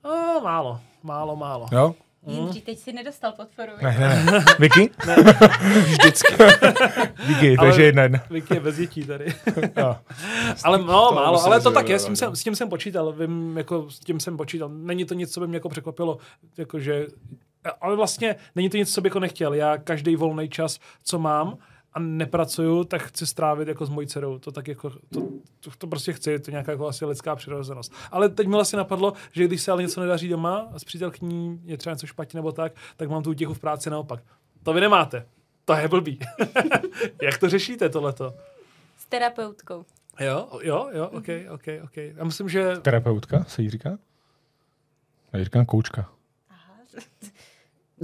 No, 0.04 0.40
málo, 0.44 0.80
málo, 1.02 1.36
málo. 1.36 1.68
Jo? 1.72 1.94
Jindří, 2.26 2.60
teď 2.60 2.78
si 2.78 2.92
nedostal 2.92 3.32
podporu. 3.32 3.72
Ne, 3.82 3.96
ne, 3.98 4.32
ne. 4.32 4.44
Vicky? 4.58 4.90
Ne. 5.06 5.16
Vždycky. 5.82 6.34
Vicky, 7.26 7.56
takže 7.56 7.82
jedna 7.82 8.02
jedna. 8.02 8.20
Vicky 8.30 8.54
je 8.54 8.60
bez 8.60 8.76
dětí 8.76 9.04
tady. 9.04 9.26
no. 9.76 9.98
ale 10.64 10.78
no, 10.78 11.08
to 11.08 11.14
málo, 11.14 11.44
ale 11.44 11.60
to 11.60 11.70
tak 11.70 11.88
je, 11.88 11.98
s 11.98 12.04
tím, 12.04 12.16
jsem, 12.16 12.36
s 12.36 12.42
tím 12.42 12.56
jsem 12.56 12.68
počítal, 12.68 13.12
vím, 13.12 13.56
jako 13.56 13.90
s 13.90 13.98
tím 14.00 14.20
jsem 14.20 14.36
počítal. 14.36 14.68
Není 14.68 15.04
to 15.04 15.14
nic, 15.14 15.32
co 15.32 15.40
by 15.40 15.48
mě 15.48 15.56
jako 15.56 15.68
překvapilo, 15.68 16.18
jakože, 16.56 17.06
ale 17.80 17.96
vlastně 17.96 18.36
není 18.54 18.70
to 18.70 18.76
nic, 18.76 18.94
co 18.94 19.00
bych 19.00 19.10
jako 19.10 19.20
nechtěl. 19.20 19.54
Já 19.54 19.78
každý 19.78 20.16
volný 20.16 20.48
čas, 20.48 20.78
co 21.04 21.18
mám, 21.18 21.58
a 21.94 21.98
nepracuju, 21.98 22.84
tak 22.84 23.02
chci 23.02 23.26
strávit 23.26 23.68
jako 23.68 23.86
s 23.86 23.88
mojí 23.88 24.06
dcerou. 24.06 24.38
To 24.38 24.52
tak 24.52 24.68
jako, 24.68 24.90
to, 24.90 25.28
to, 25.60 25.70
to 25.78 25.86
prostě 25.86 26.12
chci, 26.12 26.38
to 26.38 26.50
je 26.50 26.52
nějaká 26.52 26.72
jako 26.72 26.88
asi 26.88 27.04
lidská 27.04 27.36
přirozenost. 27.36 27.92
Ale 28.10 28.28
teď 28.28 28.46
mi 28.46 28.52
vlastně 28.52 28.76
napadlo, 28.76 29.12
že 29.32 29.44
když 29.44 29.62
se 29.62 29.72
ale 29.72 29.82
něco 29.82 30.00
nedaří 30.00 30.28
doma 30.28 30.68
a 30.72 30.78
s 30.78 30.84
přítelkyní 30.84 31.60
je 31.64 31.76
třeba 31.76 31.94
něco 31.94 32.06
špatně 32.06 32.38
nebo 32.38 32.52
tak, 32.52 32.72
tak 32.96 33.10
mám 33.10 33.22
tu 33.22 33.30
útěchu 33.30 33.54
v 33.54 33.60
práci 33.60 33.90
naopak. 33.90 34.22
To 34.62 34.72
vy 34.72 34.80
nemáte. 34.80 35.26
To 35.64 35.72
je 35.72 35.88
blbý. 35.88 36.18
Jak 37.22 37.38
to 37.38 37.48
řešíte 37.48 37.88
tohleto? 37.88 38.34
S 38.98 39.06
terapeutkou. 39.06 39.84
Jo, 40.20 40.48
jo, 40.62 40.90
jo, 40.92 41.08
ok, 41.08 41.26
ok, 41.50 41.66
ok. 41.84 41.96
Já 41.96 42.24
myslím, 42.24 42.48
že... 42.48 42.76
Terapeutka 42.76 43.44
se 43.44 43.62
jí 43.62 43.70
říká? 43.70 43.98
Já 45.32 45.44
říkám 45.44 45.66
koučka. 45.66 46.10
Aha. 46.50 46.74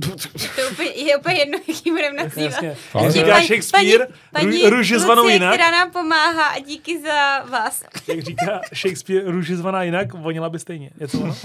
To 0.00 0.70
úplně, 0.72 0.90
je 0.90 1.16
úplně 1.16 1.36
jedno, 1.36 1.58
jaký 1.68 1.90
budeme 1.90 2.22
nazývat. 2.22 2.62
Jasně. 2.62 2.76
říká 3.08 3.40
Shakespeare, 3.40 4.06
paní, 4.32 4.60
paní 4.60 4.62
růže 4.70 4.98
zvanou 4.98 5.28
jinak. 5.28 5.54
která 5.54 5.70
nám 5.70 5.90
pomáhá 5.90 6.44
a 6.44 6.58
díky 6.58 7.02
za 7.02 7.42
vás. 7.44 7.84
Jak 8.08 8.20
říká 8.20 8.60
Shakespeare, 8.74 9.30
růže 9.30 9.56
zvaná 9.56 9.82
jinak, 9.82 10.12
vonila 10.12 10.50
by 10.50 10.58
stejně. 10.58 10.90
Je 11.00 11.08
to 11.08 11.18
ono? 11.18 11.36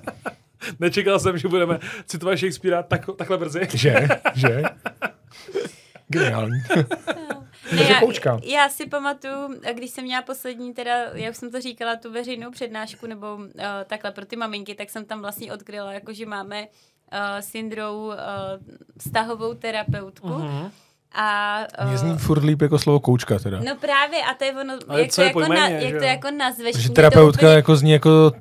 Nečekal 0.80 1.18
jsem, 1.18 1.38
že 1.38 1.48
budeme 1.48 1.78
citovat 2.06 2.38
Shakespearea 2.38 2.82
tak, 2.82 3.06
takhle 3.16 3.38
brzy. 3.38 3.68
Že? 3.74 4.08
Že? 4.34 4.62
Geniální. 6.08 6.62
Ne, 7.72 7.82
já, 7.82 8.38
já 8.42 8.68
si 8.68 8.86
pamatuju, 8.86 9.60
když 9.72 9.90
jsem 9.90 10.04
měla 10.04 10.22
poslední, 10.22 10.74
teda, 10.74 10.94
jak 11.14 11.36
jsem 11.36 11.50
to 11.50 11.60
říkala, 11.60 11.96
tu 11.96 12.12
veřejnou 12.12 12.50
přednášku, 12.50 13.06
nebo 13.06 13.34
uh, 13.34 13.50
takhle 13.86 14.10
pro 14.10 14.26
ty 14.26 14.36
maminky, 14.36 14.74
tak 14.74 14.90
jsem 14.90 15.04
tam 15.04 15.20
vlastně 15.20 15.52
odkryla, 15.52 15.92
jako 15.92 16.12
že 16.12 16.26
máme 16.26 16.62
uh, 16.62 16.91
s 17.40 17.54
Indrou 17.54 18.06
uh, 18.06 18.14
vztahovou 18.98 19.54
terapeutku. 19.54 20.28
Uh-huh. 20.28 20.70
A, 21.14 21.58
uh, 21.82 21.88
Mě 21.88 21.98
zní 21.98 22.18
furt 22.18 22.44
líp 22.44 22.62
jako 22.62 22.78
slovo 22.78 23.00
koučka 23.00 23.38
teda. 23.38 23.60
No 23.60 23.76
právě, 23.76 24.18
a 24.22 24.34
to 24.34 24.44
je 24.44 24.52
ono, 24.52 24.78
jak, 24.96 25.14
to, 25.14 25.22
jako 25.22 25.40
na, 25.40 25.68
jak 25.68 25.98
to 25.98 26.04
jako 26.04 26.30
nazveš. 26.30 26.76
Že 26.76 26.90
terapeutka 26.90 27.46
úplně... 27.46 27.56
jako 27.56 27.76
zní 27.76 27.90
jako 27.90 28.32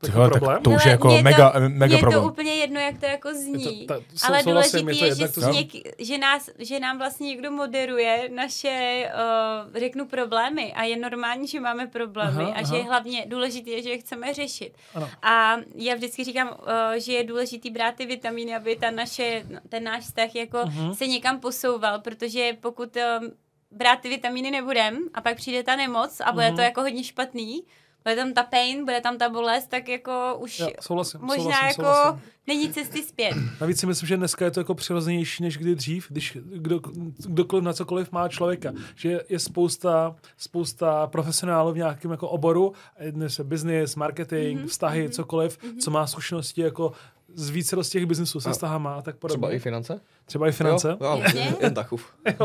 Tyhle, 0.00 0.30
tak 0.30 0.62
to 0.62 0.70
už 0.70 0.84
je 0.84 0.90
jako 0.90 1.10
je 1.10 1.22
mega, 1.22 1.50
to, 1.50 1.60
mega 1.68 1.96
je 1.96 2.00
problém. 2.00 2.22
to 2.22 2.28
úplně 2.28 2.54
jedno, 2.54 2.80
jak 2.80 2.98
to 2.98 3.06
jako 3.06 3.34
zní. 3.34 3.86
To, 3.86 3.94
ta, 3.94 4.00
ale 4.26 4.42
důležité 4.42 4.92
je, 4.92 5.14
že, 5.14 5.28
to 5.28 5.40
něk, 5.40 5.68
že, 5.98 6.18
nás, 6.18 6.50
že 6.58 6.80
nám 6.80 6.98
vlastně 6.98 7.26
někdo 7.26 7.50
moderuje 7.50 8.28
naše, 8.34 9.06
uh, 9.14 9.76
řeknu, 9.76 10.06
problémy 10.06 10.72
a 10.72 10.84
je 10.84 10.96
normální, 10.96 11.46
že 11.46 11.60
máme 11.60 11.86
problémy 11.86 12.42
aha, 12.42 12.52
a 12.52 12.60
aha. 12.60 12.76
že 12.76 12.82
hlavně 12.82 13.24
důležité 13.28 13.70
je, 13.70 13.82
že 13.82 13.90
je 13.90 13.98
chceme 13.98 14.34
řešit. 14.34 14.72
Ano. 14.94 15.08
A 15.22 15.56
já 15.74 15.94
vždycky 15.94 16.24
říkám, 16.24 16.48
uh, 16.48 16.64
že 16.96 17.12
je 17.12 17.24
důležité 17.24 17.70
brát 17.70 17.94
ty 17.94 18.06
vitamíny, 18.06 18.56
aby 18.56 18.76
ta 18.76 18.90
naše, 18.90 19.42
ten 19.68 19.84
náš 19.84 20.04
vztah 20.04 20.34
jako 20.34 20.58
uh-huh. 20.58 20.92
se 20.92 21.06
někam 21.06 21.40
posouval, 21.40 22.00
protože 22.00 22.56
pokud 22.60 22.96
uh, 22.96 23.28
brát 23.70 24.00
ty 24.00 24.08
vitamíny 24.08 24.50
nebudem 24.50 24.98
a 25.14 25.20
pak 25.20 25.36
přijde 25.36 25.62
ta 25.62 25.76
nemoc 25.76 26.20
a 26.20 26.32
bude 26.32 26.48
uh-huh. 26.48 26.56
to 26.56 26.60
jako 26.60 26.80
hodně 26.80 27.04
špatný, 27.04 27.62
bude 28.04 28.16
tam 28.16 28.32
ta 28.32 28.42
pain, 28.42 28.84
bude 28.84 29.00
tam 29.00 29.18
ta 29.18 29.28
bolest, 29.28 29.66
tak 29.66 29.88
jako 29.88 30.36
už 30.38 30.58
Já, 30.58 30.68
souhlasím, 30.80 31.20
možná 31.20 31.42
souhlasím, 31.42 31.66
jako 31.68 31.82
souhlasím. 31.82 32.20
není 32.46 32.72
cesty 32.72 33.02
zpět. 33.02 33.34
Navíc 33.60 33.80
si 33.80 33.86
myslím, 33.86 34.06
že 34.06 34.16
dneska 34.16 34.44
je 34.44 34.50
to 34.50 34.60
jako 34.60 34.74
přirozenější 34.74 35.42
než 35.42 35.58
kdy 35.58 35.74
dřív, 35.74 36.06
když 36.08 36.38
kdo, 36.42 36.80
kdokoliv 37.18 37.64
na 37.64 37.72
cokoliv 37.72 38.12
má 38.12 38.28
člověka. 38.28 38.72
Že 38.94 39.20
je 39.28 39.38
spousta, 39.38 40.16
spousta 40.36 41.06
profesionálů 41.06 41.72
v 41.72 41.76
nějakém 41.76 42.10
jako 42.10 42.28
oboru, 42.28 42.72
dnes 43.10 43.38
je 43.38 43.44
business, 43.44 43.96
marketing, 43.96 44.60
mm-hmm, 44.60 44.66
vztahy, 44.66 45.08
mm-hmm, 45.08 45.12
cokoliv, 45.12 45.58
mm-hmm. 45.58 45.78
co 45.78 45.90
má 45.90 46.06
zkušenosti 46.06 46.60
jako 46.60 46.92
z 47.34 47.50
více 47.50 47.84
z 47.84 47.88
těch 47.88 48.06
biznesů 48.06 48.40
se 48.40 48.50
vztahama 48.50 48.94
a 48.94 49.02
tak 49.02 49.16
podobně. 49.16 49.38
Třeba 49.38 49.52
i 49.52 49.58
finance? 49.58 50.00
Třeba 50.24 50.48
i 50.48 50.52
finance. 50.52 50.96
Jo, 51.00 51.22
jo 51.34 51.56
jen 51.60 51.74
tachův. 51.74 52.12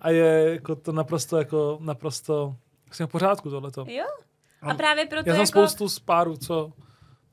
a 0.00 0.10
je 0.10 0.52
jako 0.52 0.76
to 0.76 0.92
naprosto 0.92 1.36
jako 1.38 1.78
naprosto 1.80 2.56
Vlastně 2.96 3.06
v 3.06 3.10
pořádku 3.10 3.50
tohleto. 3.50 3.84
Jo. 3.88 4.04
A 4.62 4.74
právě 4.74 5.06
proto 5.06 5.28
Já 5.28 5.34
jsem 5.34 5.40
jako... 5.40 5.52
spoustu 5.52 5.88
z 5.88 5.98
párů, 5.98 6.36
co 6.36 6.72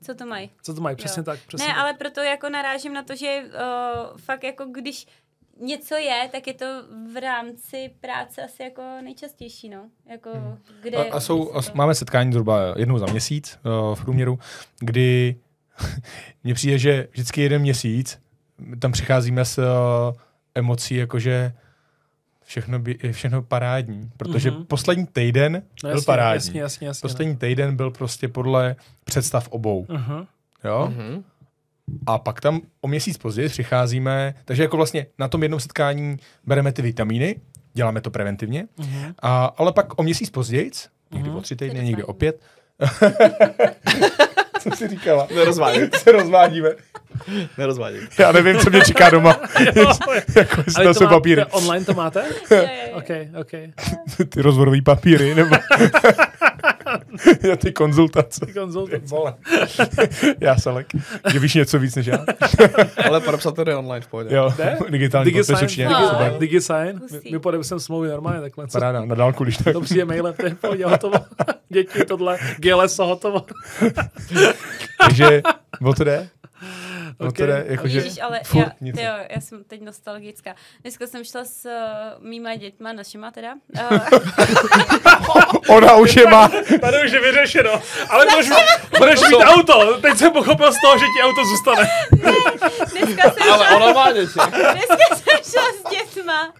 co 0.01 0.15
to 0.15 0.25
mají? 0.25 0.49
Co 0.61 0.73
to 0.73 0.81
mají, 0.81 0.95
přesně 0.95 1.19
jo. 1.19 1.23
tak. 1.23 1.39
Přesně 1.47 1.67
ne, 1.67 1.73
tak. 1.73 1.81
ale 1.81 1.93
proto 1.93 2.21
jako 2.21 2.49
narážím 2.49 2.93
na 2.93 3.03
to, 3.03 3.15
že 3.15 3.43
uh, 3.45 4.17
fakt 4.17 4.43
jako 4.43 4.65
když 4.65 5.07
něco 5.59 5.95
je, 5.95 6.29
tak 6.31 6.47
je 6.47 6.53
to 6.53 6.65
v 7.13 7.21
rámci 7.21 7.91
práce 7.99 8.43
asi 8.43 8.63
jako 8.63 8.81
nejčastější, 9.03 9.69
no. 9.69 9.89
Jako, 10.05 10.29
hmm. 10.33 10.57
kde, 10.81 10.97
a, 10.97 11.15
a, 11.15 11.19
jsou, 11.19 11.55
a 11.55 11.61
máme 11.73 11.95
setkání 11.95 12.31
zhruba 12.31 12.73
jednou 12.77 12.97
za 12.97 13.05
měsíc 13.05 13.59
uh, 13.65 13.95
v 13.95 14.03
průměru, 14.03 14.39
kdy 14.79 15.35
mně 16.43 16.53
přijde, 16.53 16.77
že 16.77 17.07
vždycky 17.11 17.41
jeden 17.41 17.61
měsíc 17.61 18.19
tam 18.79 18.91
přicházíme 18.91 19.45
s 19.45 19.57
uh, 19.57 20.17
emocí, 20.55 20.95
jakože 20.95 21.53
všechno, 22.53 22.79
by, 22.79 22.97
všechno 23.11 23.41
parádní, 23.41 24.09
protože 24.17 24.51
mm-hmm. 24.51 24.65
poslední 24.65 25.05
týden 25.05 25.63
no, 25.83 25.89
byl 25.89 26.01
parádní. 26.01 26.35
Jasně, 26.35 26.61
jasně, 26.61 26.87
jasně, 26.87 27.01
poslední 27.01 27.35
týden 27.35 27.75
byl 27.75 27.91
prostě 27.91 28.27
podle 28.27 28.75
představ 29.03 29.47
obou. 29.47 29.85
Mm-hmm. 29.85 30.27
Jo? 30.63 30.91
Mm-hmm. 30.91 31.23
A 32.05 32.17
pak 32.17 32.41
tam 32.41 32.61
o 32.81 32.87
měsíc 32.87 33.17
později 33.17 33.49
přicházíme, 33.49 34.33
takže 34.45 34.63
jako 34.63 34.77
vlastně 34.77 35.05
na 35.19 35.27
tom 35.27 35.43
jednom 35.43 35.59
setkání 35.59 36.17
bereme 36.45 36.71
ty 36.71 36.81
vitamíny, 36.81 37.35
děláme 37.73 38.01
to 38.01 38.11
preventivně, 38.11 38.67
mm-hmm. 38.79 39.13
a, 39.21 39.45
ale 39.45 39.73
pak 39.73 39.99
o 39.99 40.03
měsíc 40.03 40.29
později, 40.29 40.71
někdy 41.11 41.29
mm-hmm. 41.29 41.37
o 41.37 41.41
tři 41.41 41.55
týdny, 41.55 41.83
někdy 41.83 42.03
o 42.03 42.13
pět, 42.13 42.41
co 44.59 44.71
jsi 44.71 44.87
říkala? 44.87 45.27
Se 45.97 46.11
rozvádíme. 46.11 46.69
Nerozvádím. 47.57 48.01
Já 48.19 48.31
nevím, 48.31 48.57
co 48.57 48.69
mě 48.69 48.81
čeká 48.81 49.09
doma. 49.09 49.39
jako 50.35 50.63
Ale 50.75 50.93
to 50.93 51.03
má, 51.03 51.09
papíry. 51.09 51.45
To 51.45 51.47
online 51.47 51.85
to 51.85 51.93
máte? 51.93 52.23
OK, 52.93 53.09
OK. 53.41 53.51
Ty 54.29 54.41
rozvodový 54.41 54.81
papíry, 54.81 55.35
nebo... 55.35 55.55
Já 57.43 57.55
ty 57.55 57.71
konzultace. 57.71 58.45
Ty 58.45 58.53
konzultace. 58.53 59.05
Vole. 59.05 59.33
já 60.39 60.55
Selek. 60.55 60.87
Že 61.31 61.39
víš 61.39 61.53
něco 61.53 61.79
víc 61.79 61.95
než 61.95 62.05
já? 62.05 62.25
Ale 63.05 63.21
podepsat 63.21 63.55
to 63.55 63.63
jde 63.63 63.75
online 63.75 64.05
v 64.05 64.07
pohodě. 64.07 64.35
Jo, 64.35 64.53
digitální 64.89 65.31
podpis 65.31 65.47
DigiSign, 65.47 65.63
určitě. 65.63 65.89
No. 65.89 66.09
Super. 66.09 66.33
DigiSign. 66.39 67.01
My, 67.11 67.31
my 67.31 67.39
podepseme 67.39 67.79
smlouvy 67.79 68.07
normálně 68.07 68.41
takhle. 68.41 68.67
Co? 68.67 68.79
Paráda, 68.79 69.05
na 69.05 69.15
dálku, 69.15 69.43
když 69.43 69.57
tak. 69.57 69.73
To 69.73 69.81
přijde 69.81 70.05
mailem, 70.05 70.33
to 70.33 70.45
je 70.45 70.53
v 70.53 70.57
pohodě, 70.57 70.85
hotovo. 70.85 71.17
Děti, 71.69 72.05
tohle, 72.05 72.37
GLS 72.57 72.97
hotovo. 72.97 73.45
Takže, 74.99 75.41
o 75.85 75.93
to 75.93 76.03
jde? 76.03 76.29
O 77.19 77.27
Ok. 77.27 77.37
to 77.37 77.45
jde, 77.45 77.65
jakože 77.67 77.97
Ježiš, 77.97 78.21
ale 78.21 78.41
já, 78.55 78.71
nic. 78.81 78.95
tyjo, 78.95 79.11
já 79.29 79.41
jsem 79.41 79.63
teď 79.63 79.81
nostalgická. 79.81 80.55
Dneska 80.81 81.07
jsem 81.07 81.23
šla 81.23 81.43
s 81.45 81.65
uh, 81.65 82.25
mýma 82.27 82.55
dětma, 82.55 82.93
našima 82.93 83.31
teda. 83.31 83.53
Uh, 83.91 83.99
Ona 85.75 85.95
už 85.95 86.15
je 86.15 86.27
má. 86.27 86.47
Tady 86.81 87.05
už 87.05 87.11
je 87.11 87.21
vyřešeno. 87.21 87.81
Ale 88.09 88.25
budeš, 88.25 88.49
budeš 88.99 89.19
mít 89.21 89.35
auto. 89.43 89.97
Teď 90.01 90.17
jsem 90.17 90.31
pochopil 90.31 90.71
z 90.71 90.81
toho, 90.81 90.97
že 90.97 91.05
ti 91.05 91.23
auto 91.23 91.45
zůstane. 91.45 91.89
dneska 92.91 93.31
jsem 93.31 93.51
Ale 93.53 93.65
šla, 93.67 93.75
ona 93.75 93.93
má 93.93 94.11
děti. 94.11 94.33
dneska 94.71 95.15
jsem 95.15 95.37
šla 95.51 95.63
s 95.79 95.91
dětma. 95.91 96.53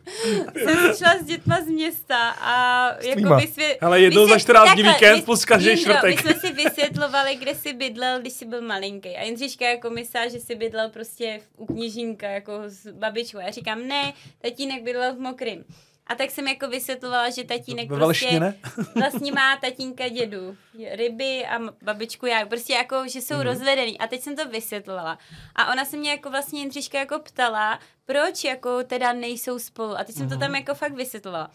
Jsem 0.58 0.94
šla 0.96 1.14
s 1.22 1.26
dětma 1.26 1.58
z 1.62 1.66
města 1.68 2.30
a 2.30 2.86
jako 2.94 3.12
tvýma? 3.14 3.38
vysvě... 3.40 3.78
Ale 3.82 4.02
jednou 4.02 4.28
za 4.28 4.36
vysvět- 4.36 4.40
14 4.40 4.74
dní 4.74 4.84
víkend 4.84 5.26
plus 5.26 5.46
každý 5.46 5.78
čtvrtek. 5.78 6.04
My 6.26 6.34
jsme 6.34 6.40
si 6.40 6.54
vysvětlovali, 6.54 7.36
kde 7.36 7.56
jsi 7.56 7.74
bydlel, 7.74 8.20
když 8.20 8.34
jsi 8.34 8.46
byl 8.46 8.62
malinký. 8.62 9.10
A 9.18 9.24
Jindřiška 9.24 9.66
jako 9.66 9.90
myslela, 9.90 10.28
že 10.28 10.40
jsi 10.44 10.56
bydlel 10.56 10.90
prostě 10.90 11.40
v- 11.44 11.60
u 11.60 11.66
kněžínka, 11.66 12.30
jako 12.30 12.52
s 12.66 12.88
babičkou. 12.92 13.40
Já 13.40 13.52
říkám, 13.52 13.88
ne, 13.88 14.14
tatínek 14.42 14.84
bydlel 14.84 15.16
v 15.16 15.20
Mokrym. 15.20 15.66
A 16.08 16.16
tak 16.16 16.32
jsem 16.32 16.48
jako 16.48 16.68
vysvětlovala, 16.68 17.30
že 17.30 17.44
tatínek 17.44 17.90
Ve 17.90 17.98
prostě 17.98 18.40
ne? 18.40 18.56
vlastně 18.96 19.32
má 19.32 19.58
tatínka 19.58 20.08
dědu, 20.08 20.58
ryby 20.92 21.46
a 21.46 21.60
babičku 21.82 22.26
já, 22.26 22.46
prostě 22.46 22.74
jako, 22.74 23.08
že 23.08 23.22
jsou 23.22 23.36
mm. 23.36 23.42
rozvedený. 23.42 24.00
A 24.00 24.08
teď 24.08 24.22
jsem 24.22 24.36
to 24.36 24.50
vysvětlovala. 24.50 25.18
A 25.56 25.72
ona 25.72 25.86
se 25.86 25.98
mě 25.98 26.12
jako 26.12 26.30
vlastně 26.30 26.60
Jindřiška 26.60 27.00
jako 27.00 27.20
ptala, 27.20 27.80
proč 28.06 28.44
jako 28.44 28.84
teda 28.84 29.14
nejsou 29.14 29.60
spolu. 29.60 29.98
A 29.98 30.04
teď 30.04 30.16
jsem 30.16 30.30
to 30.30 30.38
tam 30.38 30.56
jako 30.56 30.76
fakt 30.76 30.94
vysvětlovala. 30.94 31.52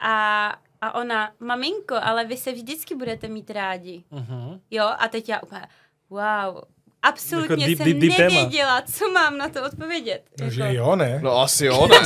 A, 0.00 0.46
a 0.80 0.94
ona, 0.94 1.32
maminko, 1.40 1.94
ale 2.02 2.24
vy 2.24 2.36
se 2.36 2.52
vždycky 2.52 2.94
budete 2.94 3.28
mít 3.28 3.50
rádi. 3.50 4.04
Mhm. 4.10 4.60
Jo, 4.70 4.90
a 4.98 5.08
teď 5.08 5.28
já 5.28 5.40
úplně, 5.42 5.66
wow, 6.10 6.62
absolutně 7.02 7.54
Jako 7.54 7.66
deep, 7.66 7.76
jsem 7.76 7.86
deep, 7.86 7.98
deep 7.98 8.16
téma. 8.16 8.28
nevěděla, 8.28 8.82
co 8.98 9.08
mám 9.10 9.38
na 9.38 9.48
to 9.48 9.62
odpovědět. 9.64 10.22
No, 10.40 10.50
že 10.50 10.60
jako, 10.60 10.74
jo, 10.74 10.96
ne? 10.96 11.18
No 11.22 11.40
asi 11.40 11.66
jo, 11.66 11.86
ne? 11.90 11.96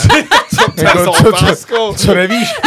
Co 0.58 0.72
to 0.72 0.80
je 0.80 0.84
Jako, 0.86 1.04
co, 1.12 1.22
co, 1.22 1.28
otázkou? 1.28 1.94
co 1.94 2.14
nevíš? 2.14 2.48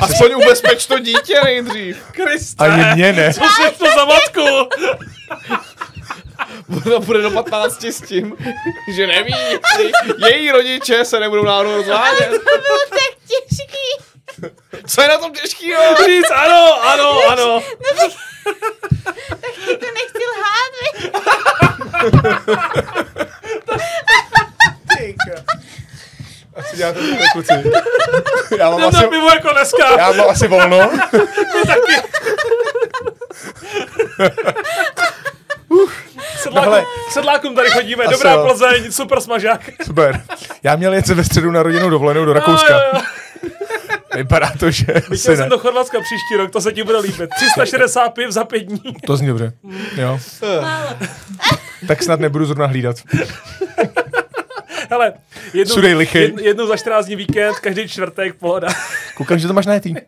Aspoň 0.00 0.34
ubezpeč 0.34 0.86
to 0.86 0.98
dítě 0.98 1.40
nejdřív. 1.44 2.02
Kriste, 2.12 2.64
Ani 2.64 2.94
mě 2.94 3.12
ne. 3.12 3.34
co 3.34 3.40
jsi 3.44 3.78
to 3.78 3.84
za 3.96 4.04
matku? 4.04 4.68
Ona 6.86 6.98
bude 6.98 7.22
do 7.22 7.30
15 7.30 7.84
s 7.84 8.00
tím, 8.00 8.36
že 8.96 9.06
neví, 9.06 9.34
její 10.28 10.50
rodiče 10.50 11.04
se 11.04 11.20
nebudou 11.20 11.44
náhodou 11.44 11.74
rozvádět. 11.76 12.28
to 12.28 12.38
bylo 12.38 12.78
tak 12.90 13.18
těžký. 13.28 13.88
Co 14.86 15.02
je 15.02 15.08
na 15.08 15.18
tom 15.18 15.32
těžkýho? 15.32 15.82
Říct, 16.06 16.30
ano, 16.30 16.82
ano, 16.82 17.20
ano. 17.28 17.60
Ty 17.60 18.77
to 19.78 19.86
nechci 19.86 20.24
lhát, 20.32 20.70
viď? 20.82 21.12
Asi 26.56 26.76
děláte 26.76 26.98
to 27.00 27.06
kluci. 27.32 27.52
Já 28.58 28.70
mám 28.70 28.78
Jdem 28.78 28.88
asi, 28.88 29.02
na 29.02 29.08
pivo 29.10 29.28
jako 29.30 29.52
dneska. 29.52 29.98
já 29.98 30.12
mám 30.12 30.30
asi 30.30 30.48
volno. 30.48 30.90
Sedlákům, 36.42 36.72
Hele. 36.72 36.84
sedlákům 37.10 37.54
tady 37.54 37.70
chodíme. 37.70 38.04
Asi 38.04 38.12
Dobrá 38.14 38.32
jo. 38.32 38.44
Plzeň, 38.46 38.92
super 38.92 39.20
smažák. 39.20 39.60
Super. 39.84 40.22
Já 40.62 40.76
měl 40.76 40.94
jet 40.94 41.06
ve 41.08 41.24
středu 41.24 41.50
na 41.50 41.62
rodinnou 41.62 41.90
dovolenou 41.90 42.24
do 42.24 42.30
Jo, 42.30 42.34
Rakouska. 42.34 42.72
jo, 42.74 42.80
jo. 42.94 43.00
Vypadá 44.18 44.52
to, 44.60 44.70
že 44.70 44.86
asi 44.92 45.16
jsem 45.18 45.38
ne. 45.38 45.48
do 45.48 45.58
Chorvatska 45.58 45.98
příští 46.00 46.36
rok, 46.36 46.50
to 46.50 46.60
se 46.60 46.72
ti 46.72 46.82
bude 46.82 46.98
líbit. 46.98 47.30
360 47.36 48.08
piv 48.08 48.30
za 48.30 48.44
pět 48.44 48.62
dní. 48.62 48.80
To 49.06 49.16
zní 49.16 49.26
dobře. 49.28 49.52
Jo. 49.96 50.20
Tak 51.88 52.02
snad 52.02 52.20
nebudu 52.20 52.44
zrovna 52.46 52.66
hlídat. 52.66 52.96
Hele, 54.90 55.12
jednou, 55.54 55.74
Sudej 55.74 55.94
lichej. 55.94 56.22
jed, 56.22 56.38
jednou 56.40 56.66
za 56.66 56.76
14 56.76 57.06
dní 57.06 57.16
víkend, 57.16 57.54
každý 57.58 57.88
čtvrtek, 57.88 58.34
pohoda. 58.34 58.68
Koukám, 59.16 59.38
že 59.38 59.46
to 59.48 59.52
máš 59.52 59.66
najetý. 59.66 59.94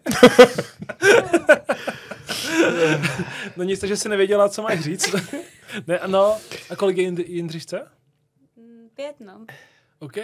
No 3.56 3.64
nic, 3.64 3.80
takže 3.80 3.96
si 3.96 4.08
nevěděla, 4.08 4.48
co 4.48 4.62
máš 4.62 4.80
říct. 4.80 5.14
ne, 5.86 6.00
no, 6.06 6.36
a 6.70 6.76
kolik 6.76 6.96
je 6.96 7.10
Jind- 7.10 7.24
Jindřišce? 7.26 7.80
Pět, 8.94 9.14
no. 9.20 9.32
OK, 9.98 10.16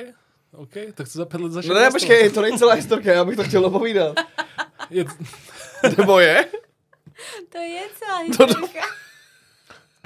OK, 0.56 0.72
tak 0.94 1.08
to 1.12 1.18
za 1.18 1.24
pět 1.24 1.40
let 1.40 1.48
No 1.48 1.54
začne. 1.54 1.74
ne, 1.74 1.90
počkej, 1.90 2.30
to 2.30 2.42
není 2.42 2.58
celá 2.58 2.74
historka, 2.74 3.12
já 3.12 3.24
bych 3.24 3.36
to 3.36 3.44
chtěl 3.44 3.62
dopovídat. 3.62 4.16
Je, 4.90 5.04
Nebo 5.98 6.20
je? 6.20 6.44
To 7.52 7.58
je 7.58 7.82
celá 7.98 8.18
historka. 8.18 8.80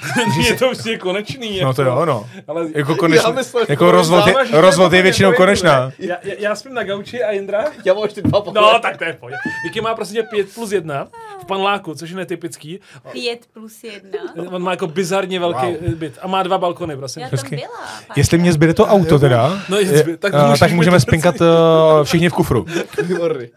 je 0.48 0.54
to 0.54 0.70
už 0.70 0.78
je 0.86 0.98
konečný. 0.98 1.60
No 1.60 1.74
to 1.74 1.82
jako. 1.82 2.00
jo, 2.00 2.04
no. 2.06 2.26
Ale 2.48 2.66
Jako, 2.74 2.94
konečný, 2.96 3.24
Já 3.26 3.32
myslel, 3.36 3.64
jako 3.68 3.84
to 3.84 3.90
rozvod, 3.90 4.26
je, 4.26 4.34
rozvod 4.50 4.92
je 4.92 4.98
to 4.98 5.02
většinou 5.02 5.32
konečná. 5.32 5.92
já, 5.98 6.16
já, 6.22 6.34
já 6.38 6.54
spím 6.54 6.74
na 6.74 6.82
gauči 6.84 7.22
a 7.24 7.32
Jindra? 7.32 7.64
Já 7.84 7.94
mám 7.94 8.04
ještě 8.04 8.22
dva 8.22 8.40
pokoje. 8.40 8.62
No, 8.62 8.78
tak 8.82 8.96
to 8.96 9.04
je 9.04 9.12
v 9.12 9.16
pohodě. 9.16 9.36
Vicky 9.64 9.80
má 9.80 9.94
prostě 9.94 10.22
5 10.22 10.54
plus 10.54 10.72
1 10.72 11.06
v 11.42 11.44
panláku, 11.46 11.94
což 11.94 12.10
je 12.10 12.16
netypický. 12.16 12.80
Pět 13.12 13.40
plus 13.52 13.84
jedna. 13.84 14.18
On 14.50 14.62
má 14.62 14.70
jako 14.70 14.86
bizarně 14.86 15.40
velký 15.40 15.60
Wow. 15.66 15.76
wow. 15.80 15.94
byt 15.94 16.18
a 16.22 16.26
má 16.28 16.42
dva 16.42 16.58
balkony, 16.58 16.96
prosím. 16.96 17.22
Já 17.22 17.28
tam 17.28 17.50
byla. 17.50 17.60
Jestli 18.16 18.38
mě 18.38 18.52
zbyde 18.52 18.74
to 18.74 18.86
auto 18.86 19.18
teda, 19.18 19.62
No, 19.68 19.76
je- 19.78 19.86
je, 20.10 20.16
tak 20.16 20.32
můžeš 20.44 20.60
tak 20.60 20.72
můžeme 20.72 20.96
to 20.96 21.00
spinkat 21.00 21.40
uh, 21.40 21.46
všichni 22.04 22.28
v 22.28 22.32
kufru. 22.32 22.66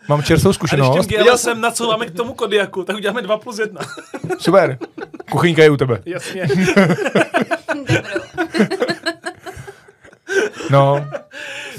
Mám 0.08 0.24
čerstvou 0.24 0.50
A 0.50 0.52
když 0.52 0.56
zkušenost. 0.56 1.08
tím 1.08 1.20
GLSem 1.20 1.38
jsem 1.38 1.62
nacouváme 1.62 2.06
k 2.06 2.12
tomu 2.12 2.34
kodiaku, 2.34 2.84
tak 2.84 2.96
uděláme 2.96 3.22
2 3.22 3.38
plus 3.38 3.60
1. 3.60 3.82
Super. 4.40 4.78
Kuchyňka 5.32 5.64
je 5.64 5.70
u 5.70 5.78
tebe. 5.78 6.00
Jasně. 6.06 6.33
Dobrou. 7.78 8.22
No, 10.72 11.06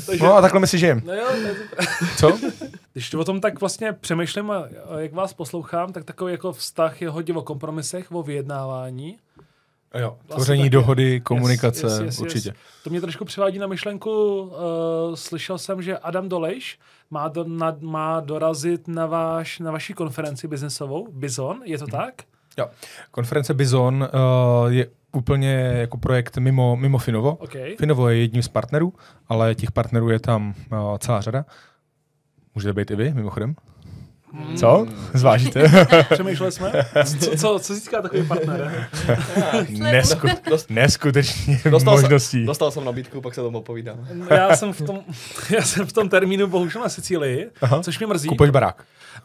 Takže, 0.06 0.24
no 0.24 0.34
a 0.36 0.40
takhle 0.40 0.60
my 0.60 0.66
si 0.66 0.78
žijeme. 0.78 1.02
no 1.04 1.14
jo, 1.14 1.26
to 1.30 1.36
je 1.36 1.54
super. 1.54 1.86
Co? 2.16 2.38
Když 2.92 3.10
to 3.10 3.20
o 3.20 3.24
tom 3.24 3.40
tak 3.40 3.60
vlastně 3.60 3.92
přemýšlím 3.92 4.50
a 4.50 4.64
a 4.90 4.98
jak 4.98 5.12
vás 5.12 5.32
poslouchám, 5.32 5.92
tak 5.92 6.04
takový 6.04 6.32
jako 6.32 6.52
vztah 6.52 7.02
je 7.02 7.10
hodně 7.10 7.34
o 7.34 7.42
kompromisech, 7.42 8.12
o 8.12 8.22
vyjednávání. 8.22 9.18
Jo, 9.98 10.16
Asi 10.20 10.34
tvoření 10.34 10.62
taky. 10.62 10.70
dohody, 10.70 11.20
komunikace, 11.20 11.86
Yes, 11.86 11.92
yes, 11.92 12.00
yes, 12.04 12.18
určitě. 12.20 12.48
Yes. 12.48 12.56
To 12.84 12.90
mě 12.90 13.00
trošku 13.00 13.24
přivádí 13.24 13.58
na 13.58 13.66
myšlenku, 13.66 14.40
uh, 14.40 14.52
slyšel 15.14 15.58
jsem, 15.58 15.82
že 15.82 15.98
Adam 15.98 16.28
Dolejš 16.28 16.78
má, 17.10 17.28
do, 17.28 17.44
na, 17.44 17.76
má 17.80 18.20
dorazit 18.20 18.88
na, 18.88 19.06
váš, 19.06 19.58
na 19.58 19.70
vaši 19.70 19.94
konferenci 19.94 20.48
biznesovou, 20.48 21.08
Bizon, 21.12 21.60
je 21.64 21.78
to 21.78 21.86
tak? 21.86 22.14
Jo. 22.58 22.66
Konference 23.10 23.54
Bizon 23.54 24.08
uh, 24.14 24.72
je 24.72 24.86
úplně 25.12 25.52
jako 25.74 25.96
projekt 25.96 26.36
mimo, 26.36 26.76
mimo 26.76 26.98
Finovo. 26.98 27.34
OK. 27.34 27.52
Finovo 27.78 28.08
je 28.08 28.18
jedním 28.18 28.42
z 28.42 28.48
partnerů, 28.48 28.94
ale 29.28 29.54
těch 29.54 29.72
partnerů 29.72 30.10
je 30.10 30.20
tam 30.20 30.54
uh, 30.72 30.98
celá 30.98 31.20
řada. 31.20 31.44
Můžete 32.54 32.72
být 32.72 32.90
i 32.90 32.96
vy, 32.96 33.14
mimochodem? 33.14 33.54
Hmm. 34.34 34.56
Co? 34.56 34.86
Zvážíte? 35.14 35.86
Přemýšleli 36.10 36.52
jsme? 36.52 36.72
Co, 37.04 37.36
co, 37.36 37.58
co 37.58 37.74
získá 37.74 38.02
takový 38.02 38.26
partner? 38.26 38.88
Nesku, 39.68 40.26
neskutečně 40.68 41.60
Dostal 41.70 41.94
možností. 41.94 42.38
Jsem, 42.38 42.46
dostal 42.46 42.70
jsem 42.70 42.84
nabídku, 42.84 43.20
pak 43.20 43.34
se 43.34 43.40
tomu 43.40 43.62
povídám. 43.62 44.08
Já 44.30 44.56
jsem 44.56 44.72
v 44.72 44.82
tom, 44.82 45.00
já 45.50 45.62
jsem 45.62 45.86
v 45.86 45.92
tom 45.92 46.08
termínu 46.08 46.46
bohužel 46.46 46.82
na 46.82 46.88
Sicílii, 46.88 47.50
Aha. 47.62 47.82
což 47.82 47.98
mě 47.98 48.06
mrzí. 48.06 48.28
Kupuješ 48.28 48.50
barák. 48.50 48.84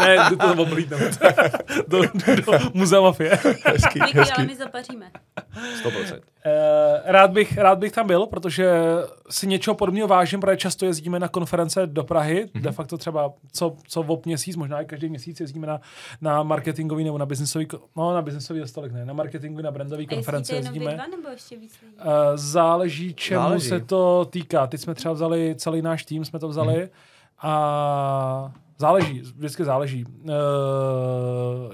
ne, 0.00 0.16
jdu 0.30 0.36
to 0.36 0.52
oblídnout. 0.62 1.18
do, 1.88 2.02
do, 2.02 2.36
do 2.46 2.58
muzea 2.74 3.00
mafie. 3.00 3.38
Hezký, 3.64 4.00
Díky, 4.06 4.18
ale 4.18 4.46
my 4.46 4.56
zapaříme. 4.56 5.10
100%. 5.84 6.20
Eh, 6.48 7.02
rád, 7.12 7.30
bych, 7.30 7.58
rád 7.58 7.78
bych 7.78 7.92
tam 7.92 8.06
byl, 8.06 8.26
protože 8.26 8.70
si 9.30 9.46
něčeho 9.46 9.74
podobného 9.74 10.08
vážím, 10.08 10.40
protože 10.40 10.56
často 10.56 10.84
jezdíme 10.86 11.18
na 11.18 11.28
konference 11.28 11.86
do 11.86 12.04
Prahy, 12.04 12.44
mm-hmm. 12.46 12.60
de 12.60 12.72
facto 12.72 12.98
třeba 12.98 13.32
co, 13.52 13.76
co 13.88 14.00
ob 14.00 14.26
měsíc, 14.26 14.56
možná 14.56 14.80
i 14.80 14.84
každý 14.86 15.08
měsíc 15.08 15.40
jezdíme 15.40 15.66
na, 15.66 15.80
na 16.20 16.42
marketingový 16.42 17.04
nebo 17.04 17.18
na 17.18 17.26
biznesový, 17.26 17.68
no 17.96 18.14
na 18.14 18.22
biznesový 18.22 18.62
stolik 18.68 18.92
ne, 18.92 19.04
na 19.04 19.12
marketingový, 19.12 19.62
na 19.62 19.70
brandový 19.70 20.06
A 20.08 20.14
konference 20.14 20.54
jezdíme. 20.56 20.94
dva 20.94 21.06
nebo 21.06 21.28
ještě 21.28 21.56
víc 21.56 21.78
lidí? 21.82 21.94
Uh, 21.96 22.04
záleží, 22.34 23.14
čemu 23.14 23.40
Záleží. 23.42 23.68
se 23.68 23.80
to 23.80 24.24
týká. 24.24 24.66
Teď 24.66 24.80
jsme 24.80 24.94
třeba 24.94 25.14
vzali 25.14 25.54
celý 25.58 25.82
náš 25.82 26.04
tým, 26.04 26.24
jsme 26.24 26.38
to 26.38 26.48
vzali 26.48 26.74
Mhm. 26.78 26.88
a 27.42 28.52
záleží, 28.78 29.20
vždycky 29.20 29.64
záleží. 29.64 30.04
Uh, 30.04 30.30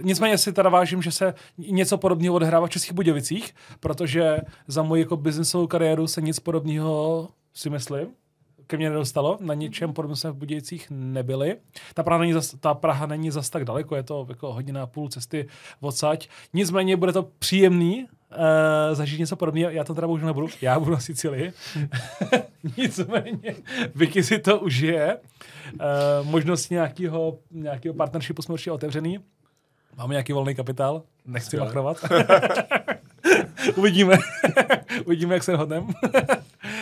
nicméně 0.02 0.38
si 0.38 0.52
teda 0.52 0.70
vážím, 0.70 1.02
že 1.02 1.12
se 1.12 1.34
něco 1.58 1.98
podobného 1.98 2.34
odehrává 2.34 2.66
v 2.66 2.70
Českých 2.70 2.92
Budějovicích, 2.92 3.54
protože 3.80 4.38
za 4.66 4.82
moji 4.82 5.02
jako 5.02 5.16
biznesovou 5.16 5.66
kariéru 5.66 6.06
se 6.06 6.22
nic 6.22 6.40
podobného 6.40 7.28
si 7.54 7.70
myslím, 7.70 8.06
ke 8.66 8.76
mně 8.76 8.90
nedostalo, 8.90 9.38
na 9.40 9.54
ničem 9.54 9.92
podobném 9.92 10.16
jsme 10.16 10.30
v 10.30 10.36
Budějcích 10.36 10.86
nebyli. 10.90 11.56
Ta 11.94 12.02
Praha 12.02 12.20
není 12.20 12.32
zas, 12.32 12.54
ta 12.60 12.74
Praha 12.74 13.06
není 13.06 13.30
zas 13.30 13.50
tak 13.50 13.64
daleko, 13.64 13.96
je 13.96 14.02
to 14.02 14.26
jako 14.28 14.52
hodina 14.52 14.82
a 14.82 14.86
půl 14.86 15.08
cesty 15.08 15.46
odsaď. 15.80 16.28
Nicméně 16.52 16.96
bude 16.96 17.12
to 17.12 17.28
příjemný, 17.38 18.06
uh, 18.36 18.94
zažít 18.94 19.20
něco 19.20 19.36
podobného. 19.36 19.70
Já 19.70 19.84
to 19.84 19.94
teda 19.94 20.06
už 20.06 20.22
nebudu, 20.22 20.48
já 20.62 20.78
budu 20.78 20.90
na 20.92 20.98
Sicílii. 21.00 21.52
Nicméně, 22.76 23.54
Vicky 23.94 24.22
si 24.22 24.38
to 24.38 24.58
užije. 24.58 25.16
Uh, 25.72 25.80
možnost 26.26 26.70
nějakého, 26.70 27.38
nějakého 27.50 27.94
partnershipu 27.94 28.42
jsme 28.42 28.52
určitě 28.52 28.72
otevřený. 28.72 29.18
Máme 29.96 30.14
nějaký 30.14 30.32
volný 30.32 30.54
kapitál, 30.54 31.02
nechci 31.26 31.56
machrovat. 31.56 31.96
Uvidíme. 33.76 34.16
Uvidíme, 35.06 35.34
jak 35.34 35.42
se 35.42 35.56
hodnem. 35.56 35.86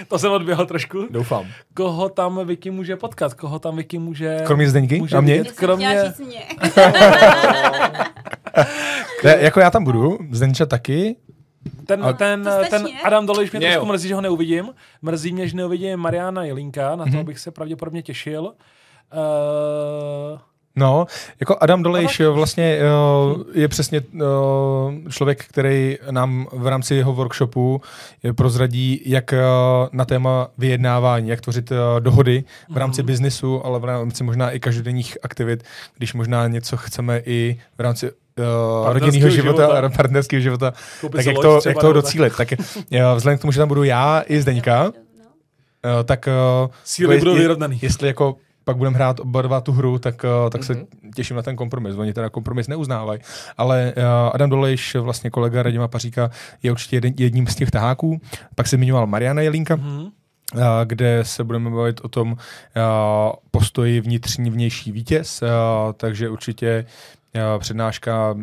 to 0.08 0.18
jsem 0.18 0.32
odběhl 0.32 0.66
trošku. 0.66 1.06
Doufám. 1.10 1.46
Koho 1.74 2.08
tam 2.08 2.46
Vicky 2.46 2.70
může 2.70 2.96
potkat? 2.96 3.34
Koho 3.34 3.58
tam 3.58 3.76
Vicky 3.76 3.98
může... 3.98 4.38
Kromě 4.46 4.70
Zdeňky? 4.70 4.98
může 4.98 5.16
A 5.16 5.20
mě? 5.20 5.38
vidět? 5.38 5.52
Kromě... 5.52 6.12
mě. 6.18 6.46
Ne, 9.24 9.36
jako 9.40 9.60
já 9.60 9.70
tam 9.70 9.84
budu, 9.84 10.18
Zdenča 10.30 10.66
taky. 10.66 11.16
Ten, 11.86 12.04
A- 12.04 12.12
ten, 12.12 12.48
ten? 12.70 12.86
Adam 13.04 13.26
Dolejš 13.26 13.50
mě 13.52 13.58
Mě 13.58 13.68
trošku 13.72 13.86
mrzí, 13.86 14.08
že 14.08 14.14
ho 14.14 14.20
neuvidím. 14.20 14.68
Mrzí 15.02 15.32
mě, 15.32 15.48
že 15.48 15.56
neuvidím 15.56 15.96
Mariana 15.98 16.44
Jelinka, 16.44 16.96
na 16.96 17.04
to 17.04 17.10
Mhm. 17.10 17.24
bych 17.24 17.38
se 17.38 17.50
pravděpodobně 17.50 18.02
těšil. 18.02 18.52
Uh, 19.12 20.38
No, 20.76 21.06
jako 21.40 21.56
Adam 21.60 21.82
Dolejš 21.82 22.20
vlastně 22.20 22.78
uh, 23.34 23.42
je 23.54 23.68
přesně 23.68 24.00
uh, 24.00 24.22
člověk, 25.10 25.44
který 25.44 25.98
nám 26.10 26.46
v 26.52 26.66
rámci 26.66 26.94
jeho 26.94 27.12
workshopu 27.12 27.80
eh, 28.24 28.32
prozradí, 28.32 29.00
jak 29.04 29.34
na 29.92 30.04
téma 30.04 30.48
vyjednávání, 30.58 31.28
jak 31.28 31.40
tvořit 31.40 31.72
dohody 32.00 32.44
v 32.70 32.76
rámci 32.76 33.02
biznisu, 33.02 33.66
ale 33.66 33.78
v 33.78 33.84
rámci 33.84 34.24
možná 34.24 34.50
i 34.50 34.60
každodenních 34.60 35.18
aktivit, 35.22 35.64
když 35.98 36.14
možná 36.14 36.46
něco 36.48 36.76
chceme 36.76 37.22
i 37.24 37.60
v 37.78 37.80
rámci 37.80 38.10
uh, 38.38 38.92
rodinného 38.92 39.30
života, 39.30 39.62
života. 39.62 39.86
a 39.86 39.88
partnerského 39.88 40.40
života, 40.40 40.72
Koupit 41.00 41.16
tak 41.16 41.26
jak 41.26 41.36
to, 41.42 41.60
jak 41.66 41.78
toho 41.78 41.92
tak. 41.92 42.02
docílit. 42.02 42.32
Tak 42.36 42.48
uh, 42.52 42.98
vzhledem 43.16 43.38
k 43.38 43.40
tomu, 43.40 43.52
že 43.52 43.58
tam 43.58 43.68
budu 43.68 43.82
já 43.84 44.22
i 44.26 44.40
Zdeňka, 44.42 44.84
uh, 44.88 44.92
tak 46.04 46.28
uh, 46.64 46.70
síly 46.84 47.18
budou 47.18 47.34
je- 47.34 47.38
vyrovnaný. 47.40 47.78
jestli 47.82 48.06
jako 48.08 48.36
pak 48.64 48.76
budeme 48.76 48.94
hrát 48.96 49.20
oba 49.20 49.42
dva 49.42 49.60
tu 49.60 49.72
hru, 49.72 49.98
tak, 49.98 50.24
uh, 50.44 50.50
tak 50.50 50.64
se 50.64 50.74
Mhm. 50.74 50.86
těším 51.14 51.36
na 51.36 51.42
ten 51.42 51.56
kompromis. 51.56 51.96
Oni 51.96 52.12
teda 52.12 52.28
kompromis 52.30 52.68
neuznávají. 52.68 53.20
Ale 53.58 53.92
uh, 53.96 54.02
Adam 54.34 54.50
Dolejš, 54.50 54.94
vlastně 54.94 55.30
kolega 55.30 55.62
Radima 55.62 55.88
Paříka, 55.88 56.30
je 56.62 56.70
určitě 56.72 56.96
jeden, 56.96 57.12
jedním 57.18 57.46
z 57.46 57.54
těch 57.54 57.70
taháků. 57.70 58.20
Pak 58.54 58.68
se 58.68 58.76
zmiňoval 58.76 59.06
Mariana 59.06 59.42
Jelínka, 59.42 59.76
Mhm. 59.76 60.06
a, 60.62 60.84
kde 60.84 61.18
se 61.22 61.44
budeme 61.44 61.70
bavit 61.70 62.00
o 62.04 62.08
tom 62.08 62.36
a, 62.76 63.32
postoji 63.50 64.00
vnitřní, 64.00 64.50
vnější 64.50 64.92
vítěz, 64.92 65.42
a, 65.42 65.92
takže 65.92 66.28
určitě 66.28 66.84
přednáška 67.58 68.34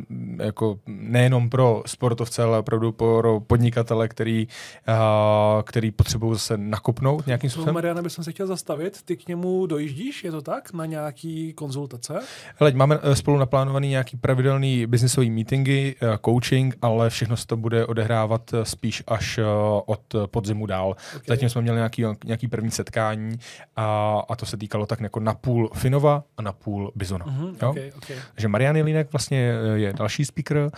jako 0.44 0.80
nejenom 0.88 1.50
pro 1.50 1.84
sportovce, 1.86 2.44
ale 2.44 2.60
opravdu 2.60 2.92
pro 2.92 3.40
podnikatele, 3.40 4.08
který, 4.08 4.48
a, 4.88 5.64
který 5.66 5.92
potřebují 5.92 6.34
zase 6.34 6.58
nakopnout 6.58 7.28
nějakým 7.28 7.50
způsobem. 7.50 7.74
Mariana, 7.74 8.02
bych 8.02 8.12
se 8.12 8.32
chtěl 8.32 8.48
zastavit. 8.48 9.02
Ty 9.06 9.18
k 9.18 9.28
němu 9.28 9.66
dojíždíš, 9.66 10.24
je 10.24 10.32
to 10.32 10.42
tak? 10.42 10.74
Na 10.74 10.86
nějaký 10.86 11.54
konzultace? 11.54 12.20
Hele, 12.56 12.72
máme 12.72 13.00
eh, 13.02 13.16
spolu 13.16 13.38
naplánovaný 13.38 13.90
nějaký 13.90 14.18
pravidelný 14.18 14.86
biznisový 14.86 15.32
meetingy, 15.32 15.96
eh, 16.02 16.18
coaching, 16.26 16.78
ale 16.82 17.10
všechno 17.10 17.38
se 17.38 17.48
to 17.48 17.58
bude 17.58 17.86
odehrávat 17.86 18.54
eh, 18.54 18.66
spíš 18.66 19.04
až 19.08 19.38
eh, 19.38 19.44
od 19.86 20.02
podzimu 20.26 20.66
dál. 20.66 20.90
Okay. 20.90 21.22
Zatím 21.28 21.50
jsme 21.50 21.62
měli 21.62 21.78
nějaký, 21.78 22.06
nějaký 22.26 22.48
první 22.48 22.72
setkání 22.72 23.40
a, 23.76 24.20
a 24.30 24.36
to 24.36 24.46
se 24.46 24.58
týkalo 24.58 24.86
tak 24.86 25.00
jako 25.02 25.20
na 25.20 25.34
půl 25.34 25.70
Finova 25.74 26.24
a 26.38 26.42
na 26.42 26.54
půl 26.54 26.92
Bizona. 26.96 27.26
Mhm, 27.26 27.56
Jo? 27.62 27.70
okay, 27.70 27.92
okay. 27.98 28.18
Takže 28.34 28.48
Marian 28.48 28.79
Jelínek 28.80 29.12
vlastně 29.14 29.54
eh, 29.76 29.78
je 29.80 29.94
další 29.94 30.26
speaker, 30.26 30.58
uh, 30.58 30.70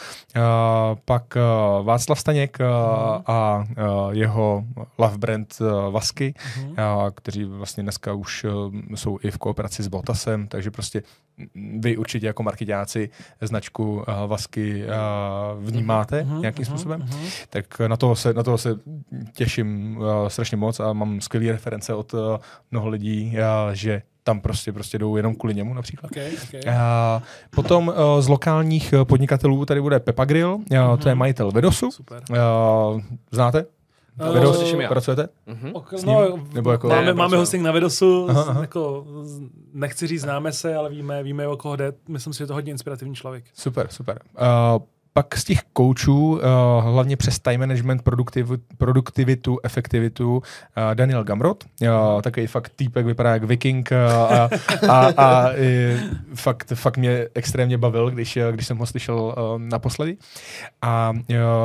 pak 1.06 1.24
uh, 1.36 1.86
Václav 1.86 2.20
Staněk 2.20 2.58
uh, 2.60 2.66
Mhm. 2.66 3.24
a 3.28 3.64
uh, 3.78 4.12
jeho 4.14 4.64
love 4.98 5.18
brand 5.18 5.54
uh, 5.62 5.94
Vasky, 5.94 6.34
Mhm. 6.58 6.70
uh, 6.70 6.76
kteří 7.16 7.44
vlastně 7.44 7.84
dneska 7.84 8.14
už 8.14 8.44
uh, 8.44 8.52
jsou 8.96 9.20
i 9.24 9.32
v 9.32 9.38
kooperaci 9.38 9.84
s 9.84 9.88
Botasem, 9.88 10.48
takže 10.48 10.72
prostě 10.72 11.04
vy 11.80 11.98
určitě 11.98 12.28
jako 12.28 12.44
marketáci 12.44 13.10
značku 13.42 13.94
uh, 13.96 14.04
Vasky 14.28 14.84
uh, 14.86 15.66
vnímáte 15.66 16.24
Mhm, 16.24 16.42
nějakým 16.42 16.66
způsobem, 16.66 17.10
tak 17.50 17.80
na 17.88 17.98
toho 17.98 18.16
se, 18.16 18.34
na 18.34 18.44
toho 18.44 18.58
se 18.58 18.70
těším 19.34 19.98
uh, 19.98 20.28
strašně 20.28 20.58
moc 20.58 20.80
a 20.80 20.94
mám 20.94 21.22
skvělé 21.22 21.52
reference 21.52 21.94
od 21.94 22.14
uh, 22.14 22.20
mnoho 22.72 22.90
lidí, 22.90 23.36
uh, 23.38 23.74
že 23.74 24.02
tam 24.24 24.42
prostě 24.42 24.72
prostě 24.74 24.98
jdou 25.00 25.16
jenom 25.16 25.36
kvůli 25.36 25.54
němu 25.56 25.74
například. 25.74 26.12
Okay, 26.12 26.32
okay. 26.44 26.74
A 26.78 27.22
potom 27.50 27.88
uh, 27.88 27.94
z 28.22 28.28
lokálních 28.28 28.94
uh, 28.94 29.04
podnikatelů 29.06 29.66
tady 29.66 29.82
bude 29.82 30.00
Pepa 30.00 30.26
Grill, 30.26 30.54
uh, 30.54 30.98
to 30.98 31.10
je 31.10 31.16
majitel 31.16 31.52
Vedosu. 31.52 31.92
Super. 31.92 32.22
Uh, 32.30 33.02
znáte? 33.32 33.66
Eh, 34.30 34.32
Vedos, 34.34 34.58
slyším 34.58 34.82
já. 34.82 34.90
pracujete? 34.90 35.28
Mhm. 35.48 35.70
Ok, 35.74 35.94
S 35.94 36.04
ním? 36.06 36.16
no, 36.16 36.40
Nebo 36.54 36.72
jako- 36.72 36.88
máme, 36.88 37.06
Ne, 37.06 37.14
máme 37.14 37.38
hosting 37.38 37.64
na 37.64 37.72
Vedosu, 37.72 38.28
Aha, 38.30 38.46
aha. 38.48 38.62
Jako, 38.62 39.06
z- 39.24 39.42
nechci 39.74 40.08
říct 40.08 40.22
známe 40.22 40.52
se, 40.52 40.76
ale 40.76 40.90
víme, 40.90 41.24
víme 41.24 41.48
o 41.48 41.58
koho 41.58 41.76
jde. 41.76 41.94
Myslím 42.08 42.34
si, 42.34 42.38
že 42.38 42.44
je 42.44 42.48
to 42.48 42.54
hodně 42.54 42.72
inspirativní 42.72 43.16
člověk. 43.16 43.44
Super, 43.54 43.88
super. 43.90 44.20
Uh, 44.76 44.82
pak 45.14 45.38
z 45.38 45.44
těch 45.44 45.60
coachů, 45.78 46.32
uh, 46.32 46.40
hlavně 46.84 47.18
přes 47.18 47.40
time 47.40 47.60
management, 47.60 48.02
produktiv, 48.02 48.52
produktivitu, 48.78 49.60
efektivitu, 49.64 50.36
uh, 50.38 50.42
Daniel 50.94 51.24
Gamrot, 51.24 51.64
uh, 51.82 52.22
takový 52.22 52.48
fakt 52.48 52.72
týpek, 52.76 53.06
vypadá 53.06 53.34
jak 53.34 53.44
viking 53.44 53.92
a, 53.92 54.50
a, 54.90 55.12
a 55.18 55.50
fakt, 56.36 56.72
fakt 56.76 56.98
mě 56.98 57.28
extrémně 57.36 57.78
bavil, 57.78 58.12
když, 58.12 58.38
když 58.52 58.68
jsem 58.68 58.78
ho 58.78 58.86
slyšel 58.86 59.36
naposledy. 59.58 60.18
A 60.82 61.14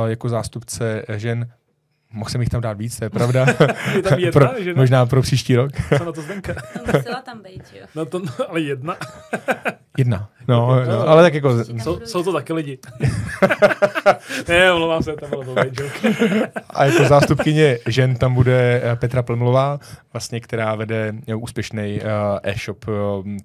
jako 0.07 0.29
zástupce 0.29 1.05
žen 1.15 1.47
Mohl 2.11 2.29
jsem 2.29 2.41
jich 2.41 2.49
tam 2.49 2.61
dát 2.61 2.77
víc, 2.77 2.97
to 2.97 3.05
je 3.05 3.09
pravda. 3.09 3.45
Je 3.95 4.01
tam 4.01 4.19
jedna, 4.19 4.31
pro, 4.47 4.63
že 4.63 4.73
ne? 4.73 4.79
možná 4.79 5.05
pro 5.05 5.21
příští 5.21 5.55
rok. 5.55 5.71
Co 5.97 6.05
na 6.05 6.11
to 6.11 6.21
Zdenka? 6.21 6.55
Musela 6.95 7.21
tam 7.21 7.41
být, 7.41 7.63
jo. 7.79 7.87
No 7.95 8.05
to, 8.05 8.21
ale 8.49 8.61
jedna. 8.61 8.95
Jedna. 9.97 10.29
No, 10.47 10.85
no, 10.85 11.07
ale 11.07 11.23
tak 11.23 11.33
jako 11.33 11.63
Jsou, 11.63 11.99
jsou 12.05 12.23
to 12.23 12.33
taky 12.33 12.53
lidi. 12.53 12.79
ne, 14.47 14.71
omlouvám 14.71 15.03
se, 15.03 15.13
to 15.15 15.27
bylo 15.27 15.55
joke. 15.57 16.09
A 16.69 16.85
jako 16.85 17.03
zástupkyně 17.05 17.79
žen 17.87 18.15
tam 18.15 18.33
bude 18.33 18.81
eh, 18.83 18.95
Petra 18.95 19.23
Plmlová, 19.23 19.79
vlastně, 20.13 20.39
která 20.39 20.75
vede 20.75 21.13
eh, 21.27 21.35
úspěšný 21.35 21.99
uh, 22.01 22.07
e-shop, 22.43 22.85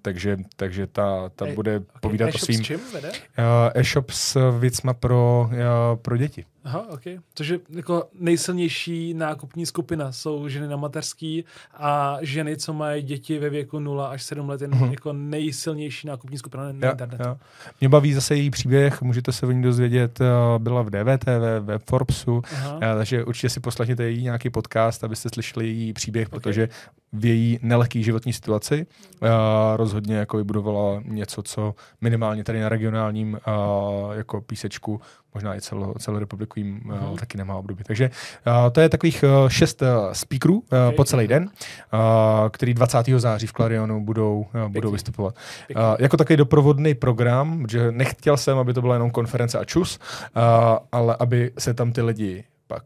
takže, 0.02 0.36
takže 0.56 0.86
ta, 0.86 1.28
ta 1.36 1.46
Ej, 1.46 1.54
bude 1.54 1.76
Okay, 1.76 1.86
povídat 2.00 2.26
o 2.26 2.28
e-shop 2.28 2.40
svým 2.44 2.58
S 2.64 2.66
čím 2.66 2.80
vede? 2.94 3.08
uh, 3.08 3.14
e-shop 3.74 4.10
s 4.10 4.58
věcma 4.58 4.94
pro, 4.94 5.50
uh, 5.50 5.56
pro 6.02 6.16
děti. 6.16 6.44
Aha, 6.64 6.86
ok. 6.90 7.00
Což 7.34 7.48
je 7.48 7.58
jako 7.70 8.04
nejsilnější 8.20 9.14
nákupní 9.14 9.66
skupina. 9.66 10.12
Jsou 10.12 10.48
ženy 10.48 10.68
na 10.68 10.76
mateřský 10.76 11.44
a 11.74 12.18
ženy, 12.20 12.56
co 12.56 12.72
mají 12.72 13.02
děti 13.02 13.38
ve 13.38 13.50
věku 13.50 13.78
0 13.78 14.06
až 14.06 14.22
7 14.22 14.48
let, 14.48 14.60
je 14.60 14.68
Mhm. 14.68 14.90
jako 14.90 15.12
nejsilnější 15.12 16.06
nákupní 16.06 16.38
skupina 16.38 16.64
na, 16.64 16.72
na 16.72 16.88
Jo, 16.88 16.91
internetu. 16.92 17.24
jo. 17.28 17.36
Mě 17.80 17.88
baví 17.88 18.12
zase 18.12 18.36
její 18.36 18.50
příběh, 18.50 19.02
můžete 19.02 19.32
se 19.32 19.46
o 19.46 19.50
ní 19.50 19.62
dozvědět, 19.62 20.20
uh, 20.20 20.26
byla 20.58 20.82
v 20.82 20.90
DVTV, 20.90 21.60
ve 21.60 21.78
Forbesu, 21.78 22.42
Aha. 22.52 22.74
Uh, 22.74 22.80
takže 22.80 23.24
určitě 23.24 23.48
si 23.48 23.60
poslechněte 23.60 24.02
její 24.02 24.22
nějaký 24.22 24.50
podcast, 24.50 25.04
abyste 25.04 25.28
slyšeli 25.28 25.66
její 25.66 25.92
příběh, 25.92 26.28
okay. 26.28 26.40
protože 26.40 26.68
v 27.12 27.24
její 27.24 27.58
nelehké 27.62 28.02
životní 28.02 28.32
situaci 28.32 28.86
uh, 29.22 29.28
rozhodně 29.76 30.16
jako 30.16 30.36
vybudovala 30.36 31.02
něco, 31.04 31.42
co 31.42 31.74
minimálně 32.00 32.44
tady 32.44 32.60
na 32.60 32.68
regionálním 32.68 33.32
uh, 33.32 34.12
jako 34.12 34.40
písečku, 34.40 35.00
možná 35.34 35.56
i 35.56 35.60
celo, 35.60 35.94
celorepublikovým 35.98 36.80
uh, 36.84 36.92
Mhm. 36.92 37.16
taky 37.16 37.38
nemá 37.38 37.56
období. 37.56 37.84
Takže 37.84 38.10
uh, 38.46 38.52
to 38.72 38.80
je 38.80 38.88
takových 38.88 39.24
uh, 39.24 39.48
šest 39.48 39.82
uh, 39.82 39.88
speakerů 40.12 40.54
uh, 40.54 40.62
Okay. 40.62 40.96
po 40.96 41.04
celý 41.04 41.28
den, 41.28 41.42
uh, 41.44 42.00
který 42.50 42.74
20. 42.74 43.18
září 43.18 43.46
v 43.46 43.52
Clarionu 43.52 44.04
budou, 44.04 44.46
uh, 44.64 44.68
budou 44.68 44.90
vystupovat. 44.90 45.34
Pěkný. 45.66 45.82
Uh, 45.84 45.96
jako 45.98 46.16
takový 46.16 46.36
doprovodný 46.36 46.94
program, 46.94 47.66
že 47.70 47.92
nechtěl 47.92 48.36
jsem, 48.36 48.58
aby 48.58 48.74
to 48.74 48.80
byla 48.80 48.94
jenom 48.94 49.10
konference 49.10 49.58
a 49.58 49.64
čus, 49.64 49.98
uh, 50.36 50.42
ale 50.92 51.16
aby 51.18 51.50
se 51.58 51.74
tam 51.74 51.92
ty 51.92 52.02
lidi 52.02 52.44
pak 52.66 52.82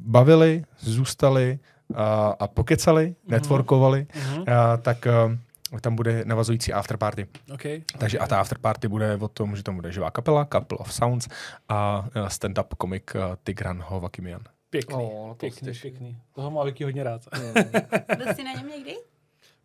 bavili, 0.00 0.64
zůstali 0.80 1.58
a, 1.94 2.36
a 2.40 2.46
pokecali, 2.46 3.14
networkovali, 3.28 4.06
Mhm. 4.16 4.44
a, 4.48 4.76
tak 4.76 5.06
a, 5.06 5.36
tam 5.80 5.96
bude 5.96 6.24
navazující 6.24 6.72
afterparty. 6.72 7.26
Okay. 7.54 7.82
Takže 7.98 8.18
a 8.18 8.26
ta 8.26 8.40
afterparty 8.40 8.88
bude 8.88 9.16
o 9.16 9.28
tom, 9.28 9.56
že 9.56 9.62
tam 9.62 9.74
bude 9.76 9.92
živá 9.92 10.10
kapela, 10.10 10.44
Couple 10.52 10.78
of 10.78 10.94
Sounds 10.94 11.28
a 11.68 12.06
a 12.14 12.28
stand-up 12.28 12.66
komik 12.78 13.16
a, 13.16 13.36
Tigran 13.44 13.82
Hovakimian. 13.86 14.42
Pěkný, 14.70 14.94
O, 14.96 15.26
no 15.28 15.34
to 15.34 15.38
pěkný, 15.40 15.72
pěkný. 15.82 16.18
Toho 16.34 16.50
má 16.50 16.64
Vicky 16.64 16.84
hodně 16.84 17.04
rád. 17.04 17.22
Byl 18.16 18.34
jsi 18.34 18.42
na 18.44 18.52
něm 18.52 18.68
někdy? 18.68 18.96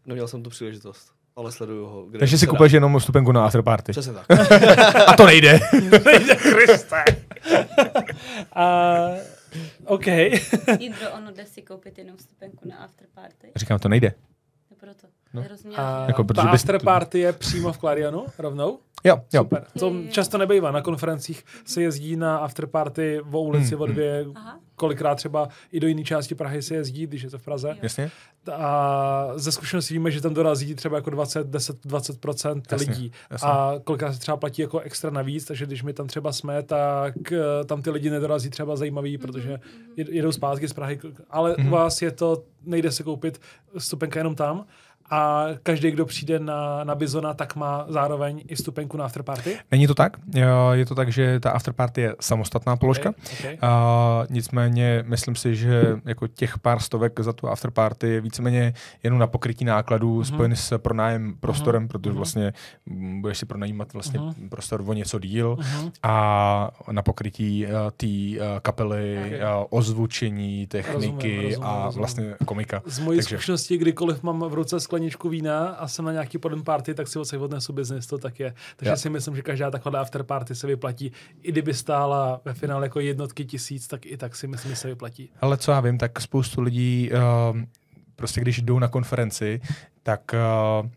Neměl 0.06 0.28
jsem 0.28 0.44
tu 0.44 0.50
příležitost, 0.50 1.12
ale 1.36 1.52
sleduju 1.52 1.86
ho. 1.86 2.06
Kde 2.06 2.20
Takže 2.20 2.38
si 2.38 2.48
kupuješ 2.48 2.74
jenom 2.74 3.00
vstupenku 3.00 3.32
na 3.32 3.46
afterparty. 3.46 3.92
Přesně 3.92 4.14
tak. 4.14 4.26
A 5.08 5.14
to 5.18 5.26
nejde. 5.26 5.60
Kriste. 6.42 7.04
a 8.56 8.76
OK. 9.86 10.08
Jindro, 10.80 11.12
ono 11.18 11.32
jde 11.32 11.46
si 11.46 11.62
koupit 11.62 11.98
jenom 11.98 12.18
stupenku 12.18 12.68
na 12.70 12.78
afterparty. 12.78 13.52
Říkám, 13.56 13.80
to 13.80 13.90
nejde. 13.90 14.14
Proto. 14.80 15.08
No. 15.34 15.44
A 15.76 16.06
Jako, 16.08 16.24
protože 16.24 16.42
ta 16.42 16.52
bys- 16.52 16.54
afterparty 16.56 17.20
je 17.20 17.34
přímo 17.34 17.74
v 17.74 17.78
Clarionu 17.78 18.26
rovnou? 18.40 18.80
Jo, 19.04 19.22
jo. 19.34 19.44
Super. 19.44 19.64
To 19.80 19.94
často 20.10 20.38
nebývá. 20.38 20.72
Na 20.72 20.82
konferencích 20.82 21.44
se 21.66 21.82
jezdí 21.82 22.16
na 22.16 22.38
afterparty 22.38 23.22
o 23.32 23.42
ulici 23.42 23.74
Hmm, 23.76 23.82
o 23.82 23.86
dvě, 23.86 24.26
Aha. 24.36 24.60
kolikrát 24.76 25.16
třeba 25.16 25.50
i 25.72 25.80
do 25.80 25.88
jiné 25.88 26.04
části 26.04 26.36
Prahy 26.36 26.62
se 26.62 26.76
jezdí, 26.76 27.08
když 27.08 27.22
je 27.22 27.30
to 27.30 27.38
v 27.38 27.44
Praze. 27.44 27.78
Jasně? 27.82 28.12
A 28.54 29.28
ze 29.36 29.52
zkušenosti 29.52 29.94
víme, 29.94 30.12
že 30.12 30.22
tam 30.22 30.34
dorazí 30.34 30.76
třeba 30.76 30.96
jako 30.98 31.10
20, 31.10 31.48
10, 31.48 31.86
20% 31.86 32.62
Jasně, 32.72 32.92
lidí. 32.92 33.12
jasně. 33.30 33.50
A 33.50 33.74
kolikrát 33.84 34.14
se 34.14 34.20
třeba 34.20 34.38
platí 34.38 34.62
jako 34.62 34.80
extra 34.80 35.10
navíc, 35.10 35.46
takže 35.46 35.66
když 35.66 35.84
my 35.84 35.94
tam 35.94 36.08
třeba 36.08 36.32
jsme, 36.32 36.64
tak 36.64 37.32
eh, 37.32 37.40
tam 37.66 37.82
ty 37.82 37.90
lidi 37.90 38.10
nedorazí 38.10 38.50
třeba 38.50 38.76
zajímavý, 38.76 39.18
protože 39.18 39.60
jed- 39.98 40.12
jedou 40.12 40.32
zpátky 40.32 40.68
z 40.68 40.74
Prahy. 40.74 41.00
Ale 41.30 41.56
u 41.56 41.70
vás 41.70 42.02
je 42.02 42.12
to, 42.12 42.44
nejde 42.64 42.92
se 42.92 43.04
koupit 43.04 43.42
stupenka 43.78 44.20
jenom 44.20 44.36
tam. 44.36 44.66
A 45.10 45.46
každý, 45.64 45.92
kdo 45.92 46.06
přijde 46.06 46.40
na, 46.40 46.84
na 46.84 46.96
Bizona, 46.96 47.34
tak 47.34 47.56
má 47.56 47.86
zároveň 47.90 48.44
i 48.48 48.56
stupenku 48.56 48.98
na 48.98 49.06
afterparty. 49.06 49.58
Není 49.72 49.88
to 49.88 49.96
tak. 49.96 50.18
Je 50.72 50.86
to 50.86 50.96
tak, 50.96 51.12
že 51.12 51.40
ta 51.40 51.52
afterparty 51.52 52.02
je 52.02 52.16
samostatná 52.20 52.76
položka. 52.76 53.10
Okay, 53.10 53.56
okay. 53.56 53.58
A 53.62 54.24
nicméně 54.30 55.04
myslím 55.08 55.36
si, 55.36 55.56
že 55.56 55.96
jako 56.06 56.28
těch 56.28 56.60
pár 56.60 56.80
stovek 56.80 57.20
za 57.20 57.34
tu 57.34 57.48
afterparty 57.48 58.08
je 58.08 58.22
víceméně 58.22 58.74
jenom 59.04 59.20
na 59.20 59.28
pokrytí 59.28 59.66
nákladů 59.66 60.20
mm-hmm. 60.20 60.24
spojený 60.24 60.56
s 60.56 60.78
pronájem 60.78 61.36
prostorem, 61.40 61.84
mm-hmm. 61.84 61.88
protože 61.88 62.12
vlastně 62.12 62.54
mm, 62.86 63.22
budeš 63.22 63.38
si 63.38 63.46
pronajímat 63.46 63.94
vlastně 63.94 64.20
mm-hmm. 64.20 64.50
prostor 64.50 64.84
o 64.88 64.94
něco 64.94 65.20
díl 65.20 65.56
mm-hmm. 65.60 65.92
a 66.04 66.72
na 66.92 67.02
pokrytí 67.02 67.66
uh, 67.66 67.72
té 67.98 68.08
uh, 68.08 68.60
kapely, 68.62 69.18
Okay. 69.18 69.40
uh, 69.40 69.66
ozvučení, 69.70 70.68
techniky 70.68 70.94
Rozumím, 70.94 71.42
rozumím, 71.42 71.64
a 71.64 71.86
rozumím. 71.86 71.98
vlastně 71.98 72.36
komika. 72.46 72.82
Z 72.86 73.00
mojí 73.00 73.20
Takže- 73.20 73.36
zkušenosti, 73.38 73.78
kdykoliv 73.78 74.24
mám 74.24 74.40
v 74.40 74.54
ruce 74.54 74.80
skleničku 74.98 75.30
vína 75.30 75.68
a 75.68 75.88
jsem 75.88 76.06
na 76.06 76.12
nějaký 76.12 76.38
podem 76.38 76.64
party, 76.64 76.94
tak 76.94 77.08
si 77.08 77.20
odsaď 77.20 77.40
odnesu 77.40 77.74
biznis, 77.74 78.08
to 78.08 78.18
tak 78.18 78.40
je. 78.40 78.54
Takže 78.76 78.90
Jo. 78.92 78.98
si 78.98 79.10
myslím, 79.10 79.36
že 79.36 79.42
každá 79.42 79.72
taková 79.72 80.02
after 80.02 80.24
party 80.24 80.56
se 80.56 80.68
vyplatí. 80.68 81.12
I 81.44 81.52
kdyby 81.52 81.74
stála 81.74 82.42
ve 82.46 82.54
finále 82.54 82.86
jako 82.86 83.00
jednotky 83.00 83.46
tisíc, 83.46 83.88
tak 83.88 84.06
i 84.06 84.18
tak 84.18 84.36
si 84.36 84.48
myslím, 84.48 84.72
že 84.72 84.76
se 84.76 84.88
vyplatí. 84.88 85.30
Ale 85.42 85.58
co 85.58 85.72
já 85.72 85.80
vím, 85.80 85.98
tak 85.98 86.22
spoustu 86.22 86.62
lidí 86.62 87.10
uh, 87.12 87.58
prostě 88.16 88.42
když 88.42 88.62
jdou 88.62 88.80
na 88.80 88.88
konferenci, 88.88 89.62
tak 90.04 90.22
uh, 90.82 90.90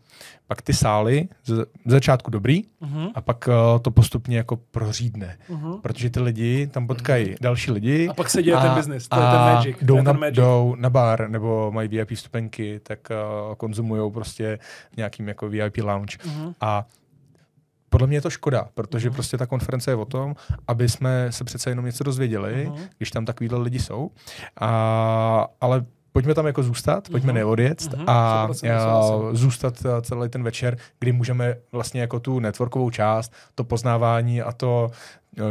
pak 0.47 0.61
ty 0.61 0.73
sály 0.73 1.27
z, 1.45 1.65
začátku 1.85 2.31
dobrý 2.31 2.63
Uh-huh. 2.81 3.11
a 3.15 3.21
pak 3.21 3.47
uh, 3.47 3.79
to 3.81 3.91
postupně 3.91 4.37
jako 4.37 4.57
prořídne. 4.57 5.37
Uh-huh. 5.49 5.81
Protože 5.81 6.09
ty 6.09 6.19
lidi 6.19 6.67
tam 6.67 6.87
potkají 6.87 7.35
další 7.41 7.71
lidi. 7.71 8.07
A 8.09 8.13
pak 8.13 8.29
se 8.29 8.43
děje 8.43 8.57
ten 8.57 8.73
business, 8.75 9.07
to 9.07 9.19
je 9.19 9.25
a 9.25 9.31
ten 9.31 9.55
magic. 9.55 9.77
Jdou, 9.81 9.95
je 9.95 10.03
na, 10.03 10.11
ten 10.11 10.19
magic. 10.19 10.35
jdou 10.35 10.75
na 10.79 10.89
bar 10.89 11.29
nebo 11.29 11.71
mají 11.71 11.87
VIP 11.87 12.11
vstupenky, 12.15 12.79
tak 12.83 12.99
uh, 13.49 13.55
konzumují 13.55 14.11
prostě 14.11 14.59
nějakým 14.97 15.27
jako 15.27 15.49
VIP 15.49 15.77
lounge. 15.77 16.17
Uh-huh. 16.17 16.53
A 16.61 16.85
podle 17.89 18.07
mě 18.07 18.17
je 18.17 18.21
to 18.21 18.29
škoda, 18.29 18.67
protože 18.73 19.09
Mhm. 19.09 19.13
prostě 19.15 19.37
ta 19.37 19.45
konference 19.45 19.91
je 19.91 19.95
o 19.95 20.05
tom, 20.05 20.35
aby 20.67 20.89
jsme 20.89 21.27
se 21.31 21.43
přece 21.43 21.69
jenom 21.69 21.85
něco 21.85 22.03
dozvěděli, 22.03 22.65
Mhm. 22.69 22.83
když 22.97 23.11
tam 23.11 23.25
takovýhle 23.25 23.59
lidi 23.59 23.79
jsou. 23.79 24.11
A, 24.61 25.47
ale 25.61 25.85
pojďme 26.11 26.33
tam 26.33 26.45
jako 26.47 26.63
zůstat, 26.63 27.09
pojďme 27.09 27.27
Mhm. 27.31 27.35
neodjet 27.35 27.93
Mhm, 27.97 28.03
a 28.09 28.47
100% 28.47 28.71
a 28.75 29.01
souhlasím. 29.01 29.37
zůstat 29.37 29.85
a, 29.85 30.01
celý 30.01 30.29
ten 30.29 30.43
večer, 30.43 30.77
kdy 30.99 31.11
můžeme 31.11 31.55
vlastně 31.71 32.01
jako 32.01 32.19
tu 32.19 32.39
networkovou 32.39 32.89
část, 32.89 33.33
to 33.55 33.63
poznávání 33.63 34.41
a 34.41 34.51
to 34.51 34.91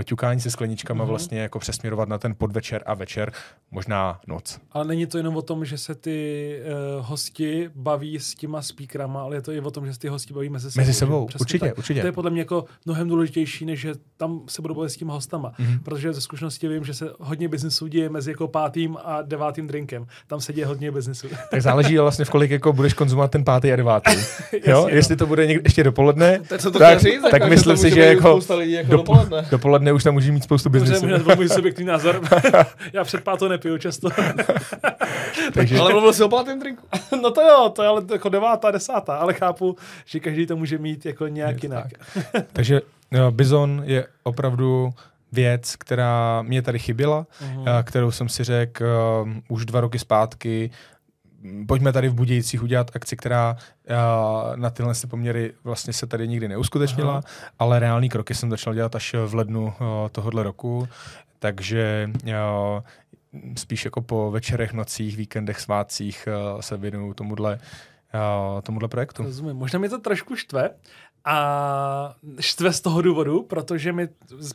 e, 0.00 0.04
ťukání 0.04 0.40
se 0.40 0.50
skleničkama 0.50 1.04
Mhm. 1.04 1.08
vlastně 1.08 1.38
jako 1.40 1.58
přesměrovat 1.58 2.08
na 2.08 2.18
ten 2.18 2.34
podvečer 2.38 2.82
a 2.86 2.94
večer, 2.94 3.32
možná 3.70 4.20
noc. 4.26 4.60
Ale 4.72 4.84
není 4.84 5.06
to 5.06 5.16
jenom 5.18 5.36
o 5.36 5.42
tom, 5.42 5.64
že 5.64 5.78
se 5.78 5.94
ty 5.94 6.58
uh, 6.98 7.06
hosti 7.06 7.70
baví 7.74 8.18
s 8.18 8.34
těma 8.34 8.62
speakerama, 8.62 9.22
ale 9.22 9.36
je 9.36 9.42
to 9.42 9.52
i 9.52 9.60
o 9.60 9.70
tom, 9.70 9.86
že 9.86 9.92
se 9.92 9.98
ty 9.98 10.08
hosti 10.08 10.34
baví 10.34 10.48
mezi 10.48 10.70
sebou. 10.70 10.80
Mezi 10.80 10.94
sebou, 10.94 11.28
určitě, 11.40 11.58
tak. 11.66 11.78
určitě. 11.78 12.00
To 12.00 12.06
je 12.06 12.12
podle 12.12 12.30
mě 12.30 12.40
jako 12.40 12.64
mnohem 12.86 13.08
důležitější, 13.08 13.64
než 13.64 13.80
že 13.80 13.92
tam 14.20 14.40
se 14.48 14.62
budou 14.62 14.74
bavit 14.74 14.90
s 14.90 14.96
těma 14.96 15.12
hostama. 15.14 15.52
Mhm. 15.58 15.78
Protože 15.78 16.12
ze 16.12 16.20
zkušenosti 16.20 16.68
vím, 16.68 16.84
že 16.84 16.94
se 16.94 17.10
hodně 17.20 17.48
biznisů 17.48 17.86
děje 17.86 18.08
mezi 18.08 18.30
jako 18.30 18.48
pátým 18.48 18.96
a 19.04 19.22
devátým 19.22 19.66
drinkem. 19.66 20.06
Tam 20.26 20.40
se 20.40 20.52
děje 20.52 20.66
hodně 20.66 20.90
biznisů. 20.90 21.28
Tak 21.50 21.62
záleží 21.62 21.98
vlastně 21.98 22.24
v 22.24 22.30
kolik 22.30 22.50
jako 22.50 22.72
budeš 22.72 22.94
konzumovat 22.94 23.30
ten 23.30 23.44
pátý 23.44 23.72
a 23.72 23.76
devátý. 23.76 24.10
jo? 24.66 24.82
no. 24.82 24.88
Jestli 24.88 25.16
to 25.16 25.26
bude 25.26 25.46
někdy 25.46 25.62
ještě 25.64 25.84
dopoledne, 25.84 26.40
co 26.58 26.70
to 26.70 26.78
tak, 26.78 27.00
říct, 27.00 27.22
tak 27.22 27.32
jako, 27.32 27.44
že 27.44 27.50
myslím 27.50 27.76
si, 27.76 27.90
že 27.90 28.00
jako 28.00 28.20
spousta 28.20 28.54
lidí 28.54 28.72
jako 28.72 28.90
dopoledne. 28.90 29.46
dopoledne 29.50 29.92
už 29.92 30.04
tam 30.04 30.14
může 30.14 30.32
mít 30.32 30.44
spoustu 30.44 30.70
biznesu. 30.70 31.08
to 31.08 31.18
byl 31.18 31.36
můj 31.36 31.48
subjektivní 31.48 31.88
názor. 31.88 32.20
Já 32.92 33.04
před 33.04 33.24
pátou 33.24 33.48
nepiju 33.48 33.78
často. 33.78 34.08
Takže 35.54 35.78
Ale 35.78 35.92
mluvil 35.92 36.12
jsi 36.12 36.22
o 36.22 36.28
pátém 36.28 36.60
drinku. 36.60 36.86
no 37.22 37.30
to 37.30 37.40
jo, 37.40 37.72
to 37.76 37.82
je 37.82 37.88
ale 37.88 38.02
jako 38.12 38.28
devátá, 38.28 38.70
desátá, 38.70 39.16
ale 39.16 39.34
chápu, 39.34 39.76
že 40.04 40.20
každý 40.20 40.46
to 40.46 40.56
může 40.56 40.78
mít 40.78 41.06
jako 41.06 41.28
nějak 41.28 41.62
jinak. 41.62 41.86
Takže 42.52 42.80
uh, 42.80 42.99
Bizon 43.30 43.82
je 43.84 44.06
opravdu 44.22 44.90
věc, 45.32 45.76
která 45.76 46.42
mě 46.42 46.62
tady 46.62 46.78
chyběla, 46.78 47.26
Mhm. 47.40 47.58
uh, 47.58 47.66
kterou 47.82 48.10
jsem 48.10 48.28
si 48.28 48.44
řekl 48.44 48.84
uh, 49.24 49.28
už 49.48 49.64
dva 49.66 49.80
roky 49.80 49.98
zpátky. 49.98 50.70
m, 51.44 51.66
Pojďme 51.66 51.92
tady 51.92 52.08
v 52.08 52.14
Budějcích 52.14 52.62
udělat 52.62 52.90
akci, 52.94 53.16
která 53.16 53.56
uh, 53.90 53.96
na 54.56 54.70
tyhle 54.70 54.94
poměry 55.08 55.52
vlastně 55.64 55.92
se 55.92 56.06
tady 56.06 56.28
nikdy 56.28 56.48
neuskutečnila, 56.48 57.12
Aha. 57.12 57.22
ale 57.58 57.78
reální 57.78 58.08
kroky 58.08 58.34
jsem 58.34 58.50
začal 58.50 58.74
dělat 58.74 58.94
až 58.94 59.14
v 59.26 59.34
lednu 59.34 59.64
uh, 59.64 59.72
tohohle 60.12 60.42
roku. 60.42 60.88
Takže 61.38 62.10
uh, 62.24 62.32
spíš 63.56 63.84
jako 63.84 64.00
po 64.02 64.30
večerech, 64.30 64.72
nocích, 64.72 65.16
víkendech, 65.16 65.60
svátcích 65.60 66.28
uh, 66.54 66.60
se 66.60 66.76
věnuju 66.76 67.14
tomuhle, 67.14 67.58
uh, 68.54 68.60
tomuhle 68.60 68.88
projektu. 68.88 69.22
Rozumím. 69.22 69.56
Možná 69.56 69.78
mě 69.78 69.88
to 69.88 69.98
trošku 69.98 70.36
štve. 70.36 70.70
A 71.24 72.14
štve 72.40 72.72
z 72.72 72.80
toho 72.80 73.02
důvodu, 73.02 73.42
protože 73.42 73.92
my 73.92 74.08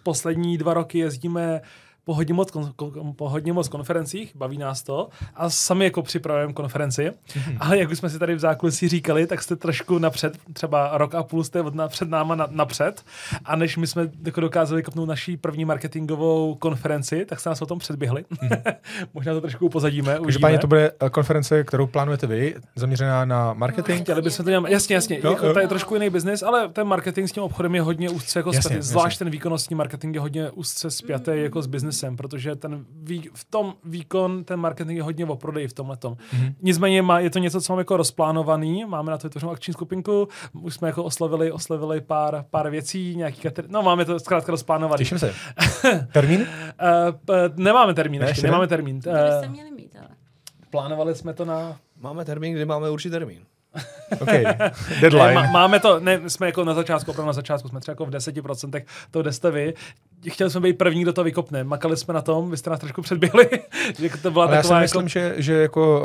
poslední 0.04 0.58
dva 0.58 0.74
roky 0.74 0.98
jezdíme 1.00 1.62
po 2.06 2.14
hodně 2.14 2.34
moc, 2.34 2.52
kon, 2.52 2.74
po 3.16 3.30
hodně 3.30 3.54
moc 3.54 3.68
konferencích, 3.68 4.36
baví 4.36 4.58
nás 4.58 4.84
to 4.84 5.10
a 5.36 5.50
sami 5.50 5.86
jako 5.86 6.02
připravujeme 6.02 6.54
konferenci, 6.54 7.12
mm-hmm. 7.28 7.58
ale 7.60 7.78
jak 7.78 7.92
už 7.92 7.98
jsme 7.98 8.10
si 8.10 8.20
tady 8.20 8.36
v 8.36 8.40
zákulisí 8.40 8.88
říkali, 8.88 9.28
tak 9.28 9.44
jste 9.44 9.56
trošku 9.56 10.00
napřed, 10.00 10.38
třeba 10.54 10.98
rok 10.98 11.16
a 11.16 11.24
půl 11.24 11.44
jste 11.44 11.62
od 11.62 11.76
na, 11.76 11.88
před 11.88 12.10
náma 12.10 12.36
na, 12.36 12.48
napřed 12.52 13.04
a 13.46 13.56
než 13.56 13.78
my 13.78 13.88
jsme 13.88 14.10
jako 14.26 14.42
dokázali 14.42 14.84
kopnout 14.84 15.10
naší 15.10 15.38
první 15.38 15.66
marketingovou 15.66 16.56
konferenci, 16.56 17.26
tak 17.26 17.40
se 17.40 17.50
nás 17.50 17.62
o 17.62 17.66
tom 17.66 17.80
předběhli. 17.80 18.24
Mm-hmm. 18.24 18.76
Možná 19.14 19.34
to 19.34 19.42
trošku 19.42 19.66
upozadíme. 19.66 20.20
Každopádně 20.24 20.60
to 20.60 20.68
bude 20.68 20.92
konference, 21.12 21.64
kterou 21.64 21.88
plánujete 21.88 22.28
vy, 22.28 22.56
zaměřená 22.76 23.26
na 23.26 23.54
marketing. 23.54 24.02
Chtěli 24.02 24.22
bychom 24.22 24.46
to 24.46 24.50
dělat, 24.50 24.70
jasně, 24.70 24.96
jasně, 24.96 25.20
Jo, 25.24 25.32
jako, 25.32 25.54
to 25.54 25.60
je 25.60 25.68
trošku 25.68 25.94
jiný 25.94 26.10
biznis, 26.10 26.44
ale 26.44 26.70
ten 26.70 26.88
marketing 26.88 27.30
s 27.30 27.32
tím 27.32 27.44
obchodem 27.44 27.76
je 27.76 27.82
hodně 27.82 28.10
úzce 28.10 28.40
jako 28.40 28.50
Jasně, 28.50 28.62
spjatý, 28.62 28.76
jasně. 28.76 28.90
zvlášť 28.90 29.20
ten 29.20 29.30
výkonnostní 29.30 29.76
marketing 29.76 30.16
je 30.16 30.22
hodně 30.22 30.52
úzce 30.52 30.92
spjatý 30.92 31.32
jako 31.36 31.62
s 31.62 31.68
biznesem, 31.68 31.95
protože 32.18 32.56
ten 32.56 32.86
vý, 33.04 33.30
v 33.34 33.44
tom 33.44 33.74
výkon, 33.84 34.44
ten 34.44 34.60
marketing 34.60 34.98
je 34.98 35.04
hodně 35.04 35.26
o 35.26 35.36
prodeji 35.36 35.68
v 35.68 35.74
tomhle 35.74 35.98
tom. 35.98 36.18
Mhm. 36.34 36.54
Nicméně 36.62 37.02
má, 37.02 37.20
je 37.20 37.30
to 37.30 37.40
něco, 37.40 37.62
co 37.62 37.74
máme 37.74 37.82
jako 37.82 37.98
rozplánovaný, 37.98 38.86
máme 38.86 39.12
na 39.12 39.18
to 39.18 39.28
vytvořenou 39.28 39.52
akční 39.52 39.74
skupinku, 39.74 40.28
už 40.54 40.74
jsme 40.74 40.88
jako 40.88 41.04
oslavili, 41.04 41.52
oslavili 41.52 42.02
pár, 42.02 42.46
pár 42.52 42.70
věcí, 42.70 43.16
nějaký 43.16 43.42
kateri- 43.42 43.68
no 43.70 43.82
máme 43.82 44.06
to 44.06 44.20
zkrátka 44.20 44.52
rozplánovaný. 44.52 44.98
Těším 44.98 45.20
se. 45.20 45.34
Termín? 46.14 46.42
Uh, 46.42 46.48
p- 47.26 47.50
nemáme 47.56 47.94
termín 47.94 48.22
Ne, 48.22 48.26
ještě, 48.26 48.32
ještě 48.40 48.48
ne? 48.48 48.52
nemáme 48.52 48.68
termín. 48.68 49.00
Uh, 49.08 49.50
měli 49.52 49.72
mít, 49.72 49.96
ale. 50.00 50.08
plánovali 50.70 51.16
jsme 51.16 51.34
to 51.34 51.46
na 51.46 51.78
Máme 52.00 52.26
termín, 52.26 52.54
kdy 52.54 52.66
máme 52.66 52.90
určitý 52.90 53.12
termín. 53.12 53.40
OK. 54.22 54.28
Ne, 54.28 54.72
Deadline. 55.02 55.34
má, 55.34 55.52
máme 55.52 55.80
to, 55.80 56.00
ne, 56.00 56.20
jsme 56.28 56.46
jako 56.46 56.64
na 56.64 56.74
začátku, 56.74 57.12
opravdu 57.12 57.28
na 57.28 57.34
začátku, 57.34 57.68
jsme 57.68 57.80
třeba 57.80 57.92
jako 57.92 58.06
v 58.06 58.10
10% 58.10 58.84
toho, 59.12 59.24
kde 59.24 59.32
jste 59.32 59.52
vy. 59.52 59.74
Chtěli 60.30 60.50
jsme 60.50 60.62
být 60.62 60.78
první, 60.78 61.02
kdo 61.02 61.14
to 61.14 61.24
vykopne. 61.24 61.64
Makali 61.64 61.98
jsme 61.98 62.14
na 62.14 62.22
tom, 62.22 62.52
vy 62.52 62.58
jste 62.58 62.70
nás 62.70 62.80
trošku 62.80 63.02
předběhli. 63.02 63.50
že 64.00 64.10
to 64.22 64.32
byla 64.32 64.46
Ale 64.46 64.56
já 64.56 64.62
taková 64.62 64.80
si 64.80 64.84
jako... 64.84 65.02
myslím, 65.02 65.08
že, 65.08 65.34
že 65.38 65.54
jako, 65.54 66.02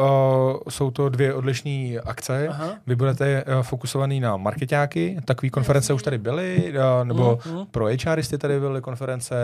uh, 0.56 0.72
jsou 0.72 0.90
to 0.90 1.08
dvě 1.08 1.34
odlišné 1.34 1.98
akce. 2.04 2.48
Aha. 2.48 2.74
Vy 2.86 2.96
budete 2.96 3.44
uh, 3.44 3.62
fokusovaný 3.62 4.20
na 4.20 4.36
marketáky, 4.36 5.16
takové 5.24 5.50
konference 5.50 5.92
už 5.92 6.02
tady 6.02 6.18
byly, 6.18 6.74
uh, 6.76 7.04
nebo 7.04 7.38
mhm. 7.46 7.66
pro 7.70 7.86
HRisty 8.04 8.38
tady 8.38 8.60
byly 8.60 8.80
konference, 8.80 9.34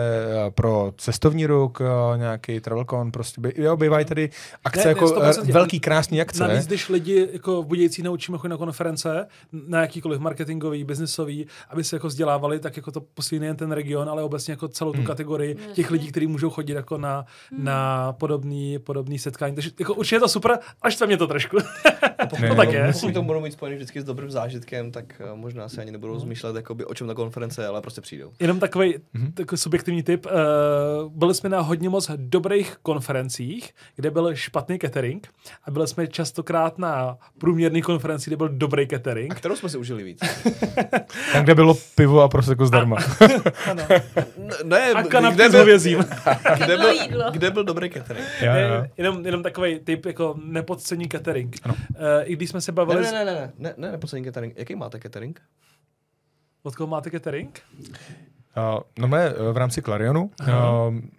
uh, 0.45 0.51
pro 0.51 0.93
cestovní 0.97 1.45
ruk, 1.45 1.79
uh, 1.79 2.17
nějaký 2.17 2.59
travelcon, 2.59 3.11
prostě 3.11 3.41
by, 3.41 3.53
jo, 3.57 3.77
bývají 3.77 4.05
tady 4.05 4.29
akce 4.65 4.79
Ne, 4.79 4.85
ne, 4.85 4.89
jako 4.89 5.05
100%. 5.05 5.41
uh, 5.41 5.47
velký, 5.47 5.79
krásný 5.79 6.21
akce. 6.21 6.47
Navíc, 6.47 6.67
když 6.67 6.89
lidi 6.89 7.29
jako 7.33 7.61
v 7.61 7.65
Budějcí 7.65 8.03
naučíme 8.17 8.37
chodit 8.37 8.49
na 8.49 8.57
konference, 8.57 9.27
na 9.51 9.81
jakýkoliv 9.81 10.19
marketingový, 10.19 10.83
biznisový, 10.83 11.47
aby 11.69 11.83
se 11.83 11.95
jako 11.95 12.07
vzdělávali, 12.07 12.59
tak 12.59 12.77
jako 12.77 12.91
to 12.91 13.01
posílí 13.01 13.39
nejen 13.39 13.55
ten 13.55 13.71
region, 13.71 14.09
ale 14.09 14.23
obecně 14.23 14.51
jako 14.51 14.67
celou 14.67 14.91
tu 14.91 14.97
hmm. 14.97 15.07
kategorii 15.07 15.57
těch 15.73 15.91
lidí, 15.91 16.07
kteří 16.07 16.27
můžou 16.27 16.49
chodit 16.49 16.73
jako 16.73 16.97
na, 16.97 17.25
hmm. 17.51 17.63
na 17.63 18.13
podobný, 18.13 18.79
podobný 18.79 19.19
setkání. 19.19 19.55
Takže 19.55 19.71
jako 19.79 19.93
určitě 19.93 20.15
je 20.15 20.19
to 20.19 20.27
super, 20.27 20.59
až 20.81 20.95
to 20.95 21.07
mě 21.07 21.17
to 21.17 21.27
trošku. 21.27 21.57
to 22.29 22.55
tak 22.55 22.71
je. 22.71 22.93
Pokud 22.93 23.13
to 23.13 23.21
budou 23.21 23.41
mít 23.41 23.51
spojený 23.51 23.75
vždycky 23.75 24.01
s 24.01 24.03
dobrým 24.03 24.31
zážitkem, 24.31 24.91
tak 24.91 25.21
uh, 25.23 25.37
možná 25.39 25.69
si 25.69 25.81
ani 25.81 25.91
nebudou 25.91 26.13
hmm. 26.13 26.21
zmýšlet, 26.21 26.55
jakoby, 26.55 26.85
o 26.85 26.93
čem 26.93 27.07
na 27.07 27.13
konference, 27.13 27.67
ale 27.67 27.81
prostě 27.81 28.01
přijdou. 28.01 28.31
Jenom 28.39 28.59
takový 28.59 28.95
hmm. 29.13 29.31
takový 29.31 29.57
subjektivní 29.57 30.03
tip. 30.03 30.25
Uh, 30.25 30.31
byli 31.11 31.33
jsme 31.33 31.49
na 31.49 31.61
hodně 31.61 31.89
moc 31.89 32.11
dobrých 32.15 32.77
konferencích, 32.81 33.73
kde 33.95 34.11
byl 34.11 34.35
špatný 34.35 34.79
catering 34.79 35.27
a 35.63 35.71
byli 35.71 35.87
jsme 35.87 36.07
častokrát 36.07 36.77
na 36.77 37.17
průměrných 37.37 37.83
konferencích, 37.83 38.06
kde 38.25 38.37
byl 38.37 38.49
dobrý 38.49 38.87
catering. 38.87 39.31
A 39.31 39.35
kterou 39.35 39.55
jsme 39.55 39.69
si 39.69 39.77
užili 39.77 40.03
víc? 40.03 40.19
Tam, 41.33 41.43
kde 41.43 41.55
bylo 41.55 41.75
pivo 41.95 42.21
a 42.21 42.27
prosecco 42.27 42.65
zdarma. 42.65 42.97
ano. 43.71 43.83
ne, 44.63 44.91
a 44.91 45.03
kanapky 45.03 45.35
kde 45.35 45.49
s 45.49 45.53
hovězím. 45.53 46.05
kde, 46.55 46.77
byl, 46.77 46.93
kde 47.31 47.51
byl 47.51 47.63
dobrý 47.63 47.89
catering? 47.89 48.27
Já, 48.41 48.55
já. 48.55 48.87
Jenom, 48.97 49.25
jenom 49.25 49.43
takový 49.43 49.79
typ 49.79 50.05
jako 50.05 50.35
nepodcený 50.43 51.07
catering. 51.07 51.55
Ano. 51.63 51.75
Uh, 51.89 51.95
I 52.23 52.35
když 52.35 52.49
jsme 52.49 52.61
se 52.61 52.71
bavili... 52.71 53.01
Ne, 53.01 53.11
ne, 53.11 53.25
ne, 53.25 53.33
ne, 53.33 53.51
ne, 53.57 53.73
ne 53.77 53.91
nepodcený 53.91 54.23
catering. 54.23 54.53
Jaký 54.57 54.75
máte 54.75 54.99
catering? 54.99 55.41
Od 56.63 56.75
koho 56.75 56.87
máte 56.87 57.09
catering? 57.09 57.59
Uh, 58.57 58.79
no 58.99 59.07
mé 59.07 59.33
v 59.51 59.57
rámci 59.57 59.81
Clarionu. 59.81 60.31
Uh, 60.41 60.47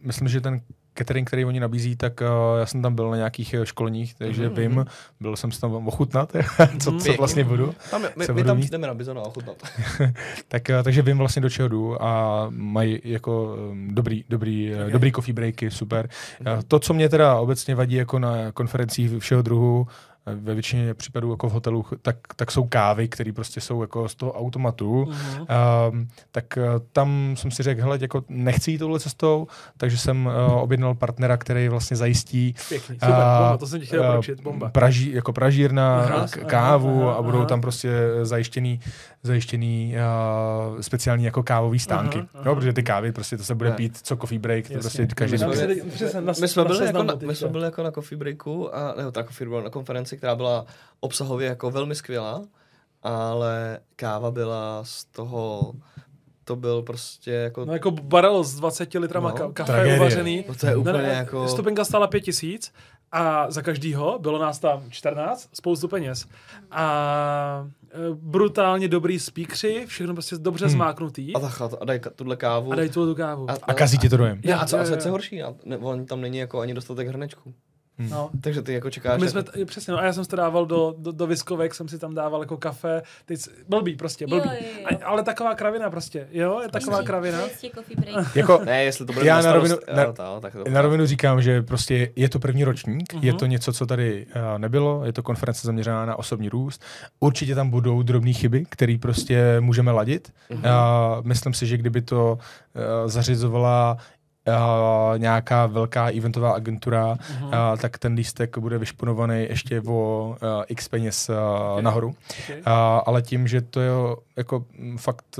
myslím, 0.02 0.28
že 0.28 0.40
ten 0.40 0.60
catering, 0.99 1.29
který 1.29 1.45
oni 1.45 1.61
nabízí, 1.61 1.97
tak 1.97 2.20
uh, 2.20 2.59
já 2.59 2.66
jsem 2.66 2.83
tam 2.83 2.95
byl 2.95 3.11
na 3.11 3.16
nějakých 3.16 3.55
eh, 3.55 3.66
školeních, 3.66 4.15
takže 4.15 4.49
mm-hmm. 4.49 4.59
vím, 4.59 4.87
byl 5.20 5.37
jsem 5.37 5.53
se 5.53 5.61
tam 5.61 5.89
ochutnat, 5.89 6.33
co, 6.79 6.93
co 6.93 7.12
vlastně 7.12 7.45
budu. 7.45 7.75
Tam, 7.91 8.03
my, 8.03 8.27
my 8.33 8.45
tam 8.45 8.61
jdeme 8.61 8.87
na 8.87 8.95
bizona 8.95 9.20
ochutnat. 9.20 9.57
tak, 10.49 10.62
uh, 10.69 10.83
takže 10.83 11.03
vím 11.03 11.19
vlastně 11.19 11.43
do 11.43 11.51
čeho 11.51 11.69
jdu 11.69 12.03
a 12.03 12.47
mají 12.51 13.01
jako 13.05 13.57
um, 13.70 13.95
dobrý, 13.95 14.25
dobrý, 14.29 14.75
okay. 14.75 14.91
dobrý 14.91 15.12
coffee 15.12 15.35
breaky, 15.35 15.70
super. 15.70 16.09
Mm-hmm. 16.43 16.62
To, 16.69 16.79
co 16.79 16.95
mě 16.95 17.09
teda 17.09 17.35
obecně 17.35 17.75
vadí 17.75 17.95
jako 17.95 18.19
na 18.19 18.53
konferencích 18.53 19.19
všeho 19.19 19.43
druhu, 19.43 19.87
ve 20.34 20.55
většině 20.55 20.94
případů 20.94 21.30
jako 21.30 21.48
v 21.48 21.52
hotelu, 21.52 21.84
tak, 22.02 22.16
tak 22.36 22.50
jsou 22.50 22.64
kávy, 22.64 23.09
které 23.09 23.32
prostě 23.32 23.60
jsou 23.60 23.82
jako 23.82 24.09
z 24.09 24.14
toho 24.14 24.32
automatu. 24.32 25.05
Uh-huh. 25.05 25.40
Uh, 25.40 25.98
tak 26.32 26.44
uh, 26.56 26.64
tam 26.92 27.34
jsem 27.36 27.50
si 27.50 27.62
řekl, 27.62 27.80
hele, 27.80 27.98
jako 28.00 28.24
nechci 28.28 28.70
jít 28.70 28.78
touhle 28.78 29.00
cestou, 29.00 29.46
takže 29.76 29.98
jsem 29.98 30.26
uh, 30.26 30.52
objednal 30.52 30.94
partnera, 30.94 31.36
který 31.36 31.68
vlastně 31.68 31.96
zajistí 31.96 32.55
Pěkný, 32.68 32.94
super, 32.94 33.09
uh, 33.09 33.16
bomba, 33.16 33.56
to 33.56 33.66
jsem 33.66 33.80
ti 33.80 33.86
chtěl 33.86 34.22
uh, 34.28 34.42
bomba. 34.42 34.68
Praží, 34.68 35.12
jako 35.12 35.32
pražírna, 35.32 35.98
aha, 35.98 36.26
kávu 36.46 37.02
aha, 37.02 37.10
aha, 37.10 37.18
a 37.18 37.22
budou 37.22 37.38
aha. 37.38 37.46
tam 37.46 37.60
prostě 37.60 37.90
zajištěný, 38.22 38.80
zajištěný 39.28 39.94
uh, 40.72 40.80
speciální 40.80 41.24
jako 41.24 41.42
kávový 41.42 41.78
stánky. 41.78 42.18
Aha, 42.18 42.28
aha. 42.34 42.42
Jo, 42.46 42.55
protože 42.55 42.72
ty 42.72 42.82
kávy, 42.82 43.12
prostě 43.12 43.36
to 43.36 43.44
se 43.44 43.55
bude 43.55 43.70
ne. 43.70 43.76
pít 43.76 43.98
co 44.02 44.16
coffee 44.16 44.38
break, 44.38 44.68
to 44.68 44.78
prostě 44.78 45.06
každý 45.06 45.32
my, 45.32 46.48
jsme 46.48 46.64
byli 46.64 46.86
jako 46.86 47.02
na, 47.02 47.14
my 47.26 47.34
jsme 47.34 47.48
byli 47.48 47.64
jako 47.64 47.82
na 47.82 47.90
coffee 47.90 48.18
breaku, 48.18 48.76
a, 48.76 48.94
ne, 48.98 49.12
tak 49.12 49.26
coffee 49.26 49.48
break, 49.48 49.64
na 49.64 49.70
konferenci, 49.70 50.16
která 50.16 50.36
byla 50.36 50.66
obsahově 51.00 51.48
jako 51.48 51.70
velmi 51.70 51.94
skvělá, 51.94 52.42
ale 53.02 53.78
káva 53.96 54.30
byla 54.30 54.80
z 54.84 55.05
toho 55.05 55.72
to 56.44 56.56
byl 56.56 56.82
prostě 56.82 57.30
jako... 57.30 57.64
No 57.64 57.72
jako 57.72 57.90
barel 57.90 58.44
s 58.44 58.55
20 58.55 58.94
litrama 58.94 59.34
no, 59.40 59.52
kafe 59.52 59.72
tragédie. 59.72 59.96
uvařený. 59.96 60.44
No 60.48 60.55
to 60.55 60.66
je 60.66 60.76
úplně 60.76 60.98
ne, 60.98 61.09
jako... 61.09 61.48
Stupenka 61.48 61.84
stála 61.84 62.06
5000 62.06 62.72
a 63.12 63.51
za 63.51 63.62
každýho 63.62 64.18
bylo 64.18 64.39
nás 64.39 64.59
tam 64.59 64.90
14, 64.90 65.48
spoustu 65.52 65.89
peněz. 65.89 66.26
A 66.70 67.68
e, 67.90 67.97
brutálně 68.14 68.89
dobrý 68.89 69.18
speakři, 69.18 69.85
všechno 69.86 70.14
prostě 70.14 70.36
dobře 70.36 70.66
hmm. 70.66 70.72
zmáknutý. 70.72 71.35
A, 71.35 71.40
tak, 71.40 71.62
a 71.80 71.85
daj 71.85 72.01
tuhle 72.16 72.36
kávu. 72.36 72.72
A 72.72 72.74
daj 72.74 72.89
tuhle 72.89 73.09
tu 73.09 73.14
kávu. 73.14 73.51
A, 73.51 73.52
a, 73.52 73.56
a 73.62 73.74
kazí 73.74 73.98
ti 73.98 74.09
to 74.09 74.16
dojem. 74.16 74.40
Ja, 74.44 74.59
a 74.59 74.66
co, 74.66 74.78
a 74.78 74.85
co 74.85 75.09
je 75.09 75.10
horší? 75.10 75.43
A 75.43 75.55
ne, 75.64 75.78
on 75.78 76.06
tam 76.06 76.20
není 76.20 76.39
jako 76.39 76.60
ani 76.60 76.74
dostatek 76.74 77.09
hrnečku. 77.09 77.55
Hmm. 77.99 78.11
No. 78.11 78.31
Takže 78.41 78.62
ty 78.62 78.73
jako 78.73 78.91
čekáš. 78.91 79.20
My 79.20 79.29
jsme, 79.29 79.41
jako... 79.41 79.66
přesně, 79.66 79.93
no 79.93 79.99
a 79.99 80.05
já 80.05 80.12
jsem 80.12 80.25
to 80.25 80.37
dával 80.37 80.66
do, 80.66 80.95
do, 80.99 81.12
do 81.12 81.27
viskovek, 81.27 81.75
jsem 81.75 81.89
si 81.89 81.99
tam 81.99 82.15
dával 82.15 82.41
jako 82.41 82.57
kafe, 82.57 83.03
teď, 83.25 83.41
blbý 83.69 83.97
prostě, 83.97 84.27
blbý. 84.27 84.49
Jo, 84.49 84.55
jo, 84.61 84.69
jo. 84.81 84.99
A, 85.03 85.07
ale 85.07 85.23
taková 85.23 85.55
kravina 85.55 85.91
prostě, 85.91 86.29
jo, 86.31 86.61
je 86.62 86.69
taková 86.69 87.03
kravina. 87.03 87.39
jako, 88.35 88.61
ne, 88.65 88.85
jestli 88.85 89.07
to 89.07 89.12
bude 89.12 89.27
já 89.27 89.43
na 89.43 89.53
rovinu, 89.53 89.77
na, 89.97 90.12
to, 90.12 90.41
tak 90.41 90.53
to 90.53 90.65
na 90.70 90.83
rovinu 90.83 91.07
říkám, 91.07 91.43
že 91.43 91.62
prostě 91.62 92.12
je 92.16 92.29
to 92.29 92.39
první 92.39 92.65
ročník, 92.65 93.15
uh-huh. 93.15 93.25
je 93.25 93.33
to 93.33 93.47
něco, 93.47 93.73
co 93.73 93.87
tady 93.87 94.27
uh, 94.27 94.59
nebylo, 94.59 95.05
je 95.05 95.12
to 95.12 95.23
konference 95.23 95.66
zaměřená 95.66 96.07
na 96.07 96.19
osobní 96.19 96.49
růst. 96.49 96.83
Určitě 97.20 97.55
tam 97.55 97.70
budou 97.70 98.03
drobné 98.03 98.33
chyby, 98.33 98.65
které 98.69 98.97
prostě 99.01 99.61
můžeme 99.61 99.93
ladit. 99.93 100.33
Uh-huh. 100.51 101.19
Uh, 101.19 101.27
myslím 101.27 101.55
si, 101.55 101.66
že 101.66 101.77
kdyby 101.77 102.03
to 102.03 102.39
uh, 102.39 102.83
zařizovala 103.11 103.97
uh, 104.49 105.19
nějaká 105.19 105.66
velká 105.66 106.09
eventová 106.09 106.53
agentura, 106.53 107.15
uh-huh. 107.15 107.73
uh, 107.73 107.79
tak 107.79 107.99
ten 107.99 108.15
lístek 108.15 108.59
bude 108.59 108.79
vyšponovaný 108.79 109.47
ještě 109.49 109.81
o 109.81 110.29
uh, 110.29 110.65
x 110.69 110.89
peněz 110.89 111.29
uh, 111.29 111.37
okay. 111.73 111.83
nahoru. 111.83 112.15
Okay. 112.45 112.57
Uh, 112.57 112.62
ale 113.07 113.23
tím, 113.23 113.49
že 113.49 113.61
to 113.61 113.81
je 113.81 113.91
jako 114.37 114.65
fakt 114.97 115.39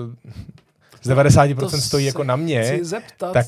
z 1.03 1.11
90% 1.11 1.57
to 1.57 1.69
stojí 1.69 2.07
jako 2.07 2.25
na 2.25 2.37
mě, 2.37 2.79
zeptat 2.83 3.33
tak, 3.33 3.47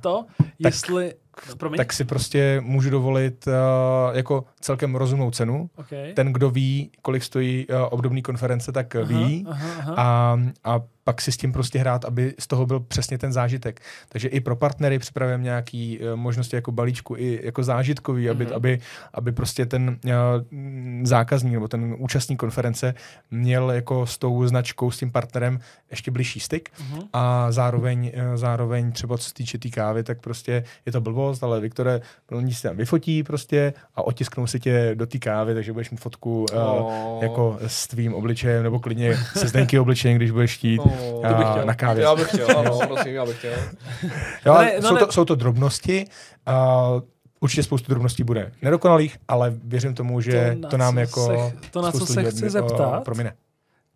to, 0.00 0.24
jestli 0.58 1.14
tak, 1.58 1.76
tak 1.76 1.92
si 1.92 2.04
prostě 2.04 2.60
můžu 2.64 2.90
dovolit 2.90 3.46
uh, 3.46 4.16
jako 4.16 4.44
celkem 4.60 4.94
rozumnou 4.94 5.30
cenu. 5.30 5.70
Okay. 5.76 6.12
Ten, 6.12 6.32
kdo 6.32 6.50
ví, 6.50 6.90
kolik 7.02 7.22
stojí 7.22 7.66
uh, 7.66 7.76
obdobný 7.90 8.22
konference, 8.22 8.72
tak 8.72 8.96
aha, 8.96 9.04
ví. 9.04 9.46
Aha, 9.48 9.68
aha. 9.78 9.94
A, 9.96 10.38
a 10.64 10.80
pak 11.08 11.20
si 11.20 11.32
s 11.32 11.36
tím 11.36 11.52
prostě 11.52 11.78
hrát, 11.78 12.04
aby 12.04 12.34
z 12.38 12.46
toho 12.46 12.66
byl 12.66 12.80
přesně 12.80 13.18
ten 13.18 13.32
zážitek. 13.32 13.80
Takže 14.08 14.28
i 14.28 14.40
pro 14.40 14.56
partnery 14.56 14.98
připravujeme 14.98 15.44
nějaký 15.44 15.98
uh, 15.98 16.16
možnosti 16.16 16.56
jako 16.56 16.72
balíčku, 16.72 17.16
i 17.16 17.40
jako 17.42 17.62
zážitkový, 17.62 18.30
aby, 18.30 18.46
mm-hmm. 18.46 18.54
aby, 18.54 18.80
aby 19.14 19.32
prostě 19.32 19.66
ten 19.66 19.98
uh, 20.04 20.12
zákazník 21.02 21.52
nebo 21.52 21.68
ten 21.68 21.94
účastník 21.98 22.38
konference 22.38 22.94
měl 23.30 23.70
jako 23.70 24.06
s 24.06 24.18
tou 24.18 24.46
značkou, 24.46 24.90
s 24.90 24.98
tím 24.98 25.10
partnerem 25.10 25.60
ještě 25.90 26.10
blížší 26.10 26.40
styk 26.40 26.70
mm-hmm. 26.70 27.08
a 27.12 27.52
zároveň, 27.52 28.12
uh, 28.14 28.36
zároveň 28.36 28.92
třeba 28.92 29.18
co 29.18 29.28
se 29.28 29.34
týče 29.34 29.58
té 29.58 29.62
tý 29.62 29.70
kávy, 29.70 30.02
tak 30.02 30.20
prostě 30.20 30.64
je 30.86 30.92
to 30.92 31.00
blbost, 31.00 31.42
ale 31.42 31.60
Viktore, 31.60 32.00
oni 32.32 32.54
si 32.54 32.62
tam 32.62 32.76
vyfotí 32.76 33.22
prostě 33.22 33.72
a 33.94 34.02
otisknou 34.02 34.46
si 34.46 34.60
tě 34.60 34.90
do 34.94 35.06
té 35.06 35.18
kávy, 35.18 35.54
takže 35.54 35.72
budeš 35.72 35.90
mít 35.90 36.00
fotku 36.00 36.46
uh, 36.52 36.58
oh. 36.58 37.22
jako 37.22 37.58
s 37.66 37.86
tvým 37.86 38.14
obličejem 38.14 38.62
nebo 38.62 38.80
klidně 38.80 39.16
se 39.16 39.48
Zdenky 39.48 39.78
obličejem, 39.78 40.16
když 40.16 40.30
budeš 40.30 40.56
chtít. 40.56 40.78
Oh 40.78 40.97
to 40.98 41.34
bych 41.34 41.46
chtěl. 41.50 41.64
na 41.64 41.74
kávě. 41.74 42.02
Já 42.02 42.16
bych 42.16 42.28
chtěl, 42.28 42.58
ano, 42.58 42.78
prosím, 42.86 43.14
já 43.14 43.26
bych 43.26 43.38
chtěl. 43.38 43.52
jo, 44.46 44.54
no 44.54 44.58
ne, 44.58 44.72
no 44.80 44.88
jsou, 44.88 44.94
ne. 44.94 45.00
to, 45.00 45.12
jsou 45.12 45.24
to 45.24 45.34
drobnosti. 45.34 46.04
Uh, 46.48 47.00
určitě 47.40 47.62
spoustu 47.62 47.88
drobností 47.88 48.24
bude 48.24 48.52
nedokonalých, 48.62 49.16
ale 49.28 49.54
věřím 49.64 49.94
tomu, 49.94 50.20
že 50.20 50.56
to, 50.62 50.68
to 50.68 50.76
nám 50.76 50.98
jako 50.98 51.26
se, 51.26 51.70
To, 51.70 51.82
na 51.82 51.92
co 51.92 52.06
se 52.06 52.24
chci 52.24 52.50
zeptat, 52.50 53.04
promine. 53.04 53.32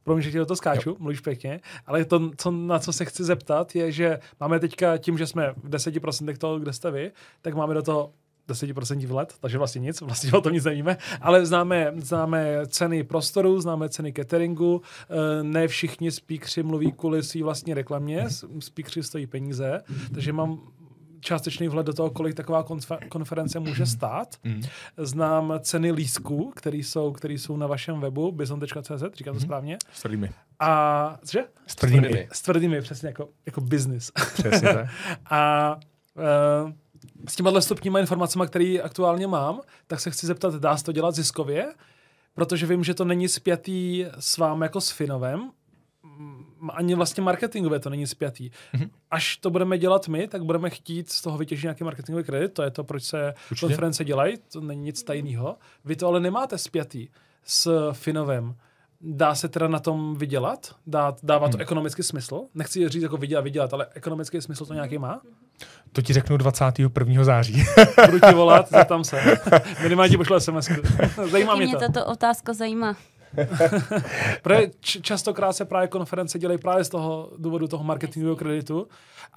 Promiň, 0.04 0.22
že 0.22 0.30
ti 0.30 0.38
do 0.38 0.46
toho 0.46 0.56
skáču, 0.56 0.90
jo. 0.90 0.96
mluvíš 0.98 1.20
pěkně, 1.20 1.60
ale 1.86 2.04
to, 2.04 2.30
co, 2.36 2.50
na 2.50 2.78
co 2.78 2.92
se 2.92 3.04
chci 3.04 3.24
zeptat, 3.24 3.74
je, 3.74 3.92
že 3.92 4.18
máme 4.40 4.60
teďka 4.60 4.98
tím, 4.98 5.18
že 5.18 5.26
jsme 5.26 5.52
v 5.56 5.70
10% 5.70 6.36
toho, 6.36 6.58
kde 6.58 6.72
jste 6.72 6.90
vy, 6.90 7.12
tak 7.42 7.54
máme 7.54 7.74
do 7.74 7.82
toho 7.82 8.10
10% 8.48 9.06
vlet, 9.06 9.34
takže 9.40 9.58
vlastně 9.58 9.78
nic, 9.78 10.00
vlastně 10.00 10.32
o 10.32 10.40
tom 10.40 10.52
nic 10.52 10.64
nevíme, 10.64 10.96
ale 11.20 11.46
známe, 11.46 11.92
známe 11.96 12.66
ceny 12.66 13.04
prostoru, 13.04 13.60
známe 13.60 13.88
ceny 13.88 14.12
cateringu, 14.12 14.82
eh, 15.10 15.42
ne 15.42 15.68
všichni 15.68 16.10
speakři 16.10 16.62
mluví 16.62 16.92
kvůli 16.92 17.22
svý 17.22 17.42
vlastní 17.42 17.74
reklamě, 17.74 18.26
speakři 18.58 19.02
stojí 19.02 19.26
peníze, 19.26 19.82
takže 20.14 20.32
mám 20.32 20.60
částečný 21.22 21.68
vhled 21.68 21.86
do 21.86 21.92
toho, 21.92 22.10
kolik 22.10 22.34
taková 22.34 22.64
konference 23.08 23.60
může 23.60 23.86
stát. 23.86 24.36
Mm. 24.44 24.62
Znám 24.96 25.54
ceny 25.60 25.92
lísků, 25.92 26.52
které 26.56 26.76
jsou, 26.76 27.12
který 27.12 27.38
jsou 27.38 27.56
na 27.56 27.66
vašem 27.66 28.00
webu, 28.00 28.32
bizon.cz, 28.32 29.02
říkám 29.14 29.34
to 29.34 29.40
mm. 29.40 29.40
správně. 29.40 29.78
S 29.92 30.00
tvrdými. 30.00 30.30
A, 30.60 31.18
cože? 31.24 31.44
S 31.66 31.74
tvrdými. 31.74 32.28
S 32.32 32.42
tvrdými, 32.42 32.80
přesně 32.80 33.08
jako, 33.08 33.28
jako 33.46 33.60
business. 33.60 34.10
Přesně 34.34 34.74
tak. 34.74 34.86
a 35.30 35.76
uh, 36.64 36.72
s 37.28 37.36
těma 37.36 37.60
stupníma 37.60 38.00
informacemi, 38.00 38.46
které 38.46 38.78
aktuálně 38.82 39.26
mám, 39.26 39.60
tak 39.86 40.00
se 40.00 40.10
chci 40.10 40.26
zeptat, 40.26 40.54
dá 40.54 40.76
se 40.76 40.84
to 40.84 40.92
dělat 40.92 41.14
ziskově? 41.14 41.74
Protože 42.34 42.66
vím, 42.66 42.84
že 42.84 42.94
to 42.94 43.04
není 43.04 43.28
spjatý 43.28 44.06
s 44.18 44.38
vám 44.38 44.62
jako 44.62 44.80
s 44.80 44.90
Finovem, 44.90 45.50
ani 46.70 46.94
vlastně 46.94 47.22
marketingové 47.22 47.78
to 47.80 47.90
není 47.90 48.06
spjatý. 48.06 48.50
Mm-hmm. 48.50 48.90
Až 49.10 49.36
to 49.36 49.50
budeme 49.50 49.78
dělat 49.78 50.08
my, 50.08 50.28
tak 50.28 50.44
budeme 50.44 50.70
chtít 50.70 51.10
z 51.10 51.22
toho 51.22 51.38
vytěžit 51.38 51.62
nějaký 51.62 51.84
marketingový 51.84 52.24
kredit, 52.24 52.54
to 52.54 52.62
je 52.62 52.70
to, 52.70 52.84
proč 52.84 53.02
se 53.04 53.34
Určitě. 53.50 53.66
konference 53.66 54.04
dělají, 54.04 54.36
to 54.52 54.60
není 54.60 54.82
nic 54.82 55.02
tajného. 55.02 55.56
Vy 55.84 55.96
to 55.96 56.06
ale 56.06 56.20
nemáte 56.20 56.58
spjatý 56.58 57.08
s 57.44 57.90
Finovem. 57.92 58.54
Dá 59.04 59.34
se 59.34 59.48
teda 59.48 59.68
na 59.68 59.78
tom 59.78 60.16
vydělat? 60.16 60.74
Dá, 60.86 61.16
dává 61.22 61.48
to 61.48 61.56
hmm. 61.56 61.62
ekonomický 61.62 62.02
smysl? 62.02 62.40
Nechci 62.54 62.88
říct 62.88 63.02
jako 63.02 63.16
vydělat, 63.16 63.42
vydělat, 63.42 63.74
ale 63.74 63.86
ekonomický 63.94 64.40
smysl 64.40 64.66
to 64.66 64.74
nějaký 64.74 64.98
má? 64.98 65.20
To 65.92 66.02
ti 66.02 66.12
řeknu 66.12 66.36
21. 66.36 67.24
září. 67.24 67.64
Budu 68.06 68.20
ti 68.20 68.34
volat, 68.34 68.68
zeptám 68.70 69.04
se. 69.04 69.40
Minimálně 69.82 70.10
ti 70.10 70.16
pošle 70.16 70.40
SMS. 70.40 70.70
Zajímá 71.30 71.54
mě 71.54 71.66
to. 71.66 71.78
Mě 71.78 71.88
tato 71.88 72.06
otázka 72.06 72.52
zajímá. 72.52 72.96
Protože 74.42 74.70
častokrát 74.80 75.56
se 75.56 75.64
právě 75.64 75.88
konference 75.88 76.38
dělají 76.38 76.58
právě 76.58 76.84
z 76.84 76.88
toho 76.88 77.32
důvodu 77.38 77.68
toho 77.68 77.84
marketingového 77.84 78.36
kreditu 78.36 78.88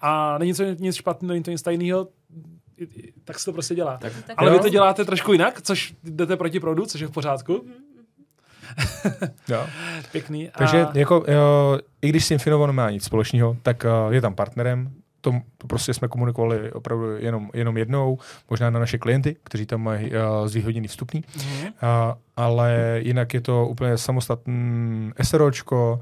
a 0.01 0.37
není 0.37 0.53
to 0.53 0.63
nic 0.63 0.95
špatného, 0.95 1.33
není 1.33 1.43
to 1.43 1.51
nic 1.51 1.61
tajného, 1.61 2.07
tak 3.23 3.39
se 3.39 3.45
to 3.45 3.53
prostě 3.53 3.75
dělá. 3.75 3.97
Tak, 3.97 4.13
Ale 4.37 4.49
jo. 4.49 4.57
vy 4.57 4.59
to 4.59 4.69
děláte 4.69 5.05
trošku 5.05 5.31
jinak, 5.31 5.61
což 5.61 5.95
jdete 6.03 6.37
proti 6.37 6.59
proudu, 6.59 6.85
což 6.85 7.01
je 7.01 7.07
v 7.07 7.11
pořádku. 7.11 7.53
Mm-hmm. 7.53 7.94
jo. 9.49 9.65
Pěkný. 10.11 10.49
Takže 10.57 10.85
a... 10.85 10.91
jako, 10.97 11.25
jo, 11.27 11.79
i 12.01 12.09
když 12.09 12.25
s 12.25 12.31
Infinovo 12.31 12.67
nemá 12.67 12.89
nic 12.89 13.03
společného, 13.03 13.57
tak 13.63 13.85
uh, 14.07 14.13
je 14.13 14.21
tam 14.21 14.35
partnerem, 14.35 14.91
to, 15.25 15.33
prostě 15.67 15.93
jsme 15.93 16.07
komunikovali 16.07 16.71
opravdu 16.71 17.17
jenom, 17.17 17.49
jenom 17.53 17.77
jednou, 17.77 18.17
možná 18.49 18.69
na 18.69 18.79
naše 18.79 18.97
klienty, 18.97 19.35
kteří 19.43 19.65
tam 19.65 19.81
mají 19.81 20.11
uh, 20.11 20.47
zvýhodněný 20.47 20.87
vstupní, 20.87 21.21
mm-hmm. 21.21 21.65
uh, 21.65 22.13
ale 22.37 22.99
jinak 23.03 23.33
je 23.33 23.41
to 23.41 23.67
úplně 23.67 23.97
samostatný 23.97 25.11
SROčko, 25.21 25.99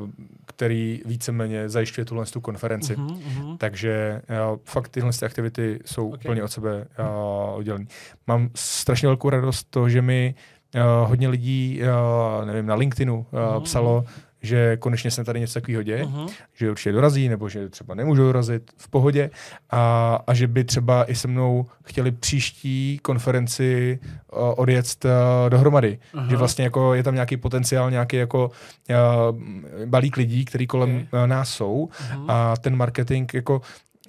uh, 0.00 0.10
který 0.46 1.02
víceméně 1.04 1.68
zajišťuje 1.68 2.04
tuhle 2.04 2.26
tu 2.26 2.40
konferenci. 2.40 2.96
Mm-hmm. 2.96 3.56
Takže 3.58 4.22
uh, 4.50 4.58
fakt 4.64 4.88
tyhle 4.88 5.10
aktivity 5.24 5.80
jsou 5.84 6.08
okay. 6.08 6.18
úplně 6.18 6.42
od 6.42 6.48
sebe 6.48 6.86
uh, 6.98 7.56
oddělené. 7.56 7.86
Mám 8.26 8.50
strašně 8.54 9.08
velkou 9.08 9.30
radost 9.30 9.66
to, 9.70 9.88
že 9.88 10.02
mi 10.02 10.34
uh, 10.36 10.55
hodně 11.04 11.28
lidí, 11.28 11.80
uh, 11.82 12.46
nevím, 12.46 12.66
na 12.66 12.74
LinkedInu 12.74 13.18
uh, 13.18 13.38
mm-hmm. 13.40 13.60
psalo, 13.60 14.04
že 14.42 14.76
konečně 14.76 15.10
se 15.10 15.24
tady 15.24 15.40
něco 15.40 15.54
takového 15.54 15.82
děje, 15.82 16.04
uh-huh. 16.04 16.28
že 16.54 16.70
určitě 16.70 16.92
dorazí, 16.92 17.28
nebo 17.28 17.48
že 17.48 17.68
třeba 17.68 17.94
nemůžou 17.94 18.22
dorazit 18.22 18.70
v 18.76 18.88
pohodě 18.88 19.30
a, 19.70 20.18
a 20.26 20.34
že 20.34 20.46
by 20.46 20.64
třeba 20.64 21.10
i 21.10 21.14
se 21.14 21.28
mnou 21.28 21.66
chtěli 21.84 22.10
příští 22.10 22.98
konferenci 23.02 23.98
uh, 24.02 24.38
odjet 24.56 25.04
uh, 25.04 25.10
dohromady. 25.48 25.98
Uh-huh. 26.14 26.28
Že 26.28 26.36
vlastně 26.36 26.64
jako 26.64 26.94
je 26.94 27.02
tam 27.02 27.14
nějaký 27.14 27.36
potenciál, 27.36 27.90
nějaký 27.90 28.16
jako 28.16 28.50
uh, 28.90 29.38
balík 29.84 30.16
lidí, 30.16 30.44
který 30.44 30.66
kolem 30.66 30.90
okay. 30.90 31.20
uh, 31.22 31.26
nás 31.26 31.48
jsou 31.48 31.88
uh-huh. 31.92 32.24
a 32.28 32.56
ten 32.56 32.76
marketing 32.76 33.34
jako 33.34 33.60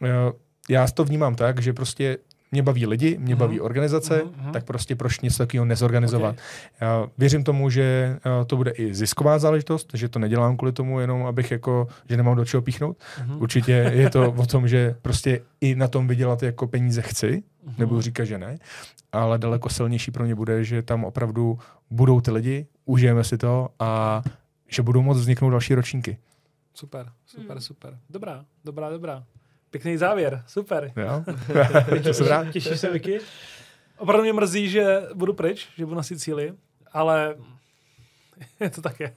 uh, 0.01 0.07
já 0.69 0.87
to 0.87 1.03
vnímám 1.03 1.35
tak, 1.35 1.61
že 1.61 1.73
prostě 1.73 2.17
mě 2.51 2.63
baví 2.63 2.87
lidi, 2.87 3.17
mě 3.17 3.35
mm-hmm. 3.35 3.39
baví 3.39 3.61
organizace, 3.61 4.23
mm-hmm. 4.23 4.51
tak 4.51 4.65
prostě 4.65 4.95
proč 4.95 5.19
něco 5.19 5.37
takového 5.37 5.65
nezorganizovat. 5.65 6.35
Okay. 6.35 6.45
Já 6.81 7.07
věřím 7.17 7.43
tomu, 7.43 7.69
že 7.69 8.17
uh, 8.25 8.45
to 8.45 8.57
bude 8.57 8.71
i 8.71 8.93
zisková 8.93 9.39
záležitost, 9.39 9.91
že 9.93 10.09
to 10.09 10.19
nedělám 10.19 10.57
kvůli 10.57 10.71
tomu 10.71 10.99
jenom, 10.99 11.25
abych 11.25 11.51
jako, 11.51 11.87
že 12.09 12.17
nemám 12.17 12.35
do 12.35 12.45
čeho 12.45 12.61
píchnout. 12.61 12.97
Mm-hmm. 12.97 13.41
Určitě 13.41 13.71
je 13.71 14.09
to 14.09 14.31
o 14.31 14.45
tom, 14.45 14.67
že 14.67 14.95
prostě 15.01 15.41
i 15.61 15.75
na 15.75 15.87
tom 15.87 16.07
vydělat 16.07 16.43
jako 16.43 16.67
peníze 16.67 17.01
chci, 17.01 17.27
mm-hmm. 17.27 17.73
nebudu 17.77 18.01
říkat, 18.01 18.25
že 18.25 18.37
ne, 18.37 18.57
ale 19.11 19.37
daleko 19.37 19.69
silnější 19.69 20.11
pro 20.11 20.23
mě 20.23 20.35
bude, 20.35 20.63
že 20.63 20.81
tam 20.81 21.05
opravdu 21.05 21.59
budou 21.89 22.21
ty 22.21 22.31
lidi, 22.31 22.67
užijeme 22.85 23.23
si 23.23 23.37
to 23.37 23.69
a 23.79 24.21
že 24.67 24.81
budou 24.81 25.01
moct 25.01 25.17
vzniknout 25.17 25.49
další 25.49 25.75
ročníky. 25.75 26.17
Super, 26.73 27.09
super, 27.25 27.55
mm. 27.55 27.61
super. 27.61 27.97
Dobrá, 28.09 28.45
dobrá, 28.65 28.89
dobrá. 28.89 29.23
Pěkný 29.77 29.97
závěr, 29.97 30.43
super. 30.47 30.91
Jo. 30.95 31.23
Těšíš, 32.03 32.27
těšíš 32.51 32.79
se, 32.79 32.89
Vicky? 32.91 33.19
Opravdu 33.97 34.23
mě 34.23 34.33
mrzí, 34.33 34.69
že 34.69 35.01
budu 35.13 35.33
pryč, 35.33 35.67
že 35.77 35.85
budu 35.85 35.95
na 35.95 36.03
Sicílii, 36.03 36.53
ale 36.93 37.35
je 38.59 38.69
to 38.69 38.81
také. 38.89 39.13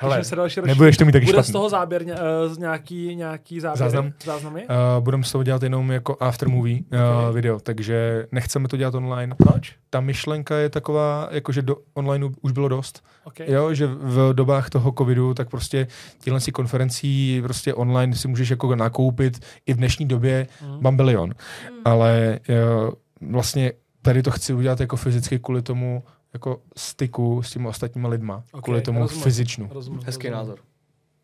Hele, 0.00 0.24
se 0.24 0.36
další 0.36 0.60
nebudeš 0.60 0.96
to 0.96 1.04
mít 1.04 1.12
taky 1.12 1.24
Bude 1.24 1.34
špatný. 1.34 1.50
z 1.50 1.52
toho 1.52 1.68
záběr 1.68 2.02
uh, 2.02 2.58
nějaký, 2.58 3.16
nějaký 3.16 3.60
záběr, 3.60 3.78
Záznam? 3.78 4.12
záznamy? 4.24 4.66
Uh, 4.66 5.04
budeme 5.04 5.24
z 5.24 5.32
toho 5.32 5.44
dělat 5.44 5.62
jenom 5.62 5.90
jako 5.90 6.16
after 6.20 6.48
movie 6.48 6.80
uh, 6.80 6.98
okay. 7.20 7.34
video, 7.34 7.60
takže 7.60 8.26
nechceme 8.32 8.68
to 8.68 8.76
dělat 8.76 8.94
online. 8.94 9.34
Proč? 9.34 9.76
Ta 9.90 10.00
myšlenka 10.00 10.56
je 10.56 10.68
taková, 10.68 11.28
jako 11.30 11.52
že 11.52 11.62
do 11.62 11.76
online 11.94 12.28
už 12.40 12.52
bylo 12.52 12.68
dost. 12.68 13.04
Okay. 13.24 13.52
Jo, 13.52 13.74
že 13.74 13.86
v 13.86 14.32
dobách 14.32 14.70
toho 14.70 14.94
covidu, 14.98 15.34
tak 15.34 15.50
prostě 15.50 15.86
těchto 16.20 16.40
si 16.40 16.52
konferencí 16.52 17.40
prostě 17.42 17.74
online 17.74 18.14
si 18.14 18.28
můžeš 18.28 18.50
jako 18.50 18.76
nakoupit 18.76 19.44
i 19.66 19.74
v 19.74 19.76
dnešní 19.76 20.06
době 20.06 20.46
mm. 20.62 20.78
bambilion. 20.80 21.28
Mm. 21.28 21.76
Ale 21.84 22.40
uh, 22.48 23.30
vlastně 23.30 23.72
tady 24.02 24.22
to 24.22 24.30
chci 24.30 24.52
udělat 24.52 24.80
jako 24.80 24.96
fyzicky 24.96 25.38
kvůli 25.38 25.62
tomu, 25.62 26.02
jako 26.36 26.60
styku 26.76 27.42
s 27.42 27.50
těmi 27.50 27.68
ostatními 27.68 28.08
lidma. 28.08 28.42
Okay, 28.52 28.62
kvůli 28.62 28.80
tomu 28.82 29.00
rozumím, 29.00 29.22
fyzičnu. 29.22 29.68
Rozumím, 29.72 30.00
Hezký 30.04 30.28
rozumím. 30.28 30.32
názor. 30.32 30.58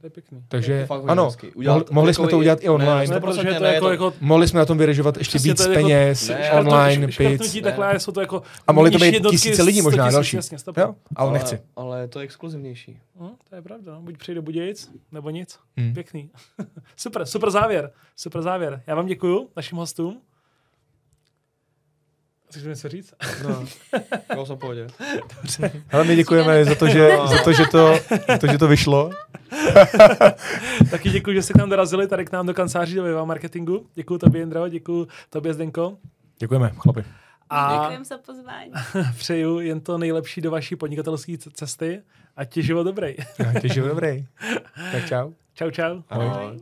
To 0.02 0.06
je 0.06 0.10
pěkný. 0.10 0.44
Takže 0.48 0.72
je 0.72 0.88
ano, 1.06 1.30
udělat, 1.54 1.90
mohli 1.90 2.14
jsme 2.14 2.28
to 2.28 2.38
udělat 2.38 2.58
i 2.62 2.68
online. 2.68 3.14
Ne, 3.14 3.20
protože 3.20 3.54
to 3.54 3.64
jako, 3.64 3.90
jako, 3.90 4.12
mohli 4.20 4.48
jsme 4.48 4.58
na 4.58 4.66
tom 4.66 4.78
vyrežovat 4.78 5.16
ještě 5.16 5.38
víc 5.38 5.60
jako, 5.60 5.72
peněz, 5.72 6.28
ne, 6.28 6.52
online, 6.52 7.06
pic. 7.06 7.62
Takhle, 7.62 8.00
jsou 8.00 8.12
to 8.12 8.20
jako 8.20 8.42
a 8.66 8.72
mohli 8.72 8.90
to 8.90 8.98
být 8.98 9.24
tisíce 9.30 9.62
lidí 9.62 9.82
možná 9.82 10.10
další. 10.10 10.36
Jasně, 10.36 10.58
jo, 10.76 10.84
ale, 10.84 10.94
ale 11.14 11.32
nechci. 11.32 11.60
Ale 11.76 12.08
to 12.08 12.18
je 12.18 12.24
exkluzivnější. 12.24 12.98
Hm, 13.20 13.28
to 13.50 13.56
je 13.56 13.62
pravda. 13.62 13.98
Buď 14.00 14.18
přijde 14.18 14.40
Budějic, 14.40 14.90
nebo 15.12 15.30
nic. 15.30 15.58
Hmm. 15.76 15.94
Pěkný. 15.94 16.30
super, 16.96 17.26
super 17.26 17.50
závěr. 17.50 17.90
Super 18.16 18.42
závěr. 18.42 18.82
Já 18.86 18.94
vám 18.94 19.06
děkuju, 19.06 19.48
našim 19.56 19.78
hostům. 19.78 20.20
Chceš 22.52 22.64
něco 22.64 22.88
říct? 22.88 23.14
No, 23.44 23.64
já 24.36 24.44
jsem 24.44 24.58
pohodě. 24.58 24.86
Dobře. 25.36 25.72
Ale 25.92 26.04
my 26.04 26.16
děkujeme 26.16 26.64
za 26.64 26.74
to, 26.74 26.88
že, 26.88 27.10
za 27.26 27.42
to, 27.44 27.52
že, 27.52 27.64
to, 27.66 27.94
za 28.28 28.38
to, 28.38 28.46
že 28.46 28.58
to 28.58 28.68
vyšlo. 28.68 29.10
Taky 30.90 31.10
děkuji, 31.10 31.36
že 31.36 31.42
jste 31.42 31.52
k 31.52 31.56
nám 31.56 31.70
dorazili 31.70 32.08
tady 32.08 32.24
k 32.24 32.32
nám 32.32 32.46
do 32.46 32.54
kanceláří 32.54 32.94
do 32.94 33.02
Viva 33.02 33.24
Marketingu. 33.24 33.86
Děkuji 33.94 34.18
tobě, 34.18 34.40
Jindro, 34.40 34.68
děkuji 34.68 35.06
tobě, 35.30 35.54
Zdenko. 35.54 35.96
Děkujeme, 36.38 36.72
chlapi. 36.78 37.04
A 37.50 37.78
Děkujeme 37.80 38.04
za 38.04 38.18
pozvání. 38.18 38.72
přeju 39.16 39.60
jen 39.60 39.80
to 39.80 39.98
nejlepší 39.98 40.40
do 40.40 40.50
vaší 40.50 40.76
podnikatelské 40.76 41.36
cesty 41.54 42.02
a 42.36 42.44
ti 42.44 42.62
život 42.62 42.82
dobrý. 42.82 43.14
ti 43.60 43.68
život 43.68 43.88
dobrý. 43.88 44.26
Tak 44.92 45.08
čau. 45.08 45.32
Čau, 45.54 45.70
čau. 45.70 46.02
Ahoj. 46.10 46.26
Ahoj. 46.26 46.60